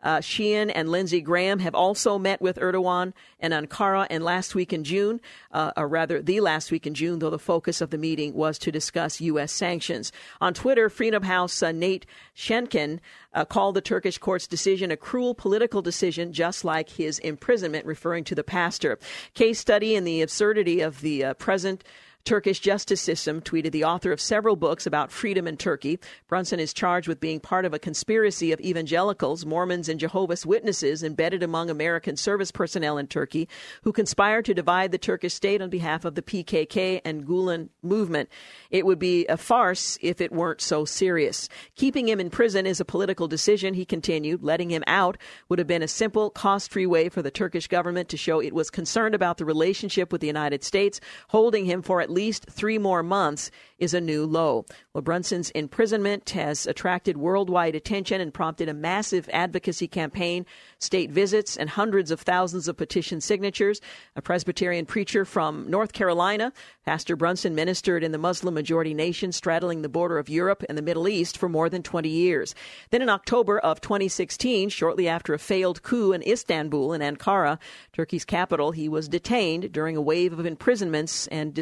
uh, 0.02 0.18
Shaheen 0.18 0.70
and 0.74 0.88
Lindsey 0.88 1.20
Graham 1.20 1.58
have 1.60 1.74
also 1.74 2.18
met 2.18 2.40
with 2.40 2.56
Erdogan 2.58 3.12
and 3.38 3.52
Ankara, 3.52 4.06
and 4.10 4.24
last 4.24 4.54
week 4.54 4.72
in 4.72 4.84
June, 4.84 5.20
uh, 5.52 5.72
or 5.76 5.88
rather 5.88 6.20
the 6.20 6.40
last 6.40 6.70
week 6.70 6.86
in 6.86 6.94
June, 6.94 7.18
though 7.18 7.30
the 7.30 7.38
focus 7.38 7.80
of 7.80 7.90
the 7.90 7.98
meeting 7.98 8.34
was 8.34 8.58
to 8.58 8.72
discuss 8.72 9.20
U.S. 9.20 9.52
sanctions. 9.52 10.12
On 10.40 10.54
Twitter, 10.54 10.88
Freedom 10.88 11.22
House 11.22 11.62
uh, 11.62 11.72
Nate 11.72 12.06
Schenkkan 12.36 13.00
uh, 13.32 13.44
called 13.44 13.74
the 13.74 13.80
Turkish 13.80 14.18
court's 14.18 14.46
decision 14.46 14.90
a 14.90 14.96
cruel 14.96 15.34
political 15.34 15.82
decision, 15.82 16.32
just 16.32 16.64
like 16.64 16.90
his 16.90 17.18
imprisonment, 17.20 17.86
referring 17.86 18.24
to 18.24 18.34
the 18.34 18.44
pastor. 18.44 18.98
Case 19.34 19.58
study 19.58 19.94
in 19.94 20.04
the 20.04 20.22
absurdity 20.22 20.80
of 20.80 21.00
the 21.00 21.24
uh, 21.24 21.34
present 21.34 21.84
Turkish 22.24 22.60
justice 22.60 23.00
system, 23.00 23.40
tweeted 23.40 23.72
the 23.72 23.84
author 23.84 24.12
of 24.12 24.20
several 24.20 24.56
books 24.56 24.86
about 24.86 25.10
freedom 25.10 25.46
in 25.46 25.56
Turkey. 25.56 25.98
Brunson 26.28 26.60
is 26.60 26.72
charged 26.72 27.08
with 27.08 27.20
being 27.20 27.40
part 27.40 27.64
of 27.64 27.74
a 27.74 27.78
conspiracy 27.78 28.52
of 28.52 28.60
evangelicals, 28.60 29.44
Mormons, 29.44 29.88
and 29.88 29.98
Jehovah's 29.98 30.46
Witnesses 30.46 31.02
embedded 31.02 31.42
among 31.42 31.70
American 31.70 32.16
service 32.16 32.52
personnel 32.52 32.98
in 32.98 33.06
Turkey 33.06 33.48
who 33.82 33.92
conspired 33.92 34.44
to 34.44 34.54
divide 34.54 34.92
the 34.92 34.98
Turkish 34.98 35.34
state 35.34 35.62
on 35.62 35.70
behalf 35.70 36.04
of 36.04 36.14
the 36.14 36.22
PKK 36.22 37.00
and 37.04 37.26
Gulen 37.26 37.68
movement. 37.82 38.28
It 38.70 38.86
would 38.86 38.98
be 38.98 39.26
a 39.26 39.36
farce 39.36 39.98
if 40.00 40.20
it 40.20 40.32
weren't 40.32 40.60
so 40.60 40.84
serious. 40.84 41.48
Keeping 41.74 42.08
him 42.08 42.20
in 42.20 42.30
prison 42.30 42.66
is 42.66 42.80
a 42.80 42.84
political 42.84 43.28
decision, 43.28 43.74
he 43.74 43.84
continued. 43.84 44.42
Letting 44.42 44.70
him 44.70 44.84
out 44.86 45.16
would 45.48 45.58
have 45.58 45.68
been 45.68 45.82
a 45.82 45.88
simple, 45.88 46.30
cost 46.30 46.70
free 46.70 46.86
way 46.86 47.08
for 47.08 47.22
the 47.22 47.30
Turkish 47.30 47.66
government 47.66 48.08
to 48.10 48.16
show 48.16 48.40
it 48.40 48.54
was 48.54 48.70
concerned 48.70 49.14
about 49.14 49.38
the 49.38 49.44
relationship 49.44 50.12
with 50.12 50.20
the 50.20 50.26
United 50.26 50.62
States. 50.62 51.00
Holding 51.28 51.64
him 51.64 51.82
for 51.82 52.00
at 52.00 52.09
at 52.10 52.14
least 52.14 52.46
three 52.50 52.76
more 52.76 53.04
months 53.04 53.52
is 53.78 53.94
a 53.94 54.00
new 54.00 54.26
low. 54.26 54.66
Well, 54.92 55.02
Brunson's 55.02 55.50
imprisonment 55.50 56.28
has 56.30 56.66
attracted 56.66 57.16
worldwide 57.16 57.76
attention 57.76 58.20
and 58.20 58.34
prompted 58.34 58.68
a 58.68 58.74
massive 58.74 59.30
advocacy 59.32 59.86
campaign, 59.86 60.44
state 60.80 61.12
visits, 61.12 61.56
and 61.56 61.70
hundreds 61.70 62.10
of 62.10 62.20
thousands 62.20 62.66
of 62.66 62.76
petition 62.76 63.20
signatures. 63.20 63.80
A 64.16 64.22
Presbyterian 64.22 64.86
preacher 64.86 65.24
from 65.24 65.70
North 65.70 65.92
Carolina, 65.92 66.52
Pastor 66.84 67.14
Brunson 67.14 67.54
ministered 67.54 68.02
in 68.02 68.10
the 68.10 68.18
Muslim 68.18 68.54
majority 68.54 68.92
nation 68.92 69.30
straddling 69.30 69.82
the 69.82 69.88
border 69.88 70.18
of 70.18 70.28
Europe 70.28 70.64
and 70.68 70.76
the 70.76 70.82
Middle 70.82 71.06
East 71.06 71.38
for 71.38 71.48
more 71.48 71.68
than 71.68 71.84
20 71.84 72.08
years. 72.08 72.56
Then 72.90 73.02
in 73.02 73.08
October 73.08 73.60
of 73.60 73.80
2016, 73.80 74.68
shortly 74.70 75.06
after 75.06 75.32
a 75.32 75.38
failed 75.38 75.84
coup 75.84 76.12
in 76.12 76.22
Istanbul 76.22 76.92
and 76.92 77.02
Ankara, 77.02 77.58
Turkey's 77.92 78.24
capital, 78.24 78.72
he 78.72 78.88
was 78.88 79.08
detained 79.08 79.70
during 79.70 79.96
a 79.96 80.02
wave 80.02 80.32
of 80.32 80.44
imprisonments 80.44 81.28
and 81.28 81.54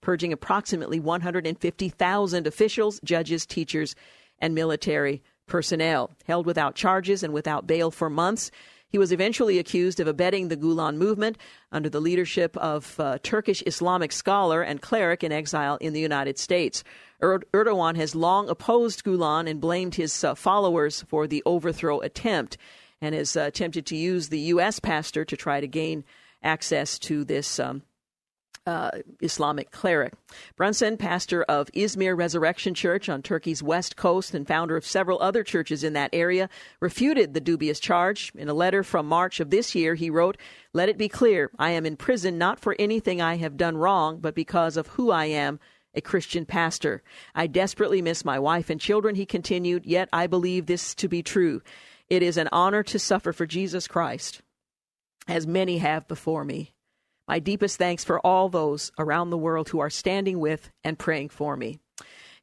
purging 0.00 0.32
approximately 0.32 1.00
150,000 1.00 2.46
officials, 2.46 3.00
judges, 3.04 3.46
teachers, 3.46 3.94
and 4.38 4.54
military 4.54 5.22
personnel. 5.46 6.10
Held 6.26 6.46
without 6.46 6.74
charges 6.74 7.22
and 7.22 7.32
without 7.32 7.66
bail 7.66 7.90
for 7.90 8.10
months, 8.10 8.50
he 8.88 8.98
was 8.98 9.12
eventually 9.12 9.58
accused 9.58 9.98
of 10.00 10.06
abetting 10.06 10.48
the 10.48 10.56
Gulen 10.56 10.96
movement 10.96 11.38
under 11.72 11.88
the 11.88 12.00
leadership 12.00 12.56
of 12.56 12.98
a 12.98 13.18
Turkish 13.18 13.62
Islamic 13.66 14.12
scholar 14.12 14.62
and 14.62 14.80
cleric 14.80 15.24
in 15.24 15.32
exile 15.32 15.76
in 15.80 15.92
the 15.92 16.00
United 16.00 16.38
States. 16.38 16.84
Er- 17.22 17.42
Erdogan 17.52 17.96
has 17.96 18.14
long 18.14 18.48
opposed 18.48 19.04
Gulen 19.04 19.48
and 19.48 19.60
blamed 19.60 19.96
his 19.96 20.22
uh, 20.22 20.34
followers 20.34 21.02
for 21.08 21.26
the 21.26 21.42
overthrow 21.44 22.00
attempt 22.00 22.56
and 23.00 23.14
has 23.14 23.36
uh, 23.36 23.40
attempted 23.40 23.86
to 23.86 23.96
use 23.96 24.28
the 24.28 24.40
U.S. 24.54 24.78
pastor 24.80 25.24
to 25.24 25.36
try 25.36 25.60
to 25.60 25.66
gain 25.66 26.04
access 26.42 26.98
to 27.00 27.24
this 27.24 27.58
um, 27.58 27.82
uh, 28.66 28.90
Islamic 29.20 29.70
cleric. 29.70 30.12
Brunson, 30.56 30.96
pastor 30.96 31.42
of 31.44 31.70
Izmir 31.72 32.16
Resurrection 32.16 32.74
Church 32.74 33.08
on 33.08 33.22
Turkey's 33.22 33.62
west 33.62 33.96
coast 33.96 34.34
and 34.34 34.46
founder 34.46 34.76
of 34.76 34.84
several 34.84 35.20
other 35.22 35.44
churches 35.44 35.84
in 35.84 35.92
that 35.92 36.10
area, 36.12 36.48
refuted 36.80 37.32
the 37.32 37.40
dubious 37.40 37.80
charge. 37.80 38.32
In 38.34 38.48
a 38.48 38.54
letter 38.54 38.82
from 38.82 39.06
March 39.06 39.40
of 39.40 39.50
this 39.50 39.74
year, 39.74 39.94
he 39.94 40.10
wrote, 40.10 40.36
Let 40.72 40.88
it 40.88 40.98
be 40.98 41.08
clear, 41.08 41.50
I 41.58 41.70
am 41.70 41.86
in 41.86 41.96
prison 41.96 42.38
not 42.38 42.60
for 42.60 42.74
anything 42.78 43.20
I 43.20 43.36
have 43.36 43.56
done 43.56 43.76
wrong, 43.76 44.18
but 44.18 44.34
because 44.34 44.76
of 44.76 44.88
who 44.88 45.10
I 45.10 45.26
am. 45.26 45.60
A 45.94 46.02
Christian 46.02 46.44
pastor. 46.44 47.02
I 47.34 47.46
desperately 47.46 48.02
miss 48.02 48.22
my 48.22 48.38
wife 48.38 48.68
and 48.68 48.78
children, 48.78 49.14
he 49.14 49.24
continued, 49.24 49.86
yet 49.86 50.10
I 50.12 50.26
believe 50.26 50.66
this 50.66 50.94
to 50.96 51.08
be 51.08 51.22
true. 51.22 51.62
It 52.10 52.22
is 52.22 52.36
an 52.36 52.50
honor 52.52 52.82
to 52.82 52.98
suffer 52.98 53.32
for 53.32 53.46
Jesus 53.46 53.88
Christ, 53.88 54.42
as 55.26 55.46
many 55.46 55.78
have 55.78 56.06
before 56.06 56.44
me. 56.44 56.74
My 57.28 57.38
deepest 57.38 57.76
thanks 57.76 58.04
for 58.04 58.20
all 58.20 58.48
those 58.48 58.92
around 58.98 59.30
the 59.30 59.38
world 59.38 59.70
who 59.70 59.80
are 59.80 59.90
standing 59.90 60.38
with 60.38 60.70
and 60.84 60.98
praying 60.98 61.30
for 61.30 61.56
me. 61.56 61.80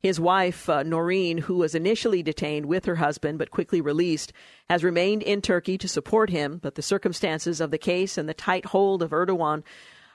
His 0.02 0.20
wife, 0.20 0.68
uh, 0.68 0.84
Norine, 0.84 1.40
who 1.40 1.56
was 1.56 1.74
initially 1.74 2.22
detained 2.22 2.66
with 2.66 2.84
her 2.84 2.96
husband 2.96 3.40
but 3.40 3.52
quickly 3.52 3.80
released, 3.80 4.34
has 4.70 4.84
remained 4.84 5.24
in 5.24 5.42
Turkey 5.42 5.78
to 5.78 5.88
support 5.88 6.30
him, 6.30 6.60
but 6.62 6.76
the 6.76 6.82
circumstances 6.82 7.62
of 7.62 7.72
the 7.72 7.78
case 7.78 8.18
and 8.18 8.28
the 8.28 8.34
tight 8.34 8.66
hold 8.66 9.02
of 9.02 9.12
Erdogan 9.12 9.64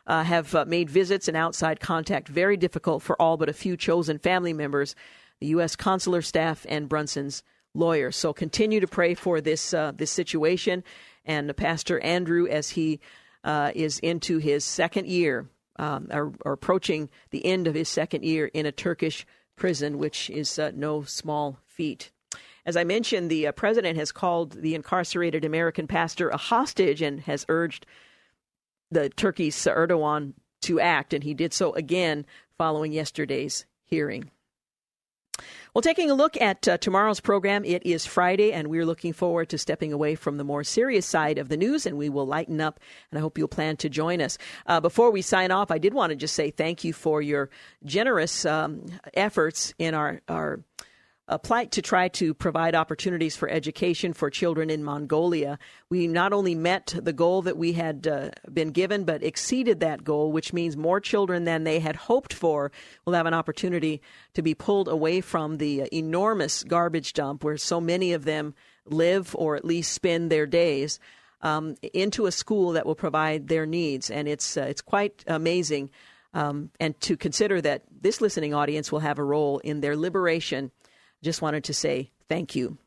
uh, 0.06 0.24
have 0.24 0.54
uh, 0.54 0.66
made 0.66 0.90
visits 0.90 1.26
and 1.26 1.36
outside 1.36 1.80
contact 1.80 2.28
very 2.28 2.58
difficult 2.58 3.02
for 3.02 3.20
all 3.20 3.38
but 3.38 3.48
a 3.48 3.54
few 3.54 3.78
chosen 3.78 4.18
family 4.18 4.52
members, 4.52 4.94
the 5.40 5.46
U.S. 5.48 5.74
consular 5.74 6.20
staff, 6.20 6.66
and 6.68 6.88
Brunson's 6.88 7.42
lawyers. 7.74 8.16
So 8.16 8.34
continue 8.34 8.80
to 8.80 8.86
pray 8.86 9.14
for 9.14 9.40
this 9.40 9.72
uh, 9.72 9.92
this 9.94 10.10
situation 10.10 10.84
and 11.24 11.54
Pastor 11.56 12.00
Andrew 12.00 12.46
as 12.46 12.70
he 12.70 13.00
uh, 13.44 13.72
is 13.74 13.98
into 14.00 14.38
his 14.38 14.64
second 14.64 15.06
year, 15.06 15.48
um, 15.78 16.08
or, 16.10 16.32
or, 16.44 16.52
approaching 16.52 17.08
the 17.30 17.44
end 17.46 17.66
of 17.66 17.74
his 17.74 17.88
second 17.88 18.24
year 18.24 18.46
in 18.46 18.66
a 18.66 18.72
Turkish 18.72 19.26
prison, 19.56 19.98
which 19.98 20.28
is 20.30 20.58
uh, 20.58 20.72
no 20.74 21.02
small 21.02 21.58
feat. 21.66 22.10
As 22.66 22.76
I 22.76 22.84
mentioned, 22.84 23.30
the 23.30 23.46
uh, 23.46 23.52
president 23.52 23.96
has 23.96 24.12
called 24.12 24.52
the 24.52 24.74
incarcerated 24.74 25.44
American 25.44 25.86
pastor 25.86 26.28
a 26.28 26.36
hostage 26.36 27.00
and 27.00 27.20
has 27.20 27.46
urged 27.48 27.86
the 28.90 29.08
Turkey's 29.08 29.56
Erdogan 29.56 30.34
to 30.62 30.80
act, 30.80 31.14
and 31.14 31.22
he 31.24 31.34
did 31.34 31.52
so 31.52 31.72
again 31.74 32.26
following 32.56 32.92
yesterday's 32.92 33.64
hearing. 33.84 34.30
Well, 35.74 35.82
taking 35.82 36.10
a 36.10 36.14
look 36.14 36.40
at 36.40 36.66
uh, 36.66 36.78
tomorrow's 36.78 37.20
program, 37.20 37.64
it 37.64 37.84
is 37.86 38.04
Friday, 38.06 38.52
and 38.52 38.68
we're 38.68 38.86
looking 38.86 39.12
forward 39.12 39.48
to 39.50 39.58
stepping 39.58 39.92
away 39.92 40.14
from 40.14 40.36
the 40.36 40.44
more 40.44 40.64
serious 40.64 41.06
side 41.06 41.38
of 41.38 41.48
the 41.48 41.56
news, 41.56 41.86
and 41.86 41.96
we 41.96 42.08
will 42.08 42.26
lighten 42.26 42.60
up. 42.60 42.80
And 43.10 43.18
I 43.18 43.20
hope 43.20 43.38
you'll 43.38 43.48
plan 43.48 43.76
to 43.78 43.88
join 43.88 44.20
us. 44.20 44.38
Uh, 44.66 44.80
before 44.80 45.10
we 45.10 45.22
sign 45.22 45.50
off, 45.50 45.70
I 45.70 45.78
did 45.78 45.94
want 45.94 46.10
to 46.10 46.16
just 46.16 46.34
say 46.34 46.50
thank 46.50 46.84
you 46.84 46.92
for 46.92 47.22
your 47.22 47.50
generous 47.84 48.44
um, 48.44 48.86
efforts 49.14 49.74
in 49.78 49.94
our 49.94 50.20
our 50.28 50.60
a 51.28 51.38
plight 51.38 51.70
to 51.72 51.82
try 51.82 52.08
to 52.08 52.32
provide 52.32 52.74
opportunities 52.74 53.36
for 53.36 53.48
education 53.50 54.14
for 54.14 54.30
children 54.30 54.70
in 54.70 54.82
Mongolia. 54.82 55.58
We 55.90 56.06
not 56.06 56.32
only 56.32 56.54
met 56.54 56.94
the 57.00 57.12
goal 57.12 57.42
that 57.42 57.58
we 57.58 57.74
had 57.74 58.06
uh, 58.06 58.30
been 58.52 58.70
given, 58.70 59.04
but 59.04 59.22
exceeded 59.22 59.80
that 59.80 60.04
goal, 60.04 60.32
which 60.32 60.54
means 60.54 60.76
more 60.76 61.00
children 61.00 61.44
than 61.44 61.64
they 61.64 61.80
had 61.80 61.96
hoped 61.96 62.32
for 62.32 62.72
will 63.04 63.12
have 63.12 63.26
an 63.26 63.34
opportunity 63.34 64.00
to 64.32 64.42
be 64.42 64.54
pulled 64.54 64.88
away 64.88 65.20
from 65.20 65.58
the 65.58 65.82
uh, 65.82 65.86
enormous 65.92 66.64
garbage 66.64 67.12
dump 67.12 67.44
where 67.44 67.58
so 67.58 67.78
many 67.78 68.14
of 68.14 68.24
them 68.24 68.54
live 68.86 69.36
or 69.36 69.54
at 69.54 69.66
least 69.66 69.92
spend 69.92 70.30
their 70.30 70.46
days. 70.46 70.98
Um, 71.40 71.76
into 71.92 72.26
a 72.26 72.32
school 72.32 72.72
that 72.72 72.84
will 72.84 72.96
provide 72.96 73.46
their 73.46 73.64
needs, 73.64 74.10
and 74.10 74.26
it's 74.26 74.56
uh, 74.56 74.62
it's 74.62 74.80
quite 74.80 75.22
amazing. 75.28 75.90
Um, 76.34 76.70
and 76.80 77.00
to 77.02 77.16
consider 77.16 77.60
that 77.60 77.84
this 78.02 78.20
listening 78.20 78.54
audience 78.54 78.90
will 78.90 78.98
have 78.98 79.20
a 79.20 79.24
role 79.24 79.58
in 79.60 79.80
their 79.80 79.96
liberation 79.96 80.72
just 81.22 81.42
wanted 81.42 81.64
to 81.64 81.74
say 81.74 82.10
thank 82.28 82.54
you. 82.54 82.78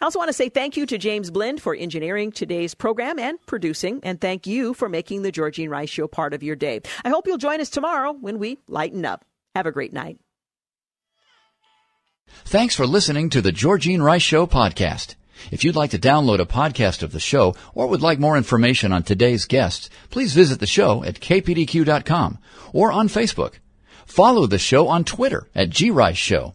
I 0.00 0.04
also 0.04 0.18
want 0.18 0.28
to 0.28 0.34
say 0.34 0.48
thank 0.48 0.76
you 0.76 0.86
to 0.86 0.98
James 0.98 1.30
Blend 1.30 1.60
for 1.60 1.74
engineering 1.74 2.32
today's 2.32 2.74
program 2.74 3.18
and 3.18 3.38
producing, 3.46 4.00
and 4.02 4.20
thank 4.20 4.46
you 4.46 4.74
for 4.74 4.88
making 4.88 5.22
the 5.22 5.32
Georgene 5.32 5.68
Rice 5.68 5.90
Show 5.90 6.08
part 6.08 6.34
of 6.34 6.42
your 6.42 6.56
day. 6.56 6.80
I 7.04 7.10
hope 7.10 7.26
you'll 7.26 7.38
join 7.38 7.60
us 7.60 7.70
tomorrow 7.70 8.12
when 8.12 8.38
we 8.38 8.58
lighten 8.66 9.04
up. 9.04 9.24
Have 9.54 9.66
a 9.66 9.72
great 9.72 9.92
night. 9.92 10.18
Thanks 12.44 12.74
for 12.74 12.86
listening 12.86 13.30
to 13.30 13.40
the 13.40 13.52
Georgene 13.52 14.02
Rice 14.02 14.22
Show 14.22 14.46
podcast. 14.46 15.14
If 15.50 15.64
you'd 15.64 15.76
like 15.76 15.90
to 15.90 15.98
download 15.98 16.40
a 16.40 16.46
podcast 16.46 17.02
of 17.02 17.12
the 17.12 17.20
show 17.20 17.54
or 17.74 17.86
would 17.86 18.02
like 18.02 18.18
more 18.18 18.36
information 18.36 18.92
on 18.92 19.02
today's 19.02 19.44
guests, 19.44 19.88
please 20.10 20.34
visit 20.34 20.60
the 20.60 20.66
show 20.66 21.04
at 21.04 21.20
kpdq.com 21.20 22.38
or 22.72 22.90
on 22.90 23.08
Facebook. 23.08 23.54
Follow 24.04 24.46
the 24.46 24.58
show 24.58 24.88
on 24.88 25.04
Twitter 25.04 25.48
at 25.54 25.70
grice 25.70 26.16
show 26.16 26.54